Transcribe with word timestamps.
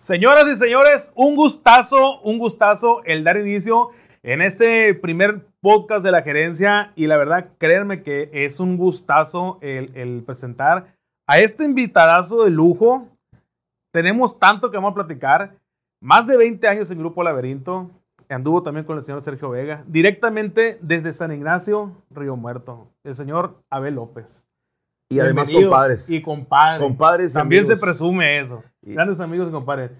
Señoras 0.00 0.48
y 0.48 0.56
señores, 0.56 1.12
un 1.14 1.36
gustazo, 1.36 2.22
un 2.22 2.38
gustazo 2.38 3.02
el 3.04 3.22
dar 3.22 3.36
inicio 3.36 3.90
en 4.22 4.40
este 4.40 4.94
primer 4.94 5.44
podcast 5.60 6.02
de 6.02 6.10
la 6.10 6.22
gerencia 6.22 6.94
y 6.96 7.06
la 7.06 7.18
verdad, 7.18 7.50
créanme 7.58 8.02
que 8.02 8.30
es 8.32 8.60
un 8.60 8.78
gustazo 8.78 9.58
el, 9.60 10.22
presentar 10.24 10.94
a 11.26 11.38
este 11.40 11.64
invitadazo 11.64 12.44
de 12.44 12.50
lujo. 12.50 13.08
Tenemos 13.92 14.38
tanto 14.38 14.70
que 14.70 14.78
vamos 14.78 14.92
a 14.92 14.94
platicar. 14.94 15.58
Más 16.00 16.26
de 16.26 16.38
20 16.38 16.66
años 16.66 16.90
en 16.90 16.98
Grupo 16.98 17.22
Laberinto. 17.22 17.90
Anduvo 18.30 18.62
también 18.62 18.86
con 18.86 18.96
el 18.96 19.02
señor 19.02 19.20
Sergio 19.20 19.50
Vega. 19.50 19.84
Directamente 19.86 20.78
desde 20.80 21.12
San 21.12 21.30
Ignacio, 21.30 21.92
Río 22.08 22.36
Muerto. 22.36 22.88
El 23.04 23.16
señor 23.16 23.62
Abel 23.68 23.96
López. 23.96 24.49
Y 25.10 25.18
además 25.18 25.50
compadres. 25.50 26.08
Y 26.08 26.22
compadres. 26.22 26.86
Compadres. 26.86 27.32
También 27.32 27.66
se 27.66 27.76
presume 27.76 28.38
eso. 28.38 28.62
Grandes 28.80 29.18
amigos 29.18 29.48
y 29.48 29.50
compadres. 29.50 29.90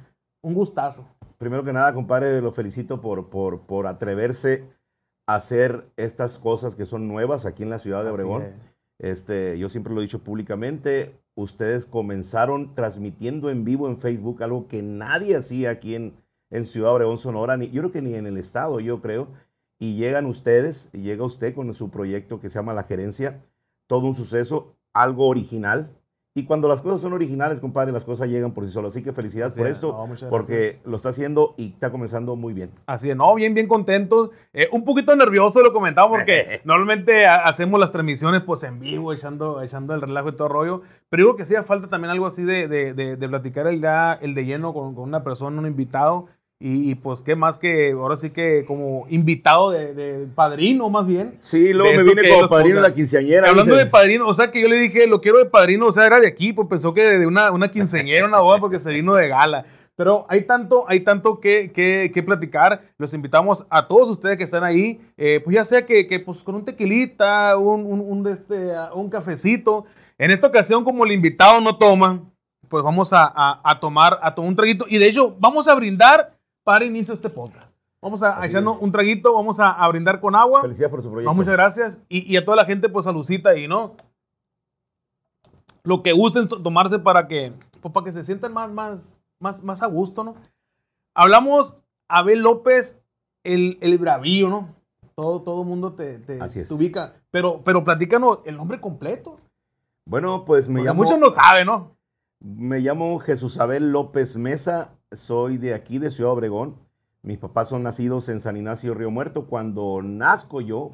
Un 0.41 0.55
gustazo. 0.55 1.05
Primero 1.37 1.65
que 1.65 1.73
nada, 1.73 1.93
compadre, 1.93 2.41
lo 2.41 2.53
felicito 2.53 3.01
por, 3.01 3.29
por, 3.29 3.63
por 3.63 3.87
atreverse 3.87 4.65
a 5.27 5.35
hacer 5.35 5.85
estas 5.97 6.39
cosas 6.39 6.77
que 6.77 6.87
son 6.87 7.09
nuevas 7.09 7.45
aquí 7.45 7.65
en 7.65 7.71
la 7.71 7.79
ciudad 7.79 8.05
de 8.05 8.11
Obregón. 8.11 8.53
Este, 8.99 9.59
yo 9.59 9.69
siempre 9.69 9.93
lo 9.93 10.01
he 10.01 10.05
dicho 10.05 10.23
públicamente, 10.23 11.19
ustedes 11.35 11.87
comenzaron 11.87 12.75
transmitiendo 12.75 13.49
en 13.49 13.65
vivo 13.65 13.89
en 13.89 13.97
Facebook 13.97 14.43
algo 14.43 14.69
que 14.69 14.83
nadie 14.83 15.37
hacía 15.37 15.71
aquí 15.71 15.95
en, 15.95 16.13
en 16.51 16.67
Ciudad 16.67 16.93
Obregón, 16.93 17.17
Sonora, 17.17 17.57
ni, 17.57 17.71
yo 17.71 17.81
creo 17.81 17.93
que 17.93 18.03
ni 18.03 18.15
en 18.15 18.27
el 18.27 18.37
estado, 18.37 18.79
yo 18.79 19.01
creo. 19.01 19.29
Y 19.79 19.97
llegan 19.97 20.27
ustedes, 20.27 20.91
y 20.93 20.99
llega 20.99 21.25
usted 21.25 21.55
con 21.55 21.73
su 21.73 21.91
proyecto 21.91 22.39
que 22.39 22.51
se 22.51 22.59
llama 22.59 22.75
La 22.75 22.83
Gerencia, 22.83 23.43
todo 23.87 24.07
un 24.07 24.15
suceso 24.15 24.77
algo 24.93 25.29
original. 25.29 25.91
Y 26.33 26.45
cuando 26.45 26.69
las 26.69 26.81
cosas 26.81 27.01
son 27.01 27.13
originales, 27.13 27.59
compadre, 27.59 27.91
las 27.91 28.05
cosas 28.05 28.29
llegan 28.29 28.53
por 28.53 28.65
sí 28.65 28.73
solas. 28.73 28.93
Así 28.93 29.03
que 29.03 29.13
felicidades 29.13 29.57
por 29.57 29.67
esto, 29.67 30.09
porque 30.31 30.79
lo 30.85 30.95
está 30.95 31.09
haciendo 31.09 31.55
y 31.57 31.71
está 31.73 31.91
comenzando 31.91 32.37
muy 32.37 32.55
bien. 32.55 32.71
Así 32.87 33.11
es, 33.11 33.17
no, 33.17 33.35
bien, 33.35 33.53
bien 33.53 33.67
contentos. 33.67 34.31
Eh, 34.53 34.69
un 34.71 34.85
poquito 34.85 35.15
nervioso 35.17 35.61
lo 35.61 35.73
comentaba 35.73 36.09
porque 36.09 36.61
normalmente 36.65 37.27
hacemos 37.27 37.81
las 37.81 37.91
transmisiones 37.91 38.43
pues 38.43 38.63
en 38.63 38.79
vivo, 38.79 39.13
echando, 39.13 39.61
echando 39.61 39.93
el 39.93 40.03
relajo 40.03 40.29
y 40.29 40.37
todo 40.37 40.49
rollo. 40.49 40.83
Pero 41.09 41.25
digo 41.25 41.37
que 41.37 41.45
sí, 41.45 41.57
falta 41.65 41.89
también 41.89 42.13
algo 42.13 42.27
así 42.27 42.45
de, 42.45 42.69
de, 42.69 42.95
de, 42.95 43.29
platicar 43.29 43.67
el, 43.67 43.85
el 44.21 44.35
de 44.35 44.45
lleno 44.45 44.73
con, 44.73 44.95
con 44.95 45.05
una 45.05 45.25
persona, 45.25 45.59
un 45.59 45.67
invitado. 45.67 46.29
Y, 46.63 46.95
pues 46.97 47.23
qué 47.23 47.35
más 47.37 47.57
que 47.57 47.93
ahora 47.93 48.19
sí 48.19 48.29
que 48.29 48.67
como 48.67 49.07
invitado 49.09 49.71
de, 49.71 50.29
padrino 50.35 50.91
más 50.91 51.07
bien. 51.07 51.39
Sí, 51.41 51.73
luego 51.73 51.97
me 51.97 52.05
vine 52.05 52.29
como 52.29 52.51
padrino 52.51 52.77
de 52.77 52.83
la 52.83 52.95
quinceañera. 52.95 53.49
Hablando 53.49 53.75
de 53.75 53.87
padrino, 53.87 54.27
o 54.27 54.35
sea 54.35 54.51
que 54.51 54.61
yo 54.61 54.69
le 54.69 54.79
dije, 54.79 55.07
lo 55.07 55.23
quiero 55.23 55.39
de 55.39 55.47
padrino, 55.47 55.87
o 55.87 55.93
sea, 55.93 56.07
era 56.07 56.21
de 56.21 56.27
aquí, 56.29 56.53
pues 56.53 56.69
pensó 56.69 56.93
que 56.93 57.03
de 57.03 57.27
una, 57.27 57.51
una 57.51 57.71
quinceañera, 57.71 58.27
una 58.27 58.41
boda, 58.41 58.59
porque 58.61 58.79
se 58.79 58.91
vino 58.91 59.15
de 59.15 59.29
gala. 59.29 59.65
Pero 59.97 60.27
hay 60.29 60.43
tanto, 60.43 60.85
hay 60.87 61.01
tanto 61.01 61.41
que, 61.41 61.73
que, 61.73 62.11
que 62.13 62.23
platicar. 62.23 62.83
Los 62.99 63.15
invitamos 63.15 63.67
a 63.71 63.89
todos 63.89 64.11
ustedes 64.11 64.37
que 64.37 64.45
están 64.45 64.63
ahí, 64.63 65.01
eh, 65.17 65.41
pues 65.43 65.55
ya 65.55 65.65
sea 65.65 65.87
que, 65.87 66.07
que, 66.07 66.21
pues 66.21 66.43
con 66.43 66.57
un 66.57 66.67
tequilita, 66.67 67.57
un, 67.57 67.87
un, 67.87 68.01
un, 68.01 68.29
este, 68.29 68.73
un 68.93 69.09
cafecito. 69.09 69.87
En 70.19 70.31
esta 70.31 70.49
ocasión, 70.49 70.85
como 70.85 71.07
el 71.07 71.13
invitado 71.13 71.59
no 71.63 71.79
toma, 71.79 72.21
pues 72.69 72.85
vamos 72.85 73.15
a, 73.15 73.25
a, 73.35 73.63
a 73.65 73.81
tomar, 73.81 74.19
a 74.23 74.35
tomar 74.35 74.51
un 74.51 74.57
traguito. 74.57 74.85
Y 74.91 74.99
de 74.99 75.07
hecho, 75.07 75.35
vamos 75.39 75.67
a 75.67 75.75
brindar 75.75 76.39
para 76.65 76.85
inicio 76.85 77.15
este 77.15 77.31
podcast. 77.31 77.71
Vamos 78.03 78.23
a, 78.23 78.45
echarnos 78.47 78.79
un 78.81 78.91
traguito, 78.91 79.35
vamos 79.35 79.61
a, 79.61 79.87
brindar 79.89 80.21
con 80.21 80.35
agua. 80.35 80.63
Felicidades 80.63 80.91
por 80.91 81.03
su 81.03 81.11
proyecto. 81.11 81.35
muchas 81.35 81.53
gracias. 81.53 82.01
Y, 82.09 82.35
a 82.37 82.45
toda 82.45 82.57
la 82.57 82.65
gente, 82.65 82.89
pues 82.89 83.05
saludcita 83.05 83.57
y 83.57 83.69
no. 83.69 83.95
Lo 85.83 86.03
que 86.03 86.13
gusten 86.13 86.49
tomarse 86.49 86.99
para 86.99 87.29
que, 87.29 87.53
pues, 87.81 87.93
para 87.93 88.05
que 88.05 88.13
se 88.13 88.23
sientan 88.23 88.55
más, 88.55 88.71
más, 88.71 89.21
más, 89.39 89.63
más 89.63 89.83
a 89.83 89.87
gusto, 89.87 90.25
¿no? 90.25 90.35
Hablamos 91.15 91.77
Abel 92.09 92.41
López, 92.41 93.03
el, 93.45 93.77
el 93.83 93.99
bravío, 93.99 94.49
¿no? 94.49 94.75
Todo, 95.15 95.43
todo 95.43 95.65
mundo 95.65 95.93
te, 95.93 96.19
te, 96.19 96.39
ubica. 96.73 97.15
Pero, 97.31 97.61
pero 97.65 97.85
platícanos 97.85 98.39
el 98.47 98.57
nombre 98.57 98.81
completo. 98.81 99.37
Bueno, 100.07 100.47
pues 100.47 100.69
me 100.69 100.83
llamo. 100.83 101.03
Muchos 101.03 101.19
no 101.19 101.31
saben, 101.31 101.67
¿no? 101.67 101.97
Me 102.41 102.81
llamo 102.81 103.19
Jesús 103.19 103.61
Abel 103.61 103.93
López 103.93 104.37
Mesa 104.37 104.93
soy 105.13 105.59
de 105.59 105.75
aquí, 105.75 105.99
de 105.99 106.11
Ciudad 106.11 106.33
Obregón. 106.33 106.77
Mis 107.23 107.39
papás 107.39 107.69
son 107.69 107.83
nacidos 107.83 108.29
en 108.29 108.41
San 108.41 108.57
Ignacio 108.57 108.95
Río 108.95 109.11
Muerto. 109.11 109.47
Cuando 109.47 110.01
nazco 110.03 110.61
yo, 110.61 110.93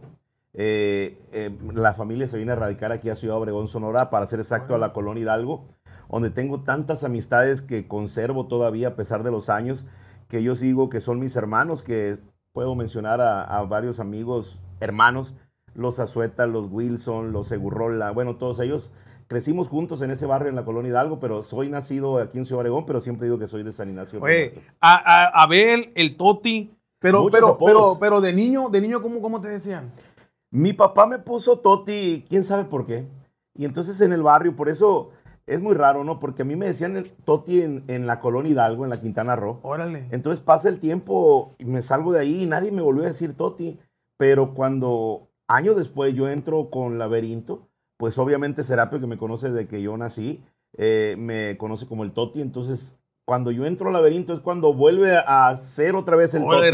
eh, 0.55 1.19
eh, 1.33 1.57
la 1.75 1.95
familia 1.95 2.27
se 2.29 2.37
viene 2.37 2.53
a 2.53 2.57
radicar 2.57 2.93
aquí 2.93 3.11
a 3.11 3.17
Ciudad 3.17 3.37
Obregón, 3.37 3.69
Sonora, 3.69 4.11
para 4.11 4.27
ser 4.27 4.41
exacto, 4.41 4.75
a 4.75 4.79
la 4.79 4.93
colonia 4.93 5.23
Hidalgo, 5.23 5.67
donde 6.11 6.31
tengo 6.31 6.63
tantas 6.63 7.05
amistades 7.05 7.63
que 7.63 7.87
conservo 7.87 8.47
todavía 8.47 8.89
a 8.89 8.97
pesar 8.97 9.23
de 9.23 9.31
los 9.31 9.49
años, 9.49 9.85
que 10.29 10.43
yo 10.43 10.57
sigo 10.57 10.89
que 10.89 11.01
son 11.01 11.21
mis 11.21 11.37
hermanos, 11.37 11.83
que 11.83 12.19
puedo 12.53 12.75
mencionar 12.75 13.21
a, 13.21 13.43
a 13.43 13.63
varios 13.65 14.01
amigos, 14.01 14.59
hermanos, 14.81 15.35
los 15.75 16.01
Azueta, 16.01 16.47
los 16.47 16.69
Wilson, 16.71 17.33
los 17.33 17.49
Segurrola, 17.49 18.11
bueno, 18.11 18.37
todos 18.37 18.59
ellos 18.61 18.91
crecimos 19.27 19.69
juntos 19.69 20.03
en 20.03 20.11
ese 20.11 20.27
barrio 20.27 20.49
en 20.49 20.57
la 20.57 20.65
colonia 20.65 20.91
Hidalgo, 20.91 21.19
pero 21.21 21.43
soy 21.43 21.69
nacido 21.69 22.19
aquí 22.19 22.39
en 22.39 22.47
Ciudad 22.47 22.61
Obregón, 22.61 22.87
pero 22.87 23.01
siempre 23.01 23.27
digo 23.27 23.39
que 23.39 23.47
soy 23.47 23.63
de 23.63 23.73
San 23.73 23.89
Ignacio. 23.89 24.21
Oye, 24.21 24.55
a, 24.81 25.43
Abel, 25.43 25.93
el 25.95 26.17
Toti, 26.17 26.71
pero, 26.99 27.27
pero, 27.31 27.59
pero, 27.59 27.97
pero, 28.01 28.21
de 28.21 28.33
niño, 28.33 28.69
de 28.69 28.81
niño, 28.81 29.03
¿cómo, 29.03 29.21
¿cómo 29.21 29.41
te 29.41 29.49
decían? 29.49 29.93
Mi 30.51 30.73
papá 30.73 31.07
me 31.07 31.19
puso 31.19 31.59
Toti, 31.59 32.25
quién 32.29 32.45
sabe 32.45 32.65
por 32.65 32.87
qué. 32.87 33.07
Y 33.55 33.65
entonces 33.65 34.01
en 34.01 34.13
el 34.13 34.23
barrio, 34.23 34.55
por 34.55 34.69
eso 34.69 35.11
es 35.47 35.61
muy 35.61 35.75
raro, 35.75 36.05
¿no? 36.05 36.19
Porque 36.19 36.43
a 36.43 36.45
mí 36.45 36.57
me 36.57 36.67
decían 36.67 36.97
el 36.97 37.11
Toti 37.11 37.63
en, 37.63 37.85
en, 37.89 38.07
la 38.07 38.21
colonia 38.21 38.53
Hidalgo, 38.53 38.85
en 38.85 38.91
la 38.91 39.01
Quintana 39.01 39.37
Roo. 39.37 39.61
Órale. 39.63 40.09
Entonces 40.11 40.43
pasa 40.43 40.69
el 40.69 40.79
tiempo 40.79 41.55
y 41.59 41.65
me 41.65 41.83
salgo 41.83 42.13
de 42.13 42.21
ahí 42.21 42.43
y 42.43 42.47
nadie 42.47 42.73
me 42.73 42.83
volvió 42.83 43.05
a 43.05 43.09
decir 43.09 43.35
Toti. 43.35 43.79
Pero 44.19 44.55
cuando 44.55 45.29
años 45.47 45.77
después 45.77 46.15
yo 46.15 46.29
entro 46.29 46.71
con 46.71 46.99
Laberinto, 46.99 47.69
pues 47.97 48.19
obviamente 48.19 48.65
Serapio, 48.65 49.01
que 49.01 49.07
me 49.07 49.19
conoce 49.19 49.51
desde 49.51 49.69
que 49.69 49.83
yo 49.83 49.97
nací, 49.97 50.45
eh, 50.77 51.17
me 51.19 51.57
conoce 51.57 51.87
como 51.87 52.05
el 52.05 52.13
Toti, 52.13 52.41
entonces 52.41 52.97
cuando 53.25 53.51
yo 53.51 53.67
entro 53.67 53.89
al 53.89 53.95
laberinto 53.95 54.33
es 54.33 54.41
cuando 54.41 54.73
vuelve 54.73 55.17
a 55.17 55.57
ser 55.57 55.97
otra 55.97 56.17
vez 56.17 56.35
el 56.35 56.43
Toti. 56.43 56.71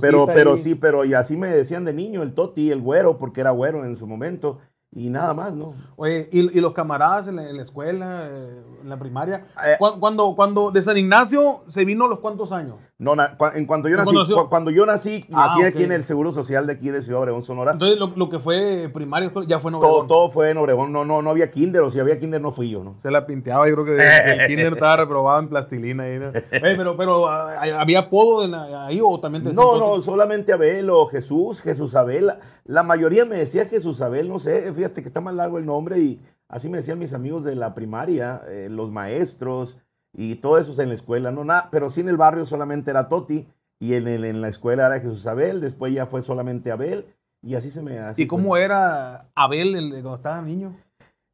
Pero, 0.00 0.26
pero 0.26 0.56
sí, 0.56 0.74
pero 0.74 1.04
y 1.04 1.14
así 1.14 1.36
me 1.36 1.48
decían 1.48 1.84
de 1.84 1.92
niño, 1.92 2.22
el 2.22 2.34
Toti, 2.34 2.70
el 2.70 2.80
güero, 2.80 3.18
porque 3.18 3.40
era 3.40 3.50
güero 3.50 3.84
en 3.84 3.96
su 3.96 4.06
momento 4.06 4.58
y 4.92 5.08
nada 5.08 5.34
más, 5.34 5.54
¿no? 5.54 5.74
Oye, 5.96 6.28
¿y, 6.32 6.56
y 6.56 6.60
los 6.60 6.72
camaradas 6.72 7.28
en 7.28 7.36
la, 7.36 7.62
escuela, 7.62 8.26
eh, 8.28 8.62
en 8.82 8.88
la 8.88 8.98
primaria? 8.98 9.44
Eh, 9.64 9.76
cuando, 9.78 10.34
cuando 10.34 10.70
de 10.72 10.82
San 10.82 10.96
Ignacio 10.96 11.62
se 11.66 11.84
vino 11.84 12.08
los 12.08 12.18
cuántos 12.18 12.50
años? 12.50 12.76
No, 13.00 13.14
en 13.54 13.64
cuanto 13.64 13.88
yo 13.88 13.96
nací, 13.96 14.14
cuando 14.50 14.70
yo 14.70 14.84
nací, 14.84 15.20
ah, 15.32 15.46
nací 15.46 15.62
aquí 15.62 15.84
en 15.84 15.92
el 15.92 16.04
Seguro 16.04 16.34
Social 16.34 16.66
de 16.66 16.74
aquí 16.74 16.90
de 16.90 17.00
Ciudad 17.00 17.22
Obregón, 17.22 17.42
Sonora. 17.42 17.72
Entonces, 17.72 17.98
lo, 17.98 18.12
lo 18.14 18.28
que 18.28 18.38
fue 18.38 18.90
primaria, 18.92 19.32
ya 19.46 19.58
fue 19.58 19.70
en 19.70 19.76
Obregón. 19.76 20.06
Todo, 20.06 20.06
todo, 20.06 20.28
fue 20.28 20.50
en 20.50 20.58
Obregón, 20.58 20.92
no, 20.92 21.06
no, 21.06 21.22
no 21.22 21.30
había 21.30 21.50
kinder, 21.50 21.80
o 21.80 21.90
si 21.90 21.98
había 21.98 22.20
kinder 22.20 22.42
no 22.42 22.52
fui 22.52 22.68
yo, 22.68 22.84
¿no? 22.84 22.96
Se 23.00 23.10
la 23.10 23.24
pinteaba, 23.24 23.66
yo 23.70 23.74
creo 23.74 23.86
que 23.86 23.92
el 23.96 24.46
kinder 24.48 24.74
estaba 24.74 24.98
reprobado 24.98 25.40
en 25.40 25.48
plastilina. 25.48 26.02
Ahí, 26.02 26.18
¿no? 26.18 26.30
pero, 26.50 26.94
pero, 26.98 27.26
ah, 27.26 27.80
¿había 27.80 28.00
apodo 28.00 28.54
ahí 28.78 29.00
o 29.02 29.18
también 29.18 29.44
te 29.44 29.54
No, 29.54 29.78
no, 29.78 29.98
solamente 30.02 30.52
Abel 30.52 30.90
o 30.90 31.06
Jesús, 31.06 31.62
Jesús 31.62 31.96
Abel. 31.96 32.34
La 32.66 32.82
mayoría 32.82 33.24
me 33.24 33.36
decía 33.36 33.64
Jesús 33.64 34.02
Abel, 34.02 34.28
no 34.28 34.38
sé, 34.38 34.74
fíjate 34.74 35.00
que 35.00 35.08
está 35.08 35.22
más 35.22 35.32
largo 35.32 35.56
el 35.56 35.64
nombre 35.64 35.98
y 36.00 36.20
así 36.48 36.68
me 36.68 36.76
decían 36.76 36.98
mis 36.98 37.14
amigos 37.14 37.44
de 37.44 37.56
la 37.56 37.74
primaria, 37.74 38.42
eh, 38.46 38.68
los 38.70 38.90
maestros 38.90 39.78
y 40.12 40.36
todo 40.36 40.58
eso 40.58 40.80
en 40.80 40.88
la 40.88 40.94
escuela, 40.94 41.30
no 41.30 41.44
nada, 41.44 41.68
pero 41.70 41.90
sí 41.90 42.00
en 42.00 42.08
el 42.08 42.16
barrio 42.16 42.46
solamente 42.46 42.90
era 42.90 43.08
Toti 43.08 43.46
y 43.78 43.94
en, 43.94 44.08
en 44.08 44.40
la 44.40 44.48
escuela 44.48 44.86
era 44.86 45.00
Jesús 45.00 45.26
Abel, 45.26 45.60
después 45.60 45.92
ya 45.92 46.06
fue 46.06 46.22
solamente 46.22 46.70
Abel 46.70 47.06
y 47.42 47.54
así 47.54 47.70
se 47.70 47.82
me... 47.82 47.98
¿Y 48.16 48.26
cómo 48.26 48.56
era 48.56 49.30
Abel 49.34 49.74
el, 49.74 49.90
cuando 49.90 50.16
estaba 50.16 50.42
niño? 50.42 50.76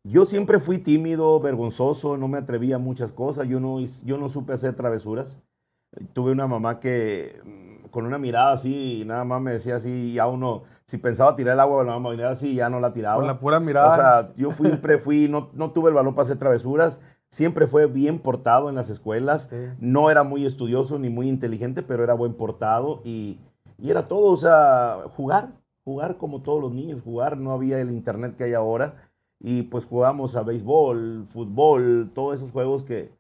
Yo 0.05 0.25
siempre 0.25 0.61
fui 0.61 0.79
tímido, 0.79 1.41
vergonzoso, 1.41 2.17
no 2.17 2.29
me 2.29 2.39
atrevía 2.39 2.77
a 2.77 2.79
muchas 2.79 3.11
cosas, 3.11 3.49
yo 3.49 3.59
no, 3.59 3.81
yo 3.81 4.19
no 4.19 4.29
supe 4.29 4.53
hacer 4.53 4.75
travesuras. 4.77 5.39
Tuve 6.13 6.31
una 6.31 6.47
mamá 6.47 6.79
que 6.79 7.41
mm, 7.45 7.89
con 7.89 8.07
una 8.07 8.19
mirada 8.19 8.53
así, 8.53 9.03
nada 9.05 9.25
más 9.25 9.41
me 9.41 9.53
decía 9.53 9.77
así, 9.77 10.13
ya 10.13 10.29
uno 10.29 10.63
si 10.87 10.99
pensaba 10.99 11.35
tirar 11.35 11.55
el 11.55 11.61
agua, 11.61 11.83
la 11.83 11.99
mamá 11.99 12.29
así, 12.29 12.55
ya 12.55 12.71
no 12.71 12.79
la 12.79 12.93
tiraba. 12.93 13.17
Con 13.17 13.27
la 13.27 13.41
pura 13.41 13.59
mirada. 13.59 13.89
O 13.89 13.97
sea, 13.97 14.33
yo 14.37 14.53
siempre 14.53 14.99
fui, 14.99 15.29
no, 15.29 15.51
no 15.55 15.73
tuve 15.73 15.89
el 15.89 15.95
valor 15.95 16.15
para 16.15 16.27
hacer 16.27 16.39
travesuras. 16.39 17.01
Siempre 17.31 17.67
fue 17.67 17.87
bien 17.87 18.19
portado 18.19 18.69
en 18.69 18.75
las 18.75 18.91
escuelas. 18.91 19.53
No 19.79 20.11
era 20.11 20.23
muy 20.23 20.47
estudioso 20.47 20.99
ni 20.99 21.09
muy 21.09 21.29
inteligente, 21.29 21.83
pero 21.83 22.05
era 22.05 22.15
buen 22.15 22.35
portado 22.35 23.03
y, 23.05 23.39
y 23.79 23.91
era 23.91 24.09
todo, 24.09 24.33
o 24.33 24.37
sea, 24.37 25.05
jugar, 25.17 25.53
jugar 25.85 26.17
como 26.17 26.43
todos 26.43 26.61
los 26.61 26.73
niños, 26.73 27.03
jugar. 27.03 27.37
No 27.37 27.53
había 27.53 27.81
el 27.81 27.91
internet 27.91 28.37
que 28.37 28.45
hay 28.45 28.55
ahora. 28.55 29.11
Y 29.39 29.65
pues 29.65 29.85
jugábamos 29.85 30.35
a 30.37 30.43
béisbol, 30.43 31.27
fútbol, 31.31 32.11
todos 32.15 32.37
esos 32.37 32.51
juegos 32.53 32.83
que, 32.83 33.13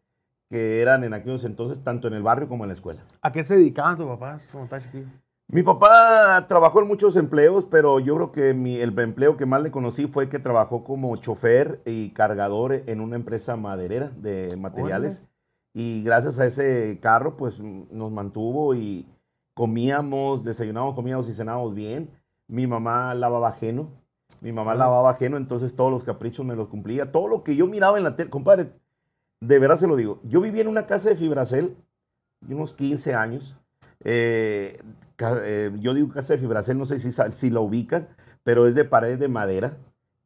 que 0.48 0.80
eran 0.80 1.04
en 1.04 1.12
aquellos 1.12 1.44
entonces, 1.44 1.82
tanto 1.82 2.08
en 2.08 2.14
el 2.14 2.22
barrio 2.22 2.48
como 2.48 2.64
en 2.64 2.68
la 2.68 2.74
escuela. 2.74 3.02
¿A 3.20 3.32
qué 3.32 3.44
se 3.44 3.56
dedicaban 3.56 3.96
tus 3.96 4.06
papás 4.06 4.42
mi 5.48 5.62
papá 5.62 6.46
trabajó 6.48 6.80
en 6.80 6.88
muchos 6.88 7.16
empleos, 7.16 7.64
pero 7.66 8.00
yo 8.00 8.16
creo 8.16 8.32
que 8.32 8.50
el 8.50 8.98
empleo 8.98 9.36
que 9.36 9.46
más 9.46 9.62
le 9.62 9.70
conocí 9.70 10.06
fue 10.08 10.28
que 10.28 10.40
trabajó 10.40 10.82
como 10.82 11.16
chofer 11.16 11.82
y 11.86 12.10
cargador 12.10 12.72
en 12.86 13.00
una 13.00 13.14
empresa 13.14 13.56
maderera 13.56 14.10
de 14.16 14.56
materiales. 14.56 15.24
Y 15.72 16.02
gracias 16.02 16.38
a 16.38 16.46
ese 16.46 16.98
carro, 17.00 17.36
pues 17.36 17.60
nos 17.60 18.10
mantuvo 18.10 18.74
y 18.74 19.06
comíamos, 19.54 20.42
desayunábamos, 20.42 20.96
comíamos 20.96 21.28
y 21.28 21.34
cenábamos 21.34 21.74
bien. 21.74 22.10
Mi 22.48 22.66
mamá 22.66 23.14
lavaba 23.14 23.48
ajeno. 23.48 23.90
Mi 24.40 24.52
mamá 24.52 24.74
lavaba 24.74 25.10
ajeno, 25.10 25.36
entonces 25.36 25.76
todos 25.76 25.92
los 25.92 26.02
caprichos 26.02 26.44
me 26.44 26.56
los 26.56 26.68
cumplía. 26.68 27.12
Todo 27.12 27.28
lo 27.28 27.44
que 27.44 27.54
yo 27.54 27.66
miraba 27.66 27.98
en 27.98 28.04
la 28.04 28.16
tele, 28.16 28.30
compadre, 28.30 28.72
de 29.40 29.58
verdad 29.58 29.76
se 29.76 29.86
lo 29.86 29.96
digo. 29.96 30.20
Yo 30.24 30.40
vivía 30.40 30.62
en 30.62 30.68
una 30.68 30.86
casa 30.86 31.10
de 31.10 31.16
fibracel, 31.16 31.76
unos 32.48 32.72
15 32.72 33.14
años. 33.14 33.56
Eh, 34.04 34.80
eh, 35.18 35.72
yo 35.80 35.94
digo 35.94 36.08
casa 36.08 36.34
de 36.34 36.38
fibracel, 36.38 36.78
no 36.78 36.86
sé 36.86 36.98
si, 36.98 37.10
si 37.12 37.50
la 37.50 37.60
ubican, 37.60 38.08
pero 38.42 38.66
es 38.66 38.74
de 38.74 38.84
pared 38.84 39.18
de 39.18 39.28
madera 39.28 39.76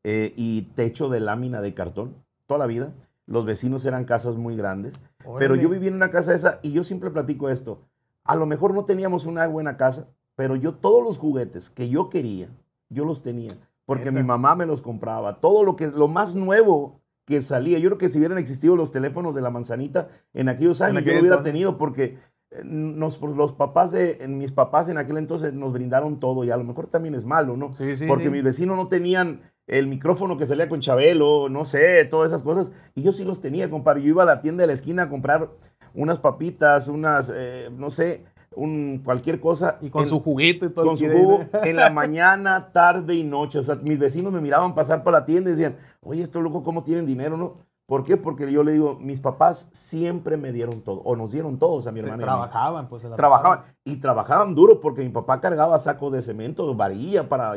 eh, 0.05 0.33
y 0.37 0.63
techo 0.75 1.09
de 1.09 1.21
lámina 1.21 1.61
de 1.61 1.75
cartón, 1.75 2.15
toda 2.47 2.59
la 2.59 2.67
vida. 2.67 2.93
Los 3.27 3.45
vecinos 3.45 3.87
eran 3.87 4.05
casas 4.05 4.37
muy 4.37 4.57
grandes, 4.57 5.03
pero 5.39 5.55
yo 5.55 5.69
vivía 5.69 5.89
en 5.89 5.95
una 5.95 6.11
casa 6.11 6.35
esa 6.35 6.59
y 6.63 6.73
yo 6.73 6.83
siempre 6.83 7.11
platico 7.11 7.49
esto. 7.49 7.83
A 8.25 8.35
lo 8.35 8.45
mejor 8.45 8.75
no 8.75 8.85
teníamos 8.85 9.25
una 9.25 9.47
buena 9.47 9.77
casa, 9.77 10.09
pero 10.35 10.57
yo 10.57 10.75
todos 10.75 11.05
los 11.05 11.17
juguetes 11.17 11.71
que 11.71 11.89
yo 11.89 12.09
quería, 12.09 12.49
yo 12.89 13.05
los 13.05 13.23
tenía, 13.23 13.51
porque 13.87 14.11
mi 14.11 14.25
mamá 14.25 14.57
me 14.57 14.67
los 14.67 14.83
compraba. 14.83 15.41
Todo 15.41 15.63
lo 15.63 15.77
que 15.77 15.87
lo 15.87 16.09
más 16.09 16.35
nuevo 16.35 17.01
que 17.25 17.41
salía, 17.41 17.79
yo 17.79 17.91
creo 17.91 17.99
que 17.99 18.09
si 18.09 18.19
hubieran 18.19 18.39
existido 18.39 18.75
los 18.75 18.91
teléfonos 18.91 19.35
de 19.35 19.43
la 19.43 19.51
manzanita 19.51 20.09
en 20.35 20.49
aquellos 20.49 20.83
años, 20.83 21.05
yo 21.05 21.13
lo 21.13 21.21
hubiera 21.21 21.43
tenido 21.45 21.79
porque 21.79 22.19
nos, 22.65 23.21
los 23.21 23.53
papás 23.53 23.93
de, 23.93 24.27
mis 24.29 24.51
papás 24.51 24.89
en 24.89 24.99
aquel 24.99 25.19
entonces 25.19 25.55
nos 25.55 25.73
brindaron 25.73 26.19
todo 26.19 26.45
y 26.45 26.51
a 26.51 26.57
lo 26.57 26.65
mejor 26.65 26.89
también 26.89 27.15
es 27.15 27.25
malo, 27.25 27.57
¿no? 27.57 27.73
Sí, 27.73 27.97
sí, 27.97 28.07
Porque 28.07 28.29
mis 28.29 28.43
vecinos 28.43 28.77
no 28.77 28.89
tenían 28.89 29.43
el 29.69 29.87
micrófono 29.87 30.37
que 30.37 30.47
salía 30.47 30.69
con 30.69 30.81
Chabelo, 30.81 31.49
no 31.49 31.65
sé, 31.65 32.05
todas 32.07 32.33
esas 32.33 32.43
cosas. 32.43 32.71
Y 32.97 33.03
yo 33.03 33.13
sí 33.13 33.25
los 33.25 33.41
tenía, 33.41 33.71
compadre. 33.71 34.03
Yo 34.03 34.09
iba 34.09 34.25
a 34.25 34.27
la 34.27 34.41
tienda 34.41 34.63
de 34.63 34.67
la 34.67 34.73
esquina 34.73 35.05
a 35.05 35.09
comprar 35.09 35.49
unas 35.95 36.19
papitas, 36.19 36.89
unas, 36.89 37.33
eh, 37.33 37.71
no 37.71 37.89
sé, 37.89 38.25
un, 38.57 39.01
cualquier 39.05 39.39
cosa. 39.39 39.79
Y 39.81 39.91
con 39.91 40.09
su 40.09 40.21
juguito 40.21 40.67
y 40.67 40.71
todo. 40.71 40.87
Con 40.87 40.97
su 40.97 41.09
jugo 41.09 41.41
en 41.63 41.77
la 41.77 41.91
mañana, 41.91 42.73
tarde 42.73 43.15
y 43.15 43.23
noche. 43.23 43.61
O 43.61 43.63
sea, 43.63 43.77
mis 43.77 43.99
vecinos 43.99 44.33
me 44.33 44.41
miraban 44.41 44.75
pasar 44.75 45.05
por 45.05 45.13
la 45.13 45.25
tienda 45.25 45.51
y 45.51 45.53
decían, 45.53 45.77
oye, 46.01 46.25
esto 46.25 46.41
loco, 46.41 46.65
¿cómo 46.65 46.83
tienen 46.83 47.07
dinero, 47.07 47.37
no? 47.37 47.59
¿Por 47.91 48.05
qué? 48.05 48.17
Porque 48.17 48.53
yo 48.53 48.63
le 48.63 48.71
digo, 48.71 48.97
mis 49.01 49.19
papás 49.19 49.69
siempre 49.73 50.37
me 50.37 50.53
dieron 50.53 50.81
todo, 50.83 51.01
o 51.01 51.17
nos 51.17 51.33
dieron 51.33 51.59
todos 51.59 51.89
a 51.89 51.91
mi 51.91 51.99
hermana. 51.99 52.23
Trabajaban, 52.23 52.89
pues. 52.89 53.03
Trabajaban, 53.17 53.65
y 53.85 53.97
trabajaban 53.97 54.55
duro 54.55 54.81
porque 54.81 55.03
mi 55.03 55.09
papá 55.09 55.41
cargaba 55.41 55.77
sacos 55.81 56.13
de 56.13 56.23
cemento, 56.23 56.73
varilla 56.77 57.29
para, 57.29 57.53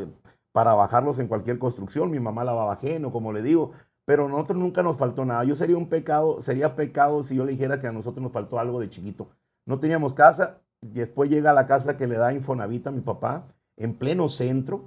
para 0.51 0.73
bajarlos 0.73 1.19
en 1.19 1.27
cualquier 1.27 1.59
construcción. 1.59 2.09
Mi 2.09 2.19
mamá 2.19 2.43
lavaba 2.43 2.73
ajeno, 2.73 3.11
como 3.11 3.31
le 3.31 3.43
digo. 3.43 3.73
Pero 4.05 4.25
a 4.25 4.27
nosotros 4.27 4.57
nunca 4.57 4.81
nos 4.81 4.97
faltó 4.97 5.23
nada. 5.23 5.43
Yo 5.43 5.55
sería 5.55 5.77
un 5.77 5.87
pecado, 5.87 6.41
sería 6.41 6.75
pecado 6.75 7.21
si 7.21 7.35
yo 7.35 7.45
le 7.45 7.51
dijera 7.51 7.79
que 7.79 7.85
a 7.85 7.91
nosotros 7.91 8.23
nos 8.23 8.31
faltó 8.31 8.57
algo 8.57 8.79
de 8.79 8.89
chiquito. 8.89 9.27
No 9.67 9.79
teníamos 9.79 10.13
casa, 10.13 10.61
y 10.81 10.87
después 10.87 11.29
llega 11.29 11.53
la 11.53 11.67
casa 11.67 11.95
que 11.95 12.07
le 12.07 12.17
da 12.17 12.33
Infonavita 12.33 12.89
a 12.89 12.93
mi 12.93 13.01
papá, 13.01 13.43
en 13.77 13.93
pleno 13.93 14.27
centro. 14.29 14.85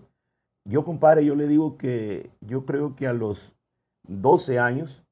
Yo, 0.64 0.84
compadre, 0.84 1.24
yo 1.24 1.36
le 1.36 1.46
digo 1.46 1.76
que 1.76 2.32
yo 2.40 2.66
creo 2.66 2.96
que 2.96 3.06
a 3.06 3.12
los 3.12 3.54
12 4.08 4.58
años 4.58 5.05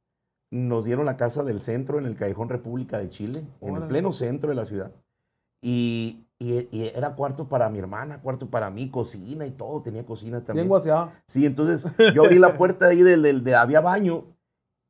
nos 0.54 0.84
dieron 0.84 1.04
la 1.04 1.16
casa 1.16 1.42
del 1.42 1.60
centro 1.60 1.98
en 1.98 2.06
el 2.06 2.14
Callejón 2.14 2.48
República 2.48 2.98
de 2.98 3.08
Chile, 3.08 3.42
en 3.60 3.74
el 3.74 3.82
pleno 3.88 4.12
centro 4.12 4.50
de 4.50 4.54
la 4.54 4.64
ciudad. 4.64 4.92
Y, 5.60 6.20
era 6.40 7.14
cuarto 7.14 7.48
para 7.48 7.70
mi 7.70 7.78
hermana, 7.78 8.20
cuarto 8.20 8.50
para 8.50 8.68
mí, 8.68 8.90
cocina 8.90 9.46
y 9.46 9.50
todo, 9.50 9.80
tenía 9.80 10.04
cocina 10.04 10.38
también. 10.38 10.64
Bien 10.64 10.68
guaseado. 10.68 11.10
Sí, 11.26 11.46
entonces 11.46 11.90
yo 12.14 12.24
abrí 12.24 12.38
la 12.38 12.58
puerta 12.58 12.86
ahí 12.86 13.02
del, 13.02 13.42
de, 13.42 13.54
había 13.54 13.80
baño 13.80 14.24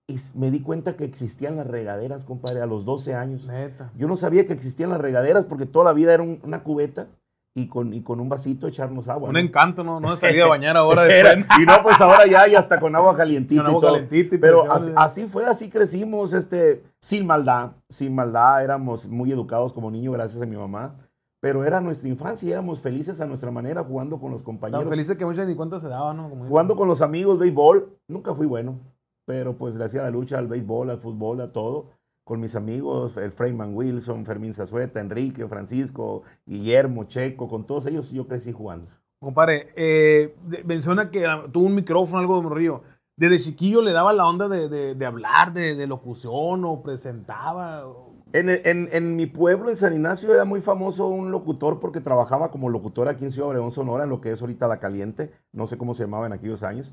y 0.09 0.17
me 0.35 0.51
di 0.51 0.61
cuenta 0.61 0.97
que 0.97 1.05
existían 1.05 1.57
las 1.57 1.67
regaderas, 1.67 2.25
compadre, 2.25 2.61
a 2.61 2.67
los 2.67 2.85
12 2.85 3.15
años. 3.15 3.47
Neta. 3.47 3.93
Yo 3.97 4.09
no 4.09 4.17
sabía 4.17 4.47
que 4.47 4.53
existían 4.53 4.91
las 4.91 5.01
regaderas 5.01 5.45
porque 5.45 5.65
toda 5.65 5.85
la 5.85 5.93
vida 5.93 6.13
era 6.13 6.25
una 6.25 6.65
cubeta 6.65 7.07
y 7.57 7.69
con, 7.69 7.95
y 7.95 8.03
con 8.03 8.21
un 8.21 8.29
vasito 8.29 8.67
echarnos 8.67 9.09
agua. 9.09 9.29
Un 9.29 9.37
encanto, 9.37 9.85
¿no? 9.85 10.01
No 10.01 10.17
salía 10.17 10.45
a 10.45 10.49
bañar 10.49 10.77
ahora 10.77 11.03
después. 11.05 11.47
y 11.61 11.65
no, 11.65 11.73
pues 11.83 12.01
ahora 12.01 12.27
ya, 12.27 12.49
y 12.49 12.55
hasta 12.55 12.81
con 12.81 12.95
agua 12.97 13.17
calientita 13.17 13.63
y 13.63 13.81
todo. 13.81 13.97
Pero 14.41 14.65
así, 14.97 15.27
fue, 15.27 15.47
así 15.47 15.71
crecimos, 15.71 16.33
este, 16.33 16.83
sin 17.01 17.27
maldad, 17.27 17.73
sin 17.89 18.15
maldad. 18.15 18.65
Éramos 18.65 19.07
muy 19.07 19.31
educados 19.31 19.73
como 19.73 19.91
niños, 19.91 20.15
gracias 20.15 20.43
a 20.43 20.47
mi 20.47 20.57
mamá. 20.57 20.97
Pero 21.41 21.65
era 21.65 21.81
nuestra 21.81 22.09
infancia 22.09 22.49
y 22.49 22.53
éramos 22.53 22.81
felices 22.81 23.21
a 23.21 23.27
nuestra 23.27 23.51
manera 23.51 23.85
jugando 23.85 24.19
con 24.19 24.33
los 24.33 24.43
compañeros. 24.43 24.85
Tan 24.85 24.91
felices 24.91 25.17
que 25.17 25.27
muchas 25.27 25.47
ni 25.47 25.55
cuenta 25.55 25.79
se 25.79 25.89
daban, 25.89 26.17
¿no? 26.17 26.29
jugando 26.49 26.75
con 26.75 26.89
los 26.89 27.03
amigos, 27.03 27.39
béisbol. 27.39 27.99
Nunca 28.09 28.35
fui 28.35 28.47
bueno, 28.47 28.81
pero 29.27 29.55
pues 29.55 29.75
le 29.75 29.85
hacía 29.85 30.03
la 30.03 30.11
lucha 30.11 30.39
al 30.39 30.49
béisbol, 30.49 30.89
al 30.91 30.99
fútbol, 30.99 31.43
a 31.43 31.53
todo 31.53 31.91
con 32.25 32.41
mis 32.41 32.57
amigos, 32.57 33.17
el 33.19 33.31
Freeman 33.31 33.77
Wilson, 33.77 34.25
Fermín 34.25 34.55
Zazueta, 34.55 34.99
Enrique, 34.99 35.47
Francisco, 35.47 36.23
Guillermo, 36.47 37.05
Checo, 37.05 37.49
con 37.49 37.67
todos 37.67 37.87
ellos 37.87 38.11
yo 38.11 38.27
crecí 38.27 38.51
jugando. 38.51 38.89
Compadre, 39.21 39.69
eh, 39.77 40.35
menciona 40.65 41.11
que 41.11 41.27
tuvo 41.53 41.67
un 41.67 41.75
micrófono, 41.75 42.19
algo 42.19 42.37
de 42.37 42.43
morrillo. 42.43 42.83
¿Desde 43.17 43.39
chiquillo 43.39 43.81
le 43.81 43.93
daba 43.93 44.13
la 44.13 44.27
onda 44.27 44.49
de, 44.49 45.07
hablar, 45.07 45.53
de, 45.53 45.87
locución 45.87 46.65
o 46.65 46.83
presentaba? 46.83 47.85
En, 48.33 48.49
en, 48.51 49.17
mi 49.17 49.27
pueblo, 49.27 49.71
en 49.71 49.77
San 49.77 49.93
Ignacio, 49.93 50.35
era 50.35 50.45
muy 50.45 50.61
famoso 50.61 51.07
un 51.07 51.31
locutor 51.31 51.79
porque 51.79 52.01
trabajaba 52.01 52.51
como 52.51 52.69
locutor 52.69 53.09
aquí 53.09 53.25
en 53.25 53.31
Ciudad 53.31 53.51
Obregón, 53.51 53.71
Sonora, 53.71 54.05
en 54.05 54.11
lo 54.11 54.21
que 54.21 54.33
es 54.33 54.41
ahorita 54.41 54.67
La 54.67 54.81
Caliente. 54.81 55.31
No 55.53 55.69
sé 55.69 55.79
cómo 55.79 55.95
se 55.95 56.05
llamaba 56.05 56.27
en 56.27 56.33
aquellos 56.33 56.65
años. 56.65 56.93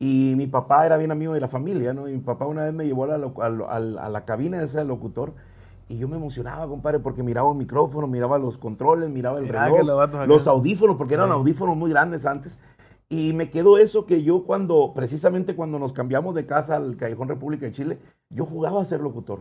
Y 0.00 0.34
mi 0.36 0.46
papá 0.46 0.86
era 0.86 0.96
bien 0.96 1.12
amigo 1.12 1.34
de 1.34 1.40
la 1.40 1.48
familia, 1.48 1.92
¿no? 1.92 2.08
Y 2.08 2.12
mi 2.12 2.20
papá 2.20 2.46
una 2.46 2.64
vez 2.64 2.72
me 2.72 2.86
llevó 2.86 3.04
a 3.04 3.18
la, 3.18 4.02
a 4.02 4.08
la 4.08 4.24
cabina 4.24 4.58
de 4.58 4.64
ese 4.64 4.82
locutor 4.84 5.34
y 5.90 5.98
yo 5.98 6.06
me 6.06 6.16
emocionaba, 6.16 6.68
compadre, 6.68 7.00
porque 7.00 7.24
miraba 7.24 7.50
el 7.50 7.56
micrófono, 7.56 8.06
miraba 8.06 8.38
los 8.38 8.56
controles, 8.56 9.10
miraba 9.10 9.40
el 9.40 9.48
reloj, 9.48 9.80
los 10.28 10.46
audífonos, 10.46 10.96
porque 10.96 11.14
eran 11.14 11.32
audífonos 11.32 11.76
muy 11.76 11.90
grandes 11.90 12.26
antes. 12.26 12.60
Y 13.08 13.32
me 13.32 13.50
quedó 13.50 13.76
eso 13.76 14.06
que 14.06 14.22
yo 14.22 14.44
cuando, 14.44 14.92
precisamente 14.94 15.56
cuando 15.56 15.80
nos 15.80 15.92
cambiamos 15.92 16.36
de 16.36 16.46
casa 16.46 16.76
al 16.76 16.96
Callejón 16.96 17.26
República 17.26 17.66
de 17.66 17.72
Chile, 17.72 17.98
yo 18.28 18.46
jugaba 18.46 18.80
a 18.80 18.84
ser 18.84 19.00
locutor. 19.00 19.40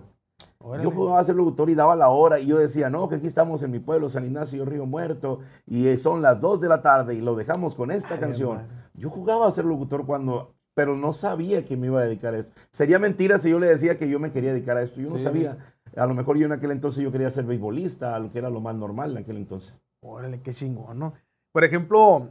Yo 0.84 0.92
jugaba 0.92 1.22
a 1.22 1.24
ser 1.24 1.38
locutor 1.38 1.70
y 1.70 1.76
daba 1.76 1.96
la 1.96 2.10
hora 2.10 2.38
y 2.38 2.46
yo 2.48 2.58
decía, 2.58 2.90
no, 2.90 3.08
que 3.08 3.16
aquí 3.16 3.28
estamos 3.28 3.64
en 3.64 3.72
mi 3.72 3.80
pueblo, 3.80 4.10
San 4.10 4.26
Ignacio 4.26 4.66
Río 4.66 4.86
Muerto, 4.86 5.40
y 5.66 5.98
son 5.98 6.22
las 6.22 6.40
2 6.42 6.60
de 6.60 6.68
la 6.68 6.82
tarde 6.82 7.16
y 7.16 7.22
lo 7.22 7.36
dejamos 7.36 7.76
con 7.76 7.92
esta 7.92 8.20
canción. 8.20 8.68
Yo 8.94 9.10
jugaba 9.10 9.48
a 9.48 9.52
ser 9.52 9.64
locutor 9.64 10.06
cuando, 10.06 10.54
pero 10.74 10.98
no 10.98 11.14
sabía 11.14 11.64
que 11.64 11.78
me 11.78 11.88
iba 11.88 12.02
a 12.02 12.04
dedicar 12.04 12.34
a 12.34 12.40
esto. 12.40 12.52
Sería 12.72 13.00
mentira 13.00 13.40
si 13.40 13.50
yo 13.50 13.58
le 13.58 13.68
decía 13.68 13.98
que 13.98 14.10
yo 14.10 14.20
me 14.20 14.34
quería 14.34 14.52
dedicar 14.52 14.76
a 14.76 14.82
esto. 14.82 15.00
Yo 15.00 15.10
no 15.10 15.18
sabía. 15.18 15.76
A 15.96 16.06
lo 16.06 16.14
mejor 16.14 16.38
yo 16.38 16.46
en 16.46 16.52
aquel 16.52 16.72
entonces 16.72 17.04
yo 17.04 17.12
quería 17.12 17.30
ser 17.30 17.46
beisbolista, 17.46 18.20
lo 18.20 18.30
que 18.30 18.40
era 18.40 18.50
lo 18.50 18.60
más 18.60 18.76
normal 18.76 19.12
en 19.12 19.20
aquel 19.20 19.38
entonces. 19.38 19.80
Órale, 20.02 20.42
qué 20.42 20.54
chingón, 20.54 21.00
¿no? 21.00 21.14
Por 21.54 21.64
ejemplo, 21.64 22.28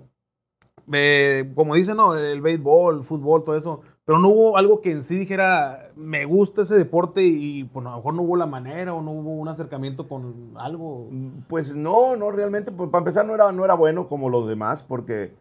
eh, 0.93 1.50
como 1.55 1.75
dicen, 1.75 1.97
¿no? 1.97 2.14
El 2.14 2.43
béisbol, 2.43 2.99
el 2.99 3.02
fútbol, 3.05 3.43
todo 3.43 3.57
eso. 3.57 3.81
Pero 4.09 4.21
no 4.21 4.29
hubo 4.29 4.57
algo 4.57 4.81
que 4.81 4.91
en 4.91 5.05
sí 5.05 5.19
dijera, 5.19 5.91
me 5.95 6.25
gusta 6.25 6.62
ese 6.62 6.79
deporte 6.79 7.25
y 7.25 7.65
pues 7.65 7.85
a 7.85 7.91
lo 7.91 7.97
mejor 7.97 8.15
no 8.15 8.23
hubo 8.23 8.37
la 8.37 8.47
manera 8.47 8.95
o 8.95 9.03
no 9.03 9.11
hubo 9.11 9.33
un 9.33 9.49
acercamiento 9.49 10.09
con 10.09 10.55
algo. 10.57 11.11
Pues 11.47 11.75
no, 11.75 12.17
no 12.17 12.31
realmente. 12.31 12.73
Pues 12.73 12.88
para 12.88 13.00
empezar 13.00 13.27
no 13.27 13.35
era, 13.35 13.53
no 13.53 13.67
era 13.67 13.75
bueno 13.75 14.09
como 14.09 14.31
los 14.31 14.49
demás 14.49 14.83
porque 14.83 15.35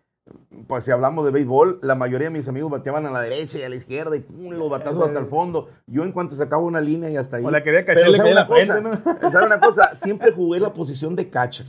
pues 0.67 0.85
si 0.85 0.91
hablamos 0.91 1.25
de 1.25 1.31
béisbol, 1.31 1.79
la 1.81 1.95
mayoría 1.95 2.29
de 2.29 2.37
mis 2.37 2.47
amigos 2.47 2.71
bateaban 2.71 3.05
a 3.05 3.11
la 3.11 3.21
derecha 3.21 3.59
y 3.59 3.63
a 3.63 3.69
la 3.69 3.75
izquierda 3.75 4.15
y 4.15 4.21
pum, 4.21 4.51
los 4.51 4.69
batazos 4.69 5.07
hasta 5.07 5.19
el 5.19 5.25
fondo. 5.25 5.69
Yo 5.85 6.03
en 6.03 6.11
cuanto 6.11 6.35
sacaba 6.35 6.61
una 6.61 6.81
línea 6.81 7.09
y 7.09 7.17
hasta 7.17 7.37
ahí. 7.37 7.45
O 7.45 7.51
la 7.51 7.63
quería 7.63 7.85
cachar, 7.85 8.09
le 8.09 8.33
la 8.33 8.47
cosa, 8.47 8.79
una 9.45 9.59
cosa? 9.59 9.95
Siempre 9.95 10.31
jugué 10.31 10.59
la 10.59 10.73
posición 10.73 11.15
de 11.15 11.29
catcher. 11.29 11.65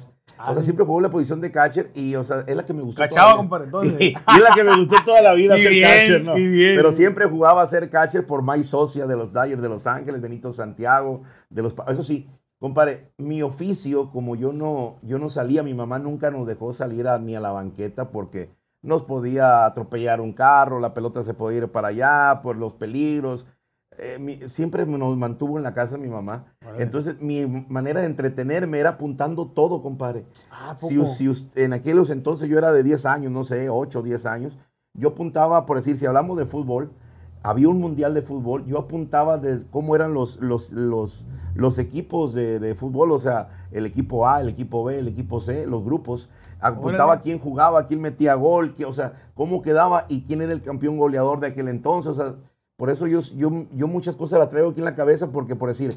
O 0.46 0.54
sea, 0.54 0.62
siempre 0.62 0.84
jugué 0.84 1.02
la 1.02 1.10
posición 1.10 1.40
de 1.40 1.50
catcher 1.50 1.90
y, 1.94 2.14
o 2.14 2.22
sea, 2.22 2.44
es 2.46 2.54
la 2.54 2.64
que 2.64 2.72
me 2.72 2.82
gustó. 2.82 3.02
Cachaba, 3.02 3.36
compadre, 3.36 3.64
entonces. 3.64 3.98
Y, 4.00 4.14
es 4.14 4.42
la 4.42 4.54
que 4.54 4.64
me 4.64 4.76
gustó 4.76 4.96
toda 5.04 5.20
la 5.20 5.34
vida 5.34 5.56
ser 5.56 5.80
catcher, 5.80 6.24
¿no? 6.24 6.34
Pero 6.34 6.92
siempre 6.92 7.26
jugaba 7.26 7.62
a 7.62 7.66
ser 7.66 7.90
catcher 7.90 8.24
por 8.26 8.42
Mike 8.42 8.62
Socia 8.62 9.06
de 9.06 9.16
los 9.16 9.32
Dyers 9.32 9.60
de 9.60 9.68
Los 9.68 9.86
Ángeles, 9.86 10.20
Benito 10.20 10.52
Santiago, 10.52 11.22
de 11.50 11.62
los... 11.62 11.74
Eso 11.88 12.04
sí, 12.04 12.28
Compadre, 12.58 13.12
mi 13.18 13.42
oficio, 13.42 14.10
como 14.10 14.34
yo 14.34 14.52
no, 14.52 14.96
yo 15.02 15.18
no 15.18 15.30
salía, 15.30 15.62
mi 15.62 15.74
mamá 15.74 15.98
nunca 16.00 16.30
nos 16.30 16.46
dejó 16.46 16.72
salir 16.72 17.06
ni 17.20 17.36
a 17.36 17.40
la 17.40 17.52
banqueta 17.52 18.10
porque 18.10 18.50
nos 18.82 19.02
podía 19.04 19.64
atropellar 19.64 20.20
un 20.20 20.32
carro, 20.32 20.80
la 20.80 20.92
pelota 20.92 21.22
se 21.22 21.34
podía 21.34 21.58
ir 21.58 21.68
para 21.68 21.88
allá 21.88 22.40
por 22.42 22.56
los 22.56 22.74
peligros. 22.74 23.46
Eh, 23.96 24.46
siempre 24.48 24.86
nos 24.86 25.16
mantuvo 25.16 25.56
en 25.56 25.64
la 25.64 25.74
casa 25.74 25.98
mi 25.98 26.08
mamá. 26.08 26.54
Entonces, 26.78 27.20
mi 27.20 27.46
manera 27.46 28.00
de 28.00 28.06
entretenerme 28.06 28.78
era 28.78 28.90
apuntando 28.90 29.48
todo, 29.48 29.82
compadre. 29.82 30.24
Ah, 30.50 30.76
si, 30.76 31.04
si, 31.06 31.50
en 31.56 31.72
aquellos 31.72 32.10
entonces 32.10 32.48
yo 32.48 32.58
era 32.58 32.72
de 32.72 32.82
10 32.82 33.06
años, 33.06 33.32
no 33.32 33.42
sé, 33.42 33.68
8 33.68 33.98
o 33.98 34.02
10 34.02 34.26
años, 34.26 34.58
yo 34.94 35.10
apuntaba, 35.10 35.66
por 35.66 35.76
decir, 35.76 35.96
si 35.96 36.06
hablamos 36.06 36.38
de 36.38 36.44
fútbol, 36.44 36.92
había 37.48 37.70
un 37.70 37.80
mundial 37.80 38.12
de 38.12 38.20
fútbol, 38.20 38.66
yo 38.66 38.78
apuntaba 38.78 39.38
de 39.38 39.62
cómo 39.70 39.96
eran 39.96 40.12
los, 40.12 40.38
los, 40.42 40.70
los, 40.70 41.24
los 41.54 41.78
equipos 41.78 42.34
de, 42.34 42.58
de, 42.58 42.74
fútbol, 42.74 43.10
o 43.10 43.18
sea, 43.18 43.64
el 43.72 43.86
equipo 43.86 44.28
A, 44.28 44.42
el 44.42 44.50
equipo 44.50 44.84
B, 44.84 44.98
el 44.98 45.08
equipo 45.08 45.40
C, 45.40 45.66
los 45.66 45.82
grupos, 45.82 46.28
apuntaba 46.60 47.22
quién 47.22 47.38
jugaba, 47.38 47.86
quién 47.86 48.02
metía 48.02 48.34
gol, 48.34 48.74
o 48.86 48.92
sea, 48.92 49.30
cómo 49.34 49.62
quedaba 49.62 50.04
y 50.10 50.24
quién 50.24 50.42
era 50.42 50.52
el 50.52 50.60
campeón 50.60 50.98
goleador 50.98 51.40
de 51.40 51.46
aquel 51.46 51.68
entonces, 51.68 52.12
o 52.12 52.14
sea, 52.14 52.34
Por 52.76 52.90
eso 52.90 53.06
yo, 53.06 53.20
yo, 53.34 53.64
yo 53.72 53.88
muchas 53.88 54.14
cosas 54.14 54.40
las 54.40 54.50
traigo 54.50 54.68
aquí 54.68 54.80
en 54.80 54.84
la 54.84 54.94
cabeza, 54.94 55.32
porque 55.32 55.56
por 55.56 55.70
decir, 55.70 55.88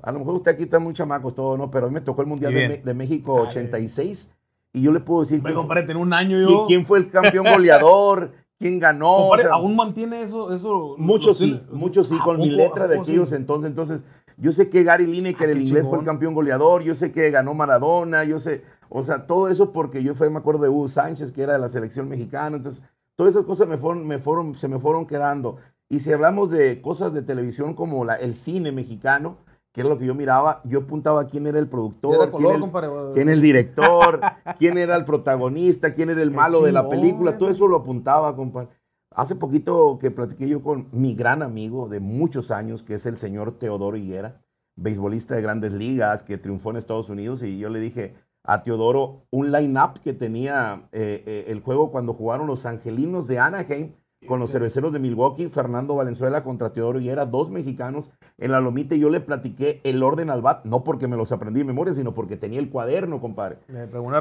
a 0.00 0.12
lo 0.12 0.20
mejor 0.20 0.34
usted 0.34 0.52
aquí 0.52 0.62
está 0.62 0.78
muy 0.78 0.94
chamacos, 0.94 1.34
todo, 1.34 1.56
¿no? 1.56 1.72
Pero 1.72 1.86
a 1.86 1.88
mí 1.88 1.94
me 1.94 2.02
tocó 2.02 2.22
el 2.22 2.28
Mundial 2.28 2.54
de, 2.54 2.82
de, 2.84 2.94
México 2.94 3.34
86 3.34 4.32
y 4.72 4.82
yo 4.82 4.92
le 4.92 5.00
puedo 5.00 5.22
decir... 5.22 5.42
Me 5.42 5.52
compadre, 5.54 5.82
tener 5.82 6.00
un 6.00 6.12
año 6.12 6.38
yo... 6.38 6.66
¿Quién 6.68 6.86
fue 6.86 7.00
el 7.00 7.10
campeón 7.10 7.46
goleador? 7.52 8.30
¿Quién 8.58 8.78
ganó? 8.78 9.30
¿Aún 9.52 9.76
mantiene 9.76 10.22
eso? 10.22 10.54
eso 10.54 10.94
muchos 10.96 11.38
sí, 11.38 11.60
muchos 11.70 12.08
sí, 12.08 12.18
con 12.18 12.38
mi 12.38 12.50
letra 12.50 12.88
de 12.88 12.98
aquellos 12.98 13.32
entonces. 13.32 13.70
Entonces, 13.70 14.02
yo 14.36 14.52
sé 14.52 14.70
que 14.70 14.82
Gary 14.82 15.06
Lineker, 15.06 15.48
ah, 15.48 15.52
el 15.52 15.62
inglés, 15.62 15.86
fue 15.86 15.98
el 15.98 16.04
campeón 16.04 16.34
goleador, 16.34 16.82
yo 16.82 16.94
sé 16.94 17.12
que 17.12 17.30
ganó 17.30 17.54
Maradona, 17.54 18.24
yo 18.24 18.38
sé, 18.38 18.62
o 18.88 19.02
sea, 19.02 19.26
todo 19.26 19.48
eso 19.48 19.72
porque 19.72 20.02
yo 20.02 20.14
fue, 20.14 20.30
me 20.30 20.38
acuerdo 20.38 20.62
de 20.62 20.68
Hugo 20.68 20.88
Sánchez, 20.88 21.32
que 21.32 21.42
era 21.42 21.54
de 21.54 21.58
la 21.58 21.68
selección 21.68 22.08
mexicana, 22.08 22.56
entonces, 22.56 22.82
todas 23.16 23.34
esas 23.34 23.44
cosas 23.44 23.68
me 23.68 23.76
fueron, 23.76 24.06
me 24.06 24.18
fueron, 24.18 24.54
se 24.54 24.68
me 24.68 24.78
fueron 24.78 25.06
quedando. 25.06 25.56
Y 25.88 26.00
si 26.00 26.12
hablamos 26.12 26.50
de 26.50 26.80
cosas 26.80 27.12
de 27.12 27.22
televisión 27.22 27.74
como 27.74 28.04
la, 28.04 28.14
el 28.16 28.34
cine 28.34 28.72
mexicano, 28.72 29.38
que 29.74 29.80
era 29.80 29.90
lo 29.90 29.98
que 29.98 30.06
yo 30.06 30.14
miraba, 30.14 30.60
yo 30.62 30.78
apuntaba 30.78 31.26
quién 31.26 31.48
era 31.48 31.58
el 31.58 31.68
productor, 31.68 32.30
quién, 32.30 32.62
el, 32.62 33.12
quién, 33.12 33.28
el, 33.28 33.42
director, 33.42 34.20
quién 34.58 34.78
era 34.78 34.94
el 34.94 35.04
protagonista, 35.04 35.92
quién 35.92 36.10
era 36.10 36.22
el 36.22 36.30
malo 36.30 36.60
de 36.60 36.70
la 36.70 36.88
película, 36.88 37.36
todo 37.36 37.50
eso 37.50 37.66
lo 37.66 37.78
apuntaba, 37.78 38.36
compadre. 38.36 38.68
Hace 39.10 39.34
poquito 39.34 39.98
que 40.00 40.12
platiqué 40.12 40.48
yo 40.48 40.62
con 40.62 40.86
mi 40.92 41.16
gran 41.16 41.42
amigo 41.42 41.88
de 41.88 41.98
muchos 41.98 42.52
años, 42.52 42.84
que 42.84 42.94
es 42.94 43.04
el 43.06 43.16
señor 43.16 43.58
Teodoro 43.58 43.96
Higuera, 43.96 44.40
beisbolista 44.76 45.34
de 45.34 45.42
grandes 45.42 45.72
ligas, 45.72 46.22
que 46.22 46.38
triunfó 46.38 46.70
en 46.70 46.76
Estados 46.76 47.10
Unidos, 47.10 47.42
y 47.42 47.58
yo 47.58 47.68
le 47.68 47.80
dije 47.80 48.14
a 48.44 48.62
Teodoro 48.62 49.26
un 49.32 49.50
line-up 49.50 49.98
que 50.00 50.12
tenía 50.12 50.88
eh, 50.92 51.24
eh, 51.26 51.44
el 51.48 51.60
juego 51.60 51.90
cuando 51.90 52.14
jugaron 52.14 52.46
los 52.46 52.64
Angelinos 52.64 53.26
de 53.26 53.40
Anaheim 53.40 53.90
con 54.26 54.40
los 54.40 54.52
cerveceros 54.52 54.92
de 54.92 54.98
Milwaukee, 54.98 55.48
Fernando 55.48 55.94
Valenzuela 55.94 56.42
contra 56.42 56.72
Teodoro 56.72 57.00
Higuera, 57.00 57.26
dos 57.26 57.50
mexicanos 57.50 58.10
en 58.38 58.52
la 58.52 58.60
lomita 58.60 58.94
y 58.94 59.00
yo 59.00 59.10
le 59.10 59.20
platiqué 59.20 59.80
el 59.84 60.02
orden 60.02 60.30
al 60.30 60.42
bat, 60.42 60.64
no 60.64 60.84
porque 60.84 61.08
me 61.08 61.16
los 61.16 61.32
aprendí 61.32 61.60
de 61.60 61.64
memoria, 61.64 61.94
sino 61.94 62.14
porque 62.14 62.36
tenía 62.36 62.58
el 62.58 62.70
cuaderno, 62.70 63.20
compadre. 63.20 63.58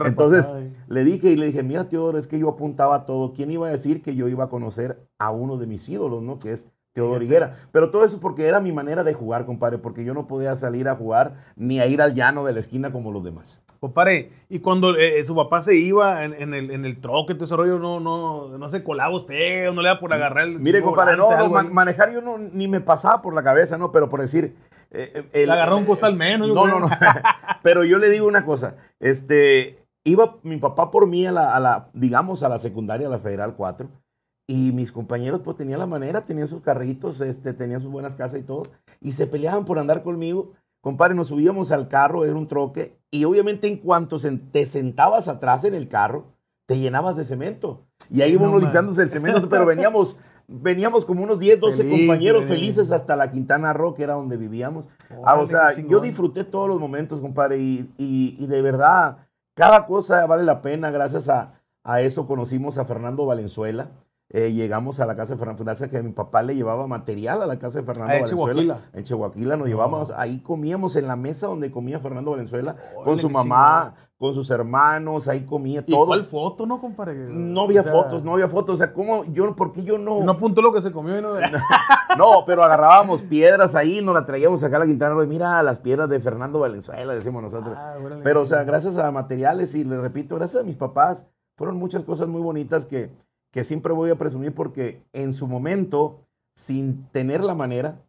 Entonces 0.08 0.46
le 0.88 1.04
dije 1.04 1.32
y 1.32 1.36
le 1.36 1.48
dije, 1.48 1.64
mira 1.64 1.90
Teodoro, 1.90 2.18
es 2.18 2.28
que 2.28 2.40
yo 2.40 2.50
apuntaba 2.50 3.06
todo, 3.06 3.34
¿quién 3.34 3.52
iba 3.52 3.68
a 3.68 3.72
decir 3.72 4.02
que 4.02 4.16
yo 4.16 4.28
iba 4.28 4.46
a 4.46 4.50
conocer 4.50 5.08
a 5.18 5.32
uno 5.32 5.58
de 5.58 5.68
mis 5.68 5.88
ídolos, 5.90 6.22
¿no? 6.22 6.38
Que 6.38 6.54
es 6.54 6.70
Teodoro 6.94 7.24
Higuera. 7.24 7.58
Pero 7.72 7.90
todo 7.90 8.06
eso 8.06 8.20
porque 8.20 8.46
era 8.46 8.60
mi 8.60 8.72
manera 8.72 9.04
de 9.04 9.14
jugar, 9.14 9.46
compadre, 9.46 9.80
porque 9.80 10.06
yo 10.06 10.14
no 10.14 10.28
podía 10.28 10.56
salir 10.56 10.88
a 10.88 10.96
jugar 10.96 11.44
ni 11.56 11.80
a 11.80 11.88
ir 11.88 12.02
al 12.02 12.14
llano 12.14 12.46
de 12.46 12.54
la 12.54 12.60
esquina 12.60 12.92
como 12.92 13.12
los 13.12 13.24
demás. 13.24 13.62
Compadre, 13.80 14.32
y 14.48 14.60
cuando 14.60 14.96
eh, 14.96 15.26
su 15.26 15.36
papá 15.36 15.62
se 15.62 15.76
iba 15.76 16.24
en, 16.24 16.54
el, 16.54 16.72
en 16.72 16.86
el 16.86 17.02
troque, 17.02 17.34
todo 17.34 17.46
ese 17.46 17.56
rollo, 17.56 17.80
no, 17.80 18.00
no, 18.00 18.58
no 18.58 18.70
se 18.70 18.84
colaba 18.84 19.16
usted, 19.16 19.74
no 19.74 19.82
le 19.82 19.90
da 19.90 20.00
por 20.00 20.14
agarrar 20.14 20.48
el. 20.48 20.60
Mire, 20.60 20.82
compadre, 20.82 21.18
no, 21.18 21.30
manejar 21.72 22.14
yo 22.14 22.22
no, 22.22 22.38
ni 22.38 22.68
me 22.68 22.80
pasaba 22.80 23.22
por 23.22 23.34
la 23.34 23.44
cabeza, 23.44 23.78
¿no? 23.78 23.92
Pero 23.92 24.10
por 24.10 24.22
decir. 24.22 24.56
Eh, 24.92 25.12
eh, 25.16 25.30
el, 25.34 25.48
le 25.48 25.54
agarró 25.54 25.78
un 25.78 25.86
costal 25.86 26.16
menos. 26.16 26.48
No, 26.50 26.68
no, 26.68 26.80
no. 26.80 26.88
Pero 27.64 27.84
yo 27.84 27.98
le 27.98 28.10
digo 28.10 28.28
una 28.28 28.46
cosa. 28.46 28.76
Este, 29.00 29.84
iba 30.04 30.38
mi 30.44 30.58
papá 30.58 30.92
por 30.92 31.08
mí 31.08 31.26
a 31.26 31.32
la, 31.32 31.56
a 31.56 31.60
la, 31.60 31.90
digamos, 31.94 32.44
a 32.44 32.50
la 32.50 32.60
secundaria, 32.60 33.08
a 33.08 33.10
la 33.10 33.18
Federal 33.18 33.56
4 33.56 34.03
y 34.48 34.72
mis 34.72 34.92
compañeros 34.92 35.42
pues 35.44 35.58
tenían 35.58 35.80
la 35.80 35.88
manera, 35.88 36.26
tenían 36.26 36.48
sus 36.48 36.62
carritos, 36.62 37.22
este, 37.22 37.54
tenían 37.54 37.82
sus 37.82 37.92
buenas 37.92 38.16
casas 38.16 38.40
y 38.40 38.44
todo. 38.44 38.64
Y 39.00 39.14
se 39.14 39.28
peleaban 39.28 39.66
por 39.66 39.80
andar 39.80 40.04
conmigo. 40.04 40.52
Compadre, 40.82 41.16
nos 41.16 41.30
subíamos 41.30 41.72
al 41.72 41.88
carro, 41.88 42.26
era 42.26 42.36
un 42.36 42.48
troque. 42.48 42.98
Y 43.10 43.24
obviamente 43.24 43.68
en 43.68 43.78
cuanto 43.78 44.18
te 44.52 44.66
sentabas 44.66 45.30
atrás 45.30 45.64
en 45.64 45.76
el 45.76 45.88
carro, 45.88 46.26
te 46.66 46.78
llenabas 46.78 47.16
de 47.16 47.24
cemento. 47.24 47.86
Y 48.10 48.22
ahí 48.22 48.34
íbamos 48.34 48.62
limpiándose 48.62 49.02
el 49.02 49.10
cemento, 49.10 49.48
pero 49.50 49.66
veníamos, 49.66 50.18
veníamos 50.48 51.06
como 51.06 51.24
unos 51.24 51.40
10, 51.40 51.62
12 51.62 51.90
compañeros 51.90 52.46
felices 52.46 52.92
hasta 52.92 53.16
la 53.16 53.32
Quintana 53.32 53.72
Roo, 53.72 53.94
que 53.94 54.04
era 54.04 54.14
donde 54.14 54.36
vivíamos. 54.36 54.86
ah, 55.26 55.36
o 55.40 55.48
sea, 55.48 55.72
yo 55.72 56.02
disfruté 56.02 56.44
todos 56.44 56.68
los 56.68 56.80
momentos, 56.80 57.22
compadre, 57.22 57.60
y, 57.60 57.94
y, 57.98 58.46
de 58.46 58.62
verdad, 58.62 59.20
cada 59.56 59.86
cosa 59.86 60.26
vale 60.26 60.44
la 60.44 60.62
pena. 60.62 60.92
Gracias 60.92 61.30
a, 61.30 61.62
a 61.84 62.02
eso 62.02 62.28
conocimos 62.28 62.78
a 62.78 62.84
Fernando 62.84 63.26
Valenzuela. 63.26 63.90
Eh, 64.36 64.52
llegamos 64.52 65.00
a 65.00 65.06
la 65.06 65.16
casa 65.16 65.34
de 65.34 65.38
Fernando, 65.38 65.64
gracias 65.64 65.92
que 65.92 66.02
mi 66.02 66.12
papá 66.12 66.42
le 66.42 66.56
llevaba 66.56 66.88
material 66.88 67.44
a 67.44 67.46
la 67.46 67.60
casa 67.60 67.80
de 67.80 67.86
Fernando 67.86 68.14
ah, 68.14 68.20
Valenzuela. 68.20 68.80
En 68.92 69.04
Chihuahua 69.04 69.58
nos 69.58 69.68
llevábamos, 69.68 70.10
ahí 70.10 70.40
comíamos 70.40 70.96
en 70.96 71.08
la 71.08 71.16
mesa 71.16 71.46
donde 71.46 71.70
comía 71.70 72.00
Fernando 72.00 72.32
Valenzuela, 72.32 72.76
con 73.06 73.20
su 73.20 73.30
mamá, 73.30 73.94
con 74.18 74.34
sus 74.34 74.50
hermanos, 74.50 75.28
ahí 75.28 75.46
comía 75.46 75.86
todo. 75.86 76.06
¿Y 76.06 76.08
cuál 76.08 76.24
foto, 76.24 76.66
no, 76.66 76.82
compadre? 76.82 77.14
No 77.14 77.62
había 77.62 77.84
fotos, 77.84 78.24
no 78.24 78.34
había 78.34 78.48
fotos, 78.48 78.74
o 78.74 78.78
sea, 78.80 78.92
¿cómo, 78.92 79.24
yo, 79.26 79.56
por 79.56 79.72
qué 79.72 79.84
yo 79.84 80.00
no? 80.00 80.24
No 80.24 80.32
apuntó 80.32 80.64
lo 80.64 80.74
que 80.74 80.82
se 80.82 80.92
comió 80.92 81.20
y 81.20 81.22
no... 81.22 81.36
no, 82.18 82.44
pero 82.48 82.64
agarrábamos 82.64 83.22
piedras 83.22 83.76
ahí, 83.76 84.02
nos 84.02 84.16
la 84.16 84.26
traíamos 84.26 84.64
acá 84.64 84.78
a 84.78 84.80
la 84.80 84.86
Quintana, 84.88 85.24
y 85.24 85.28
mira 85.28 85.62
las 85.62 85.78
piedras 85.78 86.10
de 86.10 86.20
Fernando 86.20 86.58
Valenzuela, 86.58 87.14
decimos 87.14 87.44
nosotros. 87.44 87.76
Ah, 87.78 87.98
pero, 88.24 88.42
o 88.42 88.46
sea, 88.48 88.64
gracias 88.64 88.98
a 88.98 89.12
materiales 89.12 89.76
y 89.76 89.84
le 89.84 90.02
repito, 90.02 90.38
gracias 90.38 90.64
a 90.64 90.66
mis 90.66 90.76
papás, 90.76 91.28
fueron 91.56 91.78
muchas 91.78 92.04
cosas 92.04 92.28
muy 92.28 92.42
bonitas 92.42 92.88
que 92.88 93.12
que 93.54 93.64
siempre 93.64 93.94
voy 93.94 94.10
a 94.10 94.18
presumir 94.18 94.54
porque 94.54 95.06
en 95.14 95.32
su 95.32 95.48
momento, 95.48 96.26
sin 96.56 97.06
tener 97.12 97.44
la 97.44 97.54
manera, 97.54 98.02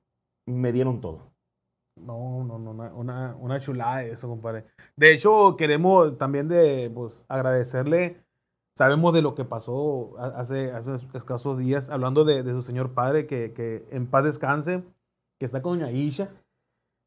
me 0.46 0.72
dieron 0.72 1.02
todo. 1.02 1.20
No, 2.00 2.42
no, 2.44 2.58
no, 2.58 2.72
una, 2.96 3.36
una 3.38 3.60
chulada 3.60 4.02
eso, 4.04 4.26
compadre. 4.26 4.64
De 4.96 5.12
hecho, 5.12 5.54
queremos 5.56 6.16
también 6.16 6.48
de, 6.48 6.90
pues, 6.92 7.26
agradecerle, 7.28 8.16
sabemos 8.74 9.12
de 9.12 9.20
lo 9.20 9.34
que 9.34 9.44
pasó 9.44 10.18
hace, 10.18 10.72
hace 10.72 10.96
escasos 11.12 11.58
días, 11.58 11.90
hablando 11.90 12.24
de, 12.24 12.42
de 12.42 12.52
su 12.52 12.62
señor 12.62 12.94
padre, 12.94 13.26
que, 13.26 13.52
que, 13.52 13.84
en 13.90 14.06
paz 14.06 14.24
descanse, 14.24 14.82
que 15.38 15.44
está 15.44 15.60
con 15.60 15.78
doña 15.78 15.92
Isha. 15.92 16.30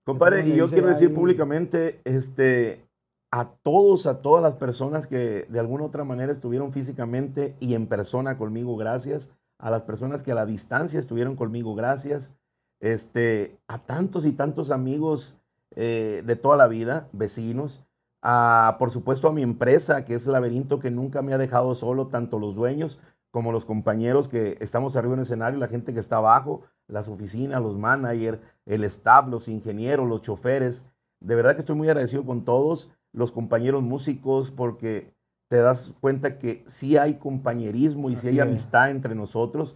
Compadre, 0.06 0.48
y 0.48 0.56
yo 0.56 0.70
quiero 0.70 0.88
decir 0.88 1.12
públicamente, 1.12 2.02
este, 2.06 2.87
a 3.32 3.50
todos, 3.64 4.08
a 4.08 4.22
todas 4.22 4.42
las 4.42 4.56
personas 4.56 5.08
que 5.08 5.46
de 5.50 5.60
alguna 5.60 5.86
otra 5.86 6.04
manera 6.04 6.32
estuvieron 6.32 6.72
físicamente 6.72 7.56
y 7.60 7.74
en 7.74 7.88
persona 7.88 8.38
conmigo, 8.38 8.78
gracias. 8.78 9.30
A 9.60 9.72
las 9.72 9.84
personas 9.84 10.24
que 10.24 10.32
a 10.32 10.36
la 10.36 10.46
distancia 10.46 11.00
estuvieron 11.00 11.36
conmigo, 11.36 11.76
gracias. 11.76 12.32
Este, 12.80 13.58
a 13.68 13.80
tantos 13.80 14.26
y 14.26 14.32
tantos 14.34 14.70
amigos 14.72 15.36
eh, 15.76 16.24
de 16.26 16.36
toda 16.36 16.58
la 16.58 16.68
vida, 16.68 17.10
vecinos. 17.12 17.84
A, 18.22 18.78
por 18.80 18.92
supuesto, 18.92 19.28
a 19.28 19.34
mi 19.34 19.42
empresa, 19.42 20.06
que 20.06 20.14
es 20.14 20.28
Laberinto, 20.28 20.80
que 20.80 20.92
nunca 20.92 21.22
me 21.22 21.34
ha 21.34 21.38
dejado 21.38 21.76
solo, 21.76 22.08
tanto 22.08 22.40
los 22.40 22.56
dueños 22.56 23.00
como 23.32 23.52
los 23.52 23.66
compañeros 23.66 24.28
que 24.28 24.58
estamos 24.62 24.96
arriba 24.96 25.14
en 25.14 25.20
el 25.20 25.24
escenario, 25.24 25.60
la 25.60 25.68
gente 25.68 25.94
que 25.94 26.00
está 26.00 26.18
abajo, 26.18 26.64
las 26.88 27.08
oficinas, 27.08 27.62
los 27.62 27.78
managers, 27.78 28.40
el 28.66 28.84
staff, 28.86 29.28
los 29.28 29.48
ingenieros, 29.48 30.08
los 30.08 30.22
choferes. 30.22 30.86
De 31.20 31.36
verdad 31.36 31.56
que 31.56 31.62
estoy 31.62 31.76
muy 31.76 31.90
agradecido 31.90 32.26
con 32.26 32.46
todos 32.46 32.92
los 33.14 33.32
compañeros 33.32 33.84
músicos, 33.84 34.52
porque 34.52 35.14
te 35.50 35.58
das 35.58 35.94
cuenta 36.00 36.38
que 36.38 36.64
sí 36.68 36.98
hay 36.98 37.16
compañerismo 37.16 38.10
y 38.10 38.16
sí 38.16 38.28
hay 38.28 38.40
amistad 38.40 38.92
entre 38.92 39.16
nosotros. 39.16 39.76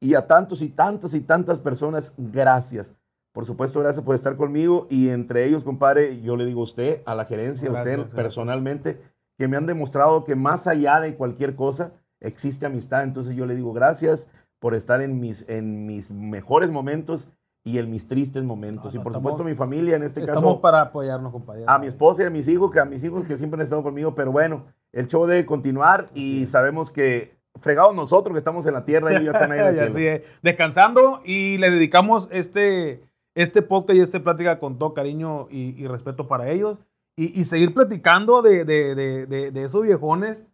Y 0.00 0.14
a 0.14 0.26
tantos 0.26 0.62
y 0.62 0.68
tantas 0.68 1.14
y 1.14 1.20
tantas 1.20 1.60
personas, 1.60 2.14
gracias. 2.18 2.92
Por 3.32 3.46
supuesto, 3.46 3.80
gracias 3.80 4.04
por 4.04 4.14
estar 4.14 4.36
conmigo. 4.36 4.86
Y 4.90 5.08
entre 5.08 5.46
ellos, 5.46 5.64
compadre, 5.64 6.20
yo 6.20 6.36
le 6.36 6.44
digo 6.44 6.60
a 6.60 6.64
usted, 6.64 7.02
a 7.06 7.14
la 7.14 7.24
gerencia, 7.24 7.70
a 7.70 7.72
usted 7.72 8.06
personalmente, 8.08 9.00
que 9.38 9.48
me 9.48 9.56
han 9.56 9.66
demostrado 9.66 10.24
que 10.24 10.34
más 10.34 10.66
allá 10.66 11.00
de 11.00 11.14
cualquier 11.14 11.54
cosa 11.54 11.92
existe 12.20 12.66
amistad. 12.66 13.04
Entonces 13.04 13.36
yo 13.36 13.46
le 13.46 13.54
digo 13.54 13.72
gracias 13.72 14.28
por 14.58 14.74
estar 14.74 15.00
en 15.02 15.20
mis, 15.20 15.44
en 15.48 15.86
mis 15.86 16.10
mejores 16.10 16.70
momentos 16.70 17.28
y 17.64 17.78
en 17.78 17.90
mis 17.90 18.08
tristes 18.08 18.42
momentos. 18.42 18.94
y 18.94 18.98
por 18.98 19.12
supuesto 19.12 19.44
mi 19.44 19.54
familia 19.54 19.96
en 19.96 20.02
este 20.02 20.20
caso. 20.20 20.32
Estamos 20.32 20.60
para 20.60 20.80
apoyarnos, 20.80 21.32
compañeros. 21.32 21.68
A 21.68 21.78
mi 21.78 21.86
esposa 21.86 22.22
y 22.22 22.26
a 22.26 22.30
mis 22.30 22.48
hijos, 22.48 22.70
que 22.70 22.80
a 22.80 22.84
mis 22.84 23.04
hijos 23.04 23.24
que 23.24 23.36
siempre 23.36 23.60
han 23.60 23.64
estado 23.64 23.82
conmigo, 23.82 24.14
pero 24.14 24.32
bueno, 24.32 24.64
el 24.92 25.06
show 25.06 25.26
debe 25.26 25.46
continuar 25.46 26.06
y 26.14 26.46
sabemos 26.46 26.90
que 26.90 27.36
fregados 27.60 27.94
nosotros 27.94 28.34
que 28.34 28.38
estamos 28.38 28.66
en 28.66 28.74
la 28.74 28.84
tierra 28.84 29.20
y 29.20 29.24
ya 29.24 29.32
están 29.32 29.52
ahí 29.52 29.60
Así 29.60 30.06
es. 30.06 30.22
Descansando 30.42 31.20
y 31.24 31.58
le 31.58 31.70
dedicamos 31.70 32.28
este, 32.32 33.04
este 33.34 33.62
podcast 33.62 33.96
y 33.96 34.00
esta 34.00 34.20
plática 34.20 34.58
con 34.58 34.78
todo 34.78 34.94
cariño 34.94 35.48
y, 35.50 35.86
respeto 35.86 36.26
para 36.26 36.50
ellos 36.50 36.78
y, 37.16 37.38
y 37.38 37.44
seguir 37.44 37.74
platicando 37.74 38.42
de, 38.42 38.64
de, 38.64 38.94
de, 38.94 39.50
de, 39.50 39.64
esos 39.64 39.82
viejones 39.82 40.46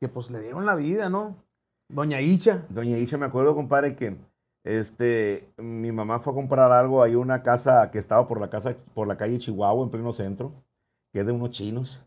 que 0.00 0.08
pues 0.08 0.30
le 0.30 0.40
dieron 0.40 0.66
la 0.66 0.74
vida, 0.74 1.08
¿no? 1.08 1.36
Doña 1.88 2.20
Icha. 2.20 2.66
Doña 2.68 2.98
Icha, 2.98 3.16
me 3.16 3.26
acuerdo, 3.26 3.54
compadre, 3.54 3.94
que 3.94 4.16
este, 4.64 5.48
mi 5.56 5.92
mamá 5.92 6.18
fue 6.18 6.32
a 6.32 6.36
comprar 6.36 6.72
algo, 6.72 7.02
hay 7.02 7.14
una 7.14 7.42
casa 7.42 7.90
que 7.90 7.98
estaba 7.98 8.28
por 8.28 8.40
la 8.40 8.50
casa, 8.50 8.76
por 8.94 9.08
la 9.08 9.16
calle 9.16 9.38
Chihuahua, 9.38 9.84
en 9.84 9.90
pleno 9.90 10.12
centro, 10.12 10.52
que 11.12 11.20
es 11.20 11.26
de 11.26 11.32
unos 11.32 11.50
chinos. 11.50 12.04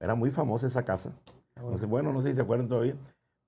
Era 0.00 0.14
muy 0.14 0.30
famosa 0.30 0.66
esa 0.66 0.84
casa. 0.84 1.12
No 1.56 1.78
sé, 1.78 1.86
bueno, 1.86 2.12
no 2.12 2.20
sé 2.20 2.30
si 2.30 2.34
se 2.34 2.42
acuerdan 2.42 2.68
todavía. 2.68 2.96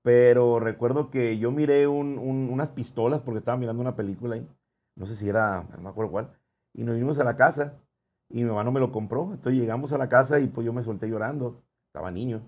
Pero 0.03 0.61
recuerdo 0.61 1.11
que 1.11 1.39
yo 1.39 1.51
miré 1.51 1.87
unas 1.89 2.71
pistolas 2.71 3.23
porque 3.23 3.39
estaba 3.39 3.57
mirando 3.57 3.81
una 3.81 3.97
película 3.97 4.37
ahí. 4.37 4.47
No 4.97 5.07
sé 5.07 5.17
si 5.17 5.29
era, 5.29 5.67
no 5.77 5.83
me 5.83 5.89
acuerdo 5.89 6.13
cuál. 6.13 6.31
Y 6.75 6.85
nos 6.85 6.95
vinimos 6.95 7.19
a 7.19 7.25
la 7.25 7.37
casa 7.37 7.75
y 8.29 8.37
mi 8.37 8.45
mamá 8.45 8.63
no 8.63 8.71
me 8.71 8.81
lo 8.81 8.93
compró. 8.93 9.31
Entonces 9.33 9.55
llegamos 9.55 9.93
a 9.93 9.99
la 9.99 10.09
casa 10.09 10.39
y 10.41 10.47
pues 10.47 10.65
yo 10.65 10.73
me 10.73 10.83
solté 10.83 11.09
llorando. 11.09 11.63
Estaba 11.89 12.11
niño. 12.11 12.43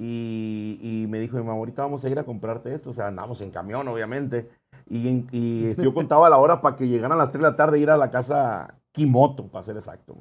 Y, 0.00 0.78
y 0.80 1.06
me 1.08 1.18
dijo 1.18 1.36
mi 1.36 1.42
mamá, 1.42 1.58
ahorita 1.58 1.82
vamos 1.82 2.04
a 2.04 2.08
ir 2.08 2.18
a 2.18 2.24
comprarte 2.24 2.72
esto. 2.72 2.90
O 2.90 2.92
sea, 2.92 3.08
andamos 3.08 3.40
en 3.40 3.50
camión, 3.50 3.86
obviamente. 3.88 4.48
Y, 4.88 5.26
y 5.32 5.74
yo 5.82 5.92
contaba 5.92 6.30
la 6.30 6.38
hora 6.38 6.60
para 6.60 6.76
que 6.76 6.86
llegaran 6.86 7.18
a 7.18 7.24
las 7.24 7.32
3 7.32 7.42
de 7.42 7.50
la 7.50 7.56
tarde 7.56 7.78
ir 7.80 7.90
a 7.90 7.96
la 7.96 8.10
casa 8.10 8.76
Kimoto, 8.92 9.48
para 9.48 9.64
ser 9.64 9.76
exacto. 9.76 10.16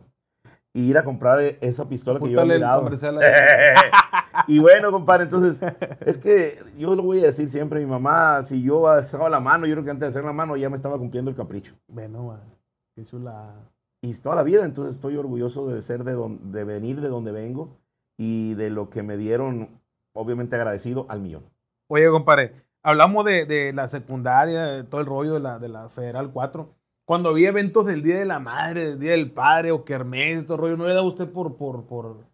Y 0.73 0.89
ir 0.89 0.97
a 0.97 1.03
comprar 1.03 1.39
e- 1.41 1.57
esa 1.61 1.87
pistola 1.87 2.19
que 2.19 2.25
yo 2.25 2.39
Púntale 2.41 2.55
había 2.55 2.67
mirado. 2.67 2.83
y 4.47 4.59
bueno, 4.59 4.91
compadre, 4.91 5.23
entonces, 5.25 5.61
es 6.05 6.17
que 6.17 6.59
yo 6.77 6.95
lo 6.95 7.03
voy 7.03 7.19
a 7.19 7.27
decir 7.27 7.47
siempre, 7.49 7.79
mi 7.79 7.85
mamá, 7.85 8.43
si 8.43 8.61
yo 8.61 8.87
alzaba 8.87 9.29
la 9.29 9.39
mano, 9.39 9.65
yo 9.65 9.73
creo 9.75 9.85
que 9.85 9.91
antes 9.91 10.01
de 10.01 10.07
hacer 10.09 10.23
la 10.23 10.33
mano 10.33 10.57
ya 10.57 10.69
me 10.69 10.75
estaba 10.75 10.97
cumpliendo 10.97 11.31
el 11.31 11.37
capricho. 11.37 11.73
Bueno, 11.87 12.23
man, 12.23 12.41
qué 12.95 13.03
chula. 13.05 13.53
Y 14.01 14.13
toda 14.15 14.35
la 14.35 14.43
vida, 14.43 14.65
entonces 14.65 14.95
estoy 14.95 15.15
orgulloso 15.17 15.67
de 15.67 15.81
ser 15.81 16.03
de, 16.03 16.13
don- 16.13 16.51
de 16.51 16.63
venir 16.63 17.01
de 17.01 17.09
donde 17.09 17.31
vengo 17.31 17.77
y 18.17 18.53
de 18.55 18.69
lo 18.69 18.89
que 18.89 19.03
me 19.03 19.15
dieron, 19.17 19.69
obviamente 20.13 20.55
agradecido 20.55 21.05
al 21.09 21.21
millón. 21.21 21.43
Oye, 21.87 22.09
compadre, 22.09 22.53
hablamos 22.83 23.25
de, 23.25 23.45
de 23.45 23.73
la 23.73 23.87
secundaria, 23.87 24.63
de 24.65 24.83
todo 24.83 25.01
el 25.01 25.07
rollo 25.07 25.35
de 25.35 25.39
la, 25.39 25.59
de 25.59 25.69
la 25.69 25.89
Federal 25.89 26.31
4. 26.31 26.73
Cuando 27.05 27.29
había 27.29 27.49
eventos 27.49 27.85
del 27.85 28.01
Día 28.03 28.17
de 28.19 28.25
la 28.25 28.39
Madre, 28.39 28.85
del 28.89 28.99
Día 28.99 29.11
del 29.11 29.31
Padre 29.31 29.71
o 29.71 29.85
Kermés, 29.85 30.45
todo 30.45 30.55
el 30.55 30.61
rollo, 30.61 30.77
¿no 30.77 30.87
le 30.87 30.93
da 30.93 31.03
usted 31.03 31.29
por, 31.31 31.55
por, 31.55 31.85
por, 31.85 32.25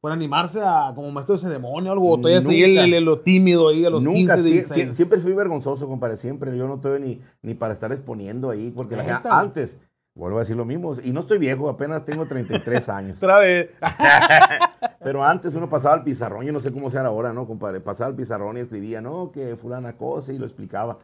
por 0.00 0.12
animarse 0.12 0.60
a 0.62 0.92
como 0.94 1.10
maestro 1.10 1.34
de 1.34 1.40
ceremonia 1.40 1.90
o 1.90 1.94
algo? 1.94 2.10
¿O 2.12 2.16
todavía 2.18 2.40
seguía 2.40 2.66
el- 2.66 2.74
Nunca. 2.76 2.96
el- 2.98 3.04
lo 3.04 3.18
tímido 3.20 3.68
ahí 3.68 3.84
a 3.84 3.90
los 3.90 4.04
Nunca, 4.04 4.36
15, 4.36 4.38
sí- 4.42 4.52
16? 4.52 4.88
sí- 4.90 4.94
siempre 4.94 5.18
fui 5.18 5.32
vergonzoso, 5.32 5.88
compadre, 5.88 6.16
siempre. 6.16 6.56
Yo 6.56 6.68
no 6.68 6.74
estoy 6.76 7.00
ni, 7.00 7.20
ni 7.42 7.54
para 7.54 7.72
estar 7.72 7.90
exponiendo 7.90 8.50
ahí, 8.50 8.70
porque 8.76 8.94
la 8.94 9.02
gente, 9.04 9.28
antes, 9.28 9.80
vuelvo 10.14 10.38
a 10.38 10.40
decir 10.40 10.56
lo 10.56 10.64
mismo, 10.64 10.94
y 11.02 11.12
no 11.12 11.20
estoy 11.20 11.38
viejo, 11.38 11.68
apenas 11.68 12.04
tengo 12.04 12.26
33 12.26 12.88
años. 12.88 13.16
Otra 13.22 13.38
vez. 13.38 13.70
Pero 15.00 15.24
antes 15.24 15.54
uno 15.54 15.68
pasaba 15.68 15.94
al 15.94 16.04
pizarrón, 16.04 16.44
yo 16.44 16.52
no 16.52 16.60
sé 16.60 16.72
cómo 16.72 16.90
sea 16.90 17.04
ahora, 17.04 17.32
¿no, 17.32 17.46
compadre? 17.46 17.80
Pasaba 17.80 18.08
al 18.08 18.16
pizarrón 18.16 18.56
y 18.56 18.60
escribía, 18.60 19.00
no, 19.00 19.30
que 19.32 19.56
fulana 19.56 19.96
cosa, 19.96 20.32
y 20.32 20.38
lo 20.38 20.44
explicaba. 20.44 20.98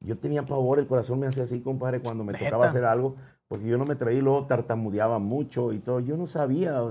Yo 0.00 0.18
tenía 0.18 0.44
pavor, 0.44 0.78
el 0.78 0.86
corazón 0.86 1.20
me 1.20 1.26
hacía 1.26 1.44
así, 1.44 1.60
compadre, 1.60 2.00
cuando 2.00 2.24
me 2.24 2.32
¿Neta? 2.32 2.46
tocaba 2.46 2.66
hacer 2.66 2.84
algo, 2.84 3.16
porque 3.48 3.66
yo 3.66 3.78
no 3.78 3.84
me 3.84 3.94
traía 3.94 4.18
y 4.18 4.22
luego 4.22 4.46
tartamudeaba 4.46 5.18
mucho 5.18 5.72
y 5.72 5.78
todo. 5.78 6.00
Yo 6.00 6.16
no 6.16 6.26
sabía. 6.26 6.82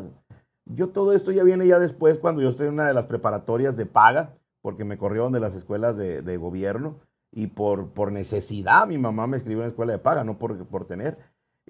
Yo 0.66 0.90
todo 0.90 1.14
esto 1.14 1.32
ya 1.32 1.44
viene 1.44 1.68
ya 1.68 1.80
después, 1.80 2.18
cuando 2.18 2.42
yo 2.42 2.50
estoy 2.50 2.68
en 2.68 2.74
una 2.74 2.88
de 2.88 2.94
las 2.94 3.06
preparatorias 3.06 3.76
de 3.76 3.86
paga, 3.86 4.34
porque 4.62 4.86
me 4.86 4.98
corrieron 4.98 5.34
de 5.34 5.42
las 5.42 5.54
escuelas 5.56 5.98
de, 5.98 6.22
de 6.22 6.38
gobierno, 6.38 6.96
y 7.32 7.48
por, 7.48 7.90
por 7.90 8.12
necesidad 8.12 8.88
mi 8.88 8.98
mamá 8.98 9.28
me 9.28 9.38
escribió 9.38 9.64
en 9.64 9.68
la 9.68 9.70
escuela 9.70 9.92
de 9.92 10.00
paga, 10.00 10.24
no 10.24 10.38
por, 10.38 10.66
por 10.68 10.86
tener. 10.86 11.18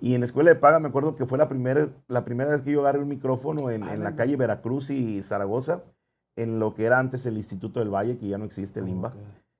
Y 0.01 0.15
en 0.15 0.21
la 0.21 0.25
escuela 0.25 0.49
de 0.49 0.55
paga 0.55 0.79
me 0.79 0.87
acuerdo 0.89 1.15
que 1.15 1.25
fue 1.25 1.37
la 1.37 1.47
primera, 1.47 1.87
la 2.07 2.25
primera 2.25 2.51
vez 2.51 2.61
que 2.61 2.71
yo 2.71 2.81
agarré 2.81 2.99
un 2.99 3.07
micrófono 3.09 3.69
en, 3.69 3.83
en 3.83 4.03
la 4.03 4.15
calle 4.15 4.35
Veracruz 4.35 4.89
y 4.89 5.21
Zaragoza, 5.23 5.83
en 6.35 6.59
lo 6.59 6.73
que 6.73 6.85
era 6.85 6.99
antes 6.99 7.25
el 7.25 7.37
Instituto 7.37 7.79
del 7.79 7.89
Valle, 7.93 8.17
que 8.17 8.27
ya 8.27 8.37
no 8.37 8.45
existe, 8.45 8.79
el 8.79 8.89
IMBA. 8.89 9.09
Ok. 9.09 9.15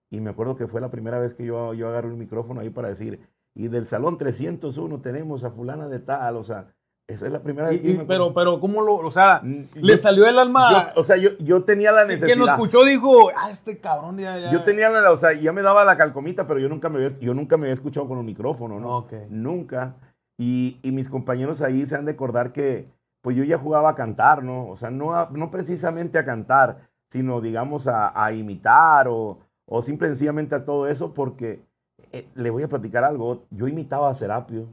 Y 0.09 0.19
me 0.21 0.31
acuerdo 0.31 0.55
que 0.55 0.67
fue 0.67 0.81
la 0.81 0.89
primera 0.91 1.19
vez 1.19 1.33
que 1.33 1.45
yo, 1.45 1.73
yo 1.73 1.87
agarré 1.87 2.07
un 2.09 2.17
micrófono 2.19 2.61
ahí 2.61 2.69
para 2.69 2.87
decir, 2.89 3.19
y 3.55 3.67
del 3.67 3.85
salón 3.87 4.17
301 4.17 4.99
tenemos 5.01 5.43
a 5.43 5.51
fulana 5.51 5.87
de 5.87 5.99
tal, 5.99 6.35
o 6.37 6.43
sea, 6.43 6.73
esa 7.07 7.25
es 7.27 7.31
la 7.31 7.41
primera 7.43 7.67
vez 7.67 7.77
Y- 7.77 7.81
que 7.81 7.89
y- 8.03 8.05
pero, 8.07 8.33
pero, 8.33 8.59
¿cómo 8.59 8.81
lo, 8.81 8.95
o 8.95 9.11
sea, 9.11 9.41
Mm, 9.43 9.65
le 9.75 9.97
salió 9.97 10.25
el 10.27 10.39
alma? 10.39 10.71
yo- 10.95 11.01
o 11.01 11.03
sea, 11.03 11.17
yo, 11.17 11.31
yo 11.39 11.63
tenía 11.63 11.91
la 11.91 12.05
necesidad. 12.05 12.27
que 12.27 12.35
lo 12.39 12.45
escuchó 12.47 12.83
dijo, 12.85 13.29
ah, 13.35 13.51
este 13.51 13.79
cabrón 13.79 14.17
ya, 14.17 14.37
ya. 14.39 14.51
Yo 14.51 14.63
tenía 14.63 14.89
la, 14.89 15.11
o 15.11 15.17
sea, 15.17 15.33
ya 15.33 15.51
me 15.51 15.61
daba 15.61 15.83
la 15.85 15.97
calcomita, 15.97 16.47
pero 16.47 16.59
yo 16.59 16.69
nunca 16.69 16.89
me 16.89 16.97
había, 17.05 17.19
yo 17.19 17.33
nunca 17.33 17.57
me 17.57 17.65
había 17.65 17.73
escuchado 17.73 18.07
con 18.07 18.17
un 18.17 18.25
micrófono, 18.25 18.79
¿no? 18.79 18.97
Ok. 18.97 19.13
Nunca. 19.29 19.95
Y, 20.37 20.79
y 20.83 20.91
mis 20.91 21.09
compañeros 21.09 21.61
ahí 21.61 21.85
se 21.85 21.95
han 21.95 22.05
de 22.05 22.11
acordar 22.13 22.51
que, 22.53 22.87
pues 23.21 23.35
yo 23.37 23.43
ya 23.43 23.57
jugaba 23.57 23.89
a 23.89 23.95
cantar, 23.95 24.43
¿no? 24.43 24.67
O 24.67 24.77
sea, 24.77 24.89
no, 24.91 25.13
a- 25.15 25.29
no 25.31 25.51
precisamente 25.51 26.17
a 26.19 26.25
cantar, 26.25 26.89
sino, 27.09 27.41
digamos, 27.41 27.87
a, 27.87 28.11
a 28.25 28.33
imitar 28.33 29.07
o, 29.07 29.39
o 29.65 29.81
simple 29.81 30.07
y 30.07 30.11
sencillamente 30.11 30.55
a 30.55 30.65
todo 30.65 30.87
eso, 30.87 31.13
porque 31.13 31.63
eh, 32.11 32.27
le 32.35 32.49
voy 32.49 32.63
a 32.63 32.67
platicar 32.69 33.03
algo. 33.03 33.45
Yo 33.51 33.67
imitaba 33.67 34.09
a 34.09 34.13
Serapio. 34.15 34.67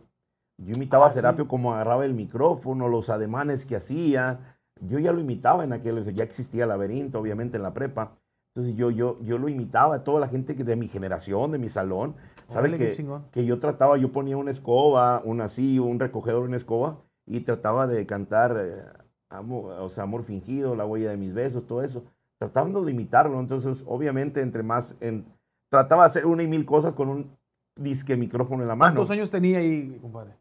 Yo 0.58 0.74
imitaba 0.74 1.06
Ah, 1.06 1.08
a 1.08 1.10
Serapio 1.10 1.48
como 1.48 1.72
agarraba 1.74 2.04
el 2.04 2.14
micrófono, 2.14 2.88
los 2.88 3.08
ademanes 3.10 3.64
que 3.66 3.76
hacía. 3.76 4.58
Yo 4.80 4.98
ya 4.98 5.12
lo 5.12 5.20
imitaba 5.20 5.64
en 5.64 5.72
aquel, 5.72 6.02
ya 6.14 6.24
existía 6.24 6.66
laberinto, 6.66 7.18
obviamente, 7.18 7.56
en 7.56 7.62
la 7.62 7.72
prepa. 7.74 8.12
Entonces 8.54 8.76
yo, 8.76 8.90
yo, 8.90 9.18
yo 9.22 9.38
lo 9.38 9.48
imitaba 9.48 9.96
a 9.96 10.04
toda 10.04 10.20
la 10.20 10.28
gente 10.28 10.54
de 10.54 10.76
mi 10.76 10.88
generación, 10.88 11.52
de 11.52 11.58
mi 11.58 11.68
salón. 11.68 12.16
¿Sabe 12.50 12.76
que, 12.76 13.06
que 13.32 13.44
yo 13.44 13.58
trataba, 13.58 13.96
yo 13.96 14.10
ponía 14.12 14.36
una 14.36 14.50
escoba, 14.50 15.22
un 15.24 15.40
así, 15.40 15.78
un 15.78 15.98
recogedor, 16.00 16.42
una 16.42 16.56
escoba, 16.56 16.98
y 17.26 17.40
trataba 17.40 17.86
de 17.86 18.06
cantar, 18.06 18.56
eh, 18.60 18.82
amor, 19.28 19.72
o 19.80 19.88
sea, 19.88 20.04
amor 20.04 20.24
fingido, 20.24 20.74
la 20.74 20.84
huella 20.84 21.10
de 21.10 21.16
mis 21.16 21.32
besos, 21.32 21.66
todo 21.66 21.82
eso, 21.82 22.02
tratando 22.38 22.84
de 22.84 22.90
imitarlo. 22.92 23.38
Entonces, 23.38 23.84
obviamente, 23.86 24.40
entre 24.40 24.62
más, 24.62 24.96
en, 25.00 25.24
trataba 25.70 26.02
de 26.04 26.06
hacer 26.08 26.26
una 26.26 26.42
y 26.42 26.48
mil 26.48 26.64
cosas 26.64 26.92
con 26.94 27.08
un 27.08 27.30
disque 27.76 28.16
micrófono 28.16 28.62
en 28.62 28.68
la 28.68 28.74
mano. 28.74 28.94
¿Cuántos 28.94 29.10
años 29.12 29.30
tenía 29.30 29.58
ahí, 29.58 29.98
compadre? 30.02 30.32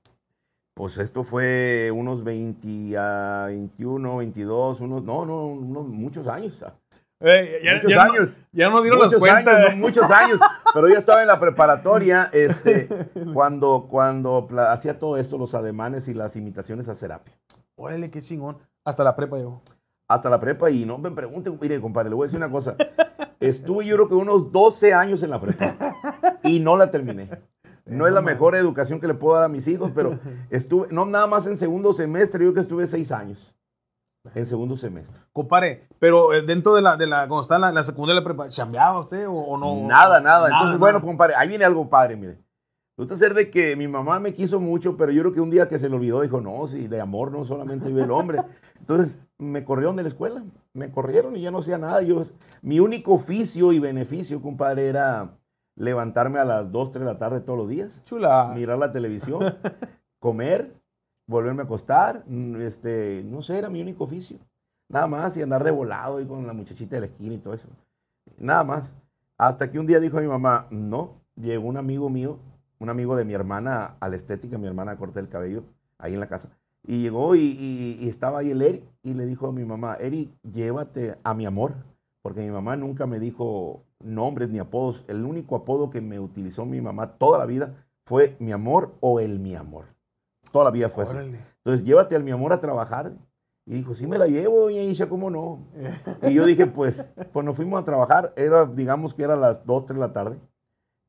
Pues 0.73 0.97
esto 0.97 1.23
fue 1.23 1.91
unos 1.93 2.23
20 2.23 2.97
a 2.97 3.45
21, 3.47 4.17
22, 4.17 4.81
unos, 4.81 5.03
no, 5.03 5.25
no, 5.25 5.45
unos 5.47 5.87
muchos 5.87 6.25
años. 6.27 6.53
ah, 6.65 6.73
Eh, 7.19 7.59
ya, 7.63 7.75
muchos 7.75 7.89
ya 7.91 7.95
no- 8.05 8.11
años. 8.13 8.37
ya 8.53 8.69
nos 8.69 8.81
dieron 8.81 8.99
las 9.01 9.13
cuentas. 9.15 9.47
años, 9.57 9.71
no, 9.71 9.75
muchos 9.77 10.09
años, 10.09 10.39
pero 10.73 10.89
yo 10.89 10.97
estaba 10.97 11.21
en 11.21 11.27
la 11.27 11.39
preparatoria 11.39 12.29
este, 12.33 12.87
cuando, 13.33 13.87
cuando 13.89 14.47
hacía 14.69 14.99
todo 14.99 15.17
esto, 15.17 15.37
los 15.37 15.55
ademanes 15.55 16.07
y 16.07 16.13
las 16.13 16.35
imitaciones 16.35 16.87
a 16.87 16.95
Serapio. 16.95 17.33
Órale, 17.75 18.09
qué 18.11 18.21
chingón. 18.21 18.57
Hasta 18.83 19.03
la 19.03 19.15
prepa 19.15 19.37
llegó. 19.37 19.61
Hasta 20.07 20.29
la 20.29 20.39
prepa 20.39 20.71
y 20.71 20.85
no 20.85 20.97
me 20.97 21.11
pregunten, 21.11 21.57
mire, 21.61 21.79
compadre, 21.79 22.09
le 22.09 22.15
voy 22.15 22.25
a 22.25 22.27
decir 22.27 22.43
una 22.43 22.51
cosa. 22.51 22.75
Estuve 23.39 23.85
yo 23.85 23.95
creo 23.95 24.09
que 24.09 24.15
unos 24.15 24.51
12 24.51 24.93
años 24.93 25.23
en 25.23 25.29
la 25.29 25.39
prepa 25.39 25.75
y 26.43 26.59
no 26.59 26.75
la 26.75 26.89
terminé. 26.91 27.29
No 27.85 28.07
es 28.07 28.13
la 28.13 28.21
mejor 28.21 28.55
educación 28.55 28.99
que 28.99 29.07
le 29.07 29.13
puedo 29.13 29.35
dar 29.35 29.45
a 29.45 29.49
mis 29.49 29.67
hijos, 29.67 29.91
pero 29.93 30.19
estuve, 30.49 30.87
no 30.91 31.05
nada 31.05 31.27
más 31.27 31.47
en 31.47 31.57
segundo 31.57 31.93
semestre, 31.93 32.43
yo 32.43 32.51
creo 32.51 32.53
que 32.53 32.61
estuve 32.61 32.87
seis 32.87 33.11
años 33.11 33.55
en 34.35 34.45
segundo 34.45 34.77
semestre. 34.77 35.17
Compadre, 35.31 35.87
pero 35.99 36.33
eh, 36.33 36.41
dentro 36.41 36.75
de 36.75 36.81
la, 36.81 36.97
de 36.97 37.07
la, 37.07 37.27
cuando 37.27 37.41
estaba 37.41 37.57
en 37.57 37.61
la, 37.61 37.71
la 37.71 37.83
secundaria 37.83 38.19
la 38.21 38.25
prepa, 38.25 38.49
¿chambeaba 38.49 38.99
usted 38.99 39.27
o, 39.27 39.33
o 39.33 39.57
no? 39.57 39.87
Nada, 39.87 40.19
nada. 40.19 40.47
Entonces, 40.49 40.77
bueno, 40.79 40.99
nada. 40.99 41.07
compadre, 41.07 41.33
ahí 41.37 41.47
viene 41.47 41.65
algo 41.65 41.89
padre, 41.89 42.15
mire. 42.15 42.37
Resulta 42.99 43.15
ser 43.15 43.33
de 43.33 43.49
que 43.49 43.77
mi 43.77 43.87
mamá 43.87 44.19
me 44.19 44.33
quiso 44.33 44.59
mucho, 44.59 44.97
pero 44.97 45.13
yo 45.13 45.21
creo 45.21 45.33
que 45.33 45.39
un 45.39 45.49
día 45.49 45.69
que 45.69 45.79
se 45.79 45.87
le 45.87 45.95
olvidó, 45.95 46.19
dijo, 46.19 46.41
no, 46.41 46.67
si 46.67 46.89
de 46.89 46.99
amor 46.99 47.31
no 47.31 47.45
solamente 47.45 47.87
vive 47.87 48.03
el 48.03 48.11
hombre. 48.11 48.39
Entonces, 48.79 49.19
me 49.37 49.63
corrieron 49.63 49.95
de 49.95 50.03
la 50.03 50.09
escuela, 50.09 50.43
me 50.73 50.91
corrieron 50.91 51.37
y 51.37 51.41
ya 51.41 51.49
no 51.49 51.59
hacía 51.59 51.77
nada. 51.77 52.01
Yo, 52.01 52.23
mi 52.61 52.81
único 52.81 53.13
oficio 53.13 53.71
y 53.71 53.79
beneficio, 53.79 54.41
compadre, 54.41 54.89
era 54.89 55.37
levantarme 55.77 56.39
a 56.39 56.43
las 56.43 56.71
2, 56.73 56.91
3 56.91 57.05
de 57.05 57.13
la 57.13 57.17
tarde 57.17 57.39
todos 57.39 57.57
los 57.57 57.69
días, 57.69 58.03
Chula. 58.03 58.51
mirar 58.53 58.77
la 58.77 58.91
televisión, 58.91 59.55
comer, 60.19 60.73
volverme 61.29 61.61
a 61.63 61.65
acostar, 61.65 62.23
mm, 62.27 62.61
este, 62.61 63.23
no 63.25 63.41
sé, 63.41 63.57
era 63.59 63.69
mi 63.69 63.81
único 63.81 64.03
oficio. 64.05 64.37
Nada 64.89 65.07
más, 65.07 65.37
y 65.37 65.41
andar 65.41 65.63
de 65.63 65.71
volado 65.71 66.17
ahí 66.17 66.25
con 66.25 66.45
la 66.47 66.53
muchachita 66.53 66.95
de 66.95 67.01
la 67.01 67.07
esquina 67.07 67.35
y 67.35 67.39
todo 67.39 67.53
eso. 67.53 67.67
Nada 68.37 68.63
más. 68.63 68.91
Hasta 69.37 69.71
que 69.71 69.79
un 69.79 69.87
día 69.87 69.99
dijo 69.99 70.19
mi 70.19 70.27
mamá, 70.27 70.67
no, 70.69 71.21
llegó 71.35 71.67
un 71.67 71.77
amigo 71.77 72.09
mío, 72.09 72.37
un 72.79 72.89
amigo 72.89 73.15
de 73.15 73.23
mi 73.25 73.33
hermana 73.33 73.95
a 73.99 74.09
la 74.09 74.15
estética, 74.17 74.57
mi 74.57 74.67
hermana 74.67 74.97
corta 74.97 75.19
el 75.19 75.29
cabello, 75.29 75.63
ahí 75.97 76.13
en 76.13 76.19
la 76.19 76.27
casa. 76.27 76.49
Y 76.83 77.01
llegó 77.03 77.35
y, 77.35 77.41
y- 77.41 77.97
y 78.01 78.09
estaba 78.09 78.39
ahí 78.39 78.51
el 78.51 78.61
Eri 78.61 78.83
y 79.03 79.13
le 79.13 79.25
dijo 79.25 79.47
a 79.47 79.51
mi 79.53 79.63
mamá, 79.65 79.95
Eri, 79.99 80.33
llévate 80.43 81.17
a 81.23 81.33
mi 81.33 81.45
amor, 81.45 81.73
porque 82.21 82.41
mi 82.41 82.51
mamá 82.51 82.75
nunca 82.75 83.05
me 83.05 83.19
dijo 83.19 83.83
nombres 83.99 84.49
ni 84.49 84.59
apodos. 84.59 85.05
El 85.07 85.23
único 85.25 85.55
apodo 85.55 85.89
que 85.89 86.01
me 86.01 86.19
utilizó 86.19 86.65
mi 86.65 86.81
mamá 86.81 87.13
toda 87.17 87.39
la 87.39 87.45
vida 87.45 87.85
fue 88.05 88.35
mi 88.39 88.51
amor 88.51 88.95
o 89.01 89.19
el 89.19 89.39
mi 89.39 89.55
amor. 89.55 89.85
Toda 90.51 90.65
la 90.65 90.71
vida 90.71 90.89
fue 90.89 91.03
así. 91.03 91.15
Órale. 91.15 91.39
Entonces, 91.57 91.85
llévate 91.85 92.15
al 92.15 92.23
mi 92.23 92.31
amor 92.31 92.53
a 92.53 92.59
trabajar. 92.59 93.13
Y 93.65 93.73
dijo, 93.73 93.93
sí 93.93 94.07
me 94.07 94.17
la 94.17 94.25
llevo, 94.25 94.61
doña 94.61 94.81
Isha, 94.81 95.07
¿cómo 95.07 95.29
no? 95.29 95.59
Y 96.23 96.33
yo 96.33 96.45
dije, 96.45 96.65
pues, 96.65 97.07
pues 97.31 97.45
nos 97.45 97.55
fuimos 97.55 97.81
a 97.81 97.85
trabajar. 97.85 98.33
Era, 98.35 98.65
digamos 98.65 99.13
que 99.13 99.23
era 99.23 99.35
las 99.35 99.65
2, 99.65 99.85
3 99.85 99.99
de 99.99 100.07
la 100.07 100.13
tarde. 100.13 100.37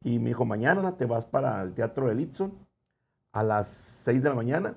Y 0.04 0.18
me 0.18 0.28
dijo, 0.28 0.44
mañana 0.44 0.96
te 0.96 1.06
vas 1.06 1.24
para 1.24 1.62
el 1.62 1.72
Teatro 1.74 2.08
de 2.08 2.14
Litson 2.14 2.52
a 3.32 3.42
las 3.42 3.68
6 3.68 4.22
de 4.22 4.28
la 4.28 4.34
mañana 4.34 4.74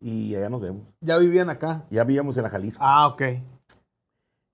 y 0.00 0.34
allá 0.34 0.48
nos 0.48 0.60
vemos. 0.62 0.82
Ya 1.00 1.18
vivían 1.18 1.50
acá. 1.50 1.84
Ya 1.90 2.04
vivíamos 2.04 2.36
en 2.36 2.42
la 2.44 2.50
Jalisco. 2.50 2.82
Ah, 2.82 3.08
ok. 3.08 3.22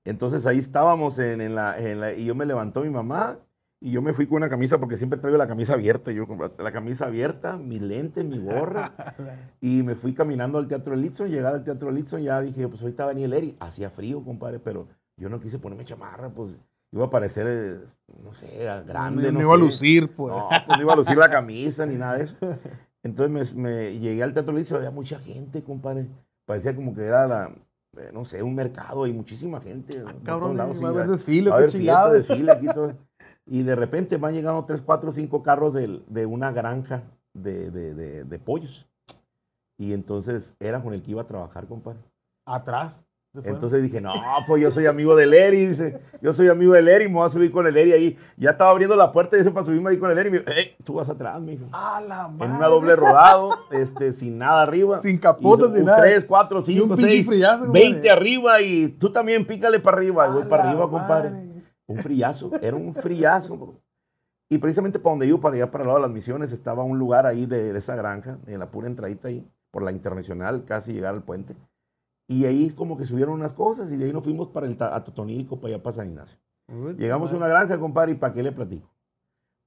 Entonces 0.04 0.46
ahí 0.46 0.58
estábamos 0.58 1.18
en, 1.18 1.40
en 1.40 1.54
la, 1.54 1.78
en 1.78 2.00
la- 2.00 2.12
y 2.14 2.24
yo 2.24 2.34
me 2.34 2.46
levantó 2.46 2.80
mi 2.82 2.90
mamá 2.90 3.38
y 3.86 3.92
yo 3.92 4.02
me 4.02 4.12
fui 4.12 4.26
con 4.26 4.38
una 4.38 4.48
camisa 4.48 4.78
porque 4.78 4.96
siempre 4.96 5.16
traigo 5.20 5.38
la 5.38 5.46
camisa 5.46 5.74
abierta. 5.74 6.10
Yo 6.10 6.26
la 6.58 6.72
camisa 6.72 7.06
abierta, 7.06 7.56
mi 7.56 7.78
lente, 7.78 8.24
mi 8.24 8.36
gorra. 8.36 8.92
y 9.60 9.84
me 9.84 9.94
fui 9.94 10.12
caminando 10.12 10.58
al 10.58 10.66
Teatro 10.66 10.96
Litson. 10.96 11.30
Llegar 11.30 11.54
al 11.54 11.62
Teatro 11.62 11.92
Litson 11.92 12.20
ya 12.20 12.40
dije, 12.40 12.66
pues 12.66 12.82
ahorita 12.82 13.04
va 13.04 13.10
a 13.10 13.14
venir 13.14 13.26
el 13.26 13.34
Eri. 13.34 13.56
Hacía 13.60 13.88
frío, 13.88 14.24
compadre, 14.24 14.58
pero 14.58 14.88
yo 15.16 15.28
no 15.28 15.38
quise 15.38 15.60
ponerme 15.60 15.84
chamarra, 15.84 16.30
pues 16.30 16.56
iba 16.90 17.04
a 17.04 17.10
parecer, 17.10 17.46
eh, 17.48 17.78
no 18.24 18.32
sé, 18.32 18.48
grande. 18.88 19.30
no 19.30 19.40
iba 19.40 19.54
a 19.54 19.56
lucir, 19.56 20.12
pues. 20.16 20.34
No, 20.34 20.48
pues 20.48 20.78
no 20.78 20.82
iba 20.82 20.92
a 20.92 20.96
lucir 20.96 21.16
la 21.16 21.30
camisa 21.30 21.86
ni 21.86 21.94
nada 21.94 22.18
de 22.18 22.24
eso. 22.24 22.34
Entonces 23.04 23.54
me, 23.54 23.62
me 23.62 23.98
llegué 24.00 24.20
al 24.24 24.34
Teatro 24.34 24.52
Litson, 24.52 24.78
había 24.78 24.90
mucha 24.90 25.20
gente, 25.20 25.62
compadre. 25.62 26.08
Parecía 26.44 26.74
como 26.74 26.92
que 26.92 27.02
era 27.04 27.28
la, 27.28 27.52
eh, 27.98 28.10
no 28.12 28.24
sé, 28.24 28.42
un 28.42 28.56
mercado, 28.56 29.04
hay 29.04 29.12
muchísima 29.12 29.60
gente. 29.60 30.02
Ah, 30.04 30.12
cabrón, 30.24 30.56
lados, 30.56 30.82
va 30.82 30.88
a 30.88 30.90
haber 30.90 31.06
desfile, 31.06 31.50
a 31.50 31.54
haber 31.54 31.70
fiesta, 31.70 32.12
desfile 32.12 32.50
aquí, 32.50 32.66
todo. 32.66 33.06
Y 33.46 33.62
de 33.62 33.74
repente 33.76 34.16
van 34.16 34.34
llegando 34.34 34.64
tres, 34.64 34.82
cuatro, 34.82 35.12
cinco 35.12 35.42
carros 35.42 35.72
del- 35.74 36.02
de, 36.08 36.26
una 36.26 36.50
granja 36.52 37.02
de, 37.32 37.70
de- 37.70 37.94
de- 37.94 38.24
de 38.24 38.38
pollos. 38.38 38.86
Y 39.78 39.92
entonces 39.92 40.54
era 40.58 40.82
con 40.82 40.94
el 40.94 41.02
que 41.02 41.12
iba 41.12 41.22
a 41.22 41.26
trabajar, 41.26 41.66
compadre. 41.66 41.98
Atrás. 42.44 43.00
Entonces 43.44 43.82
dije, 43.82 44.00
no, 44.00 44.14
pues 44.46 44.62
yo 44.62 44.70
soy 44.70 44.86
amigo 44.86 45.14
del 45.14 45.34
Eri, 45.34 45.66
dice, 45.66 46.00
yo 46.22 46.32
soy 46.32 46.48
amigo 46.48 46.72
del 46.72 46.88
Eri, 46.88 47.06
me 47.06 47.16
voy 47.16 47.28
a 47.28 47.30
subir 47.30 47.52
con 47.52 47.66
el 47.66 47.76
Eri 47.76 47.92
ahí. 47.92 48.18
Ya 48.38 48.52
estaba 48.52 48.70
abriendo 48.70 48.96
la 48.96 49.12
puerta 49.12 49.36
y 49.36 49.40
dice 49.40 49.50
para 49.50 49.66
subirme 49.66 49.90
ahí 49.90 49.98
con 49.98 50.10
el 50.10 50.16
Eri. 50.16 50.28
Y 50.28 50.32
me 50.32 50.38
dijo, 50.38 50.50
"Ey, 50.50 50.74
tú 50.82 50.94
vas 50.94 51.08
atrás, 51.10 51.38
mijo. 51.42 51.66
¡A 51.70 52.00
la 52.00 52.28
madre! 52.28 52.46
En 52.46 52.56
una 52.56 52.66
doble 52.68 52.96
rodado, 52.96 53.50
este, 53.72 54.14
sin 54.14 54.38
nada 54.38 54.62
arriba. 54.62 54.96
Sin 55.00 55.18
capota, 55.18 55.66
Y 55.68 55.76
sin 55.76 55.84
nada. 55.84 55.98
Tres, 56.00 56.24
cuatro, 56.24 56.62
cinco, 56.62 56.96
seis. 56.96 57.28
20 57.70 58.10
arriba 58.10 58.62
y 58.62 58.88
tú 58.88 59.12
también 59.12 59.46
pícale 59.46 59.80
para 59.80 59.98
arriba. 59.98 60.26
Y 60.28 60.32
voy 60.32 60.42
¡A 60.44 60.48
para 60.48 60.70
arriba, 60.70 60.88
compadre. 60.88 61.55
Un 61.86 61.98
friazo, 61.98 62.50
era 62.60 62.76
un 62.76 62.92
friazo. 62.92 63.56
bro. 63.56 63.80
Y 64.48 64.58
precisamente 64.58 64.98
para 64.98 65.12
donde 65.12 65.26
iba, 65.26 65.40
para 65.40 65.56
allá, 65.56 65.70
para 65.70 65.82
el 65.82 65.88
lado 65.88 65.98
de 65.98 66.06
las 66.06 66.12
misiones, 66.14 66.52
estaba 66.52 66.84
un 66.84 66.98
lugar 66.98 67.26
ahí 67.26 67.46
de, 67.46 67.72
de 67.72 67.78
esa 67.78 67.96
granja, 67.96 68.38
en 68.46 68.58
la 68.58 68.70
pura 68.70 68.86
entradita 68.86 69.28
ahí, 69.28 69.44
por 69.70 69.82
la 69.82 69.92
internacional, 69.92 70.64
casi 70.64 70.92
llegar 70.92 71.14
al 71.14 71.22
puente. 71.22 71.56
Y 72.28 72.44
ahí 72.44 72.70
como 72.70 72.96
que 72.96 73.04
subieron 73.04 73.34
unas 73.34 73.52
cosas 73.52 73.90
y 73.90 73.96
de 73.96 74.06
ahí 74.06 74.12
nos 74.12 74.24
fuimos 74.24 74.48
para 74.48 74.66
el 74.66 74.72
a 74.80 75.04
para 75.04 75.68
allá, 75.68 75.82
para 75.82 75.96
San 75.96 76.10
Ignacio. 76.10 76.38
Llegamos 76.98 77.32
a 77.32 77.36
una 77.36 77.46
granja, 77.46 77.78
compadre, 77.78 78.12
y 78.12 78.14
¿para 78.16 78.32
qué 78.32 78.42
le 78.42 78.52
platico? 78.52 78.88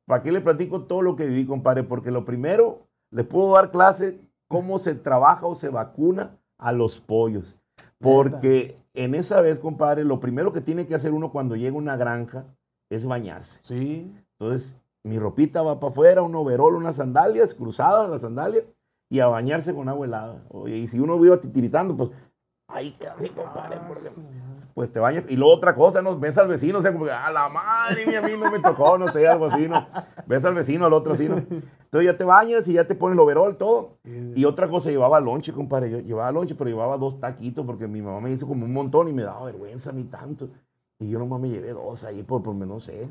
¿Para 0.06 0.22
qué 0.22 0.32
le 0.32 0.42
platico 0.42 0.82
todo 0.82 1.02
lo 1.02 1.16
que 1.16 1.26
viví, 1.26 1.46
compadre? 1.46 1.84
Porque 1.84 2.12
lo 2.12 2.26
primero, 2.26 2.88
les 3.12 3.26
puedo 3.26 3.54
dar 3.54 3.72
clase 3.72 4.20
cómo 4.48 4.80
se 4.80 4.96
trabaja 4.96 5.46
o 5.46 5.56
se 5.56 5.70
vacuna 5.70 6.38
a 6.58 6.74
los 6.74 7.00
pollos. 7.00 7.56
Porque 8.00 8.78
en 9.00 9.16
esa 9.16 9.42
vez, 9.42 9.60
compadre, 9.60 10.04
lo 10.04 10.20
primero 10.20 10.52
que 10.52 10.60
tiene 10.60 10.86
que 10.86 10.94
hacer 10.94 11.14
uno 11.14 11.32
cuando 11.32 11.56
llega 11.56 11.74
a 11.74 11.78
una 11.78 11.96
granja 11.96 12.46
es 12.90 13.06
bañarse. 13.06 13.60
Sí. 13.62 14.14
Entonces, 14.38 14.78
mi 15.04 15.18
ropita 15.18 15.62
va 15.62 15.80
para 15.80 15.92
afuera, 15.92 16.22
un 16.22 16.36
overol, 16.36 16.76
unas 16.76 16.98
sandalias, 16.98 17.54
cruzadas 17.54 18.10
las 18.10 18.24
sandalias, 18.24 18.66
y 19.10 19.22
a 19.22 19.28
bañarse 19.28 19.74
con 19.74 19.88
agua 19.88 20.06
helada. 20.06 20.44
Oye, 20.50 20.76
y 20.76 20.88
si 20.90 21.00
uno 21.00 21.18
vive 21.18 21.38
titiritando, 21.38 21.96
pues, 21.96 22.12
ahí 22.68 22.92
queda 22.92 23.14
así, 23.18 23.30
compadre, 23.30 23.78
Ah, 23.80 23.86
porque 23.88 24.10
pues 24.80 24.94
te 24.94 25.00
bañas. 25.02 25.26
Y 25.28 25.36
luego 25.36 25.54
otra 25.54 25.76
cosa, 25.76 26.02
¿no? 26.02 26.18
Ves 26.18 26.38
al 26.38 26.48
vecino, 26.48 26.80
o 26.80 26.82
sea, 26.82 26.94
como 26.94 27.04
que, 27.04 27.12
a 27.12 27.30
la 27.32 27.50
madre, 27.50 28.06
mía, 28.06 28.20
a 28.20 28.22
mí 28.22 28.32
no 28.42 28.50
me 28.50 28.60
tocó, 28.60 28.98
no 28.98 29.08
sé, 29.08 29.28
algo 29.28 29.48
así, 29.48 29.68
¿no? 29.68 29.86
Ves 30.26 30.46
al 30.46 30.54
vecino, 30.54 30.86
al 30.86 30.94
otro 30.94 31.12
así, 31.12 31.28
¿no? 31.28 31.36
Entonces 31.36 32.06
ya 32.06 32.16
te 32.16 32.24
bañas 32.24 32.66
y 32.70 32.76
ya 32.76 32.88
te 32.88 32.96
pones 32.96 33.16
el 33.16 33.20
overol, 33.20 33.58
todo. 33.58 33.98
Y 34.06 34.46
otra 34.46 34.70
cosa, 34.70 34.90
llevaba 34.90 35.20
lonche, 35.20 35.52
compadre. 35.52 35.90
Yo 35.90 36.00
llevaba 36.00 36.32
lonche, 36.32 36.56
pero 36.56 36.70
llevaba 36.70 36.98
dos 36.98 37.20
taquitos 37.20 37.66
porque 37.66 37.90
mi 37.90 38.02
mamá 38.02 38.22
me 38.22 38.32
hizo 38.32 38.48
como 38.48 38.64
un 38.64 38.72
montón 38.72 39.10
y 39.10 39.12
me 39.12 39.24
daba 39.24 39.44
vergüenza 39.44 39.90
a 39.90 39.94
mí 39.94 40.06
tanto. 40.06 40.48
Y 40.98 41.10
yo 41.10 41.20
nomás 41.20 41.42
me 41.42 41.50
llevé 41.50 41.74
dos 41.74 42.06
ahí, 42.06 42.24
por, 42.24 42.42
por 42.42 42.56
no 42.56 42.80
sé. 42.80 43.10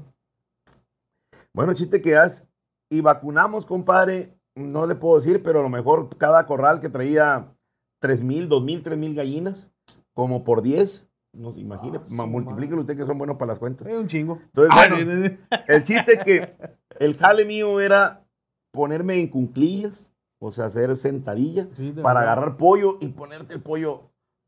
Bueno, 1.52 1.74
chiste 1.74 2.00
que 2.00 2.12
das. 2.12 2.48
Y 2.88 3.02
vacunamos, 3.02 3.66
compadre. 3.66 4.32
No 4.54 4.86
le 4.86 4.94
puedo 4.94 5.16
decir, 5.16 5.42
pero 5.42 5.60
a 5.60 5.62
lo 5.62 5.68
mejor 5.68 6.16
cada 6.16 6.46
corral 6.46 6.80
que 6.80 6.88
traía 6.88 7.54
3 8.00 8.22
mil, 8.22 8.48
2 8.48 8.64
mil, 8.64 8.82
3 8.82 8.96
mil 8.96 9.14
gallinas, 9.14 9.70
como 10.14 10.44
por 10.44 10.62
10. 10.62 11.07
No 11.38 11.52
se 11.52 11.60
imagine, 11.60 11.98
Ah, 12.18 12.26
multiplíquelo 12.26 12.80
usted 12.80 12.96
que 12.96 13.06
son 13.06 13.16
buenos 13.18 13.36
para 13.36 13.52
las 13.52 13.58
cuentas. 13.58 13.86
Es 13.86 13.96
un 13.96 14.08
chingo. 14.08 14.38
Entonces, 14.46 14.74
Ah, 14.76 14.86
bueno, 14.88 15.12
no, 15.14 15.24
el 15.68 15.84
chiste 15.84 16.14
es 16.14 16.24
que 16.24 16.54
el 16.98 17.14
jale 17.16 17.44
mío 17.44 17.80
era 17.80 18.24
ponerme 18.72 19.20
en 19.20 19.28
cunclillas, 19.28 20.10
o 20.40 20.50
sea, 20.50 20.66
hacer 20.66 20.96
sentadilla 20.96 21.68
Sí, 21.72 21.92
de 21.92 22.02
para 22.02 22.20
verdad. 22.20 22.32
agarrar 22.34 22.56
pollo 22.56 22.98
y 23.00 23.08
ponerte 23.08 23.54
el 23.54 23.60
pollo, 23.62 24.02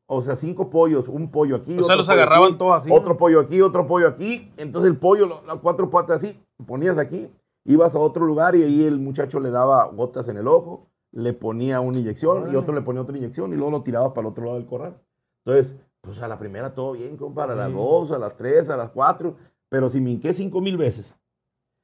o 0.06 0.20
sea, 0.22 0.36
cinco 0.36 0.68
pollos, 0.70 1.08
un 1.08 1.30
pollo 1.30 1.56
aquí, 1.56 1.72
O 1.72 1.76
sea, 1.76 1.84
otro 1.84 1.96
los 1.98 2.08
pollo 2.08 2.20
agarraban 2.20 2.48
aquí, 2.50 2.58
todos 2.58 2.72
así. 2.72 2.90
otro 2.92 3.16
pollo 3.16 3.40
aquí, 3.40 3.60
otro 3.60 3.86
pollo 3.86 4.08
aquí, 4.08 4.50
entonces 4.56 4.90
el 4.90 4.96
pollo, 4.96 5.26
lo- 5.26 5.42
las 5.46 5.58
cuatro 5.58 5.90
patas 5.90 6.24
así, 6.24 6.38
ponías 6.66 6.98
aquí, 6.98 7.28
ibas 7.64 7.94
a 7.94 7.98
otro 8.00 8.26
lugar 8.26 8.56
y 8.56 8.62
ahí 8.64 8.84
el 8.84 8.98
muchacho 8.98 9.38
le 9.40 9.50
daba 9.50 9.84
gotas 9.86 10.28
en 10.28 10.36
el 10.38 10.48
ojo, 10.48 10.88
le 11.12 11.32
ponía 11.32 11.80
una 11.80 11.98
inyección 11.98 12.50
y 12.52 12.56
otro 12.56 12.74
le 12.74 12.82
ponía 12.82 13.02
otra 13.02 13.16
inyección 13.16 13.52
y 13.52 13.56
luego 13.56 13.70
lo 13.70 13.82
tiraba 13.82 14.12
para 14.12 14.26
el 14.26 14.32
otro 14.32 14.44
lado 14.44 14.56
del 14.58 14.66
corral. 14.66 14.96
Entonces, 15.44 15.76
pues 16.00 16.20
a 16.22 16.28
la 16.28 16.38
primera 16.38 16.72
todo 16.74 16.92
bien, 16.92 17.16
compadre, 17.16 17.52
a 17.52 17.56
las 17.56 17.68
Sí. 17.68 17.74
dos, 17.74 18.10
a 18.12 18.18
las 18.18 18.36
tres, 18.36 18.68
a 18.70 18.76
las 18.76 18.90
cuatro, 18.90 19.36
pero 19.68 19.88
si 19.90 20.00
me 20.00 20.10
hinqué 20.10 20.32
cinco 20.34 20.60
mil 20.60 20.76
veces. 20.76 21.14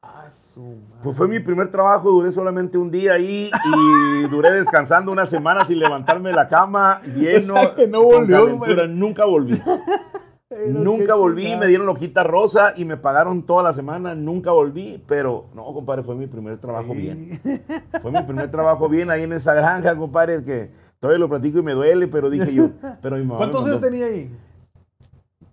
Ah, 0.02 0.30
su 0.30 0.60
madre. 0.60 1.00
Pues 1.02 1.16
fue 1.16 1.26
mi 1.26 1.40
primer 1.40 1.70
trabajo, 1.70 2.10
duré 2.10 2.30
solamente 2.30 2.78
un 2.78 2.90
día 2.90 3.14
ahí 3.14 3.50
y 3.50 4.22
duré 4.30 4.52
descansando 4.52 5.10
una 5.10 5.26
semana 5.26 5.64
sin 5.64 5.78
levantarme 5.78 6.28
de 6.30 6.34
la 6.36 6.46
cama, 6.46 7.00
lleno. 7.02 7.40
sea, 7.40 7.74
que 7.74 7.88
no 7.88 8.02
volvió. 8.02 8.46
Nunca 8.88 9.24
volví. 9.24 9.58
Pero 10.48 10.78
nunca 10.78 11.14
volví, 11.16 11.42
chingada. 11.42 11.60
me 11.60 11.66
dieron 11.66 11.88
hojita 11.88 12.22
rosa 12.22 12.72
y 12.76 12.84
me 12.84 12.96
pagaron 12.96 13.42
toda 13.44 13.64
la 13.64 13.72
semana, 13.74 14.14
nunca 14.14 14.52
volví, 14.52 15.02
pero 15.08 15.46
no, 15.54 15.64
compadre, 15.74 16.04
fue 16.04 16.14
mi 16.14 16.28
primer 16.28 16.58
trabajo 16.58 16.94
bien. 16.94 17.18
Fue 18.00 18.12
mi 18.12 18.22
primer 18.22 18.48
trabajo 18.52 18.88
bien 18.88 19.10
ahí 19.10 19.24
en 19.24 19.32
esa 19.32 19.54
granja, 19.54 19.96
compadre, 19.96 20.44
que 20.44 20.70
todavía 21.06 21.18
lo 21.18 21.28
platico 21.28 21.58
y 21.58 21.62
me 21.62 21.72
duele, 21.72 22.06
pero 22.08 22.28
dije 22.30 22.52
yo, 22.54 22.68
pero 23.02 23.16
mi 23.16 23.22
mamá 23.24 23.38
¿Cuántos 23.38 23.66
años 23.66 23.80
tenía 23.80 24.06
ahí? 24.06 24.30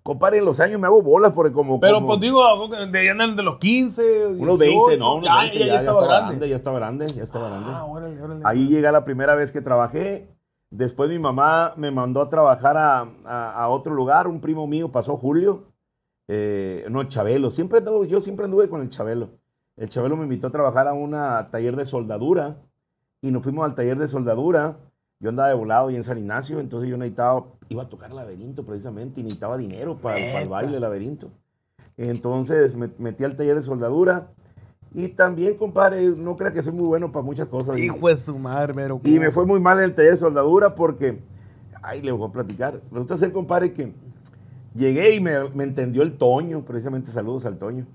Compadre, 0.01 0.39
en 0.39 0.45
los 0.45 0.59
años 0.59 0.81
me 0.81 0.87
hago 0.87 1.01
bolas 1.01 1.31
porque 1.31 1.53
como... 1.53 1.79
Pero 1.79 1.95
como- 1.95 2.07
pues 2.07 2.19
digo, 2.19 2.41
de, 2.91 3.09
andan 3.09 3.37
de 3.37 3.43
los 3.43 3.57
15, 3.57 4.27
Unos 4.37 4.59
18, 4.59 4.85
20, 4.87 4.97
no, 4.97 5.15
unos 5.15 5.25
ya, 5.25 5.37
20, 5.39 5.57
ya, 5.59 5.65
ya 5.65 5.79
estaba 5.79 6.03
grande. 6.05 6.49
Ya 6.49 6.55
estaba 6.57 6.79
grande, 6.79 7.07
ya 7.07 7.23
estaba 7.23 7.49
grande. 7.49 7.69
Ah, 7.73 7.85
órale, 7.85 8.21
órale. 8.21 8.41
Ahí 8.43 8.67
llega 8.67 8.91
la 8.91 9.05
primera 9.05 9.33
vez 9.35 9.53
que 9.53 9.61
trabajé. 9.61 10.27
Después 10.71 11.09
mi 11.09 11.19
mamá 11.19 11.73
me 11.77 11.89
mandó 11.89 12.21
a 12.21 12.27
trabajar 12.29 12.75
a, 12.75 13.07
a- 13.23 13.51
a 13.63 13.69
otro 13.69 13.93
lugar. 13.93 14.27
Un 14.27 14.41
primo 14.41 14.67
mío 14.67 14.91
pasó 14.91 15.15
Julio. 15.15 15.63
Eh, 16.27 16.85
no, 16.89 17.03
Chabelo. 17.05 17.49
Siempre 17.49 17.79
anduve- 17.79 18.07
yo 18.07 18.19
siempre 18.19 18.43
anduve 18.43 18.67
con 18.67 18.81
el 18.81 18.89
Chabelo. 18.89 19.29
El 19.77 19.87
Chabelo 19.87 20.17
me 20.17 20.23
invitó 20.23 20.47
a 20.47 20.51
trabajar 20.51 20.85
a 20.89 20.93
un 20.93 21.11
taller 21.49 21.77
de 21.77 21.85
soldadura. 21.85 22.57
Y 23.21 23.31
nos 23.31 23.41
fuimos 23.41 23.63
al 23.63 23.73
taller 23.73 23.97
de 23.97 24.09
soldadura. 24.09 24.75
Yo 25.23 25.29
andaba 25.29 25.47
de 25.47 25.55
volado 25.55 25.89
y 25.89 25.95
en 25.95 26.03
San 26.03 26.17
Ignacio. 26.17 26.59
Entonces 26.59 26.89
yo 26.89 26.97
necesitaba, 26.97 27.45
iba 27.69 27.83
a 27.83 27.87
tocar 27.87 28.11
laberinto 28.11 28.65
precisamente. 28.65 29.21
Y 29.21 29.23
necesitaba 29.23 29.55
dinero 29.55 29.95
para, 29.95 30.15
para 30.15 30.41
el 30.41 30.49
baile 30.49 30.81
laberinto. 30.81 31.29
Entonces 31.95 32.75
me 32.75 32.89
metí 32.97 33.23
al 33.23 33.37
taller 33.37 33.55
de 33.55 33.61
soldadura. 33.61 34.27
Y 34.93 35.07
también, 35.07 35.55
compadre, 35.55 36.09
no 36.09 36.35
crea 36.35 36.51
que 36.51 36.61
soy 36.61 36.73
muy 36.73 36.85
bueno 36.85 37.09
para 37.09 37.23
muchas 37.23 37.47
cosas. 37.47 37.77
Hijo 37.77 38.09
de 38.09 38.17
su 38.17 38.37
madre, 38.37 38.73
pero. 38.73 38.99
Y 39.01 39.17
me 39.17 39.31
fue 39.31 39.45
muy 39.45 39.61
mal 39.61 39.77
en 39.77 39.85
el 39.85 39.95
taller 39.95 40.11
de 40.11 40.17
soldadura 40.17 40.75
porque, 40.75 41.19
ay, 41.81 42.01
le 42.01 42.11
voy 42.11 42.27
a 42.27 42.31
platicar. 42.33 42.81
Resulta 42.91 43.15
ser, 43.15 43.31
compadre, 43.31 43.71
que 43.71 43.93
llegué 44.75 45.15
y 45.15 45.21
me, 45.21 45.49
me 45.55 45.63
entendió 45.63 46.03
el 46.03 46.17
Toño, 46.17 46.65
precisamente 46.65 47.11
saludos 47.11 47.45
al 47.45 47.57
Toño. 47.57 47.87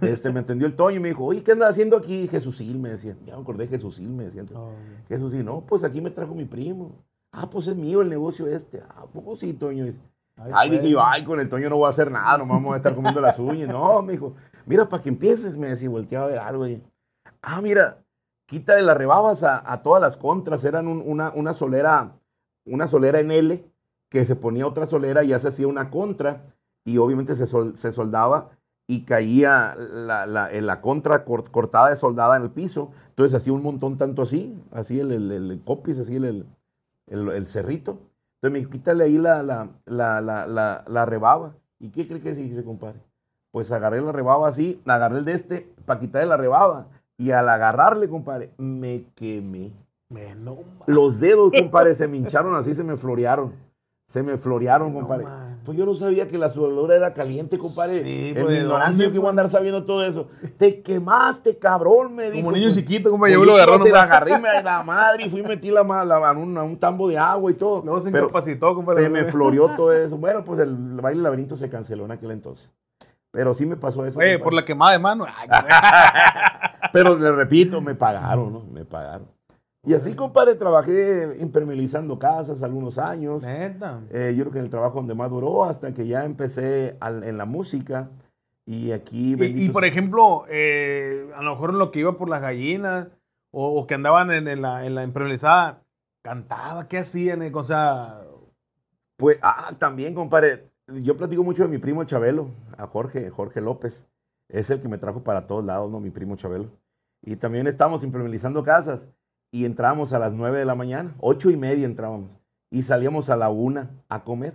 Este, 0.00 0.30
me 0.32 0.40
entendió 0.40 0.66
el 0.66 0.76
Toño 0.76 0.96
y 0.96 1.00
me 1.00 1.08
dijo, 1.08 1.24
oye, 1.24 1.42
¿qué 1.42 1.52
andas 1.52 1.70
haciendo 1.70 1.96
aquí? 1.96 2.26
Jesusil, 2.28 2.78
me 2.78 2.90
decía. 2.90 3.16
Ya 3.26 3.36
me 3.36 3.42
acordé, 3.42 3.66
Jesusil, 3.68 4.08
me 4.08 4.24
decía. 4.24 4.44
Oh, 4.54 4.70
Jesusil, 5.08 5.44
no, 5.44 5.60
pues 5.62 5.84
aquí 5.84 6.00
me 6.00 6.10
trajo 6.10 6.34
mi 6.34 6.44
primo. 6.44 6.92
Ah, 7.32 7.48
pues 7.50 7.66
es 7.66 7.76
mío 7.76 8.00
el 8.02 8.08
negocio 8.08 8.46
este. 8.46 8.82
Ah, 8.88 9.04
pues 9.12 9.40
sí, 9.40 9.52
Toño. 9.52 9.92
ay, 10.36 10.52
Ay, 10.54 10.70
dije 10.70 10.88
yo, 10.90 11.04
ay, 11.04 11.24
con 11.24 11.40
el 11.40 11.48
Toño 11.48 11.68
no 11.68 11.76
voy 11.76 11.86
a 11.86 11.90
hacer 11.90 12.10
nada, 12.10 12.38
nomás 12.38 12.56
vamos 12.56 12.74
a 12.74 12.76
estar 12.78 12.94
comiendo 12.94 13.20
las 13.20 13.38
uñas. 13.38 13.68
No, 13.68 14.00
me 14.02 14.12
dijo, 14.12 14.34
mira, 14.66 14.88
para 14.88 15.02
que 15.02 15.08
empieces, 15.08 15.56
me 15.56 15.68
decía, 15.68 15.88
volteaba 15.90 16.26
a 16.26 16.28
ver 16.28 16.38
algo. 16.38 16.66
Y, 16.66 16.82
ah, 17.42 17.60
mira, 17.60 17.98
quítale 18.46 18.82
las 18.82 18.96
rebabas 18.96 19.42
a, 19.42 19.70
a 19.70 19.82
todas 19.82 20.00
las 20.00 20.16
contras. 20.16 20.64
Eran 20.64 20.86
un- 20.88 21.02
una, 21.04 21.30
una 21.34 21.52
solera, 21.54 22.12
una 22.64 22.86
solera 22.88 23.18
en 23.20 23.30
L, 23.30 23.64
que 24.08 24.24
se 24.24 24.36
ponía 24.36 24.66
otra 24.66 24.86
solera 24.86 25.24
y 25.24 25.28
ya 25.28 25.38
se 25.40 25.48
hacía 25.48 25.66
una 25.66 25.90
contra. 25.90 26.54
Y 26.84 26.98
obviamente 26.98 27.34
se, 27.34 27.46
sol- 27.46 27.76
se 27.76 27.90
soldaba 27.92 28.50
y 28.86 29.02
caía 29.04 29.74
la, 29.76 30.26
la, 30.26 30.52
en 30.52 30.66
la 30.66 30.80
contra 30.80 31.24
cort- 31.24 31.50
cortada 31.50 31.90
de 31.90 31.96
soldada 31.96 32.36
en 32.36 32.42
el 32.42 32.50
piso. 32.50 32.90
Entonces 33.10 33.34
hacía 33.34 33.52
un 33.52 33.62
montón 33.62 33.96
tanto 33.96 34.22
así, 34.22 34.58
así 34.72 35.00
el, 35.00 35.12
el, 35.12 35.30
el 35.32 35.60
copis, 35.64 35.98
así 35.98 36.16
el, 36.16 36.24
el, 37.06 37.28
el- 37.30 37.46
cerrito. 37.46 37.98
Entonces 38.36 38.52
me 38.52 38.58
dijo, 38.58 38.70
quítale 38.70 39.04
ahí 39.04 39.16
la, 39.16 39.42
la, 39.42 39.68
la, 39.86 40.20
la, 40.20 40.46
la, 40.46 40.84
la 40.86 41.04
rebaba. 41.06 41.54
¿Y 41.80 41.88
qué 41.90 42.06
cree 42.06 42.20
que 42.20 42.30
hice, 42.32 42.62
compadre? 42.62 43.00
Pues 43.50 43.70
agarré 43.72 44.00
la 44.02 44.12
rebaba 44.12 44.48
así, 44.48 44.80
agarré 44.84 45.18
el 45.18 45.24
de 45.24 45.32
este 45.32 45.68
para 45.86 46.00
quitarle 46.00 46.28
la 46.28 46.36
rebaba. 46.36 46.86
Y 47.16 47.30
al 47.30 47.48
agarrarle, 47.48 48.08
compadre, 48.08 48.50
me 48.58 49.04
quemé. 49.14 49.70
Me 50.10 50.34
no, 50.34 50.56
Los 50.86 51.20
dedos, 51.20 51.52
compadre, 51.58 51.94
se 51.94 52.06
me 52.08 52.16
hincharon 52.18 52.54
así, 52.56 52.74
se 52.74 52.84
me 52.84 52.96
florearon. 52.96 53.52
Se 54.06 54.22
me 54.22 54.36
florearon, 54.36 54.92
compadre. 54.92 55.24
man. 55.24 55.53
Pues 55.64 55.78
yo 55.78 55.86
no 55.86 55.94
sabía 55.94 56.28
que 56.28 56.36
la 56.38 56.50
soldadura 56.50 56.94
era 56.96 57.14
caliente, 57.14 57.58
compadre. 57.58 58.02
Sí, 58.04 58.28
en 58.28 58.34
pues, 58.34 58.46
mi 58.46 58.52
¿de 58.54 58.60
ignorancia 58.60 59.10
que 59.10 59.16
iba 59.16 59.26
a 59.26 59.30
andar 59.30 59.48
sabiendo 59.48 59.84
todo 59.84 60.04
eso. 60.04 60.28
Te 60.58 60.82
quemaste, 60.82 61.58
cabrón, 61.58 62.14
me 62.14 62.30
dijo. 62.30 62.44
Como 62.44 62.52
niño 62.56 62.66
pues. 62.66 62.74
chiquito, 62.76 63.10
como 63.10 63.22
Pues 63.22 63.32
yo 63.32 63.44
lo 63.44 63.56
yo 63.56 63.62
agarró. 63.62 63.84
se 63.84 63.90
la 63.92 64.02
agarré 64.02 64.38
me- 64.38 64.48
a 64.48 64.62
la 64.62 64.82
madre 64.82 65.24
y 65.24 65.30
fui 65.30 65.40
y 65.40 65.44
metí 65.44 65.70
la, 65.70 65.82
ma- 65.84 66.04
la- 66.04 66.16
a, 66.28 66.32
un, 66.32 66.56
un 66.56 66.78
tambo 66.78 67.08
de 67.08 67.18
agua 67.18 67.50
y 67.50 67.54
todo. 67.54 67.82
Luego 67.84 68.00
se 68.00 68.10
Pero 68.10 68.24
incapacitó, 68.24 68.74
compadre. 68.74 69.04
se 69.04 69.08
me 69.08 69.24
floreó 69.24 69.66
todo 69.76 69.92
eso. 69.92 70.16
Bueno, 70.18 70.44
pues 70.44 70.60
el 70.60 70.74
baile 70.76 71.22
laberinto 71.22 71.56
se 71.56 71.68
canceló 71.68 72.04
en 72.04 72.10
aquel 72.12 72.30
entonces. 72.30 72.70
Pero 73.30 73.52
sí 73.54 73.66
me 73.66 73.76
pasó 73.76 74.06
eso. 74.06 74.18
Oye, 74.18 74.34
compadre. 74.34 74.38
por 74.44 74.54
la 74.54 74.64
quemada 74.64 74.92
de 74.92 74.98
mano. 75.00 75.24
Ay, 75.26 75.48
Pero 76.92 77.18
le 77.18 77.32
repito, 77.32 77.80
me 77.80 77.94
pagaron, 77.94 78.52
¿no? 78.52 78.60
Me 78.72 78.84
pagaron. 78.84 79.26
Y 79.86 79.92
así, 79.94 80.14
compadre, 80.14 80.54
trabajé 80.54 81.36
impermeabilizando 81.40 82.18
casas 82.18 82.62
algunos 82.62 82.96
años. 82.98 83.42
Neta. 83.42 84.00
Eh, 84.10 84.34
yo 84.36 84.44
creo 84.44 84.52
que 84.52 84.58
en 84.58 84.64
el 84.64 84.70
trabajo 84.70 84.96
donde 84.96 85.14
más 85.14 85.30
duró 85.30 85.64
hasta 85.64 85.92
que 85.92 86.06
ya 86.06 86.24
empecé 86.24 86.96
al- 87.00 87.22
en 87.24 87.36
la 87.36 87.44
música. 87.44 88.08
Y 88.66 88.92
aquí, 88.92 89.34
Y, 89.38 89.64
y, 89.66 89.68
por 89.68 89.84
ejemplo, 89.84 90.44
eh, 90.48 91.30
a 91.36 91.42
lo 91.42 91.50
mejor 91.52 91.74
lo 91.74 91.90
que 91.90 92.00
iba 92.00 92.16
por 92.16 92.30
las 92.30 92.40
gallinas 92.40 93.08
o, 93.50 93.78
o 93.78 93.86
que 93.86 93.94
andaban 93.94 94.30
en, 94.30 94.48
en 94.48 94.62
la, 94.62 94.86
en 94.86 94.94
la 94.94 95.04
improvisada, 95.04 95.82
cantaba, 96.22 96.88
¿qué 96.88 96.98
hacían? 96.98 97.42
Eh, 97.42 97.52
O 97.54 97.62
sea, 97.62 98.22
Pues, 99.18 99.36
ah, 99.42 99.72
también, 99.78 100.14
compadre. 100.14 100.70
Yo 100.88 101.16
platico 101.16 101.44
mucho 101.44 101.62
de 101.62 101.68
mi 101.68 101.78
primo 101.78 102.04
Chabelo, 102.04 102.48
a 102.78 102.86
Jorge, 102.86 103.30
Jorge 103.30 103.60
López. 103.60 104.06
Es 104.48 104.68
el 104.70 104.80
que 104.80 104.88
me 104.88 104.98
trajo 104.98 105.22
para 105.22 105.46
todos 105.46 105.64
lados, 105.64 105.90
¿no? 105.90 106.00
Mi 106.00 106.10
primo 106.10 106.36
Chabelo. 106.36 106.68
Y 107.22 107.36
también 107.36 107.66
estábamos 107.66 108.02
implementando 108.04 108.62
casas. 108.62 109.06
Y 109.54 109.66
entrábamos 109.66 110.12
a 110.12 110.18
las 110.18 110.32
9 110.32 110.58
de 110.58 110.64
la 110.64 110.74
mañana, 110.74 111.14
ocho 111.20 111.48
y 111.48 111.56
media 111.56 111.86
entrábamos. 111.86 112.28
Y 112.72 112.82
salíamos 112.82 113.30
a 113.30 113.36
la 113.36 113.50
una 113.50 113.88
a 114.08 114.24
comer. 114.24 114.52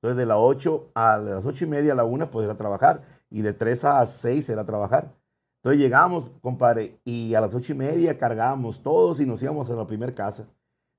Entonces, 0.00 0.16
de 0.16 0.26
las 0.26 0.36
8 0.40 0.88
a 0.96 1.16
las 1.16 1.46
ocho 1.46 1.64
y 1.64 1.68
media 1.68 1.92
a 1.92 1.94
la 1.94 2.02
una, 2.02 2.28
pues 2.28 2.44
era 2.44 2.56
trabajar. 2.56 3.02
Y 3.30 3.42
de 3.42 3.52
3 3.52 3.84
a 3.84 4.04
6 4.04 4.50
era 4.50 4.64
trabajar. 4.64 5.12
Entonces 5.60 5.80
llegamos, 5.80 6.28
compadre, 6.40 6.98
y 7.04 7.34
a 7.34 7.40
las 7.40 7.54
ocho 7.54 7.72
y 7.72 7.76
media 7.76 8.18
cargábamos 8.18 8.82
todos 8.82 9.20
y 9.20 9.26
nos 9.26 9.40
íbamos 9.44 9.70
a 9.70 9.74
la 9.74 9.86
primera 9.86 10.12
casa. 10.12 10.44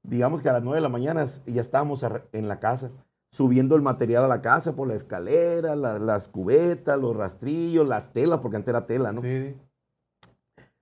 Digamos 0.04 0.42
que 0.42 0.48
a 0.48 0.54
las 0.54 0.64
9 0.64 0.78
de 0.78 0.82
la 0.84 0.88
mañana 0.88 1.26
ya 1.46 1.60
estábamos 1.60 2.06
en 2.32 2.48
la 2.48 2.62
casa, 2.62 2.92
subiendo 3.30 3.76
el 3.76 3.82
material 3.82 4.24
a 4.24 4.30
la 4.30 4.42
casa 4.42 4.74
por 4.74 4.88
la 4.88 4.96
escalera, 4.96 5.76
la- 5.76 6.00
las 6.00 6.30
cubetas, 6.30 6.98
los 6.98 7.14
rastrillos, 7.14 7.86
las 7.86 8.14
telas, 8.14 8.40
porque 8.40 8.56
antes 8.56 8.70
era 8.70 8.86
tela, 8.86 9.12
¿no? 9.12 9.18
sí. 9.18 9.54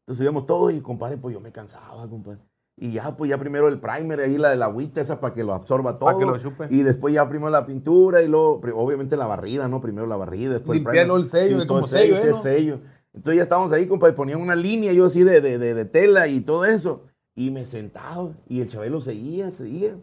Entonces 0.01 0.17
subíamos 0.17 0.45
todo 0.45 0.69
y, 0.69 0.79
compadre, 0.79 1.17
pues 1.17 1.33
yo 1.33 1.39
me 1.41 1.51
cansaba, 1.51 2.07
compadre. 2.07 2.50
Y 2.81 2.93
ya, 2.93 3.15
pues 3.15 3.29
ya 3.29 3.37
primero 3.37 3.67
el 3.67 3.79
primer, 3.79 4.21
ahí 4.21 4.39
la 4.39 4.49
de 4.49 4.55
la 4.55 4.65
agüita 4.65 5.01
esa 5.01 5.19
para 5.21 5.35
que 5.35 5.43
lo 5.43 5.53
absorba 5.53 5.99
todo. 5.99 6.05
Para 6.05 6.17
que 6.17 6.25
lo 6.25 6.39
chupe. 6.39 6.65
Y 6.71 6.81
después 6.81 7.13
ya 7.13 7.29
primero 7.29 7.51
la 7.51 7.63
pintura 7.63 8.23
y 8.23 8.27
luego, 8.27 8.59
obviamente 8.73 9.15
la 9.15 9.27
barrida, 9.27 9.67
¿no? 9.67 9.79
Primero 9.81 10.07
la 10.07 10.15
barrida, 10.15 10.53
después 10.53 10.77
Limpiarlo, 10.77 11.13
primer. 11.13 11.21
el 11.21 11.27
sello, 11.27 11.57
todo 11.59 11.67
como 11.67 11.79
el 11.81 11.87
sello, 11.87 12.17
sí, 12.17 12.25
¿eh, 12.25 12.29
no? 12.31 12.35
sello. 12.35 12.79
Entonces 13.13 13.37
ya 13.37 13.43
estábamos 13.43 13.71
ahí, 13.71 13.85
compadre, 13.85 14.13
ponían 14.15 14.41
una 14.41 14.55
línea 14.55 14.93
yo 14.93 15.05
así 15.05 15.23
de, 15.23 15.41
de, 15.41 15.59
de, 15.59 15.75
de 15.75 15.85
tela 15.85 16.27
y 16.27 16.41
todo 16.41 16.65
eso. 16.65 17.03
Y 17.35 17.51
me 17.51 17.67
sentaba 17.67 18.31
y 18.47 18.61
el 18.61 18.67
Chabelo 18.67 18.99
seguía, 18.99 19.51
seguía. 19.51 19.95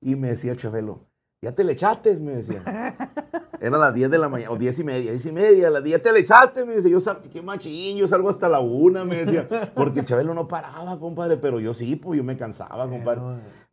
Y 0.00 0.16
me 0.16 0.30
decía 0.30 0.50
el 0.50 0.58
Chabelo, 0.58 1.06
ya 1.40 1.52
te 1.52 1.62
le 1.62 1.74
echaste, 1.74 2.16
me 2.16 2.32
decía. 2.32 2.96
Era 3.64 3.78
las 3.78 3.94
10 3.94 4.10
de 4.10 4.18
la 4.18 4.28
mañana, 4.28 4.50
o 4.50 4.58
10 4.58 4.78
y 4.80 4.84
media, 4.84 5.10
10 5.12 5.26
y 5.26 5.32
media, 5.32 5.68
a 5.68 5.70
las 5.70 5.82
10 5.84 6.02
te 6.02 6.12
le 6.12 6.20
echaste, 6.20 6.64
me 6.66 6.76
dice, 6.76 6.90
yo 6.90 7.00
sal, 7.00 7.20
qué 7.32 7.40
machín, 7.40 7.96
yo 7.96 8.06
salgo 8.06 8.28
hasta 8.28 8.48
la 8.48 8.60
una, 8.60 9.04
me 9.04 9.24
decía, 9.24 9.48
porque 9.74 10.00
el 10.00 10.06
Chabelo 10.06 10.34
no 10.34 10.46
paraba, 10.48 10.98
compadre, 10.98 11.38
pero 11.38 11.60
yo 11.60 11.72
sí, 11.72 11.96
pues 11.96 12.18
yo 12.18 12.24
me 12.24 12.36
cansaba, 12.36 12.86
compadre. 12.88 13.22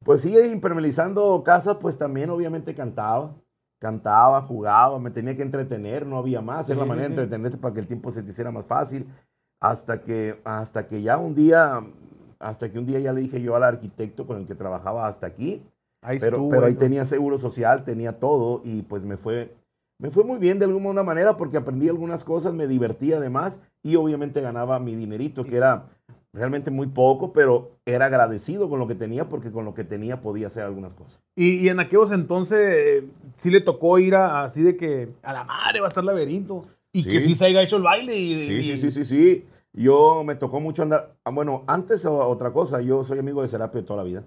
Pues 0.04 0.22
sí, 0.22 0.34
impermeabilizando 0.38 1.42
casas, 1.44 1.78
pues 1.82 1.98
también 1.98 2.30
obviamente 2.30 2.74
cantaba, 2.74 3.36
cantaba, 3.80 4.42
jugaba, 4.44 4.98
me 5.00 5.12
tenía 5.12 5.36
que 5.36 5.42
entretener, 5.42 6.06
no 6.06 6.18
había 6.18 6.42
más, 6.42 6.70
era 6.70 6.80
la 6.80 6.86
Sí, 6.86 6.90
manera 6.90 7.08
de 7.10 7.14
entretenerte 7.16 7.58
para 7.58 7.74
que 7.74 7.82
el 7.82 7.88
tiempo 7.88 8.12
se 8.12 8.24
te 8.24 8.32
hiciera 8.32 8.52
más 8.52 8.66
fácil, 8.66 9.08
hasta 9.60 10.02
que, 10.02 10.40
hasta 10.46 10.88
que 10.88 11.02
ya 11.02 11.18
un 11.18 11.36
día, 11.36 11.82
hasta 12.40 12.72
que 12.72 12.80
un 12.80 12.86
día 12.86 13.00
ya 13.00 13.12
le 13.14 13.22
dije 13.22 13.42
yo 13.42 13.56
al 13.58 13.64
arquitecto 13.64 14.26
con 14.26 14.38
el 14.38 14.46
que 14.48 14.56
trabajaba 14.56 15.06
hasta 15.08 15.28
aquí, 15.28 15.62
Ahí 16.04 16.18
pero, 16.20 16.38
estuvo. 16.38 16.50
pero 16.50 16.66
ahí 16.66 16.74
¿no? 16.74 16.80
tenía 16.80 17.06
seguro 17.06 17.38
social, 17.38 17.84
tenía 17.84 18.20
todo 18.20 18.62
y 18.64 18.82
pues 18.84 19.04
me 19.04 19.18
fue, 19.18 19.54
me 20.02 20.10
fue 20.12 20.24
muy 20.26 20.40
bien 20.40 20.60
de 20.60 20.66
alguna 20.66 21.04
manera 21.04 21.38
porque 21.38 21.58
aprendí 21.58 21.88
algunas 21.88 22.24
cosas, 22.26 22.54
me 22.54 22.68
divertí 22.68 23.14
además 23.14 23.62
y 23.84 23.96
obviamente 23.96 24.42
ganaba 24.42 24.80
mi 24.80 24.96
dinerito, 24.96 25.44
que 25.46 25.56
era 25.56 25.86
realmente 26.34 26.72
muy 26.72 26.88
poco, 26.88 27.34
pero 27.34 27.72
era 27.86 28.06
agradecido 28.08 28.70
con 28.70 28.80
lo 28.80 28.88
que 28.88 28.96
tenía 28.96 29.30
porque 29.30 29.52
con 29.52 29.64
lo 29.66 29.74
que 29.74 29.84
tenía 29.84 30.22
podía 30.22 30.48
hacer 30.48 30.64
algunas 30.64 30.94
cosas. 30.94 31.22
Y, 31.36 31.58
y 31.60 31.70
en 31.70 31.80
aquellos 31.80 32.12
entonces 32.12 32.60
eh, 33.04 33.08
sí 33.36 33.50
le 33.52 33.62
tocó 33.62 34.00
ir 34.00 34.16
a, 34.16 34.44
así 34.44 34.62
de 34.64 34.76
que 34.76 35.10
a 35.24 35.34
la 35.34 35.44
madre 35.44 35.80
va 35.82 35.88
a 35.88 35.90
estar 35.90 36.04
laberinto. 36.04 36.66
Y 36.94 37.04
que 37.06 37.22
Sí. 37.22 37.36
se 37.36 37.46
haya 37.46 37.62
hecho 37.62 37.78
el 37.78 37.84
baile. 37.84 38.18
Y, 38.18 38.44
Sí, 38.44 38.54
y- 38.54 38.64
sí, 38.64 38.78
sí, 38.78 38.92
sí, 38.92 39.06
sí. 39.06 39.46
Yo 39.74 40.24
me 40.26 40.36
tocó 40.36 40.60
mucho 40.60 40.84
andar, 40.84 41.16
ah, 41.24 41.32
bueno, 41.32 41.64
antes 41.68 42.06
otra 42.06 42.52
cosa, 42.52 42.82
yo 42.82 43.06
soy 43.06 43.20
amigo 43.20 43.42
de 43.42 43.48
Serapio 43.48 43.80
de 43.80 43.88
toda 43.88 43.98
la 43.98 44.04
vida. 44.04 44.24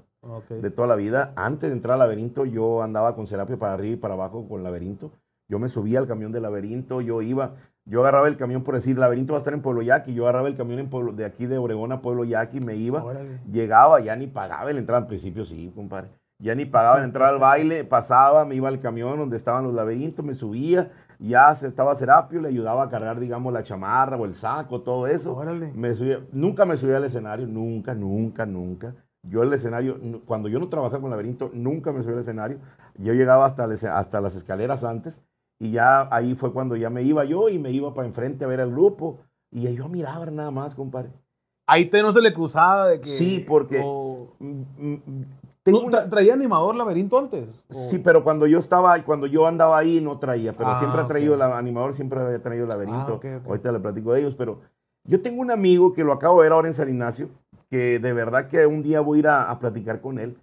De 0.48 0.70
toda 0.70 0.88
la 0.88 0.96
vida. 0.96 1.34
Antes 1.37 1.68
de 1.68 1.76
entrar 1.76 1.92
al 1.94 1.98
laberinto, 1.98 2.46
yo 2.46 2.82
andaba 2.82 3.14
con 3.14 3.26
Serapio 3.26 3.58
para 3.58 3.74
arriba 3.74 3.92
y 3.94 3.96
para 3.98 4.14
abajo 4.14 4.48
con 4.48 4.62
laberinto. 4.62 5.10
Yo 5.48 5.59
me 5.59 5.68
subía 5.68 5.98
al 5.98 6.07
camión 6.07 6.33
del 6.33 6.42
laberinto, 6.42 7.00
yo 7.00 7.20
iba, 7.20 7.54
yo 7.85 8.00
agarraba 8.00 8.28
el 8.28 8.37
camión 8.37 8.62
por 8.64 8.74
decir, 8.74 8.96
laberinto 8.96 9.35
va 9.35 9.38
a 9.38 9.40
estar 9.40 9.52
en 9.52 9.61
Pueblo 9.61 9.83
Yaqui, 9.83 10.14
yo 10.14 10.24
agarraba 10.24 10.48
el 10.48 10.57
camión 10.57 10.78
en 10.78 10.88
Pueblo, 10.88 11.12
de 11.12 11.26
aquí 11.26 11.46
de 11.46 11.59
Obregón 11.59 11.92
a 11.92 12.00
Pueblo 12.00 12.24
Yaqui, 12.24 12.61
me 12.61 12.76
iba, 12.76 13.04
Órale. 13.04 13.40
llegaba, 13.50 14.00
ya 14.00 14.16
ni 14.16 14.26
pagaba 14.26 14.70
el 14.70 14.78
entrada, 14.78 15.02
al 15.02 15.07
principio 15.07 15.44
sí, 15.44 15.70
compadre. 15.74 16.09
Ya 16.38 16.54
ni 16.54 16.64
pagaba 16.64 16.98
el 16.98 17.04
entrar 17.04 17.28
al 17.28 17.38
baile, 17.38 17.85
pasaba, 17.85 18.44
me 18.44 18.54
iba 18.54 18.68
al 18.68 18.80
camión 18.80 19.18
donde 19.18 19.37
estaban 19.37 19.64
los 19.64 19.74
laberintos, 19.74 20.24
me 20.24 20.35
subía, 20.35 20.90
ya 21.18 21.52
estaba 21.52 21.94
Serapio, 21.94 22.40
le 22.40 22.48
ayudaba 22.48 22.85
a 22.85 22.88
cargar, 22.88 23.20
digamos, 23.20 23.52
la 23.52 23.62
chamarra 23.62 24.16
o 24.16 24.24
el 24.24 24.35
saco, 24.35 24.80
todo 24.80 25.07
eso. 25.07 25.37
Órale. 25.37 25.72
Me 25.74 25.94
subía, 25.94 26.20
nunca 26.33 26.64
me 26.64 26.76
subía 26.76 26.96
al 26.96 27.04
escenario, 27.04 27.46
nunca, 27.46 27.94
nunca, 27.94 28.46
nunca. 28.46 28.94
Yo 29.22 29.42
el 29.42 29.52
escenario, 29.52 29.98
cuando 30.26 30.48
yo 30.48 30.59
no 30.59 30.68
trabajaba 30.68 31.00
con 31.00 31.11
laberinto, 31.11 31.50
nunca 31.54 31.92
me 31.92 32.02
subía 32.02 32.14
al 32.14 32.20
escenario. 32.20 32.59
Yo 32.96 33.14
llegaba 33.14 33.46
hasta, 33.46 33.64
hasta 33.64 34.20
las 34.20 34.37
escaleras 34.37 34.85
antes 34.85 35.22
y 35.64 35.70
ya 35.70 36.09
ahí 36.14 36.35
fue 36.35 36.53
cuando 36.53 36.77
ya 36.77 36.90
me 36.90 37.03
iba 37.03 37.24
yo 37.24 37.48
y 37.48 37.59
me 37.59 37.70
iba 37.70 37.94
para 37.94 38.07
enfrente 38.07 38.44
a 38.44 38.48
ver 38.48 38.61
al 38.61 38.70
grupo 38.70 39.18
y 39.50 39.72
yo 39.74 39.88
miraba 39.88 40.27
nada 40.27 40.50
más, 40.50 40.74
compadre. 40.74 41.11
Ahí 41.66 41.87
te 41.88 42.03
no 42.03 42.12
se 42.12 42.20
le 42.20 42.35
cruzaba 42.35 42.88
de 42.88 43.00
que. 43.00 43.07
Sí, 43.07 43.42
porque- 43.48 43.81
o- 43.83 44.29
tengo 45.62 45.81
¿Tú 45.81 45.87
una- 45.87 46.05
tra- 46.05 46.11
¿Traía 46.11 46.35
animador 46.35 46.74
laberinto 46.77 47.18
antes? 47.18 47.48
O- 47.48 47.72
Sí, 47.72 47.98
pero 47.98 48.22
cuando 48.22 48.46
yo 48.46 48.59
estaba, 48.59 49.03
cuando 49.03 49.27
yo 49.27 49.46
andaba 49.46 49.79
ahí 49.79 50.00
no 50.00 50.18
traía, 50.18 50.53
pero 50.53 50.70
Ah, 50.72 50.79
siempre 50.79 51.00
ha 51.00 51.07
traído 51.07 51.35
el 51.35 51.40
animador, 51.42 51.94
siempre 51.94 52.20
había 52.20 52.42
traído 52.42 52.64
el 52.64 52.68
laberinto. 52.68 53.12
Ah, 53.12 53.14
ok, 53.14 53.24
ok. 53.40 53.46
Ahorita 53.46 53.72
le 53.72 53.81
platico 53.81 54.12
de 54.12 54.20
ellos, 54.20 54.35
pero 54.35 54.61
yo 55.05 55.22
tengo 55.22 55.40
un 55.40 55.50
amigo 55.50 55.94
que 55.94 56.05
lo 56.05 56.12
acabo 56.12 56.38
de 56.40 56.42
ver 56.44 56.53
ahora 56.53 56.68
en 56.68 56.74
San 56.74 56.90
Ignacio, 56.90 57.31
que 57.70 57.98
de 57.98 58.12
verdad 58.12 58.48
que 58.48 58.66
un 58.66 58.83
día 58.83 59.00
voy 59.00 59.18
a 59.18 59.20
ir 59.20 59.29
a, 59.29 59.50
a 59.50 59.59
platicar 59.59 60.03
con 60.03 60.18
él. 60.18 60.37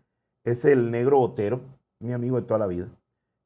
Es 0.43 0.65
el 0.65 0.89
negro 0.89 1.19
Otero, 1.19 1.59
mi 1.99 2.13
amigo 2.13 2.37
de 2.37 2.47
toda 2.47 2.57
la 2.59 2.65
vida. 2.65 2.87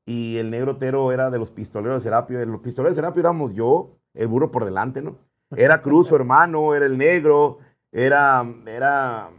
Y 0.06 0.38
el 0.38 0.52
negro 0.52 0.74
Otero 0.74 1.12
era 1.12 1.30
de 1.30 1.40
los 1.40 1.52
pistoleros 1.52 2.02
de 2.02 2.10
Serapio. 2.10 2.38
De 2.38 2.46
los 2.46 2.62
pistoleros 2.62 2.96
de 2.96 3.02
Serapio 3.02 3.22
éramos 3.22 3.54
yo, 3.54 3.98
el 4.14 4.28
burro 4.28 4.52
por 4.52 4.66
delante, 4.66 5.02
¿no? 5.02 5.18
Era 5.56 5.82
Cruz, 5.82 6.10
su 6.10 6.16
hermano, 6.16 6.76
era 6.76 6.86
el 6.86 6.98
negro, 6.98 7.60
era, 7.92 8.46
era, 8.66 9.30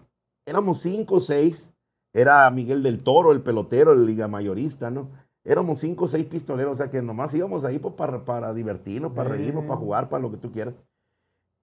éramos 0.47 0.81
cinco 0.81 1.17
o 1.17 1.21
seis. 1.21 1.73
Era 2.13 2.51
Miguel 2.51 2.83
del 2.83 3.03
Toro, 3.03 3.31
el 3.31 3.43
pelotero, 3.43 3.93
el 3.93 4.07
liga 4.07 4.27
mayorista, 4.27 4.91
¿no? 4.91 5.11
Éramos 5.45 5.81
cinco 5.81 6.07
o 6.07 6.09
seis 6.09 6.25
pistoleros, 6.25 6.73
o 6.73 6.77
sea 6.77 6.91
que 6.91 7.03
nomás 7.03 7.35
íbamos 7.35 7.65
ahí 7.65 7.79
pues, 7.79 7.95
para, 7.95 8.25
para 8.25 8.55
divertirnos, 8.55 9.13
para 9.13 9.29
reírnos, 9.29 9.65
para 9.67 9.77
jugar, 9.77 10.09
para 10.09 10.23
lo 10.23 10.31
que 10.31 10.39
tú 10.39 10.51
quieras. 10.51 10.75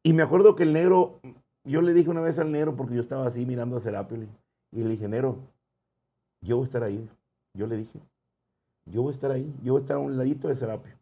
Y 0.03 0.13
me 0.13 0.21
acuerdo 0.21 0.55
que 0.55 0.63
el 0.63 0.71
negro, 0.71 1.19
yo 1.65 1.81
le 1.81 1.93
dije 1.93 2.09
una 2.09 2.21
vez 2.21 2.37
al 2.37 2.51
negro, 2.51 2.75
porque 2.75 2.93
yo 2.93 3.01
estaba 3.01 3.25
así 3.25 3.45
mirando 3.45 3.77
a 3.77 3.79
Serapio, 3.79 4.17
y 4.71 4.83
le 4.83 4.89
dije, 4.89 5.07
negro, 5.07 5.37
yo 6.41 6.57
voy 6.57 6.63
a 6.63 6.65
estar 6.65 6.83
ahí. 6.83 7.09
Yo 7.55 7.65
le 7.65 7.77
dije, 7.77 7.99
yo 8.85 9.01
voy 9.03 9.11
a 9.11 9.15
estar 9.15 9.31
ahí, 9.31 9.53
yo 9.63 9.73
voy 9.73 9.79
a 9.79 9.83
estar 9.83 9.97
a 9.97 9.99
un 9.99 10.17
ladito 10.17 10.47
de 10.47 10.55
Serapio. 10.55 10.93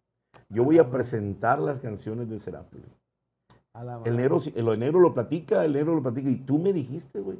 Yo 0.49 0.63
voy 0.63 0.77
a 0.79 0.87
presentar 0.89 1.59
las 1.59 1.79
canciones 1.79 2.29
de 2.29 2.39
Serapio. 2.39 2.79
El 4.05 4.17
negro, 4.17 4.39
sí- 4.39 4.53
el 4.55 4.65
negro 4.79 4.99
lo 4.99 5.13
platica, 5.13 5.63
el 5.65 5.73
negro 5.73 5.95
lo 5.95 6.01
platica. 6.01 6.29
Y 6.29 6.35
tú 6.35 6.57
me 6.59 6.73
dijiste, 6.73 7.19
güey. 7.19 7.37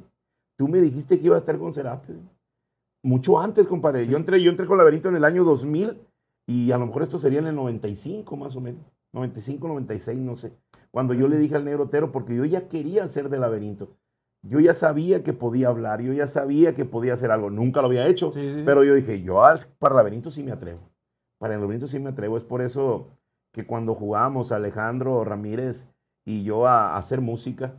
Tú 0.58 0.68
me 0.68 0.80
dijiste 0.80 1.18
que 1.18 1.26
iba 1.26 1.36
a 1.36 1.40
estar 1.40 1.58
con 1.58 1.72
Serapio. 1.72 2.14
güey. 2.14 2.26
Mucho 3.04 3.38
antes, 3.40 3.66
compadre. 3.66 4.06
Yo, 4.06 4.16
entré, 4.16 4.40
yo 4.42 4.50
entré 4.50 4.66
con 4.66 4.78
Laberinto 4.78 5.08
en 5.08 5.16
el 5.16 5.24
año 5.24 5.44
2000 5.44 5.98
y 6.46 6.70
a 6.72 6.78
lo 6.78 6.86
mejor 6.86 7.02
esto 7.02 7.18
sería 7.18 7.40
en 7.40 7.46
el 7.48 7.54
95 7.54 8.36
más 8.36 8.54
o 8.56 8.60
menos. 8.60 8.80
95, 9.12 9.68
96, 9.68 10.18
no 10.18 10.36
sé. 10.36 10.52
Cuando 10.90 11.12
yo 11.14 11.28
le 11.28 11.36
dije 11.38 11.54
al 11.56 11.64
negro 11.64 11.84
Otero, 11.84 12.12
porque 12.12 12.34
yo 12.34 12.44
ya 12.44 12.68
quería 12.68 13.06
ser 13.08 13.28
de 13.28 13.38
Laberinto. 13.38 13.88
Yo 14.44 14.58
ya 14.60 14.74
sabía 14.74 15.22
que 15.22 15.32
podía 15.32 15.68
hablar, 15.68 16.00
yo 16.00 16.12
ya 16.12 16.26
sabía 16.26 16.74
que 16.74 16.84
podía 16.84 17.14
hacer 17.14 17.30
algo. 17.30 17.48
Nunca 17.50 17.80
lo 17.80 17.86
había 17.86 18.06
hecho, 18.08 18.32
Sí, 18.32 18.54
sí. 18.54 18.62
pero 18.66 18.82
yo 18.82 18.94
dije, 18.94 19.22
yo 19.22 19.44
al- 19.44 19.60
para 19.78 19.94
Laberinto 19.94 20.30
sí 20.32 20.42
me 20.42 20.50
atrevo. 20.52 20.80
Para 21.38 21.54
el 21.54 21.60
Laberinto 21.60 21.86
sí 21.86 21.98
me 22.00 22.10
atrevo. 22.10 22.36
Es 22.36 22.42
por 22.44 22.60
eso 22.60 23.08
que 23.52 23.64
cuando 23.66 23.94
jugamos 23.94 24.50
Alejandro 24.50 25.24
Ramírez 25.24 25.88
y 26.24 26.42
yo 26.42 26.66
a, 26.66 26.94
a 26.94 26.96
hacer 26.98 27.20
música, 27.20 27.74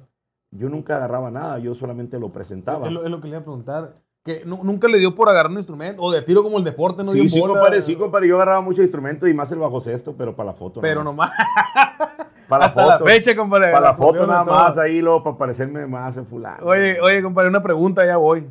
yo 0.51 0.69
nunca 0.69 0.95
agarraba 0.97 1.31
nada, 1.31 1.59
yo 1.59 1.75
solamente 1.75 2.17
lo 2.19 2.31
presentaba. 2.31 2.85
Es 2.87 2.93
lo, 2.93 3.03
es 3.03 3.09
lo 3.09 3.19
que 3.19 3.23
le 3.27 3.29
iba 3.33 3.39
a 3.39 3.43
preguntar. 3.43 3.95
Que 4.23 4.43
nu- 4.45 4.63
nunca 4.63 4.87
le 4.87 4.99
dio 4.99 5.13
por 5.15 5.27
agarrar 5.27 5.51
un 5.51 5.57
instrumento. 5.57 6.01
O 6.01 6.11
de 6.11 6.21
tiro 6.21 6.43
como 6.43 6.57
el 6.59 6.63
deporte, 6.63 7.03
no 7.03 7.09
Sí, 7.09 7.19
dio 7.19 7.29
sí, 7.29 7.41
bola. 7.41 7.53
compadre, 7.55 7.81
sí, 7.81 7.95
compadre. 7.97 8.29
Yo 8.29 8.35
agarraba 8.35 8.61
muchos 8.61 8.83
instrumentos 8.83 9.27
y 9.27 9.33
más 9.33 9.51
el 9.51 9.59
bajo 9.59 9.81
sexto, 9.81 10.15
pero 10.17 10.33
para 10.33 10.47
la 10.47 10.53
foto. 10.53 10.79
Pero 10.79 11.03
más. 11.03 11.05
nomás. 11.05 11.31
Para 12.59 12.65
la 12.75 12.81
hasta 12.83 12.99
la 13.05 13.11
fecha, 13.11 13.35
compadre. 13.35 13.71
para 13.71 13.87
la 13.87 13.93
foto 13.95 14.25
nada 14.27 14.43
más 14.43 14.77
ahí, 14.77 15.01
luego 15.01 15.23
para 15.23 15.37
parecerme 15.37 15.85
más 15.87 16.15
en 16.17 16.25
fulano. 16.25 16.65
Oye, 16.65 16.99
oye, 17.01 17.21
compadre, 17.21 17.49
una 17.49 17.63
pregunta, 17.63 18.01
allá 18.01 18.17
voy. 18.17 18.47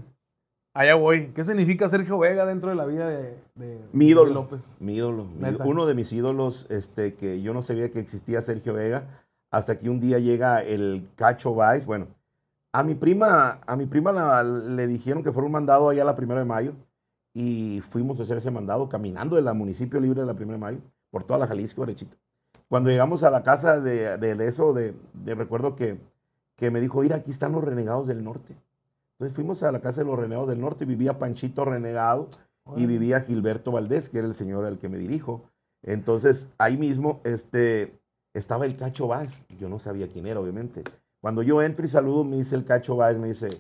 Allá 0.75 0.95
voy. 0.95 1.29
¿Qué 1.35 1.45
significa 1.45 1.89
Sergio 1.89 2.19
Vega 2.19 2.47
dentro 2.47 2.71
de 2.71 2.77
la 2.77 2.87
vida 2.87 3.07
de, 3.07 3.37
de 3.57 3.79
Mi 3.93 4.07
de 4.07 4.11
ídolo. 4.13 4.33
López? 4.33 4.61
Mi 4.81 4.95
ídolo. 4.97 5.27
Neta. 5.39 5.65
Uno 5.65 5.85
de 5.85 5.95
mis 5.95 6.11
ídolos, 6.13 6.67
este, 6.71 7.15
que 7.15 7.43
yo 7.43 7.53
no 7.53 7.61
sabía 7.61 7.91
que 7.91 7.99
existía 8.01 8.41
Sergio 8.41 8.73
Vega, 8.73 9.05
hasta 9.51 9.79
que 9.79 9.91
un 9.91 10.01
día 10.01 10.19
llega 10.19 10.63
el 10.63 11.09
Cacho 11.17 11.55
Valls. 11.55 11.85
Bueno, 11.85 12.07
A 12.75 12.83
mi 12.83 12.95
prima, 12.95 13.59
a 13.67 13.77
mi 13.77 13.85
prima 13.85 14.13
la- 14.13 14.43
le 14.43 14.87
dijeron 14.87 15.23
que 15.23 15.31
fuera 15.31 15.45
un 15.45 15.53
mandado 15.53 15.91
allá 15.91 16.05
la 16.05 16.17
primera 16.17 16.41
de 16.41 16.47
mayo 16.47 16.73
y 17.35 17.83
fuimos 17.91 18.19
a 18.19 18.23
hacer 18.23 18.39
ese 18.39 18.51
mandado 18.51 18.89
caminando 18.89 19.37
del 19.37 19.45
municipio 19.55 20.01
libre 20.01 20.23
de 20.23 20.27
la 20.27 20.33
primera 20.33 20.57
de 20.57 20.61
mayo 20.63 20.79
por 21.11 21.23
toda 21.23 21.39
la 21.39 21.47
Jalisco 21.47 21.83
derechita. 21.83 22.17
Cuando 22.73 22.89
llegamos 22.89 23.23
a 23.23 23.31
la 23.31 23.43
casa 23.43 23.81
de, 23.81 24.17
de- 24.17 24.49
eso, 24.49 24.73
de, 24.73 24.95
de- 25.13 25.35
recuerdo 25.35 25.77
que, 25.77 25.99
que 26.57 26.71
me 26.71 26.81
dijo, 26.81 27.03
mira, 27.03 27.17
aquí 27.17 27.31
están 27.31 27.53
los 27.53 27.63
renegados 27.63 28.07
del 28.07 28.25
norte. 28.25 28.57
Entonces 29.13 29.37
fuimos 29.37 29.63
a 29.63 29.71
la 29.71 29.83
casa 29.83 30.01
de 30.01 30.07
los 30.07 30.19
renegados 30.19 30.49
del 30.49 30.59
norte, 30.59 30.87
vivía 30.87 31.19
Panchito 31.19 31.67
Renegado 31.67 32.29
y 32.75 32.87
vivía 32.87 33.21
Gilberto 33.21 33.73
Valdés, 33.73 34.09
que 34.09 34.21
era 34.21 34.27
el 34.27 34.35
señor 34.35 34.65
al 34.65 34.79
que 34.79 34.89
me 34.89 34.97
dirijo. 34.97 35.43
Entonces 35.83 36.51
ahí 36.57 36.79
mismo 36.79 37.21
este, 37.25 38.01
estaba 38.33 38.65
el 38.65 38.75
Cacho 38.75 39.07
Vaz. 39.07 39.45
Yo 39.59 39.69
no 39.69 39.79
sabía 39.79 40.09
quién 40.09 40.27
era, 40.27 40.41
obviamente. 40.41 40.83
Cuando 41.21 41.43
yo 41.43 41.61
entro 41.61 41.85
y 41.85 41.91
saludo, 41.91 42.25
me 42.25 42.37
dice 42.37 42.57
el 42.57 42.65
Cacho 42.65 42.97
Vaz, 42.97 43.19
me 43.19 43.29
dice, 43.29 43.51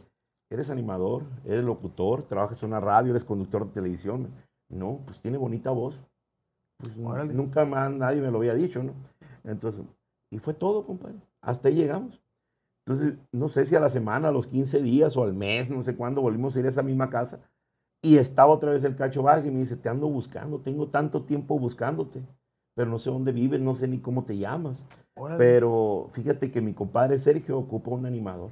¿eres 0.48 0.70
animador? 0.70 1.24
¿Eres 1.44 1.64
locutor? 1.66 2.22
¿Trabajas 2.22 2.62
en 2.62 2.70
una 2.70 2.80
radio? 2.80 3.10
¿Eres 3.10 3.24
conductor 3.24 3.66
de 3.66 3.74
televisión? 3.74 4.28
No, 4.70 5.00
pues 5.04 5.20
tiene 5.20 5.36
bonita 5.36 5.70
voz. 5.70 6.00
Pues, 6.82 7.34
nunca 7.34 7.64
más 7.64 7.90
nadie 7.90 8.20
me 8.20 8.30
lo 8.30 8.38
había 8.38 8.54
dicho, 8.54 8.82
¿no? 8.82 8.92
Entonces, 9.44 9.82
y 10.30 10.38
fue 10.38 10.54
todo, 10.54 10.84
compadre. 10.84 11.16
Hasta 11.40 11.68
ahí 11.68 11.74
llegamos. 11.76 12.20
Entonces, 12.84 13.14
no 13.30 13.48
sé 13.48 13.64
si 13.66 13.76
a 13.76 13.80
la 13.80 13.90
semana, 13.90 14.28
a 14.28 14.32
los 14.32 14.46
15 14.46 14.82
días 14.82 15.16
o 15.16 15.22
al 15.22 15.34
mes, 15.34 15.70
no 15.70 15.82
sé 15.82 15.94
cuándo, 15.94 16.20
volvimos 16.20 16.56
a 16.56 16.60
ir 16.60 16.66
a 16.66 16.70
esa 16.70 16.82
misma 16.82 17.10
casa. 17.10 17.40
Y 18.02 18.16
estaba 18.16 18.52
otra 18.52 18.72
vez 18.72 18.82
el 18.82 18.96
Cacho 18.96 19.22
Vaz 19.22 19.46
y 19.46 19.50
me 19.50 19.60
dice, 19.60 19.76
te 19.76 19.88
ando 19.88 20.08
buscando, 20.08 20.58
tengo 20.58 20.88
tanto 20.88 21.22
tiempo 21.22 21.56
buscándote, 21.58 22.20
pero 22.74 22.90
no 22.90 22.98
sé 22.98 23.10
dónde 23.10 23.30
vives, 23.30 23.60
no 23.60 23.74
sé 23.74 23.86
ni 23.86 23.98
cómo 23.98 24.24
te 24.24 24.36
llamas. 24.36 24.84
Órale. 25.14 25.38
Pero 25.38 26.08
fíjate 26.12 26.50
que 26.50 26.60
mi 26.60 26.72
compadre 26.72 27.18
Sergio 27.20 27.56
ocupa 27.58 27.92
un 27.92 28.06
animador. 28.06 28.50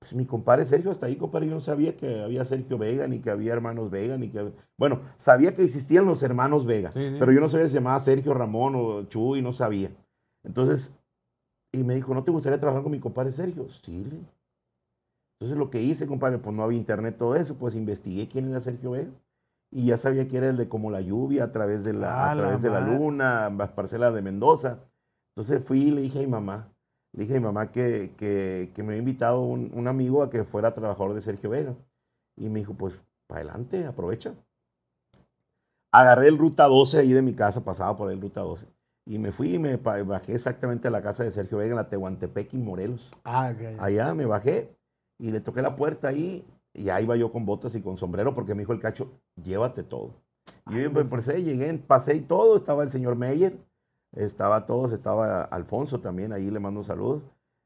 Pues 0.00 0.14
mi 0.14 0.24
compadre 0.24 0.64
Sergio, 0.64 0.90
hasta 0.90 1.06
ahí, 1.06 1.16
compadre, 1.16 1.46
yo 1.46 1.52
no 1.54 1.60
sabía 1.60 1.94
que 1.94 2.22
había 2.22 2.42
Sergio 2.46 2.78
Vega, 2.78 3.06
ni 3.06 3.18
que 3.20 3.30
había 3.30 3.52
hermanos 3.52 3.90
Vega, 3.90 4.16
ni 4.16 4.30
que... 4.30 4.50
Bueno, 4.78 5.00
sabía 5.18 5.52
que 5.54 5.62
existían 5.62 6.06
los 6.06 6.22
hermanos 6.22 6.64
Vega, 6.64 6.90
Sí, 6.90 7.00
sí. 7.10 7.16
pero 7.18 7.32
yo 7.32 7.40
no 7.40 7.48
sabía 7.50 7.66
si 7.66 7.72
se 7.72 7.78
llamaba 7.80 8.00
Sergio 8.00 8.32
Ramón 8.32 8.74
o 8.76 9.02
Chuy, 9.04 9.42
no 9.42 9.52
sabía. 9.52 9.90
Entonces, 10.42 10.94
y 11.72 11.84
me 11.84 11.94
dijo, 11.94 12.14
¿no 12.14 12.24
te 12.24 12.30
gustaría 12.30 12.58
trabajar 12.58 12.82
con 12.82 12.92
mi 12.92 12.98
compadre 12.98 13.30
Sergio? 13.30 13.68
Sí, 13.68 14.04
le. 14.04 14.20
Entonces 15.38 15.58
lo 15.58 15.68
que 15.70 15.82
hice, 15.82 16.06
compadre, 16.06 16.38
pues 16.38 16.56
no 16.56 16.62
había 16.62 16.78
internet, 16.78 17.16
todo 17.18 17.36
eso, 17.36 17.54
pues 17.56 17.74
investigué 17.74 18.26
quién 18.26 18.48
era 18.48 18.60
Sergio 18.62 18.92
Vega. 18.92 19.10
Y 19.70 19.86
ya 19.86 19.98
sabía 19.98 20.26
que 20.26 20.36
era 20.38 20.48
el 20.48 20.56
de 20.56 20.68
Como 20.68 20.90
la 20.90 21.02
Lluvia, 21.02 21.44
a 21.44 21.52
través 21.52 21.84
de 21.84 21.92
la, 21.92 22.24
Ah, 22.24 22.30
a 22.30 22.34
la 22.34 22.42
través 22.42 22.62
de 22.62 22.70
la 22.70 22.80
luna, 22.80 23.50
las 23.50 23.70
parcelas 23.70 24.14
de 24.14 24.22
Mendoza. 24.22 24.78
Entonces 25.36 25.62
fui 25.62 25.84
y 25.88 25.90
le 25.90 26.00
dije 26.00 26.18
a 26.18 26.22
mi 26.22 26.26
mamá, 26.26 26.68
le 27.12 27.22
dije 27.22 27.36
a 27.36 27.40
mi 27.40 27.44
mamá 27.44 27.70
que, 27.70 28.12
que, 28.16 28.70
que 28.74 28.82
me 28.82 28.90
había 28.90 29.00
invitado 29.00 29.40
un, 29.40 29.70
un 29.74 29.88
amigo 29.88 30.22
a 30.22 30.30
que 30.30 30.44
fuera 30.44 30.72
trabajador 30.72 31.14
de 31.14 31.20
Sergio 31.20 31.50
Vega. 31.50 31.74
Y 32.36 32.48
me 32.48 32.60
dijo, 32.60 32.74
pues, 32.74 32.94
para 33.26 33.40
adelante, 33.40 33.84
aprovecha. 33.84 34.34
Agarré 35.92 36.28
el 36.28 36.38
Ruta 36.38 36.66
12 36.66 37.00
ahí 37.00 37.12
de 37.12 37.22
mi 37.22 37.34
casa, 37.34 37.64
pasaba 37.64 37.96
por 37.96 38.10
el 38.12 38.20
Ruta 38.20 38.40
12. 38.40 38.66
Y 39.06 39.18
me 39.18 39.32
fui 39.32 39.54
y 39.54 39.58
me 39.58 39.76
bajé 39.76 40.34
exactamente 40.34 40.86
a 40.88 40.90
la 40.90 41.02
casa 41.02 41.24
de 41.24 41.32
Sergio 41.32 41.58
Vega 41.58 41.70
en 41.70 41.76
la 41.76 41.88
Tehuantepec 41.88 42.54
y 42.54 42.58
Morelos. 42.58 43.10
Ah. 43.24 43.52
Allá 43.78 44.14
me 44.14 44.24
bajé 44.24 44.70
y 45.18 45.30
le 45.30 45.40
toqué 45.40 45.62
la 45.62 45.74
puerta 45.74 46.08
ahí 46.08 46.44
y 46.72 46.88
ahí 46.90 47.04
iba 47.04 47.16
yo 47.16 47.32
con 47.32 47.44
botas 47.44 47.74
y 47.74 47.82
con 47.82 47.96
sombrero 47.96 48.34
porque 48.34 48.54
me 48.54 48.62
dijo 48.62 48.72
el 48.72 48.80
cacho, 48.80 49.10
llévate 49.42 49.82
todo. 49.82 50.14
Y 50.68 50.82
yo 50.82 50.90
me 50.90 51.00
empecé, 51.00 51.42
llegué, 51.42 51.72
pasé 51.74 52.14
y 52.14 52.20
todo, 52.20 52.56
estaba 52.56 52.84
el 52.84 52.90
señor 52.90 53.16
Meyer, 53.16 53.58
estaba 54.12 54.66
todos, 54.66 54.92
estaba 54.92 55.42
Alfonso 55.44 56.00
también, 56.00 56.32
ahí 56.32 56.50
le 56.50 56.60
mando 56.60 56.80
un 56.80 56.84
saludo. 56.86 57.22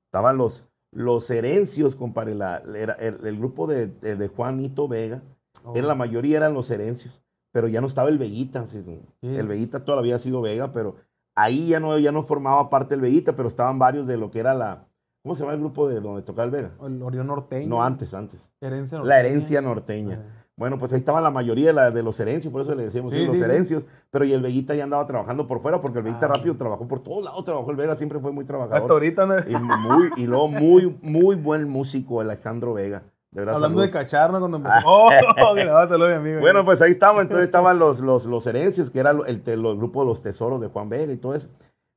Estaban 0.07 0.37
los, 0.37 0.65
los 0.93 1.29
herencios, 1.31 1.95
compadre, 1.97 2.35
la- 2.35 2.63
era 2.77 2.95
el, 2.95 3.27
el 3.27 3.39
grupo 3.39 3.67
de, 3.67 3.87
de- 3.89 4.17
de 4.17 4.29
Juanito 4.29 4.89
Vega, 4.89 5.23
Oh. 5.65 5.73
era, 5.77 5.87
la 5.87 5.95
mayoría 5.95 6.37
eran 6.39 6.53
los 6.53 6.69
herencios, 6.71 7.23
pero 7.53 7.69
ya 7.69 7.81
no 7.81 7.87
estaba 7.87 8.09
el 8.09 8.19
Veguita. 8.19 8.67
Sí. 8.67 8.85
El 9.23 9.47
Veguita 9.47 9.85
todavía 9.85 10.17
ha 10.17 10.19
sido 10.19 10.43
Vega, 10.43 10.73
pero 10.73 10.97
ahí 11.37 11.69
ya 11.69 11.79
no, 11.81 11.97
ya 11.99 12.11
no 12.13 12.23
formaba 12.25 12.69
parte 12.71 12.95
el 12.97 13.01
Veguita, 13.01 13.37
pero 13.37 13.49
estaban 13.49 13.79
varios 13.79 14.07
de 14.09 14.17
lo 14.17 14.31
que 14.33 14.41
era 14.41 14.53
la, 14.55 14.87
¿cómo 15.23 15.35
se 15.37 15.43
llama 15.43 15.55
el 15.55 15.61
grupo 15.61 15.89
de 15.89 16.01
donde 16.01 16.23
tocaba 16.23 16.45
el 16.45 16.51
Vega? 16.51 16.73
El 16.83 17.01
Orión 17.03 17.29
norteño. 17.29 17.69
No, 17.69 17.83
antes, 17.85 18.13
antes. 18.15 18.41
Herencia 18.61 18.99
La 18.99 19.21
herencia 19.21 19.61
norteña. 19.61 20.25
Ah. 20.27 20.44
Bueno, 20.57 20.79
pues 20.79 20.93
ahí 20.93 20.99
estaban 21.01 21.25
la 21.25 21.31
mayoría 21.33 21.67
de, 21.67 21.73
la- 21.73 21.91
de 21.91 22.03
los 22.03 22.19
herencios, 22.21 22.53
por 22.53 22.63
eso 22.63 22.75
le 22.77 22.85
decíamos 22.85 23.11
Sí, 23.11 23.19
sí, 23.19 23.27
los 23.27 23.37
sí, 23.37 23.43
herencios, 23.43 23.83
pero 24.11 24.25
y 24.25 24.33
el 24.33 24.41
Veguita 24.41 24.73
ya 24.75 24.85
andaba 24.85 25.05
trabajando 25.07 25.49
por 25.49 25.61
fuera, 25.61 25.81
porque 25.81 25.99
el 25.99 26.05
Veguita 26.05 26.27
Ah. 26.27 26.35
rápido 26.37 26.57
trabajó 26.57 26.87
por 26.87 27.01
todos 27.01 27.25
lados, 27.25 27.45
trabajó 27.45 27.71
el 27.73 27.77
Vega, 27.77 27.97
siempre 27.97 28.21
fue 28.21 28.31
muy 28.31 28.43
Hasta 28.43 28.53
trabajador. 28.55 28.91
ahorita, 28.93 29.27
¿no? 29.27 29.35
Y, 29.41 29.57
muy, 29.57 30.09
y 30.17 30.27
luego 30.27 30.47
muy, 30.49 30.97
muy 31.03 31.35
buen 31.35 31.69
músico, 31.69 32.21
Alejandro 32.21 32.73
Vega. 32.75 33.03
De 33.33 33.41
verdad, 33.41 33.57
Hablando 33.57 33.81
de 33.81 33.89
saludos. 33.89 34.05
cacharno 34.05 34.39
cuando 34.39 34.57
empezó. 34.59 34.77
¡Oh! 34.87 35.11
Saludar 35.57 35.93
a 35.93 35.99
mi 35.99 36.29
amigo. 36.29 36.41
Bueno, 36.41 36.65
pues 36.65 36.81
ahí 36.83 36.93
estaban, 36.93 37.23
entonces 37.23 37.47
estaban 37.47 37.77
los, 37.81 37.99
los, 37.99 38.27
los 38.27 38.47
herencios, 38.47 38.91
que 38.91 39.01
era 39.01 39.11
el, 39.11 39.43
te- 39.43 39.57
los 39.57 39.77
grupo 39.77 40.03
de 40.03 40.07
los 40.07 40.23
tesoros 40.23 40.61
de 40.61 40.69
Juan 40.69 40.89
Vega 40.89 41.13
y 41.13 41.17
todo 41.17 41.35
eso. 41.35 41.49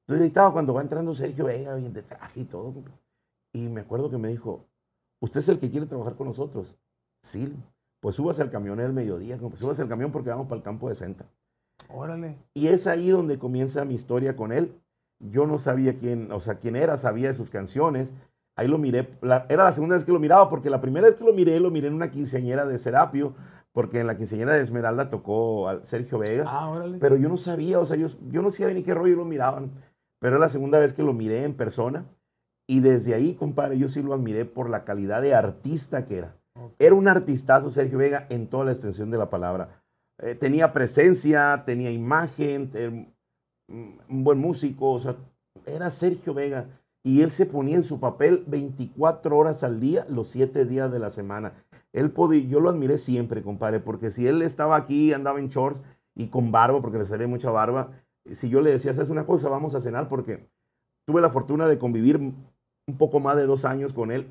Entonces 0.08 0.24
ahí 0.24 0.28
estaba 0.30 0.52
cuando 0.52 0.74
va 0.74 0.82
entrando 0.82 1.14
Sergio 1.14 1.46
Vega, 1.46 1.76
bien 1.76 1.94
de 1.94 2.02
traje 2.02 2.40
y 2.40 2.46
todo. 2.46 2.74
Y 3.54 3.70
me 3.70 3.82
acuerdo 3.82 4.10
que 4.10 4.18
me 4.18 4.30
dijo, 4.30 4.66
¿usted 5.20 5.42
es 5.42 5.50
el 5.50 5.60
que 5.60 5.70
quiere 5.70 5.86
trabajar 5.86 6.16
con 6.16 6.26
nosotros? 6.26 6.74
Sí. 7.22 7.54
Pues 8.00 8.16
súbase 8.16 8.42
al 8.42 8.52
camión 8.52 8.80
el 8.80 8.94
mediodía, 8.94 9.38
compa, 9.38 9.58
súbase 9.58 9.82
al 9.82 9.90
camión 9.90 10.12
porque 10.12 10.30
vamos 10.30 10.48
para 10.48 10.58
el 10.58 10.64
campo 10.64 10.90
de 10.90 10.96
Senta. 10.96 11.26
Órale. 11.90 12.38
Y 12.54 12.68
es 12.68 12.88
ahí 12.88 13.10
donde 13.10 13.38
comienza 13.40 13.86
mi 13.86 13.96
historia 13.96 14.36
con 14.36 14.52
él. 14.52 14.74
Yo 15.20 15.48
no 15.48 15.58
sabía 15.58 15.98
quién, 15.98 16.32
o 16.32 16.40
sea, 16.40 16.56
quién 16.56 16.76
era, 16.76 16.98
sabía 16.98 17.30
de 17.30 17.34
sus 17.34 17.50
canciones. 17.50 18.14
Ahí 18.56 18.68
lo 18.68 18.78
miré, 18.78 19.08
la- 19.22 19.46
era 19.50 19.64
la 19.64 19.72
segunda 19.74 19.96
vez 19.96 20.06
que 20.06 20.12
lo 20.12 20.20
miraba, 20.20 20.50
porque 20.50 20.70
la 20.70 20.82
primera 20.82 21.08
vez 21.08 21.16
que 21.16 21.24
lo 21.24 21.34
miré, 21.34 21.60
lo 21.60 21.72
miré 21.72 21.88
en 21.88 21.94
una 21.94 22.12
quinceañera 22.12 22.66
de 22.66 22.78
Serapio, 22.78 23.34
porque 23.72 24.00
en 24.00 24.08
la 24.08 24.18
quinceañera 24.18 24.54
de 24.54 24.62
Esmeralda 24.62 25.10
tocó 25.10 25.70
al 25.70 25.86
Sergio 25.86 26.20
Vega. 26.20 26.46
Ah, 26.48 26.70
órale. 26.70 26.98
Pero 27.00 27.16
yo 27.18 27.30
no 27.30 27.38
sabía, 27.38 27.80
o 27.80 27.86
sea, 27.86 27.98
yo, 27.98 28.08
yo 28.32 28.42
no 28.42 28.50
sabía 28.52 28.74
ni 28.74 28.84
qué 28.84 28.94
rollo 28.94 29.16
lo 29.16 29.26
miraban. 29.26 29.72
Pero 30.20 30.36
es 30.36 30.40
la 30.40 30.50
segunda 30.50 30.80
vez 30.80 30.94
que 30.94 31.04
lo 31.04 31.14
miré 31.14 31.44
en 31.44 31.54
persona. 31.56 32.06
Y 32.68 32.80
desde 32.80 33.14
ahí, 33.14 33.36
compadre, 33.36 33.78
yo 33.78 33.88
sí 33.90 34.02
lo 34.02 34.14
admiré 34.14 34.46
por 34.46 34.70
la 34.70 34.84
calidad 34.84 35.22
de 35.22 35.36
artista 35.36 36.06
que 36.06 36.18
era. 36.18 36.36
Era 36.80 36.96
un 36.96 37.08
artistazo 37.08 37.70
Sergio 37.72 37.98
Vega 37.98 38.28
en 38.30 38.48
toda 38.48 38.66
la 38.66 38.72
extensión 38.72 39.12
de 39.12 39.18
la 39.18 39.30
palabra. 39.30 39.82
Eh, 40.20 40.36
tenía 40.36 40.74
presencia, 40.74 41.64
tenía 41.66 41.92
imagen, 41.92 42.72
te- 42.72 43.14
un 43.70 44.24
buen 44.24 44.40
músico, 44.40 44.94
o 44.94 45.00
sea, 45.00 45.16
era 45.66 45.92
Sergio 45.92 46.34
Vega. 46.34 46.66
Y 47.04 47.22
él 47.22 47.32
se 47.32 47.46
ponía 47.46 47.76
en 47.76 47.84
su 47.84 48.00
papel 48.00 48.44
24 48.48 49.38
horas 49.38 49.64
al 49.64 49.80
día, 49.80 50.06
los 50.10 50.30
7 50.30 50.66
días 50.66 50.92
de 50.92 51.00
la 51.00 51.10
semana. 51.10 51.54
Él 51.94 52.12
podía, 52.12 52.42
yo 52.48 52.60
lo 52.60 52.70
admiré 52.70 52.98
siempre, 52.98 53.42
compadre, 53.44 53.80
porque 53.80 54.12
si 54.12 54.28
él 54.28 54.42
estaba 54.42 54.76
aquí, 54.76 55.14
andaba 55.14 55.40
en 55.40 55.48
shorts 55.50 55.82
y 56.16 56.28
con 56.28 56.52
barba, 56.52 56.82
porque 56.82 56.98
le 56.98 57.06
salía 57.06 57.28
mucha 57.28 57.50
barba, 57.50 57.92
si 58.32 58.50
yo 58.50 58.62
le 58.62 58.72
decía, 58.72 58.92
haces 58.92 59.10
una 59.10 59.26
cosa, 59.26 59.48
vamos 59.50 59.74
a 59.76 59.82
cenar, 59.82 60.10
porque 60.10 60.50
tuve 61.06 61.22
la 61.22 61.30
fortuna 61.30 61.68
de 61.68 61.78
convivir 61.78 62.18
un 62.18 62.98
poco 62.98 63.20
más 63.20 63.38
de 63.38 63.46
dos 63.46 63.64
años 63.64 63.94
con 63.94 64.12
él 64.12 64.28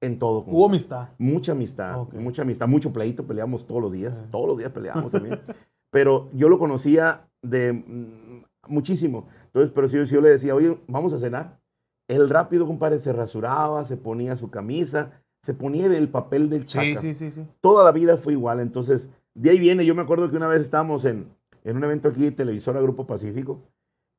en 0.00 0.18
todo. 0.18 0.44
Hubo 0.46 0.66
amistad. 0.66 1.08
Mucha 1.18 1.52
amistad, 1.52 2.00
Ok. 2.00 2.14
mucha 2.14 2.42
amistad, 2.42 2.68
mucho 2.68 2.92
pleito, 2.92 3.26
peleamos 3.26 3.66
todos 3.66 3.82
los 3.82 3.92
días, 3.92 4.14
todos 4.30 4.46
los 4.46 4.58
días 4.58 4.70
peleamos 4.72 5.10
también. 5.10 5.40
pero 5.90 6.28
yo 6.32 6.48
lo 6.48 6.58
conocía 6.58 7.28
de 7.42 7.72
mm, 7.72 8.44
muchísimo. 8.68 9.28
Entonces, 9.46 9.72
pero 9.74 9.88
si 9.88 9.96
yo, 9.96 10.06
si 10.06 10.14
yo 10.14 10.20
le 10.20 10.28
decía, 10.30 10.54
oye, 10.54 10.78
vamos 10.86 11.12
a 11.12 11.18
cenar, 11.18 11.60
el 12.08 12.28
rápido, 12.28 12.66
compadre, 12.66 12.98
se 12.98 13.12
rasuraba, 13.12 13.84
se 13.84 13.96
ponía 13.96 14.36
su 14.36 14.50
camisa, 14.50 15.22
se 15.42 15.54
ponía 15.54 15.86
el 15.86 16.08
papel 16.08 16.48
del 16.48 16.64
chaca. 16.64 17.00
sí, 17.00 17.14
sí, 17.14 17.30
sí. 17.30 17.46
Toda 17.60 17.84
la 17.84 17.92
vida 17.92 18.16
fue 18.16 18.32
igual. 18.32 18.60
Entonces, 18.60 19.10
de 19.34 19.50
ahí 19.50 19.58
viene, 19.58 19.84
yo 19.84 19.94
me 19.94 20.02
acuerdo 20.02 20.30
que 20.30 20.36
una 20.36 20.48
vez 20.48 20.62
estábamos 20.62 21.04
en, 21.04 21.26
en 21.64 21.76
un 21.76 21.84
evento 21.84 22.08
aquí 22.08 22.22
de 22.22 22.30
televisora 22.30 22.80
Grupo 22.80 23.06
Pacífico 23.06 23.60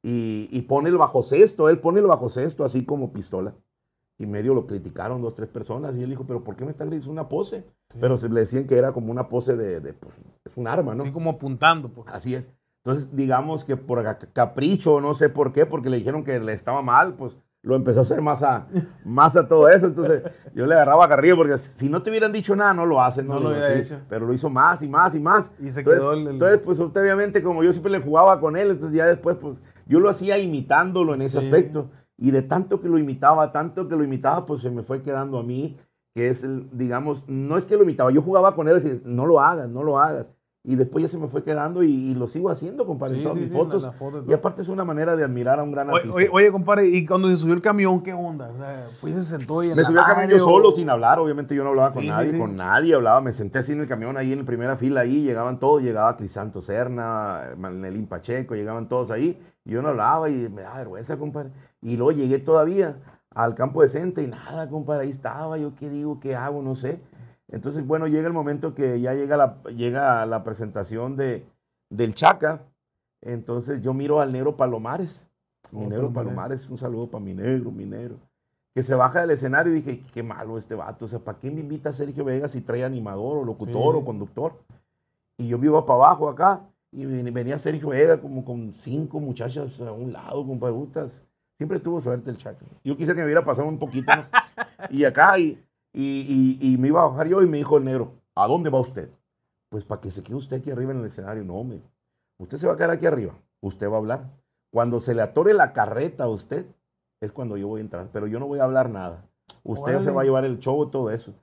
y, 0.04 0.48
y 0.52 0.62
pone 0.64 0.90
el 0.90 0.98
bajo 0.98 1.24
cesto, 1.24 1.68
él 1.70 1.80
pone 1.80 2.00
el 2.00 2.06
bajo 2.06 2.30
cesto 2.30 2.64
así 2.64 2.86
como 2.86 3.12
pistola. 3.12 3.54
Y 4.22 4.26
medio 4.28 4.54
lo 4.54 4.68
criticaron 4.68 5.22
dos, 5.22 5.34
tres 5.34 5.48
personas. 5.48 5.96
Y 5.96 6.04
él 6.04 6.10
dijo, 6.10 6.26
pero 6.28 6.44
¿por 6.44 6.56
qué 6.58 6.66
me 6.66 6.72
están 6.72 6.90
gritando? 6.90 7.12
Una 7.14 7.30
pose. 7.30 7.64
Pero 8.00 8.18
se 8.18 8.28
le 8.30 8.42
decían 8.42 8.68
que 8.68 8.78
era 8.78 8.92
como 8.92 9.12
una 9.12 9.30
pose 9.30 9.56
de, 9.56 9.80
de, 9.80 9.94
pues, 9.94 10.14
es 10.46 10.58
un 10.58 10.68
arma, 10.68 10.94
¿no? 10.94 11.04
Así 11.04 11.12
como 11.14 11.32
apuntando. 11.32 11.88
Pues. 11.90 12.08
Así 12.12 12.36
es. 12.36 12.50
Entonces, 12.84 13.16
digamos 13.16 13.64
que 13.64 13.78
por 13.78 14.04
ca- 14.04 14.20
capricho, 14.34 15.00
no 15.02 15.16
sé 15.16 15.30
por 15.30 15.54
qué, 15.54 15.66
porque 15.66 15.90
le 15.90 15.98
dijeron 15.98 16.24
que 16.24 16.40
le 16.40 16.54
estaba 16.54 16.82
mal, 16.82 17.14
pues 17.16 17.38
lo 17.62 17.76
empezó 17.76 18.00
a 18.00 18.04
hacer 18.04 18.22
más 18.22 18.42
a, 18.44 18.68
más 19.06 19.36
a 19.38 19.48
todo 19.48 19.70
eso. 19.70 19.86
Entonces, 19.88 20.24
yo 20.54 20.66
le 20.66 20.74
agarraba 20.76 21.08
carrillo, 21.08 21.38
porque 21.38 21.58
si 21.58 21.88
no 21.90 22.02
te 22.04 22.10
hubieran 22.10 22.32
dicho 22.34 22.56
nada, 22.58 22.74
no 22.74 22.86
lo 22.86 23.02
hacen. 23.02 23.26
No, 23.26 23.36
No 23.36 23.40
lo 23.40 23.50
hubiera 23.52 23.68
"Sí", 23.74 23.80
hecho. 23.82 24.00
Pero 24.10 24.26
lo 24.28 24.34
hizo 24.34 24.50
más 24.50 24.82
y 24.84 24.88
más 24.90 25.16
y 25.16 25.20
más. 25.22 25.50
Y 25.60 25.72
se 25.72 25.80
Entonces, 25.80 26.02
quedó 26.02 26.14
el- 26.14 26.28
entonces, 26.28 26.60
pues 26.64 26.78
obviamente, 26.80 27.42
como 27.42 27.64
yo 27.64 27.72
siempre 27.72 27.92
le 27.92 28.00
jugaba 28.02 28.40
con 28.42 28.58
él, 28.58 28.72
entonces 28.72 28.96
ya 28.98 29.06
después, 29.06 29.38
pues 29.38 29.58
yo 29.86 30.00
lo 30.02 30.10
hacía 30.10 30.38
imitándolo 30.38 31.14
en 31.16 31.22
ese 31.22 31.40
Sí. 31.40 31.46
aspecto. 31.46 31.90
Y 32.22 32.32
de 32.32 32.42
tanto 32.42 32.82
que 32.82 32.90
lo 32.90 32.98
imitaba, 32.98 33.52
tanto 33.52 33.88
que 33.88 33.96
lo 33.96 34.04
imitaba, 34.04 34.46
pues 34.46 34.62
se 34.62 34.70
me 34.70 34.84
fue 34.84 35.02
quedando 35.02 35.40
a 35.40 35.44
mí, 35.44 35.78
que 36.14 36.30
es 36.30 36.44
el, 36.44 36.68
digamos, 36.74 37.24
no 37.28 37.56
es 37.56 37.66
que 37.66 37.78
lo 37.78 37.84
imitaba, 37.84 38.12
yo 38.12 38.22
jugaba 38.22 38.56
con 38.56 38.68
él 38.68 38.78
y 38.78 38.80
decía, 38.82 39.00
no 39.06 39.26
lo 39.26 39.40
hagas, 39.40 39.70
no 39.70 39.84
lo 39.84 40.00
hagas. 40.00 40.30
y 40.62 40.76
después 40.76 41.02
ya 41.02 41.10
se 41.10 41.18
me 41.18 41.28
fue 41.30 41.42
quedando 41.42 41.82
y, 41.84 41.90
y 41.90 42.14
lo 42.16 42.28
sigo 42.28 42.50
haciendo, 42.50 42.86
compadre, 42.86 43.14
en 43.14 43.20
Sí, 43.20 43.24
todas 43.24 43.36
sí, 43.38 43.44
mis 43.44 43.50
sí, 43.52 43.58
fotos. 43.58 43.82
la- 43.84 43.88
la 43.88 43.94
foto 43.94 44.24
y 44.28 44.34
aparte 44.34 44.62
es 44.62 44.68
una 44.68 44.84
manera 44.84 45.16
de 45.16 45.24
admirar 45.24 45.58
a 45.58 45.64
un 45.64 45.72
gran 45.72 45.90
artista. 45.90 46.14
oye, 46.18 46.30
oye, 46.34 46.52
compadre, 46.52 46.86
y 46.90 47.06
cuando 47.06 47.30
se 47.30 47.38
subió 47.38 47.54
el 47.56 47.62
camión, 47.62 48.04
¿qué 48.04 48.12
onda? 48.14 48.52
O 48.54 48.58
sea, 48.58 48.90
fue 49.00 49.12
y 49.12 49.14
se 49.14 49.24
sentó 49.24 49.64
y 49.64 49.70
en 49.72 49.78
me 49.78 49.86
subí 49.86 49.98
al 49.98 50.04
camión 50.06 50.30
yo 50.30 50.40
solo, 50.40 50.72
sin 50.74 50.90
hablar, 50.90 51.18
obviamente 51.20 51.56
yo 51.56 51.64
no 51.64 51.70
hablaba 51.70 51.92
con 51.92 52.06
nadie, 52.06 52.38
con 52.38 52.58
nadie 52.58 52.94
hablaba, 52.94 53.22
me 53.22 53.32
senté 53.32 53.60
así 53.60 53.72
en 53.72 53.80
el 53.80 53.88
camión 53.88 54.18
ahí 54.18 54.34
en 54.34 54.40
la 54.40 54.46
primera 54.46 54.76
fila 54.76 55.00
ahí, 55.02 55.24
llegaban 55.24 55.60
todos, 55.60 55.82
llegaba 55.82 56.18
Crisanto 56.18 56.60
Serna, 56.62 57.52
Manelín 57.58 58.08
Pacheco, 58.08 58.54
llegaban 58.54 58.90
todos 58.90 59.12
ahí, 59.12 59.40
yo 59.64 59.82
no 59.82 59.90
hablaba 59.90 60.30
y 60.30 60.50
me 60.50 60.64
daba 60.64 60.80
vergüenza, 60.80 61.18
compadre. 61.18 61.52
Y 61.82 61.96
luego 61.98 62.12
llegué 62.12 62.40
todavía 62.40 62.98
al 63.32 63.56
campo 63.56 63.82
decente 63.82 64.22
y 64.24 64.28
nada, 64.28 64.70
compadre, 64.70 65.04
ahí 65.04 65.12
estaba, 65.12 65.58
yo 65.58 65.76
qué 65.76 65.90
digo, 65.90 66.20
qué 66.20 66.36
hago, 66.36 66.62
no 66.62 66.76
sé. 66.76 67.00
Entonces, 67.48 67.86
bueno, 67.86 68.08
llega 68.08 68.28
el 68.28 68.34
momento 68.34 68.74
que 68.76 69.00
ya 69.02 69.14
llega 69.14 69.38
la, 69.38 69.62
llega 69.76 70.26
la 70.26 70.44
presentación 70.44 71.16
de, 71.16 71.46
del 71.90 72.14
Chaca, 72.14 72.64
entonces 73.22 73.82
yo 73.82 73.94
miro 73.94 74.20
al 74.22 74.32
negro 74.32 74.56
Palomares, 74.58 75.28
mi 75.72 75.86
Oh, 75.86 75.90
negro 75.90 76.12
Palomares. 76.12 76.70
Un 76.70 76.78
saludo 76.78 77.10
para 77.10 77.24
mi 77.24 77.34
negro, 77.34 77.72
mi 77.72 77.86
negro 77.86 78.18
que 78.76 78.84
se 78.84 78.94
baja 78.94 79.22
del 79.22 79.32
escenario 79.32 79.74
y 79.74 79.82
dije, 79.82 80.04
qué 80.14 80.22
malo 80.22 80.58
este 80.58 80.76
vato, 80.76 81.06
o 81.06 81.08
sea, 81.08 81.20
¿para 81.20 81.40
qué 81.40 81.50
me 81.50 81.60
invita 81.60 81.90
a 81.90 81.92
Sergio 81.92 82.24
Vega 82.24 82.48
si 82.48 82.62
trae 82.62 82.84
animador 82.86 83.38
o 83.40 83.44
locutor 83.44 83.96
Sí. 83.96 84.02
o 84.02 84.06
conductor? 84.06 84.54
Y 85.38 85.48
yo 85.48 85.58
me 85.58 85.66
iba 85.66 85.84
para 85.86 85.96
abajo 86.06 86.30
acá 86.30 86.62
y 86.92 87.04
ven- 87.04 87.34
venía 87.34 87.58
Sergio 87.58 87.90
Vega 87.90 88.22
como 88.22 88.46
con 88.46 88.72
cinco 88.72 89.20
muchachas 89.20 89.82
a 89.82 89.92
un 89.92 90.14
lado, 90.14 90.46
con 90.46 90.60
preguntas. 90.60 91.24
Siempre 91.60 91.80
tuvo 91.82 92.00
suerte 92.00 92.30
el 92.32 92.38
Chaco. 92.38 92.66
Yo 92.86 92.96
quise 92.96 93.12
que 93.14 93.20
me 93.20 93.26
hubiera 93.26 93.44
pasado 93.44 93.68
un 93.68 93.78
poquito, 93.78 94.12
¿no? 94.16 94.24
y 94.90 95.04
acá, 95.04 95.38
y, 95.38 95.62
y, 95.94 96.58
y- 96.62 96.74
y 96.74 96.78
me 96.78 96.88
iba 96.88 97.02
a 97.04 97.08
bajar 97.10 97.28
yo 97.28 97.42
y 97.42 97.48
me 97.48 97.58
dijo 97.58 97.78
el 97.78 97.84
negro, 97.84 98.14
¿a 98.34 98.48
dónde 98.48 98.70
va 98.70 98.80
usted? 98.80 99.10
Pues 99.70 99.84
para 99.84 100.00
que 100.00 100.10
se 100.10 100.24
quede 100.24 100.36
usted 100.38 100.58
aquí 100.58 100.72
arriba 100.72 100.94
en 100.94 101.00
el 101.02 101.06
escenario. 101.06 101.44
No, 101.44 101.56
hombre. 101.56 101.82
Usted 102.40 102.58
se 102.58 102.66
va 102.66 102.74
a 102.74 102.78
quedar 102.78 102.92
aquí 102.92 103.06
arriba. 103.06 103.34
Usted 103.62 103.90
va 103.90 103.96
a 103.96 103.98
hablar. 103.98 104.24
Cuando 104.72 105.02
se 105.02 105.14
le 105.14 105.22
atore 105.22 105.54
la 105.54 105.74
carreta 105.74 106.24
a 106.24 106.28
usted, 106.30 106.66
es 107.22 107.34
cuando 107.34 107.58
yo 107.58 107.68
voy 107.68 107.82
a 107.82 107.84
entrar. 107.84 108.08
Pero 108.14 108.26
yo 108.28 108.40
no 108.40 108.48
voy 108.48 108.60
a 108.60 108.64
hablar 108.64 108.90
nada. 108.90 109.26
Usted 109.64 109.92
Órale. 109.92 110.06
se 110.06 110.12
va 110.12 110.22
a 110.22 110.24
llevar 110.24 110.46
el 110.46 110.60
show 110.60 110.82
y 110.88 110.90
todo 110.92 111.12
eso. 111.12 111.34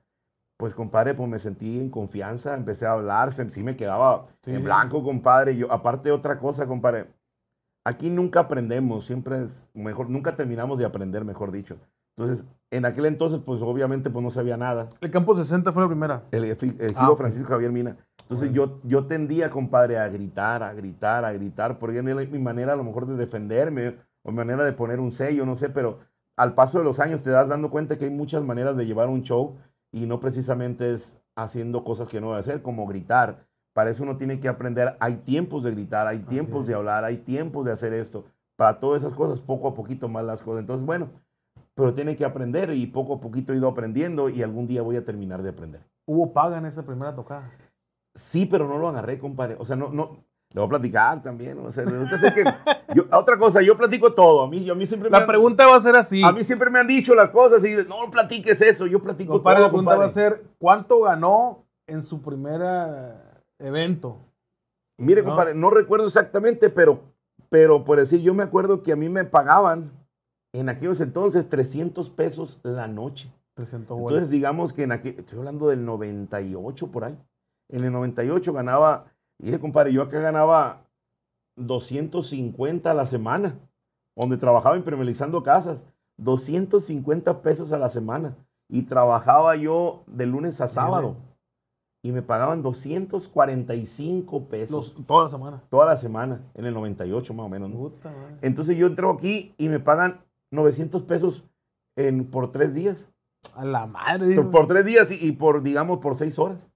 Pues, 0.57 0.73
compadre, 0.73 1.13
pues 1.13 1.29
me 1.29 1.37
sentí 1.37 1.79
en 1.79 1.91
confianza, 1.91 2.55
empecé 2.55 2.87
a 2.87 2.93
hablar, 2.93 3.31
sí 3.31 3.61
me 3.61 3.75
quedaba 3.77 4.25
Sí. 4.41 4.55
en 4.55 4.63
blanco, 4.63 5.03
compadre. 5.03 5.55
Yo, 5.55 5.71
aparte, 5.71 6.11
otra 6.11 6.39
cosa, 6.39 6.65
compadre. 6.65 7.05
Aquí 7.87 8.09
nunca 8.09 8.41
aprendemos, 8.41 9.05
siempre 9.05 9.45
es 9.45 9.63
mejor, 9.73 10.09
nunca 10.09 10.35
terminamos 10.35 10.77
de 10.77 10.83
aprender, 10.83 11.23
mejor 11.23 11.53
dicho. 11.53 11.77
Entonces, 12.17 12.45
en 12.69 12.83
aquel 12.83 13.05
entonces, 13.05 13.39
pues 13.39 13.61
obviamente, 13.61 14.09
pues 14.09 14.21
no 14.21 14.29
sabía 14.29 14.57
nada. 14.57 14.89
El 14.99 15.09
campo 15.09 15.33
60 15.33 15.71
fue 15.71 15.83
la 15.83 15.87
primera. 15.87 16.23
El, 16.31 16.43
el 16.43 16.93
Ah. 16.97 17.13
Francisco 17.15 17.47
Javier 17.47 17.71
Mina. 17.71 17.95
Entonces 18.23 18.51
yo, 18.51 18.81
yo 18.83 19.05
tendía, 19.05 19.49
compadre, 19.49 19.99
a 19.99 20.09
gritar, 20.09 20.63
a 20.63 20.73
gritar, 20.73 21.23
a 21.23 21.31
gritar, 21.31 21.79
porque 21.79 21.99
era 21.99 22.13
mi 22.25 22.39
manera 22.39 22.73
a 22.73 22.75
lo 22.75 22.83
mejor 22.83 23.07
de 23.07 23.15
defenderme, 23.15 23.95
o 24.21 24.31
mi 24.31 24.35
manera 24.37 24.65
de 24.65 24.73
poner 24.73 24.99
un 24.99 25.13
sello, 25.13 25.45
no 25.45 25.55
sé, 25.55 25.69
pero 25.69 25.99
al 26.35 26.55
paso 26.55 26.79
de 26.79 26.83
los 26.83 26.99
años 26.99 27.21
te 27.21 27.29
das 27.29 27.47
dando 27.47 27.69
cuenta 27.69 27.97
que 27.97 28.03
hay 28.03 28.11
muchas 28.11 28.43
maneras 28.43 28.75
de 28.75 28.85
llevar 28.85 29.07
un 29.07 29.21
show 29.21 29.55
y 29.93 30.07
no 30.07 30.19
precisamente 30.19 30.93
es 30.93 31.21
haciendo 31.37 31.85
cosas 31.85 32.09
que 32.09 32.19
no 32.19 32.27
debe 32.31 32.41
hacer, 32.41 32.61
como 32.61 32.85
gritar. 32.85 33.46
Para 33.77 33.91
eso 33.91 34.01
uno 34.01 34.17
tiene 34.17 34.39
que 34.39 34.47
aprender, 34.47 34.97
hay 34.99 35.17
tiempos 35.17 35.61
de 35.61 35.69
gritar, 35.69 36.07
hay 36.07 36.17
tiempos 36.17 36.65
de 36.65 36.73
hablar, 36.73 37.03
hay 37.05 37.17
tiempos 37.17 37.63
de 37.63 37.71
hacer 37.71 37.93
esto. 37.93 38.25
Para 38.55 38.79
todas 38.79 39.03
esas 39.03 39.13
cosas, 39.13 39.39
poco 39.39 39.67
a 39.67 39.75
poquito 39.75 40.07
más 40.07 40.25
las 40.25 40.41
cosas. 40.41 40.61
Entonces, 40.61 40.83
bueno, 40.83 41.09
pero 41.75 41.93
tiene 41.93 42.15
que 42.15 42.25
aprender 42.25 42.73
y 42.73 42.87
poco 42.87 43.13
a 43.13 43.19
poquito 43.21 43.53
he 43.53 43.57
ido 43.57 43.67
aprendiendo 43.67 44.29
y 44.29 44.41
algún 44.41 44.65
día 44.65 44.81
voy 44.81 44.95
a 44.97 45.05
terminar 45.05 45.43
de 45.43 45.49
aprender. 45.49 45.81
Hubo 46.07 46.33
paga 46.33 46.57
en 46.57 46.65
esa 46.65 46.81
primera 46.81 47.13
tocada. 47.13 47.51
Sí, 48.15 48.47
pero 48.47 48.67
no 48.67 48.79
lo 48.79 48.87
agarré, 48.87 49.19
compadre. 49.19 49.57
O 49.59 49.63
sea, 49.63 49.75
no, 49.75 49.89
no. 49.89 50.25
Le 50.53 50.59
voy 50.59 50.65
a 50.65 50.69
platicar 50.69 51.21
también. 51.21 51.59
O 51.59 51.71
sea, 51.71 51.83
que 51.85 52.43
yo- 52.95 53.03
otra 53.11 53.37
cosa, 53.37 53.61
yo 53.61 53.77
platico 53.77 54.11
todo. 54.11 54.41
A 54.41 54.49
mí, 54.49 54.63
yo, 54.65 54.73
a 54.73 54.75
mí 54.75 54.87
siempre 54.87 55.07
me 55.11 55.15
La 55.17 55.21
han- 55.23 55.27
pregunta 55.27 55.67
va 55.67 55.75
a 55.75 55.79
ser 55.79 55.95
así. 55.95 56.23
a 56.23 56.31
mí 56.31 56.43
siempre 56.43 56.71
me 56.71 56.79
han 56.79 56.87
dicho 56.87 57.13
las 57.13 57.29
cosas 57.29 57.63
y 57.63 57.75
no 57.87 58.09
platiques 58.09 58.59
eso. 58.59 58.87
Yo 58.87 58.99
platico 59.03 59.33
Compadre, 59.33 59.57
todo, 59.57 59.65
la 59.67 59.69
pregunta 59.69 59.95
va 59.97 60.05
a 60.05 60.07
compadre. 60.07 60.29
ser, 60.37 60.43
¿cuánto 60.57 61.01
ganó 61.01 61.63
en 61.85 62.01
su 62.01 62.23
primera 62.23 63.23
evento? 63.59 64.17
Mire, 64.97 65.21
No. 65.21 65.29
compadre, 65.29 65.53
no 65.53 65.69
recuerdo 65.69 66.07
exactamente, 66.07 66.69
pero, 66.69 67.01
pero 67.49 67.83
por 67.83 67.97
decir, 67.97 68.21
yo 68.21 68.33
me 68.33 68.43
acuerdo 68.43 68.83
que 68.83 68.91
a 68.91 68.95
mí 68.95 69.09
me 69.09 69.25
pagaban 69.25 69.91
en 70.53 70.69
aquellos 70.69 70.99
entonces 71.01 71.47
300 71.49 72.09
pesos 72.09 72.59
la 72.63 72.87
noche. 72.87 73.31
300 73.55 73.97
Entonces, 73.97 74.29
digamos 74.29 74.73
que 74.73 74.83
en 74.83 74.91
aquel, 74.91 75.19
estoy 75.19 75.39
hablando 75.39 75.67
del 75.67 75.83
98 75.85 76.91
por 76.91 77.05
ahí. 77.05 77.17
En 77.69 77.83
el 77.83 77.91
98 77.91 78.53
ganaba, 78.53 79.11
mire, 79.39 79.59
compadre, 79.59 79.91
yo 79.91 80.01
acá 80.03 80.19
ganaba 80.19 80.85
250 81.57 82.89
a 82.89 82.93
la 82.93 83.05
semana, 83.05 83.59
donde 84.15 84.37
trabajaba 84.37 84.77
impermeabilizando 84.77 85.43
casas, 85.43 85.83
250 86.17 87.41
pesos 87.41 87.71
a 87.71 87.77
la 87.77 87.89
semana. 87.89 88.35
Y 88.69 88.83
trabajaba 88.83 89.55
yo 89.55 90.03
de 90.07 90.25
lunes 90.25 90.59
a 90.61 90.67
sábado. 90.67 91.15
Y 92.03 92.11
me 92.11 92.21
pagaban 92.21 92.61
245 92.61 94.47
pesos 94.47 94.95
Los- 94.95 95.05
toda 95.05 95.23
la 95.25 95.29
semana. 95.29 95.63
toda 95.69 95.85
la 95.87 95.97
semana, 95.97 96.41
en 96.53 96.65
el 96.65 96.73
98 96.73 97.33
más 97.33 97.45
o 97.45 97.49
menos. 97.49 97.69
¿no? 97.69 97.77
Puta 97.77 98.09
madre. 98.11 98.37
Entonces 98.41 98.77
yo 98.77 98.87
entro 98.87 99.11
aquí 99.11 99.53
y 99.57 99.67
me 99.69 99.79
pagan 99.79 100.21
900 100.51 101.01
pesos 101.03 101.43
en, 101.97 102.25
por 102.25 102.51
tres 102.51 102.73
días. 102.73 103.07
A 103.55 103.65
la 103.65 103.85
madre. 103.87 104.35
Por, 104.35 104.51
por 104.51 104.67
tres 104.67 104.85
días 104.85 105.11
y, 105.11 105.15
y 105.27 105.31
por, 105.33 105.63
digamos, 105.63 105.99
por 105.99 106.15
seis 106.15 106.37
horas. 106.39 106.69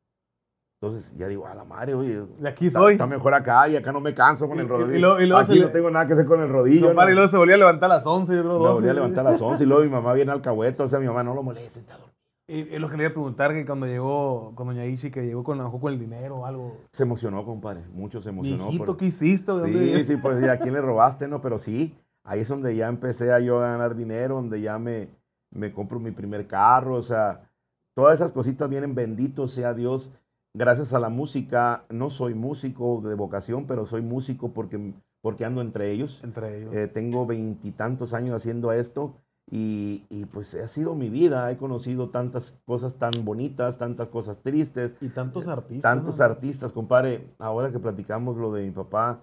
Entonces 0.81 1.13
ya 1.15 1.27
digo, 1.27 1.45
a 1.45 1.53
la 1.53 1.63
madre, 1.63 1.93
oye, 1.93 2.23
De 2.39 2.49
aquí 2.49 2.67
está, 2.67 2.79
soy. 2.79 2.93
está 2.93 3.05
mejor 3.05 3.35
acá 3.35 3.69
y 3.69 3.75
acá 3.75 3.91
no 3.91 4.01
me 4.01 4.15
canso 4.15 4.49
con 4.49 4.59
el 4.59 4.67
rodillo. 4.67 5.19
y 5.19 5.27
y 5.27 5.31
aquí 5.31 5.53
se 5.53 5.59
no 5.59 5.65
le- 5.67 5.71
tengo 5.71 5.91
nada 5.91 6.07
que 6.07 6.13
hacer 6.13 6.25
con 6.25 6.41
el 6.41 6.49
rodillo. 6.49 6.91
Y 6.91 6.93
luego 7.13 7.27
se 7.27 7.37
volvió 7.37 7.53
a 7.53 7.57
levantar 7.59 7.91
a 7.91 7.95
las 7.95 8.07
11, 8.07 8.35
yo 8.35 8.41
creo. 8.41 8.53
Me 8.53 8.59
12. 8.59 8.73
volví 8.73 8.89
a 8.89 8.93
levantar 8.93 9.27
a 9.27 9.31
las 9.31 9.41
11 9.41 9.63
y 9.63 9.67
luego 9.67 9.83
mi 9.83 9.89
mamá 9.89 10.13
viene 10.13 10.31
al 10.31 10.41
cahueto. 10.41 10.83
O 10.85 10.87
sea, 10.87 10.99
mi 10.99 11.05
mamá 11.05 11.21
no 11.23 11.35
lo 11.35 11.43
moleste. 11.43 11.79
está 11.81 11.93
dormido". 11.93 12.11
Es 12.51 12.79
lo 12.79 12.89
que 12.89 12.97
le 12.97 13.03
iba 13.03 13.09
a 13.11 13.13
preguntar, 13.13 13.53
que 13.53 13.65
cuando 13.65 13.85
llegó 13.87 14.51
con 14.55 14.67
Doña 14.67 14.85
Ishi, 14.85 15.09
que 15.09 15.25
llegó 15.25 15.43
con, 15.43 15.59
con 15.79 15.93
el 15.93 15.99
dinero 15.99 16.37
o 16.39 16.45
algo. 16.45 16.77
Se 16.91 17.03
emocionó, 17.03 17.45
compadre. 17.45 17.83
Mucho 17.93 18.19
se 18.21 18.29
emocionó. 18.29 18.65
Mijito, 18.65 18.85
por- 18.85 18.97
¿qué 18.97 19.05
hiciste? 19.05 19.51
¿De 19.53 19.59
dónde 19.59 19.77
Sí, 19.79 19.83
vienes? 19.85 20.07
sí, 20.07 20.17
pues 20.17 20.43
¿y 20.43 20.47
¿a 20.49 20.59
quién 20.59 20.73
le 20.73 20.81
robaste? 20.81 21.27
No, 21.27 21.41
pero 21.41 21.57
sí, 21.57 21.95
ahí 22.23 22.41
es 22.41 22.47
donde 22.49 22.75
ya 22.75 22.87
empecé 22.89 23.31
a 23.31 23.39
yo 23.39 23.59
a 23.63 23.71
ganar 23.71 23.95
dinero, 23.95 24.35
donde 24.35 24.59
ya 24.59 24.77
me, 24.77 25.07
me 25.49 25.71
compro 25.71 25.99
mi 25.99 26.11
primer 26.11 26.45
carro, 26.47 26.95
o 26.95 27.01
sea, 27.01 27.49
todas 27.95 28.15
esas 28.15 28.31
cositas 28.31 28.69
vienen, 28.69 28.95
bendito 28.95 29.47
sea 29.47 29.73
Dios, 29.73 30.11
gracias 30.53 30.93
a 30.93 30.99
la 30.99 31.09
música, 31.09 31.83
no 31.89 32.09
soy 32.09 32.33
músico 32.33 33.01
de 33.01 33.15
vocación, 33.15 33.65
pero 33.65 33.85
soy 33.85 34.01
músico 34.01 34.49
porque, 34.49 34.93
porque 35.21 35.45
ando 35.45 35.61
entre 35.61 35.91
ellos. 35.91 36.21
Entre 36.23 36.57
ellos. 36.59 36.73
Eh, 36.75 36.87
tengo 36.87 37.25
veintitantos 37.25 38.13
años 38.13 38.35
haciendo 38.35 38.71
esto 38.73 39.13
y, 39.51 40.05
y, 40.09 40.25
pues 40.25 40.55
ha 40.55 40.67
sido 40.69 40.95
mi 40.95 41.09
vida, 41.09 41.51
he 41.51 41.57
conocido 41.57 42.09
tantas 42.09 42.61
cosas 42.65 42.95
tan 42.95 43.11
bonitas, 43.25 43.77
tantas 43.77 44.07
cosas 44.07 44.37
tristes, 44.41 44.95
y 45.01 45.09
tantos 45.09 45.49
artistas. 45.49 45.81
tantos 45.81 46.19
¿no? 46.19 46.23
artistas, 46.25 46.71
compadre. 46.71 47.27
Ahora 47.37 47.69
que 47.69 47.79
platicamos 47.79 48.37
lo 48.37 48.53
de 48.53 48.63
mi 48.63 48.71
papá, 48.71 49.21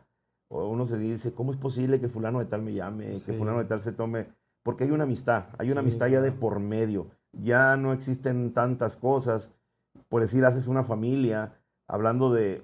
uno 0.50 0.84
se 0.84 0.98
dice, 0.98 1.32
¿cómo 1.32 1.52
es 1.52 1.56
posible 1.58 1.98
que 1.98 2.08
fulano 2.08 2.40
de 2.40 2.44
tal 2.44 2.60
me 2.62 2.74
llame, 2.74 3.06
que 3.12 3.18
Sí. 3.20 3.32
fulano 3.32 3.58
de 3.58 3.64
tal 3.64 3.80
se 3.80 3.92
tome? 3.92 4.26
Porque 4.62 4.84
hay 4.84 4.90
una 4.90 5.04
amistad, 5.04 5.46
hay 5.56 5.70
una 5.70 5.80
Sí, 5.80 5.86
amistad 5.86 6.08
ya 6.08 6.20
de 6.20 6.32
por 6.32 6.60
medio. 6.60 7.06
Ya 7.32 7.76
no 7.78 7.94
existen 7.94 8.52
tantas 8.52 8.96
cosas. 8.96 9.50
Por 10.10 10.20
decir, 10.20 10.44
haces 10.44 10.66
una 10.66 10.84
familia, 10.84 11.54
hablando 11.86 12.32
de, 12.32 12.62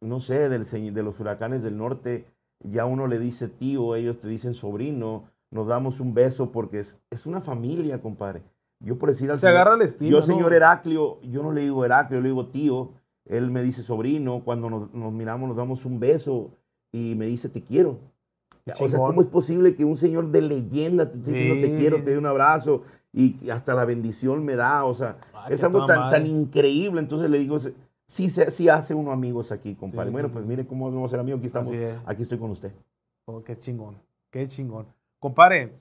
no 0.00 0.20
sé, 0.20 0.48
del, 0.48 0.64
de 0.94 1.02
los 1.02 1.18
huracanes 1.18 1.64
del 1.64 1.76
norte, 1.78 2.26
ya 2.60 2.84
uno 2.84 3.08
le 3.08 3.18
dice 3.18 3.48
tío, 3.48 3.96
ellos 3.96 4.20
te 4.20 4.28
dicen 4.28 4.54
sobrino, 4.54 5.24
nos 5.52 5.68
damos 5.68 6.00
un 6.00 6.12
beso 6.14 6.50
porque 6.50 6.80
es, 6.80 6.98
es 7.10 7.26
una 7.26 7.40
familia, 7.40 8.00
compadre. 8.00 8.42
Yo 8.80 8.98
por 8.98 9.10
decir 9.10 9.30
al 9.30 9.38
Se 9.38 9.46
señor- 9.46 9.56
agarra 9.60 9.76
el 9.76 9.82
estilo. 9.82 10.16
yo, 10.16 10.22
señor 10.22 10.52
Heraclio, 10.52 11.20
yo 11.22 11.42
no 11.44 11.52
le 11.52 11.60
digo 11.60 11.84
Heraclio, 11.84 12.20
le 12.20 12.28
digo 12.30 12.46
tío. 12.46 12.90
Él 13.26 13.50
me 13.52 13.62
dice 13.62 13.82
sobrino. 13.84 14.42
Cuando 14.44 14.68
nos, 14.68 14.92
nos 14.92 15.12
miramos, 15.12 15.46
nos 15.46 15.56
damos 15.56 15.84
un 15.84 16.00
beso 16.00 16.50
y 16.90 17.14
me 17.14 17.26
dice 17.26 17.48
te 17.48 17.62
quiero. 17.62 17.98
O 18.80 18.88
sea. 18.88 18.98
¿cómo 18.98 19.20
es 19.22 19.28
posible 19.28 19.74
que 19.76 19.84
un 19.84 19.96
señor 19.96 20.30
de 20.32 20.40
leyenda 20.42 21.08
te 21.10 21.18
esté 21.18 21.30
diciendo 21.32 21.66
te 21.68 21.78
quiero, 21.78 21.96
te 22.02 22.10
dé 22.10 22.18
un 22.18 22.26
abrazo 22.26 22.82
y 23.12 23.50
hasta 23.50 23.74
la 23.74 23.84
bendición 23.84 24.44
me 24.44 24.56
da? 24.56 24.84
O 24.84 24.94
sea, 24.94 25.16
Ay, 25.34 25.54
es 25.54 25.60
qué 25.60 25.66
algo 25.66 25.86
tan, 25.86 26.10
tan 26.10 26.26
increíble. 26.26 27.00
Entonces 27.00 27.28
le 27.30 27.38
digo, 27.38 27.58
sí, 28.06 28.30
sí 28.30 28.68
hace 28.68 28.94
uno 28.94 29.12
amigos 29.12 29.52
aquí, 29.52 29.74
compadre. 29.74 30.08
Sí. 30.08 30.12
Bueno, 30.12 30.28
pues 30.30 30.44
mire 30.44 30.66
cómo 30.66 30.90
vamos 30.90 31.10
a 31.10 31.12
ser 31.12 31.20
amigos. 31.20 31.38
Aquí 31.38 31.46
estamos. 31.46 31.70
Es. 31.72 31.94
Aquí 32.06 32.22
estoy 32.22 32.38
con 32.38 32.50
usted. 32.50 32.72
Oh, 33.26 33.42
qué 33.44 33.58
chingón, 33.58 33.96
qué 34.30 34.48
chingón. 34.48 34.86
Compadre, 35.22 35.72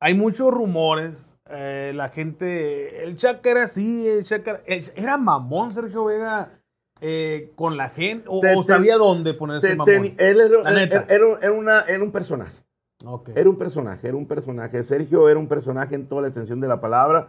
hay 0.00 0.12
muchos 0.14 0.52
rumores. 0.52 1.32
eh, 1.48 1.92
la 1.94 2.08
gente, 2.08 3.04
el 3.04 3.14
Chaca 3.16 3.48
era 3.48 3.62
así, 3.62 4.06
el 4.08 4.24
Chaca 4.24 4.60
el- 4.66 4.84
era 4.96 5.16
mamón 5.16 5.72
Sergio 5.72 6.04
Vega 6.04 6.58
eh, 7.00 7.52
con 7.54 7.76
la 7.76 7.88
gente, 7.90 8.26
o, 8.28 8.40
Te- 8.40 8.54
o 8.56 8.60
te- 8.62 8.66
sabía 8.66 8.96
dónde 8.96 9.32
ponerse 9.32 9.68
Te- 9.68 9.76
mamón. 9.76 9.94
él 10.18 10.40
era, 10.40 10.60
era- 11.08 11.36
era- 11.40 11.52
una- 11.52 11.80
era 11.82 12.02
un 12.02 12.10
personaje. 12.10 12.52
Era 13.36 13.48
un 13.48 13.56
personaje, 13.56 14.08
era 14.08 14.16
un 14.16 14.26
personaje. 14.26 14.82
Sergio 14.82 15.28
era 15.28 15.38
un 15.38 15.46
personaje 15.46 15.94
en 15.94 16.08
toda 16.08 16.22
la 16.22 16.28
extensión 16.28 16.60
de 16.60 16.66
la 16.68 16.80
palabra. 16.80 17.28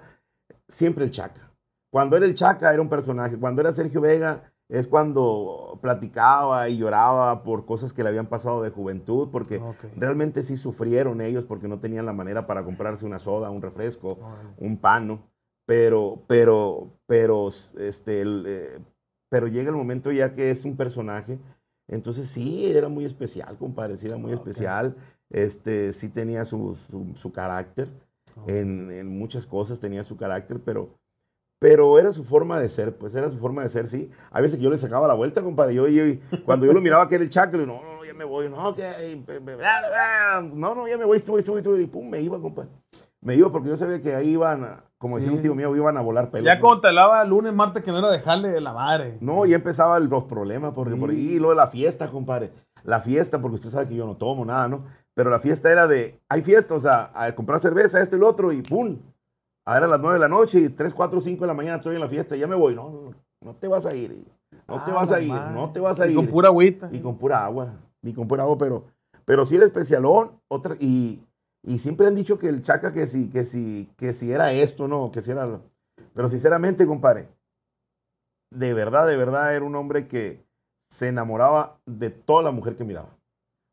Siempre 0.68 1.04
el 1.06 1.12
Chaca. 1.12 1.52
Cuando 1.92 2.18
era 2.18 2.26
el 2.26 2.34
Chaca 2.34 2.74
era 2.74 2.82
un 2.82 2.90
personaje. 2.90 3.38
Cuando 3.38 3.62
era 3.62 3.72
Sergio 3.72 4.02
Vega 4.02 4.52
es 4.70 4.88
cuando 4.88 5.80
platicaba 5.82 6.68
y 6.70 6.78
lloraba 6.78 7.44
por 7.44 7.66
cosas 7.66 7.94
que 7.94 8.04
le 8.04 8.10
habían 8.10 8.28
pasado 8.28 8.62
de 8.62 8.70
juventud, 8.70 9.30
porque 9.32 9.60
Ok. 9.60 9.86
realmente 9.96 10.44
sí 10.44 10.58
sufrieron 10.58 11.22
ellos 11.22 11.46
porque 11.46 11.68
no 11.68 11.80
tenían 11.80 12.06
la 12.06 12.14
manera 12.14 12.48
para 12.48 12.64
comprarse 12.64 13.06
una 13.06 13.20
soda, 13.20 13.50
un 13.50 13.62
refresco, 13.62 14.18
un 14.58 14.78
pan, 14.78 15.08
¿no? 15.08 15.20
Pero, 15.66 16.24
pero, 16.28 16.92
pero, 17.08 17.48
este, 17.78 18.22
el, 18.22 18.44
eh, 18.48 18.80
pero 19.30 19.48
llega 19.48 19.70
el 19.70 19.76
momento 19.76 20.12
ya 20.12 20.32
que 20.32 20.50
es 20.52 20.64
un 20.66 20.76
personaje, 20.78 21.40
entonces 21.88 22.30
sí, 22.30 22.66
era 22.66 22.90
muy 22.90 23.06
especial, 23.06 23.58
compadre, 23.58 23.98
sí 23.98 24.08
era 24.08 24.18
muy 24.18 24.34
Ok. 24.34 24.40
especial, 24.40 24.96
este, 25.30 25.94
sí 25.94 26.10
tenía 26.10 26.44
su, 26.46 26.76
su, 26.90 27.14
su 27.16 27.32
carácter, 27.32 27.90
en, 28.46 28.92
en 28.92 29.08
muchas 29.18 29.46
cosas 29.46 29.80
tenía 29.80 30.04
su 30.04 30.16
carácter, 30.18 30.60
pero, 30.64 30.90
pero 31.60 31.98
era 32.00 32.14
su 32.14 32.24
forma 32.24 32.60
de 32.60 32.70
ser, 32.70 32.96
pues 32.98 33.16
era 33.16 33.30
su 33.32 33.38
forma 33.38 33.64
de 33.64 33.70
ser, 33.70 33.88
sí. 33.90 34.10
A 34.32 34.42
veces 34.42 34.58
que 34.58 34.64
yo 34.64 34.70
le 34.70 34.78
sacaba 34.78 35.08
la 35.08 35.14
vuelta, 35.16 35.42
compadre, 35.42 35.74
yo, 35.74 35.88
yo- 35.88 36.04
cuando 36.46 36.66
yo 36.66 36.74
lo 36.74 36.82
miraba 36.82 37.08
que 37.10 37.16
era 37.16 37.24
el 37.24 37.30
no, 37.68 37.82
no, 37.82 38.06
ya 38.06 38.14
me 38.14 38.24
voy, 38.26 38.50
no, 38.50 38.74
que, 38.76 38.84
no, 40.54 40.76
no, 40.76 40.88
ya 40.88 40.98
me 40.98 41.06
voy, 41.06 41.18
estuve, 41.18 41.40
estuve, 41.40 41.60
estuve, 41.60 41.82
y 41.82 41.88
pum, 41.88 42.10
me 42.10 42.22
iba, 42.22 42.40
compadre. 42.40 42.70
Me 43.22 43.36
iba 43.36 43.52
porque 43.52 43.70
yo 43.70 43.78
sabía 43.78 44.00
que 44.00 44.16
ahí 44.16 44.30
iban, 44.30 44.64
a- 44.64 44.84
como 45.00 45.18
decía 45.18 45.32
Sí. 45.32 45.38
un 45.38 45.42
tío 45.42 45.56
mío, 45.56 45.76
iban 45.76 45.98
a 45.98 46.02
volar 46.02 46.30
pelos. 46.30 46.46
Ya 46.46 46.60
hablaba 46.90 47.24
lunes, 47.26 47.54
martes, 47.54 47.84
que 47.84 47.92
no 47.92 48.00
era 48.00 48.10
dejarle 48.12 48.50
de 48.50 48.62
la 48.62 48.74
madre. 48.74 49.18
No, 49.22 49.46
ya 49.46 49.56
empezaban 49.56 50.08
los 50.10 50.24
problemas, 50.26 50.74
porque 50.74 50.96
por 50.96 51.10
ahí, 51.10 51.34
y 51.34 51.40
luego 51.40 51.56
la 51.56 51.68
fiesta, 51.68 52.10
compadre. 52.10 52.52
La 52.84 53.02
fiesta, 53.02 53.42
porque 53.42 53.56
usted 53.56 53.70
sabe 53.70 53.90
que 53.90 53.96
yo 53.96 54.06
no 54.06 54.16
tomo 54.16 54.46
nada, 54.46 54.68
¿no? 54.68 54.86
Pero 55.14 55.30
la 55.32 55.40
fiesta 55.40 55.72
era 55.72 55.88
de, 55.88 56.20
hay 56.30 56.42
fiesta, 56.44 56.76
o 56.76 56.80
sea, 56.80 57.12
a 57.14 57.34
comprar 57.34 57.60
cerveza, 57.60 58.02
esto 58.02 58.16
y 58.16 58.20
lo 58.20 58.28
otro, 58.30 58.52
y 58.52 58.62
¡pum! 58.62 58.98
A 59.68 59.76
era 59.78 59.86
las 59.86 60.00
9 60.00 60.14
de 60.14 60.20
la 60.22 60.30
noche, 60.30 60.62
y 60.62 60.70
3, 60.70 60.94
4, 60.94 61.20
5 61.20 61.44
de 61.44 61.48
la 61.48 61.54
mañana 61.54 61.76
estoy 61.76 61.96
en 61.96 62.00
la 62.02 62.08
fiesta, 62.08 62.38
y 62.38 62.40
ya 62.40 62.48
me 62.48 62.56
voy. 62.56 62.74
No, 62.74 62.90
no, 62.90 63.14
no 63.42 63.54
te 63.56 63.68
vas 63.68 63.86
a 63.86 63.94
ir, 63.94 64.24
no 64.66 64.82
te 64.82 64.92
Ah, 64.92 64.94
vas 64.94 65.12
a 65.12 65.20
ir, 65.20 65.30
madre. 65.30 65.54
no 65.54 65.72
te 65.74 65.80
vas 65.82 66.00
a 66.00 66.08
Y 66.08 66.12
ir. 66.12 66.16
con 66.16 66.28
pura 66.28 66.48
agüita. 66.48 66.88
Y 66.90 67.02
con 67.02 67.18
pura 67.18 67.44
agua, 67.44 67.74
y 68.02 68.14
con 68.14 68.30
pura 68.30 68.44
agua, 68.44 68.58
pero, 68.58 68.86
pero 69.26 69.46
sí 69.46 69.58
era 69.58 69.66
especialón, 69.66 70.40
otra, 70.48 70.78
y, 70.80 71.22
y 71.64 71.80
siempre 71.80 72.08
han 72.08 72.16
dicho 72.16 72.40
que 72.40 72.48
el 72.48 72.62
Chaca 72.62 72.94
que 72.94 73.08
si, 73.08 73.30
que 73.30 73.44
si, 73.46 73.90
que 73.98 74.14
si 74.14 74.32
era 74.32 74.54
esto, 74.54 74.88
no, 74.88 75.12
que 75.12 75.20
si 75.20 75.32
era, 75.32 75.46
lo- 75.46 75.62
pero 76.14 76.30
sinceramente, 76.30 76.88
compadre, 76.88 77.28
de 78.52 78.74
verdad, 78.74 79.06
de 79.06 79.18
verdad 79.18 79.54
era 79.54 79.66
un 79.66 79.76
hombre 79.76 80.08
que 80.08 80.46
se 80.90 81.10
enamoraba 81.10 81.78
de 81.86 82.10
toda 82.10 82.42
la 82.42 82.52
mujer 82.52 82.78
que 82.78 82.86
miraba. 82.86 83.10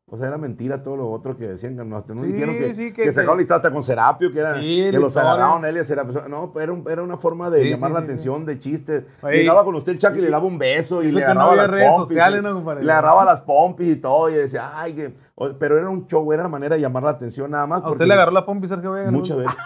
O 0.07 0.19
sea, 0.19 0.27
era 0.27 0.37
mentira 0.37 0.83
todo 0.83 0.95
lo 0.97 1.09
otro 1.09 1.35
que 1.35 1.47
decían, 1.47 1.75
que 1.75 1.83
no 1.83 2.03
Sí, 2.19 2.27
dijeron 2.27 2.53
que, 2.53 2.75
sí, 2.75 2.93
que, 2.93 3.11
que- 3.11 3.53
hasta 3.53 3.71
con 3.71 3.81
Serapio, 3.81 4.31
que, 4.31 4.39
era, 4.39 4.59
Sí, 4.59 4.87
que 4.91 4.99
los 4.99 5.17
agarraron 5.17 5.65
a 5.65 5.69
él 5.69 5.77
y 5.77 5.83
Serapio. 5.83 6.27
No, 6.29 6.51
pero 6.53 6.63
era, 6.63 6.73
un- 6.73 6.91
era 6.91 7.01
una 7.01 7.17
forma 7.17 7.49
de 7.49 7.67
llamar 7.71 7.89
la 7.89 7.99
atención, 7.99 8.45
de 8.45 8.59
chistes. 8.59 9.03
Llegaba 9.23 9.63
con 9.65 9.73
usted 9.73 9.93
el 9.93 9.97
Chaca 9.97 10.15
y 10.19 10.21
le 10.21 10.29
daba 10.29 10.45
un 10.45 10.59
beso 10.59 11.01
y 11.01 11.07
le 11.11 11.21
no 11.21 11.25
agarraba 11.25 11.49
había 11.53 11.61
las 11.63 11.71
redes 11.71 11.87
pompis, 11.89 12.07
sociales, 12.09 12.39
y- 12.39 12.43
¿no, 12.43 12.53
compadre? 12.53 12.83
le 12.83 12.91
agarraba 12.91 13.25
las 13.25 13.41
pompis 13.41 13.87
y 13.93 13.95
todo 13.95 14.29
y 14.29 14.33
decía, 14.35 14.71
ay, 14.75 14.93
que... 14.93 15.13
pero 15.57 15.79
era 15.79 15.89
un 15.89 16.05
show, 16.05 16.31
era 16.31 16.43
una 16.43 16.49
manera 16.49 16.75
de 16.75 16.81
llamar 16.81 17.01
la 17.01 17.09
atención 17.09 17.49
nada 17.49 17.65
más. 17.65 17.81
¿A 17.83 17.89
usted 17.89 18.05
le 18.05 18.13
agarró 18.13 18.31
la 18.31 18.45
pompa 18.45 18.65
y 18.67 18.69
Sergio 18.69 18.91
Vega? 18.91 19.07
¿no? 19.09 19.17
Muchas 19.17 19.37
veces. 19.37 19.59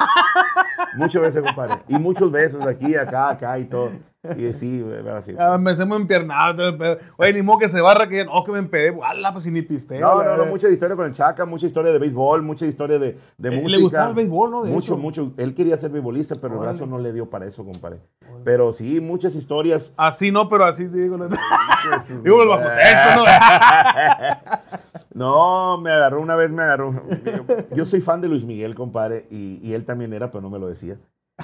Muchas 0.98 1.22
veces, 1.22 1.42
compadre. 1.44 1.84
Y 1.90 2.00
muchos 2.00 2.32
besos 2.32 2.66
aquí, 2.66 2.96
acá, 2.96 3.30
acá 3.32 3.60
y 3.60 3.66
todo. 3.66 3.90
Y 4.38 4.52
sí, 4.54 4.84
era 4.86 5.20
así. 5.20 5.34
Ah, 5.40 5.58
me 5.58 5.72
hacemos 5.72 5.98
empiernado. 6.00 6.76
Oye, 7.18 7.32
ni 7.34 7.42
modo 7.42 7.60
que 7.60 7.70
se 7.70 7.80
barra 7.80 8.08
que 8.10 8.26
no, 8.26 8.44
que 8.44 8.52
me 8.52 8.60
empedé. 8.60 8.94
¡Hala, 9.02 9.32
pues 9.32 9.46
si 9.46 9.52
ni 9.52 9.62
pisteo! 9.62 10.02
No, 10.02 10.08
la 10.18 10.24
no, 10.26 10.32
no, 10.32 10.38
verdad. 10.40 10.52
mucha 10.52 10.68
historia 10.68 10.96
con 10.98 11.06
el 11.06 11.14
Chaca, 11.14 11.46
mucha 11.46 11.66
historia 11.68 11.94
de 11.94 12.00
béisbol, 12.00 12.42
mucha 12.42 12.66
historia 12.66 13.00
de, 13.00 13.18
de 13.38 13.50
Eh, 13.50 13.52
le 13.52 13.62
música. 13.62 13.82
gustaba 13.82 14.10
el 14.10 14.16
béisbol, 14.16 14.52
¿no? 14.52 14.64
De 14.64 14.72
mucho, 14.72 14.94
hecho. 14.94 14.98
mucho. 15.02 15.32
Él 15.38 15.54
quería 15.54 15.78
ser 15.78 15.92
beisbolista, 15.92 16.36
pero 16.36 16.56
el 16.56 16.60
brazo 16.60 16.86
no 16.86 17.00
le 17.00 17.14
dio 17.14 17.30
para 17.30 17.46
eso, 17.46 17.64
compadre. 17.64 18.02
Pero 18.44 18.74
sí, 18.74 19.00
muchas 19.00 19.36
historias. 19.36 19.94
Así 19.96 20.32
no, 20.34 20.50
pero 20.50 20.66
así 20.66 20.90
sí. 20.90 20.98
Digo, 21.00 21.18
digo 22.24 22.42
el 22.44 22.50
bajo 22.50 22.70
sexto, 22.72 23.16
¿no? 23.16 23.24
No, 25.14 25.78
me 25.80 25.92
agarró 25.92 26.22
una 26.22 26.36
vez, 26.36 26.52
me 26.52 26.62
agarró. 26.64 26.94
Yo, 27.26 27.76
yo 27.76 27.86
soy 27.86 28.00
fan 28.00 28.22
de 28.22 28.28
Luis 28.30 28.46
Miguel, 28.46 28.76
compadre, 28.76 29.26
y, 29.30 29.60
y 29.62 29.74
él 29.74 29.84
también 29.84 30.14
era, 30.14 30.32
pero 30.32 30.42
no 30.42 30.50
me 30.50 30.60
lo 30.60 30.68
decía. 30.68 30.98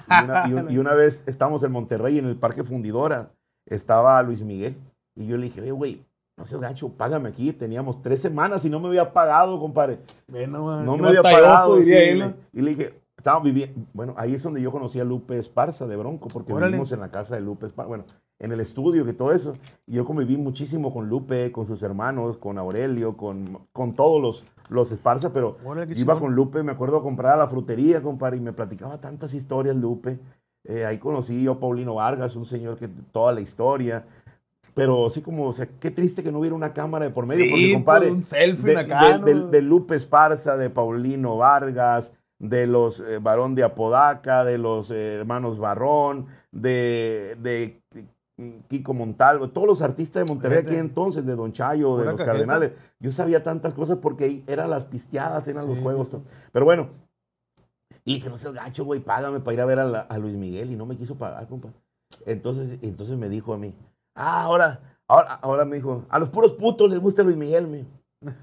Y 0.08 0.24
una, 0.24 0.44
y 0.50 0.54
un- 0.54 0.72
y 0.72 0.78
una 0.78 0.94
vez 0.94 1.24
estábamos 1.28 1.64
en 1.64 1.72
Monterrey, 1.72 2.18
en 2.20 2.26
el 2.26 2.36
Parque 2.36 2.64
Fundidora, 2.64 3.32
estaba 3.68 4.22
Luis 4.24 4.42
Miguel, 4.44 4.76
y 5.16 5.26
yo 5.28 5.38
le 5.38 5.46
dije, 5.46 5.62
"Oye, 5.62 5.72
güey, 5.72 6.06
no 6.38 6.46
seas 6.46 6.60
gacho, 6.62 6.90
págame 6.90 7.30
aquí. 7.30 7.54
Teníamos 7.54 8.02
tres 8.02 8.22
semanas 8.22 8.66
y 8.66 8.70
no 8.70 8.80
me 8.82 8.90
había 8.90 9.14
pagado, 9.14 9.58
compadre. 9.60 10.00
Bueno, 10.28 10.82
No 10.84 10.98
me 10.98 11.08
había 11.10 11.22
pagado. 11.42 11.76
y 12.54 12.62
le 12.62 12.70
dije, 12.72 13.02
estaba 13.26 13.40
viviendo. 13.44 13.82
Bueno, 13.94 14.14
ahí 14.18 14.36
es 14.36 14.44
donde 14.44 14.62
yo 14.62 14.72
conocí 14.72 15.00
a 15.00 15.04
Lupe 15.04 15.40
Esparza 15.40 15.88
de 15.88 15.96
Bronco, 15.96 16.28
porque 16.32 16.54
Órale. 16.54 16.74
vivimos 16.74 16.92
en 16.92 17.00
la 17.00 17.10
casa 17.10 17.34
de 17.34 17.42
Lupe 17.42 17.66
Esparza. 17.66 17.88
Bueno, 17.88 18.04
en 18.38 18.52
el 18.52 18.60
estudio, 18.60 19.04
que 19.04 19.14
todo 19.14 19.32
eso. 19.32 19.56
Y 19.88 19.94
yo 19.96 20.06
conviví 20.06 20.38
muchísimo 20.38 20.94
con 20.94 21.10
Lupe, 21.10 21.52
con 21.52 21.66
sus 21.66 21.82
hermanos, 21.82 22.38
con 22.38 22.60
Aurelio, 22.60 23.18
con, 23.18 23.66
con 23.74 23.96
todos 23.96 24.22
los, 24.22 24.46
los 24.70 24.92
Esparza, 24.92 25.34
pero 25.34 25.58
Órale, 25.66 25.88
iba 25.94 25.96
chingón. 25.96 26.20
con 26.20 26.36
Lupe, 26.36 26.62
me 26.62 26.74
acuerdo 26.74 27.02
comprar 27.02 27.34
a 27.34 27.38
la 27.38 27.48
frutería, 27.48 28.00
compadre, 28.04 28.38
y 28.38 28.42
me 28.42 28.54
platicaba 28.54 29.00
tantas 29.02 29.34
historias, 29.34 29.76
Lupe. 29.76 30.20
Eh, 30.64 30.86
ahí 30.86 31.00
conocí 31.00 31.42
yo 31.42 31.54
a 31.54 31.60
Paulino 31.60 31.96
Vargas, 31.96 32.36
un 32.36 32.46
señor 32.46 32.76
que 32.78 32.88
toda 33.12 33.34
la 33.34 33.42
historia. 33.42 34.06
Pero 34.76 35.10
sí 35.10 35.22
como, 35.24 35.48
o 35.48 35.54
sea, 35.54 35.68
qué 35.80 35.90
triste 35.90 36.22
que 36.22 36.32
no 36.32 36.40
hubiera 36.40 36.56
una 36.56 36.74
cámara 36.74 37.06
de 37.06 37.12
por 37.12 37.28
medio, 37.28 37.44
Sí, 37.46 37.50
porque 37.50 37.74
compadre, 37.74 38.12
un 38.12 38.26
selfie 38.26 38.74
de, 38.74 38.80
acá, 38.80 39.18
de- 39.18 39.34
¿no? 39.34 39.46
de- 39.46 39.52
de 39.52 39.62
Lupe 39.64 39.96
Esparza, 39.96 40.58
de 40.58 40.70
Paulino 40.70 41.38
Vargas, 41.38 42.16
de 42.40 42.68
los 42.68 43.00
eh, 43.00 43.20
Barón 43.20 43.56
de 43.56 43.64
Apodaca, 43.64 44.44
de 44.44 44.58
los 44.58 44.92
eh, 44.92 45.16
hermanos 45.16 45.58
Barrón, 45.58 46.28
de, 46.52 47.38
de 47.42 47.82
Kiko 48.68 48.94
Montalvo, 48.94 49.50
todos 49.50 49.68
los 49.68 49.82
artistas 49.82 50.24
de 50.24 50.30
Monterrey 50.34 50.60
aquí 50.60 50.76
entonces, 50.76 51.26
de 51.26 51.36
Don 51.36 51.52
Chayo, 51.54 51.96
de 51.98 52.06
los 52.06 52.16
cajeta. 52.16 52.32
Cardenales. 52.34 52.72
Yo 53.00 53.12
sabía 53.12 53.42
tantas 53.44 53.74
cosas 53.74 53.98
porque 54.02 54.44
eran 54.48 54.70
las 54.70 54.84
pisteadas, 54.86 55.48
eran 55.48 55.66
los 55.68 55.80
juegos. 55.80 56.10
todo. 56.10 56.24
Pero 56.52 56.66
bueno, 56.66 56.90
y 58.04 58.12
le 58.12 58.16
dije, 58.18 58.30
no 58.30 58.38
seas 58.38 58.54
gacho, 58.54 58.84
güey, 58.86 59.00
págame 59.00 59.40
para 59.40 59.54
ir 59.54 59.62
a 59.62 59.66
ver 59.66 59.80
a, 59.80 59.86
la- 59.86 60.02
a 60.02 60.18
Luis 60.18 60.36
Miguel. 60.36 60.72
Y 60.72 60.76
no 60.76 60.86
me 60.86 60.98
quiso 60.98 61.16
pagar, 61.16 61.48
compa. 61.48 61.70
Entonces, 62.26 62.78
entonces 62.82 63.18
me 63.18 63.30
dijo 63.30 63.54
a 63.54 63.58
mí, 63.58 63.74
ah, 64.16 64.44
ahora, 64.44 65.00
ahora, 65.08 65.34
ahora 65.36 65.66
me 65.66 65.78
dijo, 65.78 66.04
a 66.10 66.20
los 66.20 66.30
puros 66.30 66.54
putos 66.54 66.90
les 66.90 67.00
gusta 67.00 67.24
Luis 67.24 67.38
Miguel, 67.38 67.68
mío. 67.68 67.86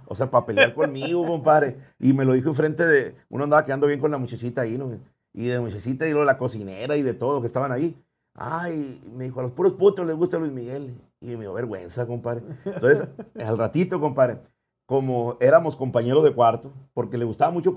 O 0.06 0.14
sea, 0.14 0.30
para 0.30 0.46
pelear 0.46 0.74
conmigo, 0.74 1.26
compadre. 1.26 1.76
Y 1.98 2.12
me 2.12 2.24
lo 2.24 2.32
dijo 2.32 2.48
enfrente 2.48 2.86
de, 2.86 3.14
uno 3.28 3.44
andaba 3.44 3.64
quedando 3.64 3.86
bien 3.86 4.00
con 4.00 4.10
la 4.10 4.18
muchachita 4.18 4.62
ahí, 4.62 4.78
¿no? 4.78 4.98
Y 5.32 5.46
de 5.46 5.60
muchachita 5.60 6.06
y 6.06 6.10
luego 6.10 6.24
la 6.24 6.38
cocinera 6.38 6.96
y 6.96 7.02
de 7.02 7.14
todo 7.14 7.40
que 7.40 7.46
estaban 7.46 7.72
ahí. 7.72 7.96
Ay, 8.34 9.02
me 9.14 9.24
dijo, 9.24 9.40
a 9.40 9.42
los 9.42 9.52
puros 9.52 9.74
putos 9.74 10.06
les 10.06 10.16
gusta 10.16 10.38
Luis 10.38 10.52
Miguel. 10.52 10.94
Y 11.20 11.36
me 11.36 11.40
dio 11.40 11.52
vergüenza, 11.52 12.06
compadre. 12.06 12.42
Entonces, 12.64 13.08
al 13.44 13.58
ratito, 13.58 14.00
compadre, 14.00 14.38
como 14.86 15.36
éramos 15.40 15.76
compañeros 15.76 16.24
de 16.24 16.34
cuarto, 16.34 16.72
porque 16.92 17.18
le 17.18 17.24
gustaba 17.24 17.50
mucho 17.50 17.74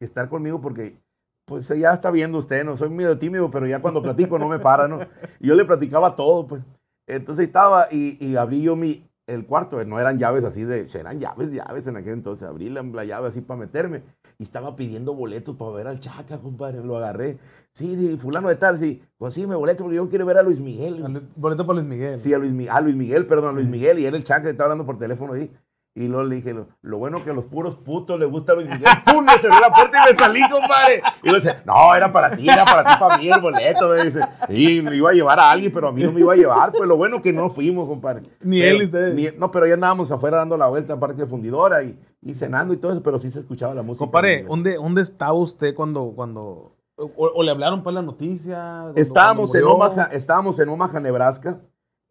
estar 0.00 0.28
conmigo 0.28 0.60
porque 0.60 0.96
pues 1.44 1.66
ya 1.68 1.92
está 1.92 2.10
viendo 2.10 2.38
usted, 2.38 2.64
no 2.64 2.76
soy 2.76 2.88
medio 2.88 3.18
tímido, 3.18 3.50
pero 3.50 3.66
ya 3.66 3.82
cuando 3.82 4.02
platico 4.02 4.38
no 4.38 4.48
me 4.48 4.58
para, 4.58 4.88
¿no? 4.88 5.00
Y 5.40 5.48
yo 5.48 5.54
le 5.54 5.64
platicaba 5.64 6.14
todo, 6.14 6.46
pues. 6.46 6.62
Entonces 7.06 7.46
estaba 7.46 7.88
y, 7.90 8.16
y 8.24 8.36
abrí 8.36 8.62
yo 8.62 8.76
mi, 8.76 9.08
el 9.26 9.46
cuarto, 9.46 9.84
no 9.84 10.00
eran 10.00 10.18
llaves 10.18 10.44
así 10.44 10.64
de, 10.64 10.86
eran 10.94 11.20
llaves, 11.20 11.50
llaves 11.50 11.86
en 11.86 11.96
aquel 11.96 12.14
entonces, 12.14 12.48
abrí 12.48 12.68
la, 12.68 12.82
la 12.82 13.04
llave 13.04 13.28
así 13.28 13.40
para 13.40 13.60
meterme 13.60 14.02
y 14.38 14.42
estaba 14.42 14.74
pidiendo 14.74 15.14
boletos 15.14 15.56
para 15.56 15.70
ver 15.70 15.86
al 15.86 15.98
Chaca, 16.00 16.38
compadre, 16.38 16.82
lo 16.82 16.96
agarré. 16.96 17.38
Sí, 17.72 17.96
sí, 17.96 18.16
fulano 18.16 18.48
de 18.48 18.56
tal, 18.56 18.78
sí, 18.78 19.02
pues 19.16 19.34
sí, 19.34 19.46
me 19.46 19.54
boleto 19.54 19.84
porque 19.84 19.96
yo 19.96 20.08
quiero 20.08 20.26
ver 20.26 20.38
a 20.38 20.42
Luis 20.42 20.60
Miguel. 20.60 21.28
Boleto 21.36 21.66
para 21.66 21.80
Luis 21.80 21.88
Miguel. 21.88 22.20
Sí, 22.20 22.34
a 22.34 22.38
Luis, 22.38 22.68
a 22.68 22.80
Luis 22.80 22.96
Miguel, 22.96 23.26
perdón, 23.26 23.50
a 23.50 23.52
Luis 23.52 23.68
Miguel, 23.68 23.98
y 23.98 24.06
era 24.06 24.16
el 24.16 24.22
Chaca 24.24 24.42
que 24.42 24.50
estaba 24.50 24.72
hablando 24.72 24.84
por 24.84 24.98
teléfono 24.98 25.34
ahí. 25.34 25.50
Y 25.94 26.08
luego 26.08 26.24
le 26.24 26.36
dije, 26.36 26.54
lo, 26.54 26.68
lo 26.80 26.96
bueno 26.96 27.22
que 27.22 27.28
a 27.30 27.32
los 27.34 27.44
puros 27.44 27.76
putos 27.76 28.18
les 28.18 28.26
gusta 28.30 28.54
Miguel. 28.54 28.80
¡Pum! 29.04 29.22
Me 29.24 29.32
cerré 29.32 29.60
la 29.60 29.68
puerta 29.68 29.98
y 30.08 30.12
me 30.12 30.18
salí, 30.18 30.40
compadre. 30.50 31.02
Y 31.22 31.28
le 31.30 31.34
dice, 31.36 31.56
no, 31.66 31.94
era 31.94 32.10
para 32.10 32.34
ti, 32.34 32.48
era 32.48 32.64
para 32.64 32.82
ti, 32.94 32.98
para 32.98 33.18
mí 33.18 33.28
el 33.28 33.40
boleto. 33.42 33.88
Me 33.90 34.02
dice, 34.04 34.20
y 34.48 34.80
me 34.80 34.96
iba 34.96 35.10
a 35.10 35.12
llevar 35.12 35.38
a 35.38 35.50
alguien, 35.50 35.70
pero 35.70 35.88
a 35.88 35.92
mí 35.92 36.02
no 36.02 36.10
me 36.12 36.20
iba 36.20 36.32
a 36.32 36.36
llevar. 36.36 36.72
Pues 36.72 36.88
lo 36.88 36.96
bueno 36.96 37.20
que 37.20 37.34
no 37.34 37.50
fuimos, 37.50 37.86
compadre. 37.86 38.22
Ni 38.40 38.60
Pero- 38.60 38.76
él 38.78 38.84
ustedes. 38.86 39.14
ni- 39.14 39.38
no, 39.38 39.50
pero 39.50 39.66
ya 39.66 39.74
andábamos 39.74 40.10
afuera 40.10 40.38
dando 40.38 40.56
la 40.56 40.68
vuelta, 40.68 40.94
aparte 40.94 41.20
de 41.22 41.26
fundidora 41.26 41.82
y, 41.82 41.98
y 42.22 42.32
cenando 42.32 42.72
y 42.72 42.78
todo 42.78 42.92
eso, 42.92 43.02
pero 43.02 43.18
sí 43.18 43.30
se 43.30 43.40
escuchaba 43.40 43.74
la 43.74 43.82
música. 43.82 44.06
Compadre, 44.06 44.44
¿dónde, 44.48 44.76
¿dónde 44.76 45.02
estaba 45.02 45.34
usted 45.34 45.74
cuando, 45.74 46.12
cuando 46.16 46.74
o, 46.96 47.10
o 47.16 47.42
le 47.42 47.50
hablaron 47.50 47.82
para 47.82 47.96
la 47.96 48.02
noticia? 48.02 48.54
cuando- 48.84 48.98
Estábamos 49.00 49.50
cuando 49.50 49.68
en? 49.68 49.74
Omaha, 49.74 50.08
estábamos 50.12 50.58
en 50.58 50.68
Omaha, 50.70 51.00
Nebraska, 51.00 51.60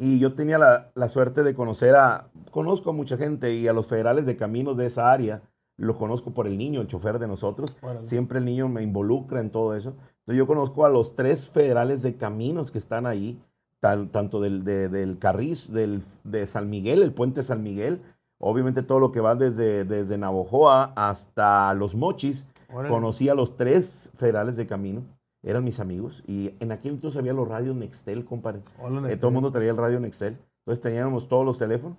y 0.04 0.18
yo 0.20 0.34
tenía 0.34 0.58
la, 0.58 0.90
la 0.96 1.08
suerte 1.10 1.44
de 1.44 1.54
conocer 1.54 1.96
a, 1.96 2.28
conozco 2.50 2.90
a 2.90 2.94
mucha 2.94 3.18
gente 3.18 3.54
y 3.54 3.68
a 3.68 3.74
los 3.74 3.86
federales 3.88 4.26
de 4.26 4.36
caminos 4.36 4.76
de 4.76 4.88
esa 4.88 5.12
área, 5.12 5.42
lo 5.78 5.98
conozco 5.98 6.32
por 6.32 6.48
el 6.48 6.58
niño, 6.58 6.82
el 6.82 6.88
chofer 6.88 7.20
de 7.20 7.28
nosotros, 7.28 7.78
siempre 8.08 8.40
el 8.40 8.46
niño 8.46 8.68
me 8.68 8.82
involucra 8.84 9.40
en 9.40 9.52
todo 9.52 9.76
eso. 9.76 9.90
Entonces 10.22 10.38
yo 10.38 10.48
conozco 10.48 10.86
a 10.86 10.90
los 10.90 11.16
tres 11.16 11.50
federales 11.50 12.02
de 12.02 12.16
caminos 12.16 12.72
que 12.72 12.78
están 12.80 13.06
ahí, 13.06 13.40
tanto 13.80 14.42
del, 14.42 14.64
de- 14.64 14.90
del 14.90 15.18
Carriz, 15.18 15.72
del, 15.72 16.04
de 16.24 16.46
San 16.48 16.70
Miguel, 16.70 17.02
el 17.02 17.14
puente 17.14 17.42
San 17.44 17.64
Miguel, 17.64 18.02
obviamente 18.40 18.84
todo 18.84 19.00
lo 19.00 19.12
que 19.12 19.22
va 19.22 19.36
desde, 19.36 19.86
desde 19.86 20.18
Navojoa 20.18 20.94
hasta 20.96 21.74
Los 21.76 21.96
Mochis, 21.96 22.46
Órale. 22.74 22.90
Conocí 22.90 23.28
a 23.30 23.34
los 23.36 23.58
tres 23.58 24.10
federales 24.16 24.56
de 24.58 24.66
camino, 24.66 25.02
eran 25.44 25.64
mis 25.64 25.80
amigos, 25.80 26.24
y 26.28 26.56
en 26.60 26.72
aquel 26.72 26.94
entonces 26.94 27.18
había 27.18 27.34
los 27.34 27.48
radios 27.48 27.76
Nextel, 27.76 28.26
compadre. 28.26 28.62
Hola, 28.80 29.12
Eh, 29.12 29.18
todo 29.18 29.30
el 29.30 29.34
mundo 29.34 29.52
traía 29.52 29.72
el 29.72 29.78
radio 29.78 30.00
Nextel. 30.00 30.38
Entonces 30.60 30.82
teníamos 30.82 31.28
todos 31.28 31.44
los 31.46 31.58
teléfonos 31.58 31.98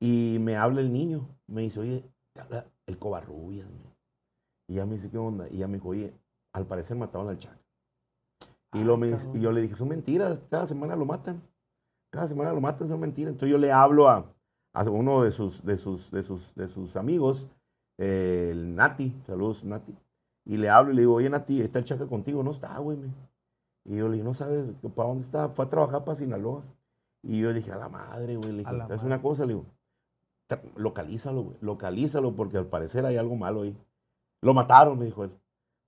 y 0.00 0.38
me 0.40 0.56
habla 0.56 0.80
el 0.80 0.92
niño. 0.92 1.28
Me 1.46 1.62
dice, 1.62 1.80
oye, 1.80 2.04
te 2.32 2.40
habla 2.40 2.66
el 2.86 2.98
Covarrubias. 2.98 3.68
Y 4.68 4.74
ya 4.74 4.86
me 4.86 4.94
dice, 4.94 5.10
¿qué 5.10 5.18
onda? 5.18 5.46
Y 5.50 5.58
ya 5.58 5.68
me 5.68 5.74
dijo, 5.74 5.90
oye, 5.90 6.14
al 6.54 6.66
parecer 6.66 6.96
mataron 6.96 7.28
al 7.28 7.38
Chaca. 7.38 7.58
Y, 8.72 8.84
lo 8.84 8.96
me, 8.96 9.16
y 9.34 9.40
yo 9.40 9.52
le 9.52 9.62
dije, 9.62 9.74
son 9.76 9.88
mentiras, 9.88 10.42
cada 10.50 10.66
semana 10.66 10.96
lo 10.96 11.04
matan. 11.04 11.42
Cada 12.10 12.28
semana 12.28 12.52
lo 12.52 12.60
matan, 12.60 12.88
son 12.88 13.00
mentiras. 13.00 13.32
Entonces 13.32 13.50
yo 13.50 13.58
le 13.58 13.72
hablo 13.72 14.08
a, 14.08 14.34
a 14.72 14.82
uno 14.84 15.22
de 15.22 15.30
sus, 15.30 15.64
de 15.64 15.76
sus, 15.76 16.10
de 16.10 16.22
sus, 16.22 16.54
de 16.54 16.68
sus 16.68 16.96
amigos, 16.96 17.46
el 17.98 18.74
Nati, 18.74 19.14
saludos 19.26 19.64
Nati. 19.64 19.94
Y 20.48 20.56
le 20.56 20.68
hablo 20.70 20.92
y 20.92 20.96
le 20.96 21.02
digo, 21.02 21.14
oye 21.14 21.30
Nati, 21.30 21.60
¿está 21.62 21.78
el 21.78 21.84
Chaca 21.84 22.06
contigo? 22.06 22.42
No 22.42 22.50
está, 22.50 22.76
güey. 22.78 22.98
Y 23.84 23.96
yo 23.96 24.08
le 24.08 24.14
digo, 24.14 24.24
no 24.24 24.34
sabes 24.34 24.64
para 24.96 25.08
dónde 25.10 25.22
está. 25.24 25.48
Fue 25.50 25.66
a 25.66 25.68
trabajar 25.68 26.04
para 26.04 26.16
Sinaloa. 26.16 26.62
Y 27.22 27.40
yo 27.40 27.48
le 27.50 27.56
dije, 27.60 27.70
a 27.70 27.76
la 27.76 27.88
madre, 27.88 28.34
güey. 28.36 28.52
Le 28.52 28.58
dije, 28.64 28.70
es 28.94 29.02
una 29.02 29.20
cosa, 29.22 29.44
le 29.44 29.54
digo, 29.54 29.66
localízalo, 30.76 31.42
güey. 31.42 31.56
Localízalo 31.60 32.32
porque 32.34 32.56
al 32.58 32.66
parecer 32.66 33.04
hay 33.06 33.16
algo 33.16 33.36
malo 33.36 33.62
ahí. 33.62 33.76
Lo 34.42 34.54
mataron, 34.54 34.98
me 34.98 35.04
dijo 35.04 35.24
él. 35.24 35.30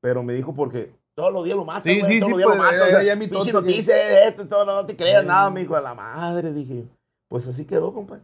Pero 0.01 0.23
me 0.23 0.35
dijo 0.35 0.55
porque 0.55 0.93
todos 1.15 1.33
los 1.33 1.45
días 1.45 1.57
lo 1.57 1.65
matan, 1.65 1.83
sí, 1.83 2.01
güey. 2.01 2.13
Sí, 2.13 2.21
todos 2.21 2.29
sí, 2.29 2.31
los 2.31 2.39
días 2.39 2.47
pues, 2.49 2.59
lo 2.59 2.63
matan. 2.65 2.81
O 2.83 2.91
sea, 2.91 3.03
ya 3.03 3.17
mi 3.17 3.27
pinche 3.29 3.53
tonto 3.53 3.67
que- 3.67 3.73
noticia, 3.73 4.29
esto, 4.29 4.47
todo, 4.47 4.65
no 4.65 4.87
te 4.87 4.97
creas 4.97 5.25
nada. 5.25 5.51
Me 5.51 5.61
dijo, 5.61 5.77
a 5.77 5.81
la 5.81 5.95
madre. 5.95 6.53
Dije, 6.53 6.85
pues 7.29 7.47
así 7.47 7.65
quedó, 7.65 7.93
compadre. 7.95 8.23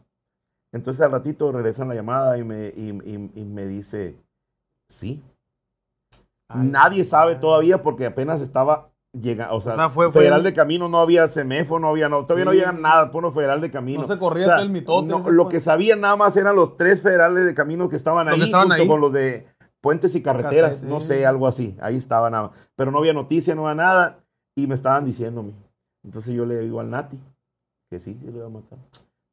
Entonces 0.73 1.01
al 1.01 1.13
ratito 1.13 1.51
regresan 1.53 1.89
la 1.89 1.95
llamada 1.95 2.37
y 2.37 2.45
me, 2.45 2.69
y, 2.69 2.91
y- 3.05 3.31
y 3.41 3.45
me 3.45 3.67
dice, 3.67 4.17
sí. 4.89 5.23
Ay, 6.49 6.69
Nadie 6.69 7.05
sabe 7.05 7.33
ay. 7.35 7.41
todavía 7.41 7.83
porque 7.83 8.07
apenas 8.07 8.41
estaba 8.41 8.91
llegando. 9.13 9.55
O 9.57 9.61
sea, 9.61 9.75
sea, 9.75 9.89
fue- 9.89 10.11
fue 10.13 10.21
Federal 10.23 10.43
de 10.43 10.53
Camino 10.53 10.89
no 10.89 10.99
había 11.01 11.27
CEMEFO, 11.29 11.79
no 11.81 11.89
había, 11.89 12.09
no, 12.09 12.25
todavía 12.27 12.45
no 12.45 12.53
llega 12.53 12.73
nada, 12.73 13.11
puro 13.11 13.33
Federal 13.33 13.61
de 13.61 13.71
Camino. 13.71 14.01
No 14.03 14.07
se 14.07 14.19
corría 14.19 14.45
O 14.45 14.49
sea, 14.49 14.61
el 14.61 14.71
mitote. 14.71 15.09
no, 15.09 15.31
lo 15.31 15.49
que 15.49 15.61
sabían 15.61 16.01
nada 16.01 16.17
más 16.17 16.37
eran 16.37 16.55
los 16.55 16.77
tres 16.77 17.01
federales 17.03 17.45
de 17.47 17.55
camino 17.55 17.89
que 17.89 17.97
estaban 17.97 18.29
ahí, 18.29 18.39
que 18.39 18.45
estaban 18.45 18.69
junto 18.69 18.83
ahí. 18.83 18.89
con 18.89 19.01
los 19.01 19.13
de 19.13 19.47
puentes 19.81 20.15
y 20.15 20.23
carreteras, 20.23 20.83
no 20.83 21.01
sé, 21.01 21.25
algo 21.27 21.47
así. 21.47 21.77
Ahí 21.81 21.97
estaba 21.97 22.29
nada. 22.31 22.51
Pero 22.77 22.91
no 22.91 22.99
había 22.99 23.13
noticia, 23.13 23.55
no 23.55 23.69
había 23.69 23.83
nada. 23.85 24.19
Y 24.57 24.67
me 24.67 24.75
estaban 24.75 25.05
diciéndome. 25.05 25.53
Entonces 26.05 26.35
yo 26.35 26.45
le 26.47 26.59
digo 26.61 26.81
al 26.81 26.91
Nati 26.91 27.19
que 27.91 27.99
sí, 27.99 28.17
sí 28.21 28.31
le 28.33 28.41
va 28.41 28.47
a 28.47 28.51
matar. 28.51 28.79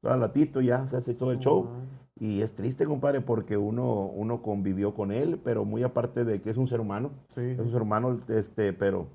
Todo 0.01 0.13
al 0.13 0.19
ratito 0.19 0.59
ya 0.61 0.85
se 0.85 0.97
hace 0.97 1.13
todo 1.13 1.31
el 1.31 1.39
show. 1.39 1.67
Y 2.19 2.41
es 2.41 2.53
triste, 2.53 2.85
compadre, 2.85 3.21
porque 3.21 3.57
uno, 3.57 4.05
uno 4.05 4.41
convivió 4.41 4.93
con 4.93 5.11
él, 5.11 5.39
pero 5.43 5.65
muy 5.65 5.83
aparte 5.83 6.23
de 6.23 6.41
que 6.41 6.51
es 6.51 6.57
un 6.57 6.67
ser 6.67 6.79
humano. 6.79 7.11
Sí. 7.27 7.41
Es 7.41 7.59
un 7.59 7.71
ser 7.71 7.81
humano, 7.81 8.19
este, 8.29 8.71
pero, 8.71 9.07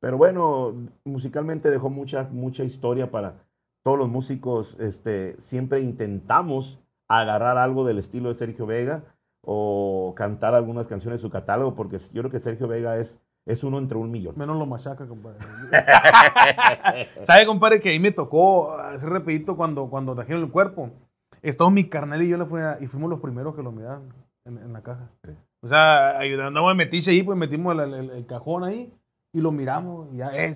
pero 0.00 0.18
bueno, 0.18 0.74
musicalmente 1.04 1.70
dejó 1.70 1.88
mucha, 1.88 2.28
mucha 2.30 2.62
historia 2.62 3.10
para 3.10 3.36
todos 3.82 3.98
los 3.98 4.08
músicos. 4.08 4.76
Este, 4.78 5.34
siempre 5.40 5.80
intentamos 5.80 6.78
agarrar 7.08 7.56
algo 7.58 7.86
del 7.86 7.98
estilo 7.98 8.28
de 8.28 8.34
Sergio 8.34 8.66
Vega 8.66 9.04
o 9.42 10.14
cantar 10.16 10.54
algunas 10.54 10.86
canciones 10.86 11.20
de 11.20 11.22
su 11.22 11.30
catálogo, 11.30 11.74
porque 11.74 11.98
yo 11.98 12.22
creo 12.22 12.30
que 12.30 12.38
Sergio 12.38 12.68
Vega 12.68 12.98
es, 12.98 13.20
es 13.46 13.64
uno 13.64 13.78
entre 13.78 13.98
un 13.98 14.10
millón. 14.10 14.34
Menos 14.36 14.56
lo 14.56 14.66
machaca, 14.66 15.06
compadre. 15.06 15.38
¿Sabe, 17.22 17.46
compadre, 17.46 17.80
que 17.80 17.88
ahí 17.88 17.98
me 17.98 18.12
tocó 18.12 18.72
hacer 18.74 19.08
rapidito 19.08 19.56
cuando, 19.56 19.88
cuando 19.88 20.14
trajeron 20.14 20.42
el 20.42 20.50
cuerpo? 20.50 20.90
Estaba 21.42 21.70
mi 21.70 21.84
carnal 21.84 22.22
y 22.22 22.28
yo 22.28 22.38
le 22.38 22.46
fui 22.46 22.60
a- 22.60 22.78
y 22.80 22.86
fuimos 22.86 23.10
los 23.10 23.20
primeros 23.20 23.54
que 23.54 23.62
lo 23.62 23.72
miraron 23.72 24.12
en, 24.44 24.58
en 24.58 24.72
la 24.72 24.82
caja. 24.82 25.10
O 25.60 25.68
sea, 25.68 26.18
ayudando 26.18 26.60
a 26.68 26.74
metiche 26.74 27.10
ahí, 27.10 27.22
pues 27.22 27.36
metimos 27.38 27.76
el, 27.78 27.94
el- 27.94 28.10
el 28.10 28.26
cajón 28.26 28.64
ahí 28.64 28.92
y 29.32 29.40
lo 29.40 29.50
miramos 29.52 30.12
y 30.12 30.18
ya, 30.18 30.30
eh, 30.36 30.50
y 30.50 30.54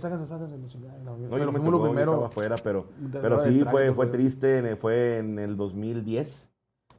la- 0.78 0.98
No, 0.98 1.18
yo 1.18 1.28
Pero 1.30 1.52
fuimos 1.52 1.70
los 1.72 1.82
primeros. 1.88 2.24
afuera, 2.24 2.56
pero, 2.62 2.86
pero 3.12 3.38
sí, 3.38 3.64
fue, 3.64 3.86
fue 3.92 4.06
pues. 4.06 4.10
triste, 4.10 4.76
fue 4.76 5.18
en 5.18 5.38
el 5.38 5.56
2010. 5.56 6.50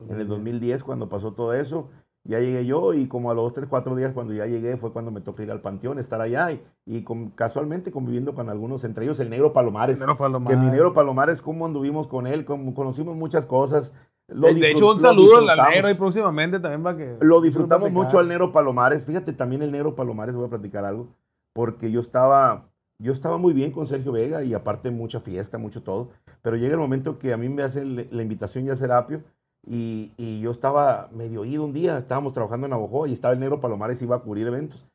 En 0.09 0.19
el 0.19 0.27
2010, 0.27 0.83
cuando 0.83 1.09
pasó 1.09 1.33
todo 1.33 1.53
eso, 1.55 1.89
ya 2.27 2.39
llegué 2.39 2.65
yo 2.65 2.93
y 2.93 3.07
como 3.07 3.31
a 3.31 3.33
los 3.33 3.53
3, 3.53 3.67
4 3.69 3.95
días 3.95 4.11
cuando 4.13 4.33
ya 4.33 4.45
llegué 4.45 4.75
fue 4.77 4.91
cuando 4.91 5.11
me 5.11 5.21
tocó 5.21 5.41
ir 5.43 5.51
al 5.51 5.61
panteón, 5.61 5.97
estar 5.97 6.19
allá 6.21 6.51
y, 6.51 6.61
y 6.85 7.03
con- 7.03 7.29
casualmente 7.31 7.89
conviviendo 7.91 8.35
con 8.35 8.49
algunos, 8.49 8.83
entre 8.83 9.05
ellos 9.05 9.19
el 9.19 9.29
negro 9.29 9.53
Palomares. 9.53 9.97
Negro 9.99 10.17
Palomares. 10.17 10.57
Que 10.57 10.63
mi 10.63 10.69
negro 10.69 10.93
Palomares, 10.93 11.41
cómo 11.41 11.65
anduvimos 11.65 12.07
con 12.07 12.27
él, 12.27 12.43
cómo 12.45 12.73
conocimos 12.73 13.15
muchas 13.15 13.45
cosas. 13.45 13.93
Lo 14.27 14.47
De, 14.53 14.71
hecho, 14.71 14.91
un 14.91 14.99
saludo 14.99 15.37
al 15.37 15.45
negro 15.71 15.87
ahí 15.87 15.93
próximamente 15.93 16.59
también 16.59 16.83
para 16.83 16.97
que. 16.97 17.15
Lo 17.21 17.39
disfrutamos 17.39 17.89
mucho 17.91 18.19
al 18.19 18.27
Negro 18.27 18.51
Palomares. 18.51 19.05
Fíjate, 19.05 19.31
también 19.31 19.61
el 19.61 19.71
Negro 19.71 19.95
Palomares, 19.95 20.35
voy 20.35 20.47
a 20.47 20.49
platicar 20.49 20.83
algo, 20.83 21.07
porque 21.53 21.91
yo 21.91 22.01
estaba, 22.01 22.65
yo 22.99 23.13
estaba 23.13 23.37
muy 23.37 23.53
bien 23.53 23.71
con 23.71 23.87
Sergio 23.87 24.11
Vega 24.11 24.43
y 24.43 24.53
aparte 24.53 24.91
mucha 24.91 25.21
fiesta, 25.21 25.57
mucho 25.57 25.81
todo, 25.81 26.09
pero 26.41 26.57
llega 26.57 26.73
el 26.73 26.79
momento 26.79 27.17
que 27.19 27.31
a 27.31 27.37
mí 27.37 27.47
me 27.47 27.63
hacen 27.63 28.07
la 28.11 28.21
invitación 28.21 28.65
ya 28.65 28.73
a 28.73 28.75
Serapio 28.75 29.21
y, 29.67 30.13
y 30.17 30.39
yo 30.39 30.51
estaba 30.51 31.09
medio 31.11 31.45
ido 31.45 31.65
un 31.65 31.73
día, 31.73 31.97
estábamos 31.97 32.33
trabajando 32.33 32.65
en 32.67 32.71
Navajo 32.71 33.07
y 33.07 33.13
estaba 33.13 33.33
el 33.33 33.39
Negro 33.39 33.59
Palomares, 33.59 34.01
iba 34.01 34.15
a 34.15 34.21
cubrir 34.21 34.47
eventos 34.47 34.87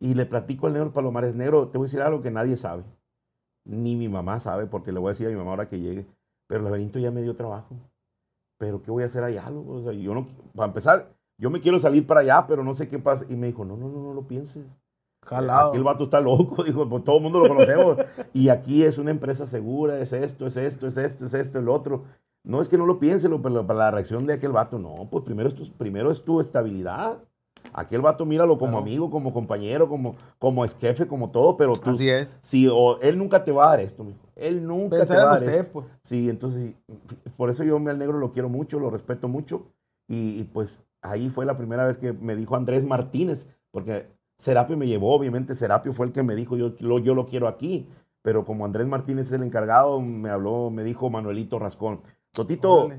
y 0.00 0.14
le 0.14 0.26
platico 0.26 0.66
al 0.66 0.72
Negro 0.72 0.92
Palomares, 0.92 1.34
Negro, 1.34 1.68
te 1.68 1.78
voy 1.78 1.84
a 1.84 1.88
decir 1.88 2.02
algo 2.02 2.22
que 2.22 2.30
nadie 2.30 2.56
sabe, 2.56 2.84
ni 3.64 3.96
mi 3.96 4.08
mamá 4.08 4.40
sabe, 4.40 4.66
porque 4.66 4.92
le 4.92 4.98
voy 4.98 5.08
a 5.08 5.12
decir 5.12 5.26
a 5.26 5.30
mi 5.30 5.36
mamá 5.36 5.50
ahora 5.50 5.68
que 5.68 5.80
llegue, 5.80 6.06
pero 6.48 6.58
el 6.58 6.64
laberinto 6.64 6.98
ya 6.98 7.10
me 7.10 7.22
dio 7.22 7.34
trabajo 7.34 7.76
pero 8.58 8.82
¿qué 8.82 8.90
voy 8.90 9.02
a 9.02 9.06
hacer 9.06 9.22
allá? 9.22 9.48
loco? 9.50 9.72
O 9.72 9.82
sea, 9.82 9.92
yo 9.92 10.14
no, 10.14 10.26
para 10.54 10.68
empezar, 10.68 11.12
yo 11.38 11.50
me 11.50 11.60
quiero 11.60 11.78
salir 11.78 12.06
para 12.06 12.20
allá, 12.20 12.46
pero 12.46 12.62
no 12.64 12.74
sé 12.74 12.88
qué 12.88 12.98
pasa. 12.98 13.24
Y 13.28 13.36
me 13.36 13.48
dijo, 13.48 13.64
no, 13.64 13.76
no, 13.76 13.88
no, 13.88 14.00
no 14.00 14.14
lo 14.14 14.22
pienses. 14.26 14.64
Jalado. 15.22 15.70
Aquí 15.70 15.78
el 15.78 15.84
vato 15.84 16.04
está 16.04 16.20
loco, 16.20 16.62
dijo, 16.64 16.88
pues 16.88 17.04
todo 17.04 17.16
el 17.16 17.22
mundo 17.22 17.40
lo 17.40 17.48
conocemos. 17.48 17.98
y 18.32 18.48
aquí 18.48 18.84
es 18.84 18.98
una 18.98 19.10
empresa 19.10 19.46
segura, 19.46 19.98
es 19.98 20.12
esto, 20.12 20.46
es 20.46 20.56
esto, 20.56 20.86
es 20.86 20.96
esto, 20.96 21.26
es 21.26 21.34
esto, 21.34 21.58
el 21.58 21.68
otro. 21.68 22.04
No 22.44 22.60
es 22.60 22.68
que 22.68 22.76
no 22.78 22.86
lo 22.86 22.98
piense, 22.98 23.28
lo- 23.28 23.40
pero 23.42 23.66
para 23.66 23.78
la 23.78 23.90
reacción 23.90 24.26
de 24.26 24.34
aquel 24.34 24.52
vato, 24.52 24.78
no, 24.78 25.08
pues 25.10 25.24
primero 25.24 25.48
es 25.48 25.54
tu, 25.54 25.64
primero 25.72 26.10
es 26.10 26.22
tu 26.22 26.40
estabilidad. 26.40 27.18
Aquel 27.72 28.02
vato 28.02 28.26
míralo 28.26 28.58
como 28.58 28.72
Claro. 28.72 28.84
amigo, 28.84 29.10
como 29.10 29.32
compañero, 29.32 29.88
como, 29.88 30.16
como 30.38 30.64
ex 30.66 30.76
jefe, 30.76 31.06
como 31.06 31.30
todo, 31.30 31.56
pero 31.56 31.72
tú, 31.72 31.92
Así 31.92 32.10
es. 32.10 32.28
si, 32.42 32.68
o, 32.70 33.00
él 33.00 33.16
nunca 33.16 33.42
te 33.42 33.52
va 33.52 33.64
a 33.64 33.68
dar 33.70 33.80
esto, 33.80 34.04
mijo. 34.04 34.18
Él 34.36 34.66
nunca 34.66 34.98
Pensar 34.98 35.16
te 35.16 35.22
va 35.24 35.30
a 35.30 35.34
dar 35.34 35.42
usted, 35.44 35.60
esto. 35.60 35.72
pues. 35.72 35.86
Sí, 36.02 36.28
entonces, 36.28 36.74
por 37.38 37.48
eso 37.48 37.64
yo 37.64 37.76
al 37.76 37.98
negro 37.98 38.18
lo 38.18 38.32
quiero 38.32 38.50
mucho, 38.50 38.78
lo 38.78 38.90
respeto 38.90 39.26
mucho. 39.28 39.62
Y, 40.06 40.40
y, 40.40 40.44
pues 40.44 40.84
ahí 41.00 41.30
fue 41.30 41.46
la 41.46 41.56
primera 41.56 41.86
vez 41.86 41.96
que 41.96 42.12
me 42.12 42.36
dijo 42.36 42.54
Andrés 42.54 42.84
Martínez, 42.84 43.48
porque 43.70 44.06
Serapio 44.36 44.76
me 44.76 44.86
llevó, 44.86 45.14
obviamente 45.14 45.54
Serapio 45.54 45.94
fue 45.94 46.04
el 46.06 46.12
que 46.12 46.22
me 46.22 46.34
dijo, 46.34 46.58
yo 46.58 46.74
lo, 46.80 46.98
yo 46.98 47.14
lo 47.14 47.24
quiero 47.24 47.48
aquí. 47.48 47.88
Pero 48.20 48.44
como 48.46 48.64
Andrés 48.64 48.86
Martínez 48.86 49.26
es 49.26 49.32
el 49.34 49.42
encargado, 49.42 50.00
me 50.00 50.30
habló, 50.30 50.70
me 50.70 50.82
dijo 50.82 51.10
Manuelito 51.10 51.58
Rascón, 51.58 52.00
Totito, 52.34 52.90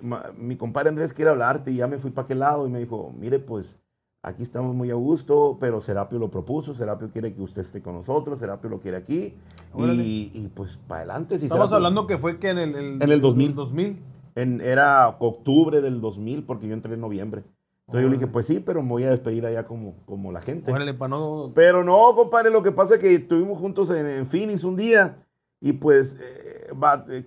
ma- 0.00 0.32
mi 0.36 0.56
compadre 0.56 0.88
Andrés 0.90 1.12
quiere 1.12 1.30
hablarte 1.30 1.70
y 1.70 1.76
ya 1.76 1.86
me 1.86 1.98
fui 1.98 2.10
para 2.10 2.24
aquel 2.24 2.38
lado 2.40 2.66
y 2.66 2.70
me 2.70 2.78
dijo, 2.78 3.12
mire, 3.18 3.38
pues 3.38 3.78
aquí 4.22 4.42
estamos 4.42 4.74
muy 4.74 4.90
a 4.90 4.94
gusto, 4.94 5.56
pero 5.60 5.80
Serapio 5.80 6.18
lo 6.18 6.30
propuso, 6.30 6.74
Serapio 6.74 7.10
quiere 7.10 7.34
que 7.34 7.42
usted 7.42 7.62
esté 7.62 7.80
con 7.82 7.94
nosotros, 7.94 8.38
Serapio 8.38 8.68
lo 8.70 8.80
quiere 8.80 8.96
aquí. 8.96 9.34
Y, 9.78 10.30
y, 10.34 10.50
pues 10.54 10.78
para 10.78 11.00
adelante. 11.02 11.38
Si 11.38 11.46
Estamos 11.46 11.70
Serapio- 11.70 11.76
hablando 11.76 12.06
que 12.06 12.18
fue 12.18 12.38
que 12.38 12.50
en 12.50 12.58
el, 12.58 12.74
En 13.02 13.10
el 13.10 13.20
2000. 13.20 13.54
2000. 13.54 13.98
en- 14.34 14.60
era 14.60 15.08
octubre 15.18 15.80
del 15.80 16.00
2000 16.00 16.44
porque 16.44 16.66
yo 16.68 16.74
entré 16.74 16.94
en 16.94 17.00
noviembre. 17.00 17.42
Entonces 17.86 18.02
yo 18.02 18.08
le 18.08 18.16
dije, 18.16 18.26
pues 18.26 18.46
sí, 18.48 18.58
pero 18.58 18.82
me 18.82 18.88
voy 18.88 19.04
a 19.04 19.10
despedir 19.10 19.46
allá 19.46 19.64
como, 19.64 19.94
como 20.06 20.32
la 20.32 20.40
gente. 20.42 20.72
Órale, 20.72 20.92
para 20.92 21.10
no. 21.10 21.52
Pero 21.54 21.84
no, 21.84 22.14
compadre, 22.16 22.50
lo 22.50 22.60
que 22.62 22.72
pasa 22.72 22.94
es 22.94 23.00
que 23.00 23.14
estuvimos 23.14 23.58
juntos 23.60 23.90
en, 23.90 24.06
en 24.08 24.26
Phoenix 24.26 24.64
un 24.64 24.74
día 24.76 25.18
y 25.60 25.72
pues 25.72 26.18
eh, 26.20 26.55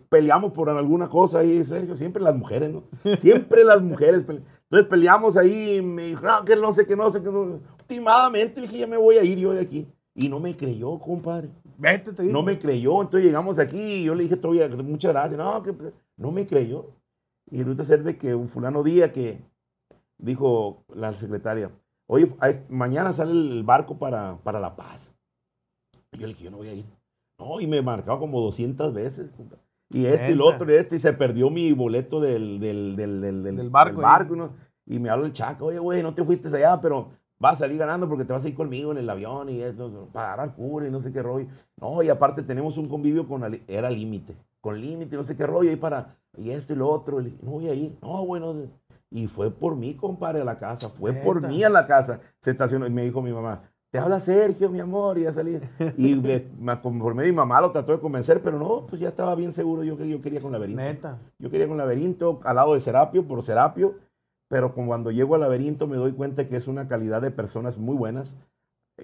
peleamos 0.10 0.52
por 0.54 0.70
alguna 0.70 1.10
cosa 1.10 1.40
ahí, 1.40 1.64
Sergio, 1.66 1.96
siempre 1.96 2.22
las 2.22 2.36
mujeres, 2.36 2.72
¿no? 2.72 2.84
Siempre 3.18 3.64
las 3.64 3.82
mujeres. 3.82 4.26
Entonces 4.28 4.88
peleamos 4.90 5.38
ahí 5.38 5.78
y 5.78 5.82
me 5.82 6.04
dijo, 6.08 6.26
no, 6.26 6.46
que 6.46 6.56
no 6.56 6.74
sé, 6.74 6.86
que 6.86 6.96
no 6.96 7.10
sé, 7.10 7.22
que 7.22 7.32
no. 7.32 7.60
Últimamente 7.80 8.62
dije, 8.62 8.80
ya 8.80 8.88
me 8.88 8.98
voy 8.98 9.18
a 9.18 9.24
ir 9.24 9.40
yo 9.40 9.52
de 9.52 9.62
aquí. 9.62 9.88
Y 10.16 10.30
no 10.30 10.40
me 10.40 10.56
creyó, 10.56 11.00
compadre. 11.00 11.50
Vete, 11.78 12.12
te 12.12 12.24
digo. 12.24 12.34
No 12.34 12.44
me 12.44 12.60
creyó, 12.60 13.02
entonces 13.02 13.24
llegamos 13.24 13.58
aquí 13.58 13.80
y 13.80 14.04
yo 14.04 14.16
le 14.16 14.24
dije 14.24 14.36
todavía, 14.36 14.68
muchas 14.68 15.14
gracias. 15.14 15.38
No, 15.38 15.64
que 15.64 15.74
no 16.18 16.32
me 16.32 16.46
creyó. 16.46 16.88
Y 17.52 17.60
resulta 17.60 17.84
ser 17.84 18.04
de 18.04 18.18
que 18.18 18.36
un 18.36 18.48
fulano 18.50 18.84
día 18.84 19.12
que 19.12 19.42
dijo 20.18 20.84
la 20.94 21.14
secretaria, 21.14 21.72
oye, 22.08 22.32
mañana 22.70 23.14
sale 23.14 23.32
el 23.32 23.64
barco 23.64 23.98
para, 23.98 24.38
para 24.44 24.60
La 24.60 24.76
Paz. 24.76 25.16
Y 26.12 26.20
yo 26.20 26.28
le 26.28 26.34
dije, 26.34 26.46
yo 26.46 26.52
no 26.52 26.58
voy 26.58 26.68
a 26.68 26.74
ir. 26.74 26.99
No, 27.40 27.62
y 27.62 27.68
me 27.68 27.82
marcaba 27.82 28.20
como 28.20 28.42
200 28.42 28.94
veces. 28.94 29.30
Y 29.90 30.06
este 30.06 30.32
y 30.32 30.36
Neta. 30.36 30.44
otro 30.44 30.72
y 30.72 30.76
este, 30.76 30.98
y 30.98 31.00
se 31.00 31.14
perdió 31.14 31.50
mi 31.50 31.72
boleto 31.72 32.20
del, 32.20 32.60
del, 32.60 32.96
del, 32.96 33.44
del, 33.44 33.70
barco 33.70 34.02
barco, 34.02 34.36
¿no? 34.36 34.52
Y 34.86 35.00
me 35.00 35.10
habla 35.10 35.26
el 35.26 35.32
chaco, 35.32 35.68
oye, 35.68 35.80
güey, 35.80 36.04
no 36.04 36.14
te 36.14 36.24
fuiste 36.24 36.48
allá, 36.50 36.80
pero 36.82 37.10
vas 37.40 37.54
a 37.54 37.58
salir 37.58 37.78
ganando 37.78 38.08
porque 38.08 38.26
te 38.26 38.34
vas 38.34 38.44
a 38.44 38.50
ir 38.50 38.56
conmigo 38.56 38.92
en 38.92 38.98
el 38.98 39.10
avión 39.10 39.50
y 39.50 39.62
esto, 39.62 40.10
para 40.12 40.34
agarrar 40.34 40.56
cura 40.56 40.88
y 40.88 40.92
no 40.92 41.02
sé 41.02 41.12
qué 41.12 41.24
rollo. 41.24 41.48
No, 41.78 42.04
y 42.04 42.10
aparte 42.10 42.44
tenemos 42.44 42.78
un 42.78 42.88
convivio 42.88 43.28
con, 43.28 43.42
era 43.68 43.90
límite, 43.90 44.36
con 44.62 44.80
límite, 44.80 45.16
no 45.16 45.24
sé 45.24 45.36
qué 45.36 45.48
rollo, 45.48 45.72
y 45.72 45.76
para, 45.76 46.18
y 46.38 46.52
esto 46.52 46.74
y 46.74 46.76
lo 46.76 46.90
otro. 46.90 47.22
Y 47.22 47.38
no 47.42 47.52
voy 47.52 47.70
a 47.70 47.74
ir. 47.74 47.98
No, 48.02 48.26
bueno, 48.26 48.56
y 49.10 49.28
fue 49.28 49.50
por 49.50 49.76
mí, 49.76 49.96
compadre, 49.96 50.42
a 50.42 50.46
la 50.46 50.58
casa, 50.58 50.90
fue 50.90 51.14
por 51.14 51.48
mí 51.48 51.64
a 51.64 51.70
la 51.70 51.88
casa. 51.88 52.20
Se 52.40 52.52
estacionó 52.52 52.86
y 52.86 52.92
me 52.92 53.04
dijo 53.04 53.22
mi 53.22 53.32
mamá, 53.32 53.72
te 53.92 53.98
habla 53.98 54.20
Sergio, 54.20 54.70
mi 54.70 54.80
amor, 54.80 55.18
y 55.18 55.24
ya 55.24 55.34
salí. 55.34 55.60
Y 55.98 56.16
por 56.16 57.16
medio 57.16 57.26
de 57.26 57.32
mi 57.32 57.36
mamá 57.36 57.60
lo 57.60 57.72
trató 57.72 57.92
de 57.92 58.00
convencer, 58.00 58.42
pero 58.44 58.60
no, 58.60 58.86
pues 58.86 59.02
ya 59.02 59.10
estaba 59.10 59.34
bien 59.34 59.52
seguro 59.52 59.84
yo 59.84 59.98
que 59.98 60.08
yo 60.08 60.22
quería 60.22 60.40
con 60.40 60.52
laberinto. 60.52 60.82
Neta. 60.82 61.18
Yo 61.40 61.50
quería 61.50 61.68
con 61.68 61.78
laberinto, 61.78 62.40
al 62.44 62.56
lado 62.56 62.76
de 62.76 62.80
Serapio, 62.82 63.28
por 63.28 63.42
Serapio, 63.42 63.96
pero 64.48 64.74
cuando 64.76 65.10
llego 65.10 65.34
al 65.36 65.42
laberinto 65.42 65.88
me 65.88 65.98
doy 65.98 66.12
cuenta 66.14 66.48
que 66.48 66.56
es 66.56 66.68
una 66.68 66.88
calidad 66.88 67.22
de 67.22 67.32
personas 67.32 67.78
muy 67.78 67.96
buenas. 67.96 68.38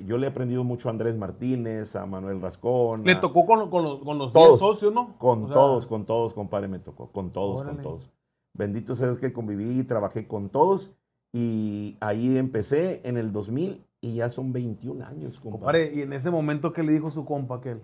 Yo 0.06 0.18
le 0.18 0.28
he 0.28 0.30
aprendido 0.30 0.64
mucho 0.64 0.90
a 0.90 0.92
Andrés 0.92 1.16
Martínez, 1.16 1.96
a 1.96 2.06
Manuel 2.06 2.42
Rascón. 2.42 3.04
Le 3.06 3.16
tocó 3.16 3.46
con, 3.46 3.70
con 3.70 3.84
los, 3.84 4.00
con 4.00 4.18
los 4.20 4.34
todos, 4.34 4.60
socios, 4.60 4.94
¿no? 4.94 5.18
Con 5.18 5.48
todos, 5.50 5.88
con 5.88 6.06
todos, 6.06 6.34
compadre, 6.34 6.68
me 6.68 6.80
tocó. 6.80 7.08
Con 7.08 7.32
todos, 7.32 7.64
con 7.64 7.78
todos. 7.78 8.12
Bendito 8.54 8.94
sea 8.94 9.14
que 9.16 9.34
conviví 9.34 9.80
y 9.80 9.84
trabajé 9.84 10.28
con 10.28 10.50
todos. 10.50 10.92
Y 11.34 11.98
ahí 12.02 12.38
empecé 12.38 13.02
en 13.04 13.18
el 13.18 13.32
2000 13.32 13.84
y 14.06 14.14
ya 14.14 14.30
son 14.30 14.54
21 14.54 15.04
años, 15.04 15.42
compadre. 15.42 15.92
y 15.92 16.02
en 16.04 16.14
ese 16.14 16.30
momento, 16.30 16.72
¿qué 16.72 16.84
le 16.84 16.92
dijo 16.92 17.10
su 17.10 17.26
compa 17.26 17.56
aquel? 17.56 17.82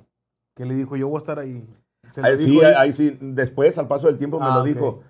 ¿Qué 0.55 0.65
le 0.65 0.75
dijo? 0.75 0.95
Yo 0.95 1.07
voy 1.07 1.17
a 1.17 1.21
estar 1.21 1.39
ahí. 1.39 1.67
Ahí, 2.21 2.37
sí, 2.37 2.61
ahí? 2.61 2.93
sí. 2.93 3.17
Después, 3.19 3.75
al 3.79 3.87
paso 3.87 4.05
del 4.05 4.17
tiempo, 4.17 4.39
me 4.39 4.45
ah, 4.45 4.57
lo 4.57 4.63
dijo. 4.63 5.01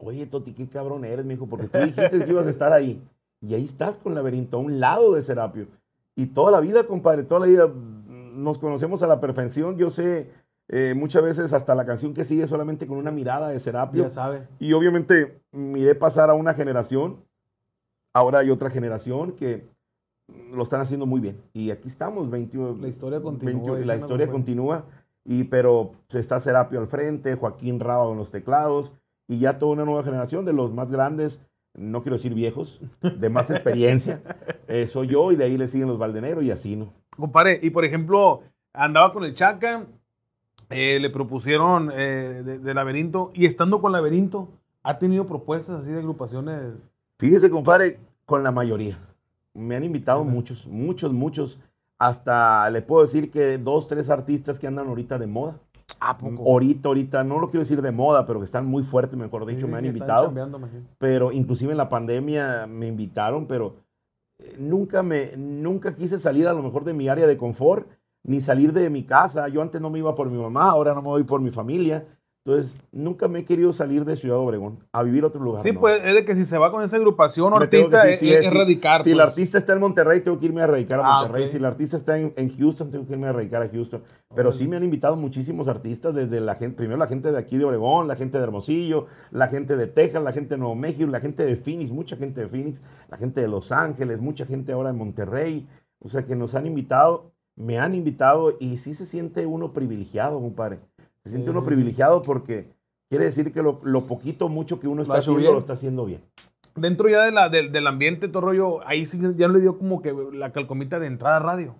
Oye, 0.00 0.26
Toti, 0.26 0.52
qué 0.52 0.68
cabrón 0.68 1.04
eres, 1.04 1.24
me 1.24 1.34
dijo, 1.34 1.46
porque 1.46 1.68
tú 1.68 1.78
dijiste 1.78 2.24
que 2.24 2.30
ibas 2.30 2.48
a 2.48 2.50
estar 2.50 2.72
ahí. 2.72 3.00
Y 3.40 3.54
ahí 3.54 3.62
estás 3.62 3.96
con 3.96 4.14
Laberinto, 4.14 4.56
a 4.56 4.60
un 4.60 4.80
lado 4.80 5.14
de 5.14 5.22
Serapio. 5.22 5.68
Y 6.16 6.26
toda 6.26 6.50
la 6.50 6.58
vida, 6.58 6.84
compadre, 6.84 7.22
toda 7.22 7.40
la 7.40 7.46
vida 7.46 7.68
mm, 7.68 8.42
nos 8.42 8.58
conocemos 8.58 9.04
a 9.04 9.06
la 9.06 9.20
perfección. 9.20 9.78
Yo 9.78 9.88
sé 9.88 10.30
eh, 10.68 10.94
muchas 10.96 11.22
veces 11.22 11.52
hasta 11.52 11.76
la 11.76 11.86
canción 11.86 12.12
que 12.12 12.24
sigue 12.24 12.48
solamente 12.48 12.88
con 12.88 12.98
una 12.98 13.12
mirada 13.12 13.50
de 13.50 13.60
Serapio. 13.60 14.02
Ya 14.02 14.10
sabe. 14.10 14.48
Y 14.58 14.72
obviamente 14.72 15.40
miré 15.52 15.94
pasar 15.94 16.28
a 16.28 16.34
una 16.34 16.54
generación. 16.54 17.24
Ahora 18.12 18.40
hay 18.40 18.50
otra 18.50 18.68
generación 18.70 19.32
que 19.32 19.68
lo 20.52 20.62
están 20.62 20.80
haciendo 20.80 21.06
muy 21.06 21.20
bien. 21.20 21.40
Y 21.52 21.70
aquí 21.70 21.88
estamos, 21.88 22.30
21. 22.30 22.78
La 22.80 22.88
historia 22.88 23.20
continúa. 23.20 23.78
la 23.78 23.96
historia 23.96 24.28
continúa. 24.28 24.84
Y, 25.24 25.44
pero 25.44 25.92
está 26.12 26.40
Serapio 26.40 26.80
al 26.80 26.86
frente, 26.86 27.34
Joaquín 27.34 27.78
Raba 27.78 28.10
en 28.10 28.16
los 28.16 28.30
teclados, 28.30 28.94
y 29.28 29.38
ya 29.38 29.58
toda 29.58 29.72
una 29.72 29.84
nueva 29.84 30.02
generación 30.02 30.44
de 30.44 30.52
los 30.52 30.72
más 30.72 30.90
grandes, 30.90 31.46
no 31.74 32.02
quiero 32.02 32.16
decir 32.16 32.34
viejos, 32.34 32.80
de 33.00 33.28
más 33.28 33.50
experiencia. 33.50 34.22
Eh, 34.66 34.86
soy 34.86 35.08
yo 35.08 35.30
y 35.30 35.36
de 35.36 35.44
ahí 35.44 35.56
le 35.56 35.68
siguen 35.68 35.88
los 35.88 35.98
Valdeneros 35.98 36.44
y 36.44 36.50
así, 36.50 36.74
¿no? 36.74 36.92
Compadre, 37.16 37.60
y 37.62 37.70
por 37.70 37.84
ejemplo, 37.84 38.42
andaba 38.72 39.12
con 39.12 39.24
el 39.24 39.34
Chaca, 39.34 39.86
eh, 40.70 40.98
le 41.00 41.10
propusieron 41.10 41.90
eh, 41.94 42.42
de, 42.44 42.74
laberinto, 42.74 43.30
y 43.34 43.46
estando 43.46 43.80
con 43.80 43.92
laberinto, 43.92 44.48
¿ha 44.82 44.98
tenido 44.98 45.26
propuestas 45.26 45.82
así 45.82 45.90
de 45.90 45.98
agrupaciones? 45.98 46.72
Fíjese, 47.18 47.50
compadre, 47.50 48.00
con 48.24 48.42
la 48.42 48.50
mayoría. 48.50 48.96
Me 49.54 49.76
han 49.76 49.84
invitado 49.84 50.24
muchos, 50.24 50.66
muchos, 50.66 51.12
muchos. 51.12 51.60
Hasta 51.98 52.70
le 52.70 52.82
puedo 52.82 53.02
decir 53.02 53.30
que 53.30 53.58
dos, 53.58 53.86
tres 53.86 54.08
artistas 54.10 54.58
que 54.58 54.66
andan 54.66 54.88
ahorita 54.88 55.18
de 55.18 55.26
moda. 55.26 55.60
¿A 56.00 56.16
poco? 56.16 56.44
Ahorita, 56.44 56.88
ahorita, 56.88 57.24
no 57.24 57.38
lo 57.38 57.50
quiero 57.50 57.60
decir 57.60 57.82
de 57.82 57.90
moda, 57.90 58.26
pero 58.26 58.38
que 58.38 58.46
están 58.46 58.64
muy 58.64 58.82
fuertes, 58.82 59.18
mejor 59.18 59.44
dicho, 59.44 59.68
me 59.68 59.76
han 59.76 59.84
invitado. 59.84 60.32
Pero 60.98 61.30
inclusive 61.30 61.72
en 61.72 61.76
la 61.76 61.90
pandemia 61.90 62.66
me 62.66 62.86
invitaron, 62.86 63.46
pero 63.46 63.76
eh, 64.38 64.56
nunca 64.58 65.02
me, 65.02 65.36
nunca 65.36 65.94
quise 65.94 66.18
salir 66.18 66.48
a 66.48 66.54
lo 66.54 66.62
mejor 66.62 66.84
de 66.84 66.94
mi 66.94 67.08
área 67.08 67.26
de 67.26 67.36
confort, 67.36 67.86
ni 68.22 68.40
salir 68.40 68.72
de 68.72 68.88
mi 68.88 69.04
casa. 69.04 69.48
Yo 69.48 69.60
antes 69.60 69.80
no 69.80 69.90
me 69.90 69.98
iba 69.98 70.14
por 70.14 70.30
mi 70.30 70.38
mamá, 70.38 70.70
ahora 70.70 70.94
no 70.94 71.02
me 71.02 71.08
voy 71.08 71.24
por 71.24 71.42
mi 71.42 71.50
familia. 71.50 72.06
Entonces, 72.50 72.76
nunca 72.90 73.28
me 73.28 73.40
he 73.40 73.44
querido 73.44 73.72
salir 73.72 74.04
de 74.04 74.16
Ciudad 74.16 74.38
Obregón 74.38 74.80
a 74.92 75.04
vivir 75.04 75.22
a 75.22 75.28
otro 75.28 75.40
lugar. 75.40 75.62
Sí, 75.62 75.72
pues 75.72 76.02
es 76.04 76.14
de 76.14 76.24
que 76.24 76.34
si 76.34 76.44
se 76.44 76.58
va 76.58 76.72
con 76.72 76.82
esa 76.82 76.96
agrupación 76.96 77.52
o 77.52 77.56
artista, 77.56 78.08
es, 78.08 78.20
es, 78.22 78.52
radicar. 78.52 79.04
Si 79.04 79.10
el 79.10 79.18
pues. 79.18 79.28
artista 79.28 79.58
está 79.58 79.72
en 79.74 79.78
Monterrey, 79.78 80.20
tengo 80.20 80.40
que 80.40 80.46
irme 80.46 80.60
a 80.60 80.66
radicar 80.66 80.98
a 80.98 81.04
ah, 81.06 81.20
Monterrey. 81.20 81.46
Si 81.46 81.58
el 81.58 81.64
artista 81.64 81.96
está 81.96 82.18
en, 82.18 82.56
Houston, 82.58 82.90
tengo 82.90 83.06
que 83.06 83.12
irme 83.12 83.28
a 83.28 83.32
radicar 83.32 83.62
a 83.62 83.68
Houston. 83.68 84.02
Pero 84.34 84.50
sí 84.50 84.66
me 84.66 84.76
han 84.76 84.82
invitado 84.82 85.14
muchísimos 85.14 85.68
artistas, 85.68 86.12
desde 86.12 86.40
la 86.40 86.56
gente, 86.56 86.76
primero 86.76 86.98
la 86.98 87.06
gente 87.06 87.30
de 87.30 87.38
aquí 87.38 87.56
de 87.56 87.66
Obregón, 87.66 88.08
la 88.08 88.16
gente 88.16 88.38
de 88.38 88.44
Hermosillo, 88.44 89.06
la 89.30 89.46
gente 89.46 89.76
de 89.76 89.86
Texas, 89.86 90.20
la 90.20 90.32
gente 90.32 90.54
de 90.54 90.58
Nuevo 90.58 90.74
México, 90.74 91.08
la 91.08 91.20
gente 91.20 91.46
de 91.46 91.54
Phoenix, 91.54 91.92
mucha 91.92 92.16
gente 92.16 92.40
de 92.40 92.48
Phoenix, 92.48 92.82
la 93.08 93.16
gente 93.16 93.42
de 93.42 93.46
Los 93.46 93.70
Ángeles, 93.70 94.20
mucha 94.20 94.44
gente 94.44 94.72
ahora 94.72 94.90
de 94.90 94.98
Monterrey. 94.98 95.68
O 96.00 96.08
sea 96.08 96.24
que 96.24 96.34
nos 96.34 96.56
han 96.56 96.66
invitado, 96.66 97.32
me 97.54 97.78
han 97.78 97.94
invitado 97.94 98.56
y 98.58 98.78
sí 98.78 98.94
se 98.94 99.06
siente 99.06 99.46
uno 99.46 99.72
privilegiado, 99.72 100.40
compadre. 100.40 100.80
Se 101.24 101.30
siente 101.30 101.50
uno 101.50 101.64
privilegiado 101.64 102.22
porque 102.22 102.72
quiere 103.08 103.26
decir 103.26 103.52
que 103.52 103.62
lo, 103.62 104.06
poquito, 104.06 104.48
mucho 104.48 104.80
que 104.80 104.88
uno 104.88 105.02
está 105.02 105.18
haciendo, 105.18 105.52
lo 105.52 105.58
está 105.58 105.74
haciendo 105.74 106.04
bien. 106.04 106.22
Dentro 106.76 107.08
ya 107.08 107.24
de 107.24 107.32
la, 107.32 107.48
del 107.48 107.86
ambiente, 107.86 108.28
todo 108.28 108.42
rollo, 108.42 108.86
ahí 108.86 109.04
sí 109.04 109.20
ya 109.36 109.48
no 109.48 109.54
le 109.54 109.60
dio 109.60 109.76
como 109.76 110.00
que 110.00 110.14
la 110.32 110.52
calcomita 110.52 110.98
de 110.98 111.08
entrada 111.08 111.36
a 111.36 111.40
radio. 111.40 111.76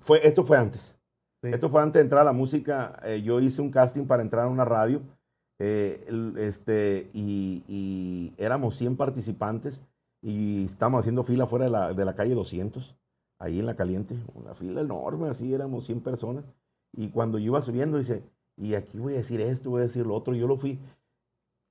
Fue, 0.00 0.26
esto 0.26 0.44
fue 0.44 0.58
antes. 0.58 0.96
Esto 1.42 1.68
fue 1.68 1.82
antes 1.82 1.94
de 1.94 2.02
entrar 2.02 2.22
a 2.22 2.24
la 2.24 2.32
música. 2.32 3.00
Eh, 3.04 3.22
yo 3.22 3.40
hice 3.40 3.62
un 3.62 3.70
casting 3.70 4.06
para 4.06 4.22
entrar 4.22 4.44
a 4.44 4.48
una 4.48 4.64
radio. 4.64 5.02
Eh, 5.58 6.04
este, 6.38 7.10
y, 7.12 8.32
éramos 8.36 8.76
100 8.76 8.96
participantes 8.96 9.84
y 10.20 10.66
estábamos 10.66 11.00
haciendo 11.00 11.22
fila 11.22 11.46
fuera 11.46 11.66
de 11.66 11.70
la, 11.70 11.92
de 11.92 12.04
la 12.04 12.14
calle 12.14 12.34
200, 12.34 12.96
ahí 13.38 13.60
en 13.60 13.66
la 13.66 13.76
caliente. 13.76 14.16
Una 14.34 14.54
fila 14.54 14.80
enorme, 14.80 15.28
así 15.28 15.52
éramos 15.52 15.86
100 15.86 16.00
personas. 16.00 16.44
Y 16.92 17.08
cuando 17.08 17.38
yo 17.38 17.46
iba 17.46 17.62
subiendo, 17.62 17.98
dice, 17.98 18.22
y 18.56 18.74
aquí 18.74 18.98
voy 18.98 19.14
a 19.14 19.18
decir 19.18 19.40
esto, 19.40 19.70
voy 19.70 19.80
a 19.80 19.84
decir 19.84 20.06
lo 20.06 20.14
otro. 20.14 20.34
Yo 20.34 20.46
lo 20.46 20.56
fui. 20.56 20.78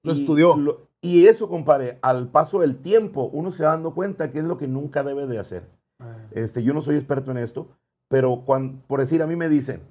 Lo 0.04 0.14
estudió. 0.14 0.88
y 1.02 1.28
eso, 1.28 1.48
compadre, 1.50 2.00
al 2.02 2.30
paso 2.30 2.60
del 2.60 2.78
tiempo, 2.78 3.30
uno 3.34 3.52
se 3.52 3.64
va 3.64 3.72
dando 3.72 3.94
cuenta 3.94 4.32
que 4.32 4.40
es 4.40 4.46
lo 4.46 4.58
que 4.58 4.68
nunca 4.68 5.04
debe 5.04 5.28
de 5.28 5.40
hacer. 5.40 5.64
Ah. 6.00 6.18
Este, 6.32 6.64
yo 6.64 6.74
no 6.74 6.82
soy 6.82 6.96
experto 6.96 7.32
en 7.32 7.38
esto, 7.38 7.68
pero 8.08 8.44
cuando, 8.46 8.82
por 8.88 9.00
decir, 9.00 9.22
a 9.22 9.28
mí 9.28 9.36
me 9.36 9.48
dicen, 9.48 9.82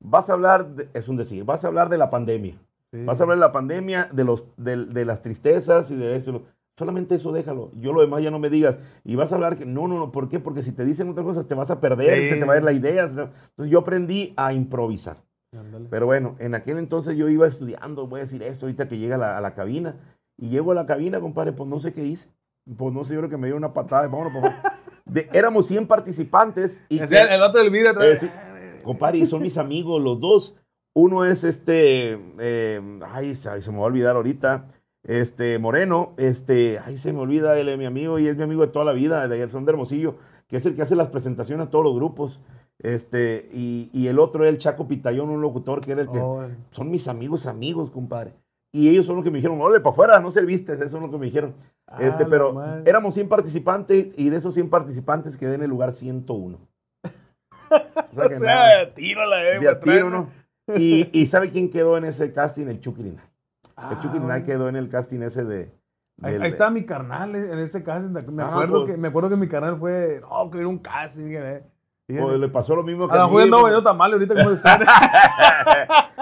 vas 0.00 0.30
a 0.30 0.32
hablar, 0.32 0.88
es 0.94 1.08
un 1.08 1.16
decir, 1.16 1.44
vas 1.44 1.64
a 1.64 1.68
hablar 1.68 1.88
de 1.88 1.98
la 1.98 2.10
pandemia. 2.10 2.58
Vas 2.92 3.20
a 3.20 3.22
hablar 3.22 3.38
de 3.38 3.42
la 3.42 3.52
pandemia, 3.52 4.10
de, 4.12 4.24
los, 4.24 4.44
de, 4.56 5.04
las 5.04 5.22
tristezas 5.22 5.92
y 5.92 5.96
de 5.96 6.16
esto. 6.16 6.42
Solamente 6.76 7.14
eso 7.14 7.30
déjalo. 7.30 7.70
Yo 7.78 7.92
lo 7.92 8.00
demás 8.00 8.20
ya 8.20 8.32
no 8.32 8.40
me 8.40 8.50
digas. 8.50 8.80
Y 9.04 9.14
vas 9.14 9.30
a 9.30 9.36
hablar 9.36 9.56
que 9.56 9.64
no, 9.64 9.86
no, 9.86 9.96
no. 9.96 10.10
¿Por 10.10 10.28
qué? 10.28 10.40
Porque 10.40 10.64
si 10.64 10.72
te 10.72 10.84
dicen 10.84 11.08
otras 11.08 11.24
cosas 11.24 11.46
te 11.46 11.54
vas 11.54 11.70
a 11.70 11.80
perder, 11.80 12.28
se 12.28 12.40
te 12.40 12.44
va 12.44 12.54
a 12.54 12.56
ir 12.56 12.64
la 12.64 12.72
idea. 12.72 13.04
Entonces 13.04 13.70
yo 13.70 13.78
aprendí 13.78 14.34
a 14.36 14.52
improvisar. 14.52 15.18
Pero 15.90 16.06
bueno, 16.06 16.36
en 16.38 16.54
aquel 16.54 16.78
entonces 16.78 17.16
yo 17.16 17.28
iba 17.28 17.46
estudiando, 17.46 18.06
voy 18.06 18.20
a 18.20 18.22
decir 18.22 18.42
esto, 18.42 18.66
ahorita 18.66 18.88
que 18.88 18.98
llega 18.98 19.36
a 19.36 19.40
la, 19.40 19.54
cabina. 19.54 19.96
Y 20.38 20.48
llego 20.48 20.72
a 20.72 20.74
la 20.74 20.86
cabina, 20.86 21.20
compadre, 21.20 21.52
pues 21.52 21.68
no 21.68 21.80
sé 21.80 21.92
qué 21.92 22.04
hice. 22.04 22.28
Pues 22.76 22.94
no 22.94 23.04
sé, 23.04 23.14
yo 23.14 23.20
creo 23.20 23.30
que 23.30 23.36
me 23.36 23.48
dio 23.48 23.56
una 23.56 23.72
patada. 23.72 24.02
Vámonos, 24.06 24.32
de, 25.06 25.28
éramos 25.32 25.66
100 25.66 25.86
participantes. 25.86 26.86
Y 26.88 26.98
el 26.98 27.42
otro 27.42 27.62
del 27.62 27.70
video 27.70 28.00
eh, 28.00 28.80
compadre, 28.84 29.18
y 29.18 29.26
son 29.26 29.42
mis 29.42 29.58
amigos, 29.58 30.00
los 30.00 30.20
dos. 30.20 30.58
Uno 30.94 31.24
es 31.24 31.44
este, 31.44 32.18
eh, 32.38 33.00
ay, 33.06 33.34
se 33.34 33.70
me 33.70 33.78
va 33.78 33.84
a 33.84 33.86
olvidar 33.86 34.16
ahorita, 34.16 34.68
este, 35.04 35.58
Moreno, 35.58 36.14
este, 36.16 36.78
ay, 36.84 36.98
se 36.98 37.12
me 37.12 37.20
olvida, 37.20 37.58
él 37.58 37.68
es 37.68 37.78
mi 37.78 37.86
amigo 37.86 38.18
y 38.18 38.26
es 38.26 38.36
mi 38.36 38.42
amigo 38.42 38.62
de 38.62 38.72
toda 38.72 38.84
la 38.84 38.92
vida, 38.92 39.26
de 39.28 39.48
son 39.48 39.64
de 39.64 39.72
Hermosillo, 39.72 40.16
que 40.48 40.56
es 40.56 40.66
el 40.66 40.74
que 40.74 40.82
hace 40.82 40.96
las 40.96 41.08
presentaciones 41.08 41.68
a 41.68 41.70
todos 41.70 41.84
los 41.84 41.94
grupos. 41.94 42.40
Este, 42.82 43.48
y, 43.52 44.06
el 44.06 44.18
otro 44.18 44.44
es 44.44 44.48
el 44.50 44.58
Chaco 44.58 44.88
Pitayón, 44.88 45.28
un 45.28 45.42
locutor 45.42 45.84
que 45.84 45.92
era 45.92 46.02
el 46.02 46.08
que. 46.08 46.18
son 46.70 46.90
mis 46.90 47.08
amigos, 47.08 47.46
amigos, 47.46 47.90
compadre. 47.90 48.34
Y 48.72 48.88
ellos 48.88 49.04
son 49.04 49.16
los 49.16 49.24
que 49.24 49.30
me 49.30 49.38
dijeron, 49.38 49.60
ole, 49.60 49.80
para 49.80 49.92
afuera, 49.92 50.20
no 50.20 50.30
serviste, 50.30 50.74
eso 50.74 50.84
es 50.84 50.92
lo 50.92 51.10
que 51.10 51.18
me 51.18 51.26
dijeron. 51.26 51.54
Ah, 51.88 51.98
este, 52.00 52.24
pero 52.24 52.62
éramos 52.84 53.14
100 53.14 53.28
participantes 53.28 54.08
y 54.16 54.28
de 54.28 54.36
esos 54.36 54.54
100 54.54 54.70
participantes 54.70 55.36
quedé 55.36 55.54
en 55.54 55.62
el 55.62 55.70
lugar 55.70 55.92
101. 55.92 56.58
o 58.16 58.30
sea, 58.30 58.94
tiro 58.94 59.26
la 59.26 59.80
tiro, 59.80 60.08
¿no? 60.08 60.28
y, 60.76 61.10
y, 61.12 61.26
¿sabe 61.26 61.50
quién 61.50 61.68
quedó 61.68 61.98
en 61.98 62.04
ese 62.04 62.32
casting? 62.32 62.68
El 62.68 62.78
Chucky 62.78 63.02
el 63.02 63.98
Chucky 63.98 64.18
ah, 64.22 64.42
quedó 64.44 64.68
en 64.68 64.76
el 64.76 64.88
casting 64.88 65.22
ese 65.22 65.44
de, 65.44 65.72
Ahí, 66.22 66.34
ahí, 66.34 66.48
estaba 66.48 66.70
mi 66.70 66.84
carnal 66.84 67.34
en 67.34 67.58
ese 67.58 67.82
casting. 67.82 68.12
Me, 68.12 68.42
ah, 68.42 68.48
acuerdo, 68.48 68.84
pues. 68.84 68.92
que, 68.92 68.98
me 68.98 69.08
acuerdo 69.08 69.30
que 69.30 69.36
mi 69.36 69.48
carnal 69.48 69.78
fue. 69.78 70.20
Oh, 70.28 70.50
que 70.50 70.58
era 70.58 70.68
un 70.68 70.78
casting. 70.78 71.32
Eh. 71.34 71.62
Pues 72.18 72.38
le 72.38 72.48
pasó 72.48 72.74
lo 72.74 72.82
mismo 72.82 73.08
que 73.08 73.16
a, 73.16 73.22
a 73.22 73.28
mí. 73.28 73.34
no 73.34 73.38
vendiendo 73.38 73.82
tamales 73.82 74.14
ahorita 74.14 74.34
como 74.34 74.50
están. 74.56 74.80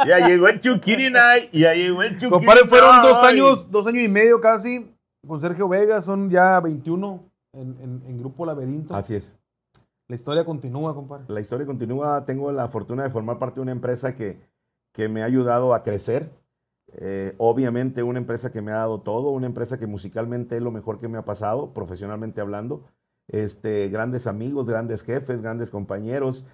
ya 0.06 0.26
llegó 0.26 0.48
el 0.48 0.60
Chukiri 0.60 1.10
Night. 1.10 1.50
Ya 1.52 1.74
llegó 1.74 2.02
el 2.02 2.14
Chukiri 2.14 2.30
Compadre, 2.30 2.66
fueron 2.66 3.02
dos 3.02 3.22
años, 3.22 3.70
dos 3.70 3.86
años 3.86 4.02
y 4.02 4.08
medio 4.08 4.40
casi 4.40 4.94
con 5.26 5.40
Sergio 5.40 5.68
Vega. 5.68 6.00
Son 6.00 6.30
ya 6.30 6.60
21 6.60 7.24
en, 7.54 8.02
en, 8.06 8.18
Grupo 8.18 8.44
Laberinto. 8.44 8.94
Así 8.94 9.14
es. 9.14 9.34
La 10.08 10.16
historia 10.16 10.44
continúa, 10.44 10.94
compadre. 10.94 11.24
La 11.28 11.40
historia 11.40 11.66
continúa. 11.66 12.24
Tengo 12.24 12.50
la 12.52 12.68
fortuna 12.68 13.02
de 13.02 13.10
formar 13.10 13.38
parte 13.38 13.56
de 13.56 13.62
una 13.62 13.72
empresa 13.72 14.14
que, 14.14 14.40
que 14.92 15.08
me 15.08 15.22
ha 15.22 15.26
ayudado 15.26 15.74
a 15.74 15.82
crecer. 15.82 16.30
Eh, 16.94 17.34
obviamente 17.36 18.02
una 18.02 18.18
empresa 18.18 18.50
que 18.50 18.62
me 18.62 18.72
ha 18.72 18.76
dado 18.76 19.02
todo, 19.02 19.28
una 19.30 19.46
empresa 19.46 19.78
que 19.78 19.86
musicalmente 19.86 20.56
es 20.56 20.62
lo 20.62 20.70
mejor 20.70 20.98
que 20.98 21.08
me 21.08 21.18
ha 21.18 21.24
pasado, 21.26 21.74
profesionalmente 21.74 22.40
hablando 22.40 22.84
este, 23.28 23.88
grandes 23.88 24.26
amigos, 24.26 24.68
grandes 24.68 25.02
jefes, 25.02 25.42
grandes 25.42 25.70
compañeros. 25.70 26.46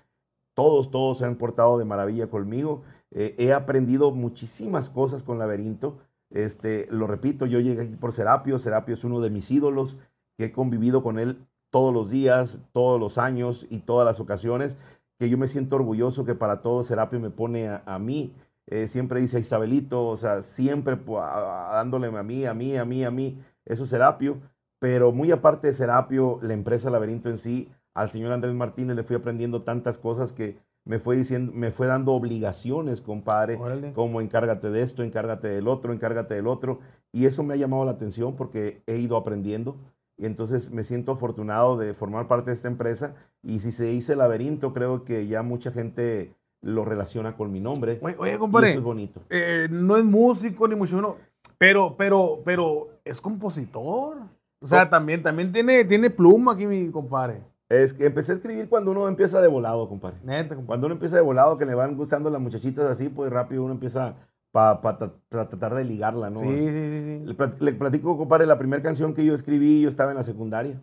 Todos, 0.54 0.90
todos 0.90 1.18
se 1.18 1.24
han 1.24 1.36
portado 1.36 1.78
de 1.78 1.84
maravilla 1.84 2.28
conmigo. 2.28 2.82
Eh, 3.10 3.34
he 3.38 3.52
aprendido 3.52 4.10
muchísimas 4.10 4.90
cosas 4.90 5.22
con 5.22 5.38
Laberinto. 5.38 5.98
Este, 6.30 6.86
lo 6.90 7.06
repito, 7.06 7.46
yo 7.46 7.60
llegué 7.60 7.82
aquí 7.82 7.96
por 7.96 8.12
Serapio. 8.12 8.58
Serapio 8.58 8.94
es 8.94 9.04
uno 9.04 9.20
de 9.20 9.30
mis 9.30 9.50
ídolos, 9.50 9.96
que 10.36 10.46
he 10.46 10.52
convivido 10.52 11.02
con 11.02 11.18
él 11.18 11.46
todos 11.70 11.92
los 11.92 12.10
días, 12.10 12.60
todos 12.72 13.00
los 13.00 13.18
años 13.18 13.66
y 13.68 13.80
todas 13.80 14.06
las 14.06 14.20
ocasiones, 14.20 14.76
que 15.18 15.28
yo 15.28 15.36
me 15.38 15.48
siento 15.48 15.74
orgulloso 15.74 16.24
que 16.24 16.36
para 16.36 16.62
todo 16.62 16.84
Serapio 16.84 17.18
me 17.18 17.30
pone 17.30 17.68
a, 17.68 17.98
mí. 17.98 18.32
Eh, 18.66 18.86
siempre 18.86 19.20
dice 19.20 19.40
Isabelito, 19.40 20.06
o 20.06 20.16
sea, 20.16 20.42
siempre 20.42 20.96
dándole 20.96 22.06
a 22.06 22.22
mí, 22.22 22.46
a 22.46 22.54
mí, 22.54 22.76
a 22.76 22.84
mí, 22.84 23.04
a 23.04 23.10
mí, 23.10 23.42
eso 23.64 23.84
es 23.84 23.90
Serapio. 23.90 24.38
Pero 24.84 25.12
muy 25.12 25.30
aparte 25.30 25.68
de 25.68 25.72
Serapio, 25.72 26.38
la 26.42 26.52
empresa 26.52 26.90
Laberinto 26.90 27.30
en 27.30 27.38
sí, 27.38 27.70
al 27.94 28.10
señor 28.10 28.32
Andrés 28.32 28.54
Martínez 28.54 28.94
le 28.94 29.02
fui 29.02 29.16
aprendiendo 29.16 29.62
tantas 29.62 29.96
cosas 29.96 30.34
que 30.34 30.58
me 30.84 30.98
fue 30.98 31.16
diciendo, 31.16 31.52
me 31.54 31.70
fue 31.70 31.86
dando 31.86 32.12
obligaciones, 32.12 33.00
compadre, 33.00 33.58
como 33.94 34.20
encárgate 34.20 34.68
de 34.68 34.82
esto, 34.82 35.02
encárgate 35.02 35.48
del 35.48 35.68
otro, 35.68 35.94
encárgate 35.94 36.34
del 36.34 36.46
otro. 36.46 36.80
Y 37.12 37.24
eso 37.24 37.42
me 37.42 37.54
ha 37.54 37.56
llamado 37.56 37.86
la 37.86 37.92
atención 37.92 38.36
porque 38.36 38.82
he 38.86 38.98
ido 38.98 39.16
aprendiendo. 39.16 39.74
Y 40.18 40.26
entonces 40.26 40.70
me 40.70 40.84
siento 40.84 41.12
afortunado 41.12 41.78
de 41.78 41.94
formar 41.94 42.28
parte 42.28 42.50
de 42.50 42.56
esta 42.56 42.68
empresa. 42.68 43.14
Y 43.42 43.60
si 43.60 43.72
se 43.72 43.86
dice 43.86 44.16
laberinto, 44.16 44.74
creo 44.74 45.02
que 45.02 45.26
ya 45.26 45.42
mucha 45.42 45.72
gente 45.72 46.34
lo 46.60 46.84
relaciona 46.84 47.38
con 47.38 47.50
mi 47.50 47.60
nombre. 47.60 48.00
Oye, 48.18 48.38
compadre. 48.38 48.68
eso 48.68 48.80
es 48.80 48.84
bonito. 48.84 49.22
Eh, 49.30 49.66
no 49.70 49.96
es 49.96 50.04
músico 50.04 50.68
ni 50.68 50.74
mucho 50.74 50.96
menos, 50.96 51.14
pero, 51.56 51.96
pero, 51.96 52.42
pero 52.44 52.90
es 53.02 53.22
compositor. 53.22 54.18
O 54.64 54.66
sea, 54.66 54.88
también, 54.88 55.22
también 55.22 55.52
tiene, 55.52 55.84
tiene 55.84 56.08
pluma 56.08 56.54
aquí, 56.54 56.66
mi 56.66 56.90
compadre. 56.90 57.42
Es 57.68 57.92
que 57.92 58.06
empecé 58.06 58.32
a 58.32 58.36
escribir 58.36 58.68
cuando 58.68 58.92
uno 58.92 59.08
empieza 59.08 59.42
de 59.42 59.48
volado, 59.48 59.86
compadre. 59.88 60.16
Neta, 60.24 60.56
Cuando 60.56 60.86
uno 60.86 60.94
empieza 60.94 61.16
de 61.16 61.22
volado, 61.22 61.58
que 61.58 61.66
le 61.66 61.74
van 61.74 61.96
gustando 61.96 62.30
las 62.30 62.40
muchachitas 62.40 62.86
así, 62.86 63.10
pues 63.10 63.30
rápido 63.30 63.62
uno 63.62 63.74
empieza 63.74 64.14
para 64.52 64.80
tratar 65.28 65.74
de 65.74 65.84
ligarla, 65.84 66.30
¿no? 66.30 66.38
Sí, 66.38 66.46
sí, 66.46 67.26
sí. 67.26 67.26
Le, 67.26 67.36
le, 67.60 67.72
platico, 67.72 68.16
compadre, 68.16 68.46
la 68.46 68.58
primera 68.58 68.82
canción 68.82 69.12
que 69.12 69.24
yo 69.24 69.34
escribí, 69.34 69.82
yo 69.82 69.88
estaba 69.90 70.12
en 70.12 70.16
la 70.16 70.22
secundaria 70.22 70.80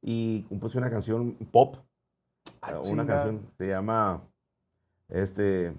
y 0.00 0.42
compuse 0.42 0.78
una 0.78 0.88
canción 0.88 1.32
pop. 1.50 1.76
Ah, 2.62 2.80
una 2.90 3.06
canción, 3.06 3.40
se 3.58 3.68
llama, 3.68 4.22
este, 5.08 5.74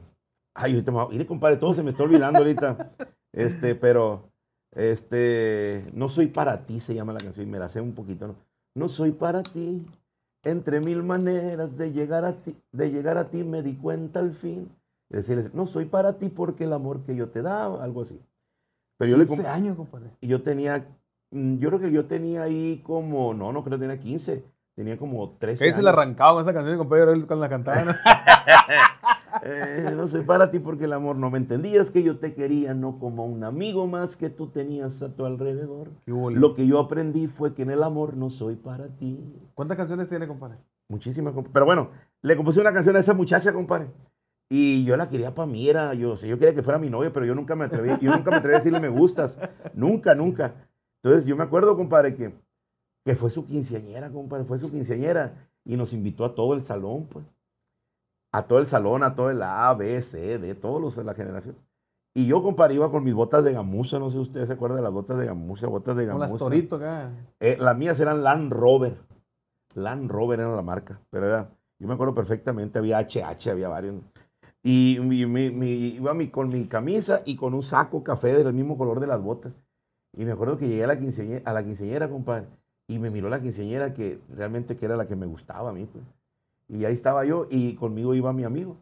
ay, 0.53 0.73
ahorita 0.73 0.91
me 0.91 1.07
mire, 1.09 1.25
compadre, 1.25 1.57
todo 1.57 1.73
se 1.73 1.81
me 1.81 1.89
está 1.89 2.03
olvidando 2.03 2.39
ahorita. 2.39 2.77
Este, 3.31 3.75
pero, 3.75 4.31
este, 4.71 5.85
no 5.93 6.09
soy 6.09 6.27
para 6.27 6.65
ti, 6.65 6.79
se 6.79 6.93
llama 6.93 7.13
la 7.13 7.19
canción, 7.19 7.47
y 7.47 7.49
me 7.49 7.59
la 7.59 7.69
sé 7.69 7.81
un 7.81 7.93
poquito, 7.93 8.27
¿no? 8.27 8.35
No 8.75 8.87
soy 8.87 9.11
para 9.11 9.43
ti, 9.43 9.85
entre 10.43 10.79
mil 10.79 11.03
maneras 11.03 11.77
de 11.77 11.91
llegar 11.91 12.25
a 12.25 12.33
ti, 12.33 12.55
de 12.71 12.91
llegar 12.91 13.17
a 13.17 13.29
ti 13.29 13.43
me 13.43 13.61
di 13.61 13.75
cuenta 13.75 14.19
al 14.19 14.33
fin 14.33 14.69
decirles, 15.09 15.53
no 15.53 15.65
soy 15.65 15.85
para 15.85 16.17
ti 16.17 16.29
porque 16.29 16.65
el 16.65 16.73
amor 16.73 17.03
que 17.03 17.15
yo 17.15 17.29
te 17.29 17.41
daba, 17.41 17.83
algo 17.83 18.01
así. 18.01 18.21
Pero 18.97 19.15
15 19.15 19.43
yo 19.43 19.49
años, 19.49 19.77
compadre. 19.77 20.11
Y 20.21 20.27
yo 20.27 20.41
tenía, 20.41 20.85
mm, 21.31 21.57
yo 21.57 21.69
creo 21.69 21.81
que 21.81 21.91
yo 21.91 22.05
tenía 22.05 22.43
ahí 22.43 22.81
como, 22.85 23.33
no, 23.33 23.51
no 23.51 23.63
creo 23.63 23.77
que 23.77 23.87
tenía 23.87 23.99
15, 23.99 24.43
tenía 24.75 24.97
como 24.97 25.31
13 25.37 25.65
años. 25.65 25.75
se 25.77 25.81
le 25.81 25.89
arrancaba 25.89 26.33
con 26.33 26.41
esa 26.43 26.53
canción, 26.53 26.77
compadre, 26.77 27.25
con 27.25 27.39
la 27.39 27.49
cantaba. 27.49 27.97
Eh, 29.43 29.91
¿no? 29.95 30.07
soy 30.07 30.21
para 30.21 30.51
ti 30.51 30.59
porque 30.59 30.85
el 30.85 30.93
amor 30.93 31.15
no 31.15 31.29
me 31.29 31.37
entendías 31.37 31.91
que 31.91 32.03
yo 32.03 32.17
te 32.17 32.33
quería, 32.33 32.73
no 32.73 32.99
como 32.99 33.25
un 33.25 33.43
amigo 33.43 33.87
más 33.87 34.15
que 34.15 34.29
tú 34.29 34.47
tenías 34.47 35.01
a 35.01 35.15
tu 35.15 35.25
alrededor. 35.25 35.89
Lo 36.05 36.53
que 36.53 36.67
yo 36.67 36.79
aprendí 36.79 37.27
fue 37.27 37.53
que 37.53 37.63
en 37.63 37.71
el 37.71 37.83
amor 37.83 38.15
no 38.15 38.29
soy 38.29 38.55
para 38.55 38.87
ti. 38.87 39.19
¿Cuántas 39.53 39.77
canciones 39.77 40.09
tiene, 40.09 40.27
compadre? 40.27 40.57
Muchísimas, 40.89 41.33
compadre. 41.33 41.53
Pero 41.53 41.65
bueno, 41.65 41.89
le 42.21 42.35
compuse 42.35 42.61
una 42.61 42.73
canción 42.73 42.95
a 42.95 42.99
esa 42.99 43.13
muchacha, 43.13 43.53
compadre. 43.53 43.87
Y 44.49 44.83
yo 44.83 44.97
la 44.97 45.07
quería 45.09 45.35
para 45.35 45.45
mí, 45.45 45.69
era, 45.69 45.93
yo, 45.93 46.15
yo 46.15 46.39
quería 46.39 46.55
que 46.55 46.63
fuera 46.63 46.79
mi 46.79 46.89
novia, 46.89 47.13
pero 47.13 47.25
yo 47.25 47.35
nunca 47.35 47.55
me 47.55 47.65
atreví, 47.65 47.91
yo 48.01 48.15
nunca 48.15 48.31
me 48.31 48.37
atreví 48.37 48.55
a 48.55 48.57
decirle 48.57 48.79
me 48.79 48.89
gustas, 48.89 49.39
nunca, 49.75 50.15
nunca. 50.15 50.55
Entonces 51.03 51.27
yo 51.27 51.35
me 51.35 51.43
acuerdo, 51.43 51.77
compadre, 51.77 52.15
que, 52.15 52.33
que 53.05 53.15
fue 53.15 53.29
su 53.29 53.45
quinceañera, 53.45 54.09
compadre, 54.09 54.45
fue 54.45 54.57
su 54.57 54.71
quinceañera 54.71 55.49
y 55.63 55.77
nos 55.77 55.93
invitó 55.93 56.25
a 56.25 56.33
todo 56.33 56.55
el 56.55 56.63
salón, 56.63 57.05
pues. 57.05 57.25
A 58.31 58.43
todo 58.43 58.59
el 58.59 58.67
salón, 58.67 59.03
a 59.03 59.15
todo 59.15 59.29
el 59.29 59.41
A, 59.41 59.73
B, 59.73 60.01
C, 60.01 60.37
D, 60.37 60.55
todos 60.55 60.81
los 60.81 60.95
de 60.95 61.03
la 61.03 61.13
generación. 61.13 61.55
Y 62.13 62.25
yo, 62.25 62.41
compadre, 62.43 62.75
iba 62.75 62.91
con 62.91 63.03
mis 63.03 63.13
botas 63.13 63.43
de 63.43 63.53
gamuza, 63.53 63.99
no 63.99 64.09
sé 64.09 64.13
si 64.13 64.19
ustedes 64.19 64.47
se 64.47 64.53
acuerdan 64.53 64.77
de 64.77 64.83
las 64.83 64.91
botas 64.91 65.17
de 65.17 65.25
gamuza, 65.25 65.67
botas 65.67 65.95
de 65.95 66.05
gamuza. 66.05 66.27
Con 66.27 66.33
las 66.33 66.39
torito 66.39 66.75
acá. 66.75 67.11
Eh, 67.39 67.57
las 67.59 67.77
mías 67.77 67.99
eran 67.99 68.23
Land 68.23 68.51
Rover. 68.51 68.97
Land 69.75 70.09
Rover 70.09 70.39
era 70.39 70.55
la 70.55 70.61
marca, 70.61 70.99
pero 71.11 71.27
era, 71.27 71.49
yo 71.77 71.87
me 71.87 71.93
acuerdo 71.93 72.15
perfectamente, 72.15 72.79
había 72.79 72.99
HH, 72.99 73.51
había 73.51 73.69
varios. 73.69 73.95
Y 74.63 74.97
mi, 75.01 75.19
iba 75.19 76.13
mi, 76.13 76.29
con 76.29 76.49
mi 76.49 76.65
camisa 76.65 77.21
y 77.25 77.35
con 77.35 77.53
un 77.53 77.63
saco 77.63 78.03
café 78.03 78.33
del 78.33 78.53
mismo 78.53 78.77
color 78.77 78.99
de 78.99 79.07
las 79.07 79.21
botas. 79.21 79.53
Y 80.17 80.25
me 80.25 80.31
acuerdo 80.31 80.57
que 80.57 80.67
llegué 80.67 80.83
a 80.83 80.87
la 80.87 80.99
quinceañera, 80.99 81.49
a 81.49 81.53
la 81.53 81.63
quinceañera 81.63 82.09
compadre, 82.09 82.47
y 82.87 82.97
me 82.99 83.11
miró 83.11 83.29
la 83.29 83.39
quinceañera 83.39 83.93
que 83.93 84.19
realmente 84.35 84.75
que 84.75 84.85
era 84.85 84.97
la 84.97 85.07
que 85.07 85.15
me 85.15 85.27
gustaba 85.27 85.69
a 85.69 85.73
mí. 85.73 85.85
Pues. 85.85 86.03
Y 86.69 86.85
ahí 86.85 86.93
estaba 86.93 87.25
yo 87.25 87.47
y 87.49 87.75
conmigo 87.75 88.13
iba 88.13 88.31
mi 88.31 88.43
amigo. 88.43 88.77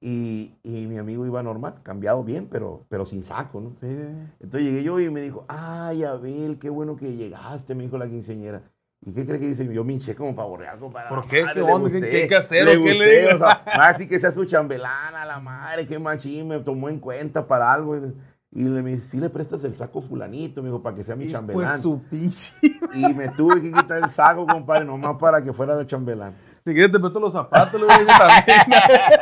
Y, 0.00 0.54
y, 0.62 0.86
mi 0.86 0.98
amigo 0.98 1.24
iba 1.24 1.42
normal, 1.42 1.80
cambiado 1.82 2.22
bien, 2.22 2.48
pero, 2.50 2.84
pero 2.88 3.06
sin 3.06 3.24
saco, 3.24 3.60
¿no? 3.60 3.68
Entonces 3.80 4.62
llegué 4.62 4.82
yo 4.82 5.00
y 5.00 5.08
me 5.08 5.22
dijo, 5.22 5.46
ay, 5.48 6.04
Abel, 6.04 6.58
qué 6.58 6.68
bueno 6.68 6.96
que 6.96 7.16
llegaste, 7.16 7.74
me 7.74 7.84
dijo 7.84 7.96
la 7.96 8.06
quinceañera. 8.06 8.62
¿Y 9.04 9.12
qué 9.12 9.24
cree 9.24 9.38
que 9.38 9.48
dice? 9.48 9.72
Yo 9.72 9.84
me 9.84 9.92
hinché 9.92 10.14
como 10.14 10.34
para 10.34 10.48
borrear, 10.48 10.78
compadre. 10.78 11.08
¿Por 11.08 11.26
qué? 11.26 11.46
¿Qué 11.54 11.60
onda? 11.60 11.90
¿Qué 11.90 12.16
hay 12.16 12.28
que 12.28 12.36
hacer? 12.36 12.68
¿O 12.76 12.82
qué 12.82 12.94
le 12.94 13.20
digo? 13.20 13.36
O 13.36 13.38
sea, 13.38 13.50
así 13.88 14.08
que 14.08 14.18
sea 14.18 14.32
su 14.32 14.44
chambelana, 14.44 15.24
la 15.24 15.38
madre, 15.38 15.86
qué 15.86 15.98
machín, 15.98 16.48
me 16.48 16.58
tomó 16.60 16.88
en 16.88 16.98
cuenta 16.98 17.46
para 17.46 17.72
algo. 17.72 17.96
Y 17.96 18.62
le 18.62 18.82
me 18.82 18.94
dice, 18.94 19.10
si 19.10 19.16
le 19.18 19.30
prestas 19.30 19.62
el 19.64 19.74
saco 19.74 20.00
fulanito, 20.00 20.62
me 20.62 20.68
dijo, 20.68 20.82
para 20.82 20.96
que 20.96 21.04
sea 21.04 21.14
mi 21.14 21.28
chambelán. 21.28 21.62
Pues 21.62 21.80
su 21.80 22.02
pinche. 22.02 22.54
Y 22.94 23.12
me 23.14 23.28
tuve 23.28 23.60
que 23.60 23.70
quitar 23.70 23.98
el 23.98 24.10
saco, 24.10 24.46
compadre, 24.46 24.84
nomás 24.84 25.16
para 25.18 25.42
que 25.42 25.52
fuera 25.52 25.78
el 25.78 25.86
chambelán. 25.86 26.32
Si 26.66 26.72
quieres 26.72 26.90
te 26.90 26.98
meto 26.98 27.20
los 27.20 27.32
zapatos, 27.32 27.80
le 27.80 27.86
voy 27.86 27.94
a 27.94 27.98
decir 27.98 28.14
también. 28.18 28.58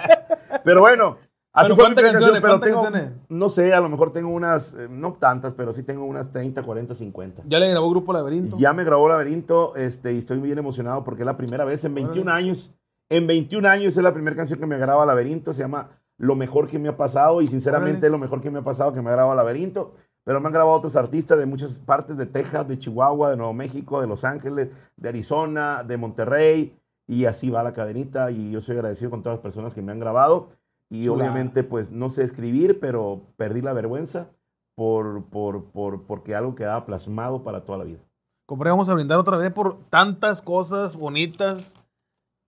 Pero 0.64 0.80
bueno, 0.80 1.18
Así 1.52 1.72
fue 1.74 1.88
mi 1.90 1.94
canción, 1.94 2.36
pero 2.42 2.58
tengo, 2.58 2.88
no 3.28 3.48
sé, 3.48 3.72
a 3.72 3.80
lo 3.80 3.88
mejor 3.88 4.12
tengo 4.12 4.30
unas, 4.30 4.74
eh, 4.74 4.88
no 4.90 5.12
tantas, 5.12 5.54
pero 5.54 5.72
sí 5.72 5.84
tengo 5.84 6.04
unas 6.04 6.32
30, 6.32 6.64
40, 6.64 6.96
50. 6.96 7.42
¿Ya 7.46 7.60
le 7.60 7.70
grabó 7.70 7.90
Grupo 7.90 8.12
Laberinto? 8.12 8.56
Ya 8.58 8.72
me 8.72 8.82
grabó 8.82 9.08
Laberinto 9.08 9.76
este, 9.76 10.14
y 10.14 10.18
estoy 10.18 10.40
bien 10.40 10.58
emocionado 10.58 11.04
porque 11.04 11.22
es 11.22 11.26
la 11.26 11.36
primera 11.36 11.64
vez 11.64 11.84
en 11.84 11.94
21 11.94 12.28
años. 12.28 12.74
En 13.08 13.28
21 13.28 13.68
años 13.68 13.96
es 13.96 14.02
la 14.02 14.12
primera 14.12 14.34
canción 14.34 14.58
que 14.58 14.66
me 14.66 14.78
graba 14.78 15.06
Laberinto, 15.06 15.54
se 15.54 15.62
llama 15.62 15.90
Lo 16.18 16.34
mejor 16.34 16.66
que 16.66 16.80
me 16.80 16.88
ha 16.88 16.96
pasado 16.96 17.40
y 17.40 17.46
sinceramente 17.46 18.06
es 18.06 18.10
lo 18.10 18.18
mejor 18.18 18.40
que 18.40 18.50
me 18.50 18.58
ha 18.58 18.64
pasado 18.64 18.92
que 18.92 19.00
me 19.00 19.12
graba 19.12 19.32
Laberinto. 19.36 19.94
Pero 20.24 20.40
me 20.40 20.48
han 20.48 20.54
grabado 20.54 20.76
otros 20.76 20.96
artistas 20.96 21.38
de 21.38 21.46
muchas 21.46 21.74
partes 21.78 22.16
de 22.16 22.26
Texas, 22.26 22.66
de 22.66 22.78
Chihuahua, 22.78 23.30
de 23.30 23.36
Nuevo 23.36 23.52
México, 23.52 24.00
de 24.00 24.08
Los 24.08 24.24
Ángeles, 24.24 24.70
de 24.96 25.08
Arizona, 25.08 25.84
de 25.86 25.96
Monterrey 25.98 26.80
y 27.06 27.26
así 27.26 27.50
va 27.50 27.62
la 27.62 27.72
cadenita 27.72 28.30
y 28.30 28.50
yo 28.50 28.60
soy 28.60 28.76
agradecido 28.76 29.10
con 29.10 29.22
todas 29.22 29.36
las 29.38 29.42
personas 29.42 29.74
que 29.74 29.82
me 29.82 29.92
han 29.92 30.00
grabado. 30.00 30.50
Y 30.90 31.08
obviamente, 31.08 31.64
pues 31.64 31.90
no 31.90 32.10
sé 32.10 32.24
escribir, 32.24 32.78
pero 32.78 33.22
perdí 33.36 33.62
la 33.62 33.72
vergüenza 33.72 34.30
por, 34.76 35.24
por, 35.24 35.64
por, 35.64 36.02
porque 36.04 36.34
algo 36.34 36.54
quedaba 36.54 36.86
plasmado 36.86 37.42
para 37.42 37.64
toda 37.64 37.78
la 37.78 37.84
vida. 37.84 38.00
Compadre, 38.46 38.70
vamos 38.70 38.88
a 38.88 38.94
brindar 38.94 39.18
otra 39.18 39.36
vez 39.36 39.52
por 39.52 39.78
tantas 39.88 40.42
cosas 40.42 40.94
bonitas 40.94 41.74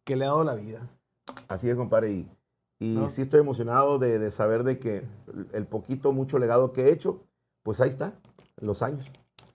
que 0.04 0.16
le 0.16 0.26
ha 0.26 0.28
dado 0.28 0.44
la 0.44 0.54
vida. 0.54 0.88
Así 1.48 1.68
es, 1.68 1.76
compadre. 1.76 2.12
Y, 2.12 2.28
y 2.78 3.08
sí 3.08 3.22
estoy 3.22 3.40
emocionado 3.40 3.98
de, 3.98 4.18
de, 4.18 4.30
saber 4.30 4.62
de 4.62 4.78
que 4.78 5.04
el 5.52 5.66
poquito, 5.66 6.12
mucho 6.12 6.38
legado 6.38 6.72
que 6.72 6.82
he 6.82 6.92
hecho, 6.92 7.22
pues 7.62 7.80
ahí 7.80 7.88
está, 7.88 8.12
los 8.60 8.82
años. 8.82 9.10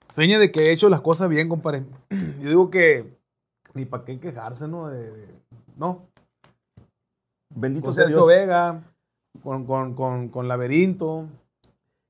Seña 0.09 0.39
de 0.39 0.51
que 0.51 0.63
he 0.63 0.71
hecho 0.73 0.89
las 0.89 1.01
cosas 1.01 1.29
bien, 1.29 1.47
compadre. 1.47 1.85
Yo 2.09 2.49
digo 2.49 2.69
que 2.71 3.20
ni 3.73 3.85
para 3.85 4.05
qué 4.05 4.19
quejarse, 4.19 4.67
¿no? 4.67 4.89
no, 5.77 6.07
Bendito 7.55 7.93
sea 7.93 8.05
Dios. 8.05 8.25
Vega, 8.27 8.81
con, 9.43 9.65
con, 9.65 10.29
con, 10.29 10.47
Laberinto. 10.47 11.27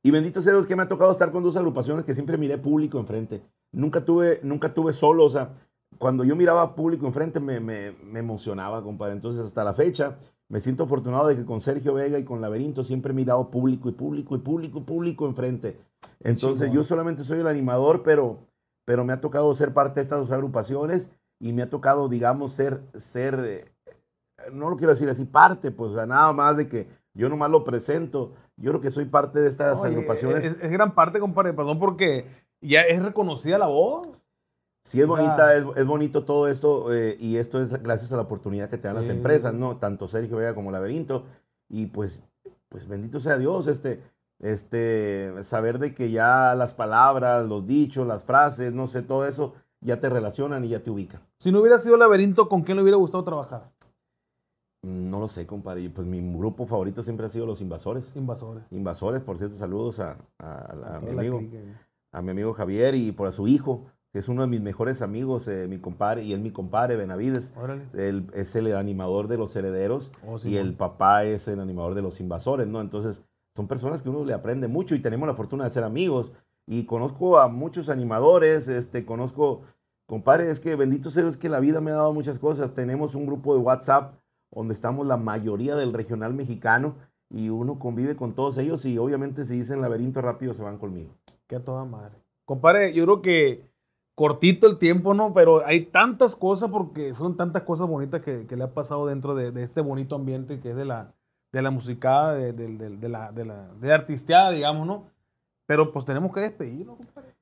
Y 0.04 0.12
bendito 0.12 0.42
sea 0.42 0.54
Dios 0.54 0.68
que 0.68 0.76
me 0.76 0.84
ha 0.84 0.88
tocado 0.88 1.12
estar 1.12 1.32
con 1.32 1.44
dos 1.44 1.56
agrupaciones 1.56 2.06
que 2.06 2.14
siempre 2.14 2.38
miré 2.38 2.58
público 2.58 3.00
enfrente. 3.00 3.42
Nunca 3.72 4.04
tuve, 4.04 4.40
nunca 4.44 4.74
tuve 4.74 4.94
solo, 4.94 5.26
o 5.26 5.30
sea, 5.30 5.52
cuando 5.98 6.24
yo 6.24 6.36
miraba 6.36 6.76
público 6.76 7.06
enfrente 7.06 7.40
me, 7.40 7.60
me, 7.60 7.92
me 7.92 8.20
emocionaba, 8.20 8.84
compadre. 8.84 9.14
Entonces, 9.14 9.44
hasta 9.44 9.64
la 9.64 9.74
fecha, 9.74 10.18
me 10.50 10.60
siento 10.60 10.84
afortunado 10.84 11.28
de 11.28 11.36
que 11.36 11.46
con 11.46 11.62
Sergio 11.62 11.94
Vega 11.94 12.18
y 12.18 12.24
con 12.24 12.42
Laberinto 12.42 12.84
siempre 12.84 13.12
he 13.12 13.16
mirado 13.16 13.50
público 13.50 13.90
y 13.90 13.94
público 13.94 14.36
y 14.36 14.40
público 14.40 14.80
y 14.80 14.82
público 14.82 15.26
enfrente. 15.28 15.80
Entonces, 16.20 16.72
yo 16.72 16.84
solamente 16.84 17.24
soy 17.24 17.40
el 17.40 17.48
animador, 17.48 18.02
pero, 18.04 18.40
pero 18.86 19.06
me 19.06 19.14
ha 19.14 19.22
tocado 19.22 19.54
ser 19.54 19.74
parte 19.74 20.00
de 20.00 20.04
estas 20.04 20.20
dos 20.20 20.32
agrupaciones 20.32 21.10
y 21.42 21.54
me 21.54 21.64
ha 21.64 21.70
tocado, 21.70 22.08
digamos, 22.08 22.54
ser, 22.54 22.84
ser 22.96 23.40
eh, 23.44 23.66
no 24.54 24.70
lo 24.70 24.78
quiero 24.78 24.94
decir 24.94 25.10
así, 25.10 25.26
parte, 25.26 25.72
pues, 25.72 25.92
nada 26.08 26.32
más 26.34 26.56
de 26.56 26.70
que 26.70 26.88
yo 27.14 27.30
nomás 27.30 27.50
lo 27.50 27.64
presento. 27.64 28.34
Yo 28.58 28.70
creo 28.72 28.82
que 28.82 28.92
soy 28.92 29.06
parte 29.06 29.40
de 29.42 29.50
estas 29.50 29.84
agrupaciones. 29.84 30.46
Es, 30.46 30.72
gran 30.72 30.94
parte, 30.94 31.20
compadre, 31.20 31.54
perdón, 31.54 31.80
porque 31.80 32.28
ya 32.62 32.82
es 32.82 33.02
reconocida 33.02 33.58
la 33.58 33.68
voz. 33.68 34.08
Sí, 34.84 35.02
es 35.02 35.08
bonita, 35.08 35.56
es, 35.56 35.86
bonito 35.86 36.26
todo 36.26 36.48
esto, 36.48 36.94
eh, 36.94 37.16
y 37.20 37.38
esto 37.38 37.62
es 37.62 37.72
gracias 37.84 38.12
a 38.14 38.16
la 38.16 38.24
oportunidad 38.24 38.70
que 38.70 38.78
te 38.78 38.88
dan 38.88 38.98
las 38.98 39.10
empresas, 39.10 39.54
¿no? 39.54 39.78
Tanto 39.78 40.08
Sergio 40.08 40.38
Vega 40.38 40.56
como 40.56 40.72
Laberinto. 40.72 41.26
Y 41.70 41.88
pues, 41.88 42.24
pues 42.70 42.88
bendito 42.88 43.20
sea 43.20 43.38
Dios, 43.38 43.68
este, 43.68 44.02
este, 44.40 45.44
saber 45.44 45.80
de 45.80 45.94
que 45.94 46.12
ya 46.12 46.54
las 46.56 46.74
palabras, 46.74 47.48
los 47.48 47.66
dichos, 47.66 48.08
las 48.08 48.24
frases, 48.24 48.74
no 48.74 48.88
sé, 48.88 49.02
todo 49.02 49.28
eso 49.28 49.54
ya 49.82 50.00
te 50.00 50.10
relacionan 50.10 50.64
y 50.64 50.70
ya 50.70 50.82
te 50.84 50.90
ubican. 50.92 51.22
Si 51.38 51.52
no 51.52 51.60
hubiera 51.60 51.80
sido 51.80 51.98
laberinto, 51.98 52.48
¿con 52.48 52.62
quién 52.62 52.78
le 52.78 52.84
hubiera 52.84 52.98
gustado 52.98 53.24
trabajar? 53.24 53.72
No 54.84 55.20
lo 55.20 55.28
sé, 55.28 55.46
compadre. 55.46 55.90
Pues 55.92 56.08
mi 56.08 56.20
grupo 56.38 56.66
favorito 56.66 57.04
siempre 57.04 57.26
ha 57.26 57.30
sido 57.30 57.46
Los 57.46 57.62
Invasores. 57.62 58.14
Invasores. 58.16 58.64
Invasores, 58.72 59.22
por 59.22 59.38
cierto, 59.38 59.56
saludos 59.56 60.00
a, 60.00 60.18
a- 60.40 60.46
a- 60.48 60.96
a 60.96 61.00
mi 61.00 61.10
amigo, 61.12 61.38
clica. 61.38 61.60
a 62.14 62.22
mi 62.22 62.32
amigo 62.32 62.54
Javier 62.54 62.96
y 62.96 63.12
por 63.12 63.32
su 63.32 63.48
hijo, 63.48 63.86
que 64.12 64.20
es 64.20 64.28
uno 64.28 64.42
de 64.42 64.48
mis 64.48 64.60
mejores 64.62 65.04
amigos, 65.04 65.48
eh, 65.48 65.68
mi 65.70 65.78
compadre, 65.80 66.24
y 66.24 66.34
es 66.34 66.40
mi 66.40 66.50
compadre, 66.52 66.96
Benavides. 66.96 67.54
Órale. 67.56 67.84
Él 67.94 68.30
es 68.34 68.56
el 68.56 68.76
animador 68.76 69.28
de 69.28 69.38
Los 69.38 69.56
Herederos 69.56 70.12
Oh, 70.28 70.38
y 70.44 70.58
el 70.58 70.74
papá 70.74 71.26
es 71.26 71.48
el 71.48 71.60
animador 71.60 71.94
de 71.94 72.02
Los 72.02 72.20
Invasores, 72.20 72.68
¿no? 72.68 72.82
Entonces, 72.82 73.22
son 73.56 73.68
personas 73.68 74.02
que 74.02 74.10
uno 74.10 74.26
le 74.26 74.34
aprende 74.34 74.68
mucho 74.68 74.96
y 74.96 75.00
tenemos 75.00 75.28
la 75.28 75.36
fortuna 75.36 75.64
de 75.66 75.70
ser 75.70 75.84
amigos. 75.84 76.32
Y 76.72 76.86
conozco 76.86 77.38
a 77.38 77.50
muchos 77.50 77.90
animadores, 77.90 78.70
este, 78.70 79.06
conozco, 79.06 79.64
compadre, 80.08 80.50
es 80.50 80.62
que 80.62 80.78
bendito 80.78 81.12
sea 81.12 81.24
Dios 81.24 81.36
que 81.36 81.50
la 81.50 81.60
vida 81.60 81.82
me 81.82 81.92
ha 81.92 81.96
dado 81.96 82.14
muchas 82.14 82.40
cosas. 82.40 82.74
Tenemos 82.74 83.14
un 83.14 83.26
grupo 83.26 83.54
de 83.54 83.60
WhatsApp 83.60 84.14
donde 84.52 84.74
estamos 84.74 85.06
la 85.06 85.18
mayoría 85.18 85.76
del 85.76 85.92
regional 85.92 86.34
mexicano 86.34 86.96
y 87.30 87.50
uno 87.50 87.78
convive 87.78 88.16
con 88.16 88.36
todos 88.36 88.58
ellos 88.58 88.86
y 88.86 88.98
obviamente 88.98 89.44
si 89.44 89.58
dicen 89.60 89.82
laberinto 89.82 90.22
rápido 90.22 90.54
se 90.54 90.64
van 90.64 90.78
conmigo. 90.78 91.12
Qué 91.46 91.58
a 91.58 91.60
toda 91.66 91.84
madre. 91.84 92.16
Compadre, 92.46 92.94
yo 92.94 93.04
creo 93.04 93.22
que 93.22 93.70
cortito 94.16 94.66
el 94.66 94.78
tiempo, 94.78 95.14
¿no? 95.14 95.34
Pero 95.34 95.66
hay 95.66 95.88
tantas 95.88 96.38
cosas 96.38 96.70
porque 96.70 97.14
fueron 97.14 97.36
tantas 97.36 97.64
cosas 97.64 97.86
bonitas 97.90 98.22
que, 98.22 98.48
que 98.48 98.56
le 98.56 98.64
ha 98.64 98.74
pasado 98.74 99.08
dentro 99.08 99.36
de, 99.36 99.52
de 99.52 99.64
este 99.64 99.82
bonito 99.82 100.16
ambiente 100.16 100.62
que 100.62 100.70
es 100.70 100.76
de 100.78 100.86
la, 100.86 101.14
de 101.52 101.62
la 101.62 101.72
musicada, 101.72 102.34
de, 102.34 102.54
de- 102.54 102.96
de- 102.98 103.10
la, 103.10 103.34
de 103.34 103.44
la 103.44 103.68
de 103.82 103.92
artisteada, 103.92 104.52
digamos, 104.52 104.88
¿no? 104.88 105.04
Pero 105.66 105.92
pues 105.92 106.06
tenemos 106.06 106.34
que 106.34 106.42
despedirnos, 106.42 106.98
compadre. 106.98 107.36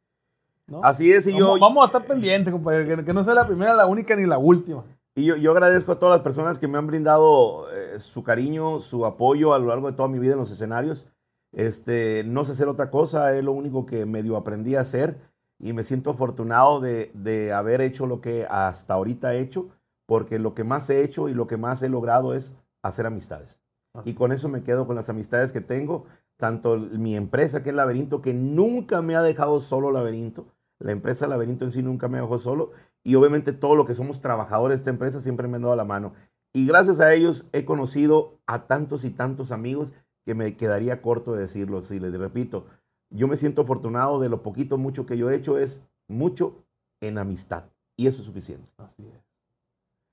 ¿No? 0.68 0.84
Así 0.84 1.12
es, 1.12 1.26
y 1.28 1.36
yo, 1.36 1.46
vamos, 1.46 1.60
vamos 1.62 1.84
a 1.84 1.88
estar 1.88 2.06
pendientes, 2.06 2.54
compadre, 2.54 2.86
que, 2.86 3.04
que 3.04 3.14
no 3.14 3.24
sea 3.24 3.34
la 3.34 3.48
primera, 3.48 3.76
la 3.76 3.88
única 3.88 4.16
ni 4.16 4.26
la 4.26 4.38
última. 4.38 4.84
Y 5.16 5.26
yo, 5.26 5.36
yo 5.36 5.52
agradezco 5.52 5.92
a 5.92 6.00
todas 6.00 6.16
las 6.16 6.24
personas 6.24 6.60
que 6.60 6.68
me 6.68 6.78
han 6.78 6.88
brindado 6.88 7.70
eh, 7.72 8.00
su 8.00 8.24
cariño, 8.24 8.80
su 8.80 9.06
apoyo 9.06 9.54
a 9.54 9.60
lo 9.60 9.68
largo 9.68 9.90
de 9.90 9.98
toda 9.98 10.08
mi 10.08 10.20
vida 10.20 10.34
en 10.34 10.40
los 10.40 10.52
escenarios. 10.52 11.08
Este, 11.52 12.24
no 12.26 12.46
sé 12.46 12.52
hacer 12.52 12.68
otra 12.68 12.92
cosa, 12.92 13.36
es 13.36 13.44
lo 13.44 13.52
único 13.52 13.86
que 13.86 14.06
medio 14.06 14.38
aprendí 14.38 14.76
a 14.76 14.82
hacer 14.82 15.18
y 15.58 15.74
me 15.74 15.84
siento 15.84 16.12
afortunado 16.12 16.80
de, 16.80 17.12
de 17.16 17.52
haber 17.52 17.82
hecho 17.82 18.06
lo 18.06 18.22
que 18.22 18.46
hasta 18.50 18.94
ahorita 18.94 19.34
he 19.34 19.40
hecho, 19.40 19.70
porque 20.06 20.40
lo 20.40 20.54
que 20.54 20.64
más 20.64 20.90
he 20.90 21.04
hecho 21.04 21.28
y 21.28 21.34
lo 21.34 21.48
que 21.48 21.58
más 21.58 21.82
he 21.84 21.90
logrado 21.90 22.34
es 22.34 22.56
hacer 22.82 23.06
amistades. 23.06 23.60
Y 24.06 24.14
con 24.14 24.32
eso 24.32 24.48
me 24.48 24.64
quedo 24.64 24.88
con 24.88 24.96
las 24.96 25.10
amistades 25.10 25.52
que 25.52 25.62
tengo, 25.62 26.06
tanto 26.40 26.78
mi 26.78 27.18
empresa 27.18 27.62
que 27.62 27.70
es 27.70 27.76
Laberinto, 27.76 28.22
que 28.22 28.34
nunca 28.34 29.02
me 29.02 29.16
ha 29.18 29.22
dejado 29.22 29.60
solo 29.60 29.92
Laberinto, 29.92 30.48
la 30.80 30.94
empresa 30.94 31.28
Laberinto 31.28 31.66
en 31.66 31.72
sí 31.72 31.84
nunca 31.84 32.08
me 32.08 32.20
dejó 32.20 32.40
solo, 32.40 32.72
y 33.04 33.16
obviamente 33.16 33.52
todo 33.52 33.76
lo 33.76 33.86
que 33.86 33.94
somos 33.94 34.22
trabajadores 34.22 34.78
de 34.78 34.82
esta 34.82 34.90
empresa 34.90 35.20
siempre 35.20 35.50
me 35.50 35.58
han 35.58 35.64
dado 35.64 35.76
la 35.76 35.84
mano. 35.84 36.14
Y 36.54 36.66
gracias 36.66 37.02
a 37.02 37.14
ellos 37.14 37.50
he 37.52 37.66
conocido 37.66 38.40
a 38.48 38.68
tantos 38.68 39.04
y 39.04 39.10
tantos 39.10 39.52
amigos 39.52 39.92
que 40.26 40.34
me 40.34 40.56
quedaría 40.56 41.02
corto 41.02 41.34
de 41.34 41.42
decirlo. 41.42 41.82
Si 41.82 42.00
les 42.00 42.18
repito, 42.18 42.68
yo 43.10 43.28
me 43.28 43.36
siento 43.38 43.64
afortunado 43.64 44.20
de 44.20 44.30
lo 44.30 44.42
poquito, 44.42 44.78
mucho 44.78 45.06
que 45.06 45.18
yo 45.18 45.30
he 45.30 45.36
hecho, 45.36 45.58
es 45.58 45.82
mucho 46.08 46.64
en 47.02 47.18
amistad. 47.18 47.66
Y 47.98 48.08
eso 48.08 48.22
es 48.22 48.28
suficiente. 48.28 48.66
Así 48.78 49.06
es. 49.06 49.26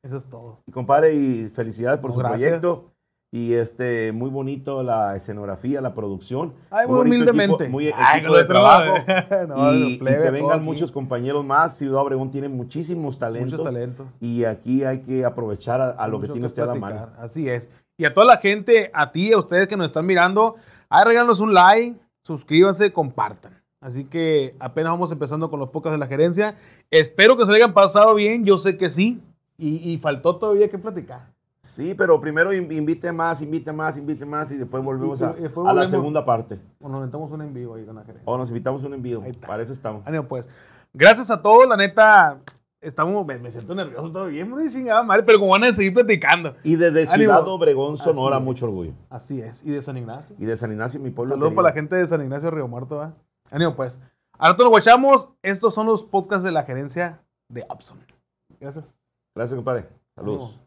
Eso 0.02 0.16
es 0.16 0.26
todo. 0.26 0.60
Y 0.66 0.72
compadre, 0.72 1.14
y 1.14 1.48
felicidades 1.48 2.00
por 2.00 2.10
No, 2.10 2.14
su 2.14 2.20
gracias. 2.20 2.40
proyecto. 2.60 2.92
Y 3.36 3.52
este, 3.52 4.12
muy 4.12 4.30
bonito 4.30 4.82
la 4.82 5.14
escenografía, 5.14 5.82
la 5.82 5.92
producción. 5.94 6.54
Ay, 6.70 6.86
muy, 6.86 7.00
humildemente. 7.00 7.64
equipo- 7.64 7.70
muy 7.70 7.92
Ay, 7.94 8.20
equipo 8.20 8.34
de 8.36 8.44
trabajo. 8.44 8.94
No, 9.48 9.74
y, 9.74 9.82
y 9.94 9.98
que 9.98 10.30
vengan 10.30 10.52
aquí. 10.58 10.64
muchos 10.64 10.90
compañeros 10.90 11.44
más. 11.44 11.76
Ciudad 11.76 12.00
Obregón 12.00 12.30
tiene 12.30 12.48
muchísimos 12.48 13.18
talentos. 13.18 13.52
Mucho 13.58 13.62
talento. 13.64 14.06
Y 14.20 14.44
aquí 14.44 14.84
hay 14.84 15.00
que 15.00 15.24
aprovechar 15.26 15.80
a, 15.82 15.90
a 15.90 16.08
lo 16.08 16.18
que 16.20 16.28
tiene 16.28 16.46
usted 16.46 16.62
a 16.62 16.66
la 16.66 16.74
mano. 16.76 17.08
Así 17.18 17.46
es. 17.48 17.68
Y 17.98 18.06
a 18.06 18.14
toda 18.14 18.26
la 18.26 18.38
gente, 18.38 18.90
a 18.94 19.12
ti, 19.12 19.32
a 19.32 19.38
ustedes 19.38 19.68
que 19.68 19.76
nos 19.76 19.86
están 19.88 20.06
mirando, 20.06 20.54
ahí 20.88 21.04
regálanos 21.04 21.40
un 21.40 21.52
like, 21.52 21.98
suscríbanse, 22.22 22.90
compartan. 22.92 23.52
Así 23.80 24.04
que 24.04 24.54
apenas 24.58 24.92
vamos 24.92 25.12
empezando 25.12 25.50
con 25.50 25.60
los 25.60 25.68
pocas 25.68 25.92
de 25.92 25.98
la 25.98 26.06
gerencia. 26.06 26.54
Espero 26.90 27.36
que 27.36 27.44
se 27.44 27.52
hayan 27.54 27.74
pasado 27.74 28.14
bien, 28.14 28.44
yo 28.46 28.56
sé 28.56 28.78
que 28.78 28.88
sí. 28.88 29.20
Y, 29.58 29.76
y 29.92 29.98
faltó 29.98 30.36
todavía 30.36 30.68
que 30.70 30.78
platicar. 30.78 31.35
Sí, 31.76 31.94
pero 31.94 32.18
primero 32.20 32.54
in- 32.54 32.72
invite 32.72 33.12
más, 33.12 33.42
invite 33.42 33.70
más, 33.72 33.96
invite 33.98 34.24
más 34.24 34.50
y 34.50 34.56
después 34.56 34.82
volvemos 34.82 35.20
y 35.20 35.24
a, 35.24 35.32
después 35.32 35.68
a 35.68 35.74
la 35.74 35.86
segunda 35.86 36.24
parte. 36.24 36.58
Bueno, 36.80 36.94
nos 36.94 36.98
aventamos 37.00 37.30
un 37.32 37.42
en 37.42 37.52
vivo 37.52 37.74
ahí 37.74 37.84
con 37.84 37.96
la 37.96 38.00
gerencia. 38.02 38.22
O 38.24 38.38
nos 38.38 38.48
invitamos 38.48 38.82
un 38.82 38.94
envío. 38.94 39.22
Para 39.46 39.62
eso 39.62 39.74
estamos. 39.74 40.06
Ánimo, 40.06 40.24
pues. 40.24 40.48
Gracias 40.94 41.30
a 41.30 41.42
todos, 41.42 41.68
la 41.68 41.76
neta. 41.76 42.40
Estamos, 42.80 43.26
me, 43.26 43.38
me 43.38 43.50
siento 43.50 43.74
nervioso 43.74 44.10
todavía, 44.12 44.44
muy 44.46 44.70
chingada 44.70 45.02
madre, 45.02 45.22
pero 45.24 45.38
como 45.38 45.52
van 45.52 45.64
a 45.64 45.72
seguir 45.72 45.92
platicando. 45.92 46.54
Y 46.62 46.76
desde 46.76 47.02
Ánimo. 47.12 47.32
Ciudad 47.32 47.48
Obregón, 47.48 47.96
Sonora, 47.96 48.38
mucho 48.38 48.66
orgullo. 48.66 48.92
Así 49.10 49.40
es. 49.40 49.62
Y 49.64 49.70
de 49.70 49.82
San 49.82 49.96
Ignacio. 49.98 50.34
Y 50.38 50.44
de 50.46 50.56
San 50.56 50.70
Ignacio, 50.72 50.98
mi 51.00 51.10
pueblo. 51.10 51.34
Saludos 51.34 51.52
para 51.54 51.68
la 51.68 51.74
gente 51.74 51.96
de 51.96 52.06
San 52.06 52.22
Ignacio 52.22 52.50
Río 52.50 52.68
Muerto. 52.68 52.96
¿va? 52.96 53.12
Ánimo, 53.50 53.74
pues. 53.76 54.00
Ahora 54.38 54.56
nos 54.58 54.68
guachamos. 54.68 55.32
Estos 55.42 55.74
son 55.74 55.86
los 55.86 56.04
podcasts 56.04 56.44
de 56.44 56.52
la 56.52 56.62
gerencia 56.62 57.20
de 57.48 57.66
Upson. 57.70 57.98
Gracias. 58.60 58.96
Gracias, 59.34 59.56
compadre. 59.56 59.88
Saludos. 60.14 60.52
Ánimo. 60.52 60.65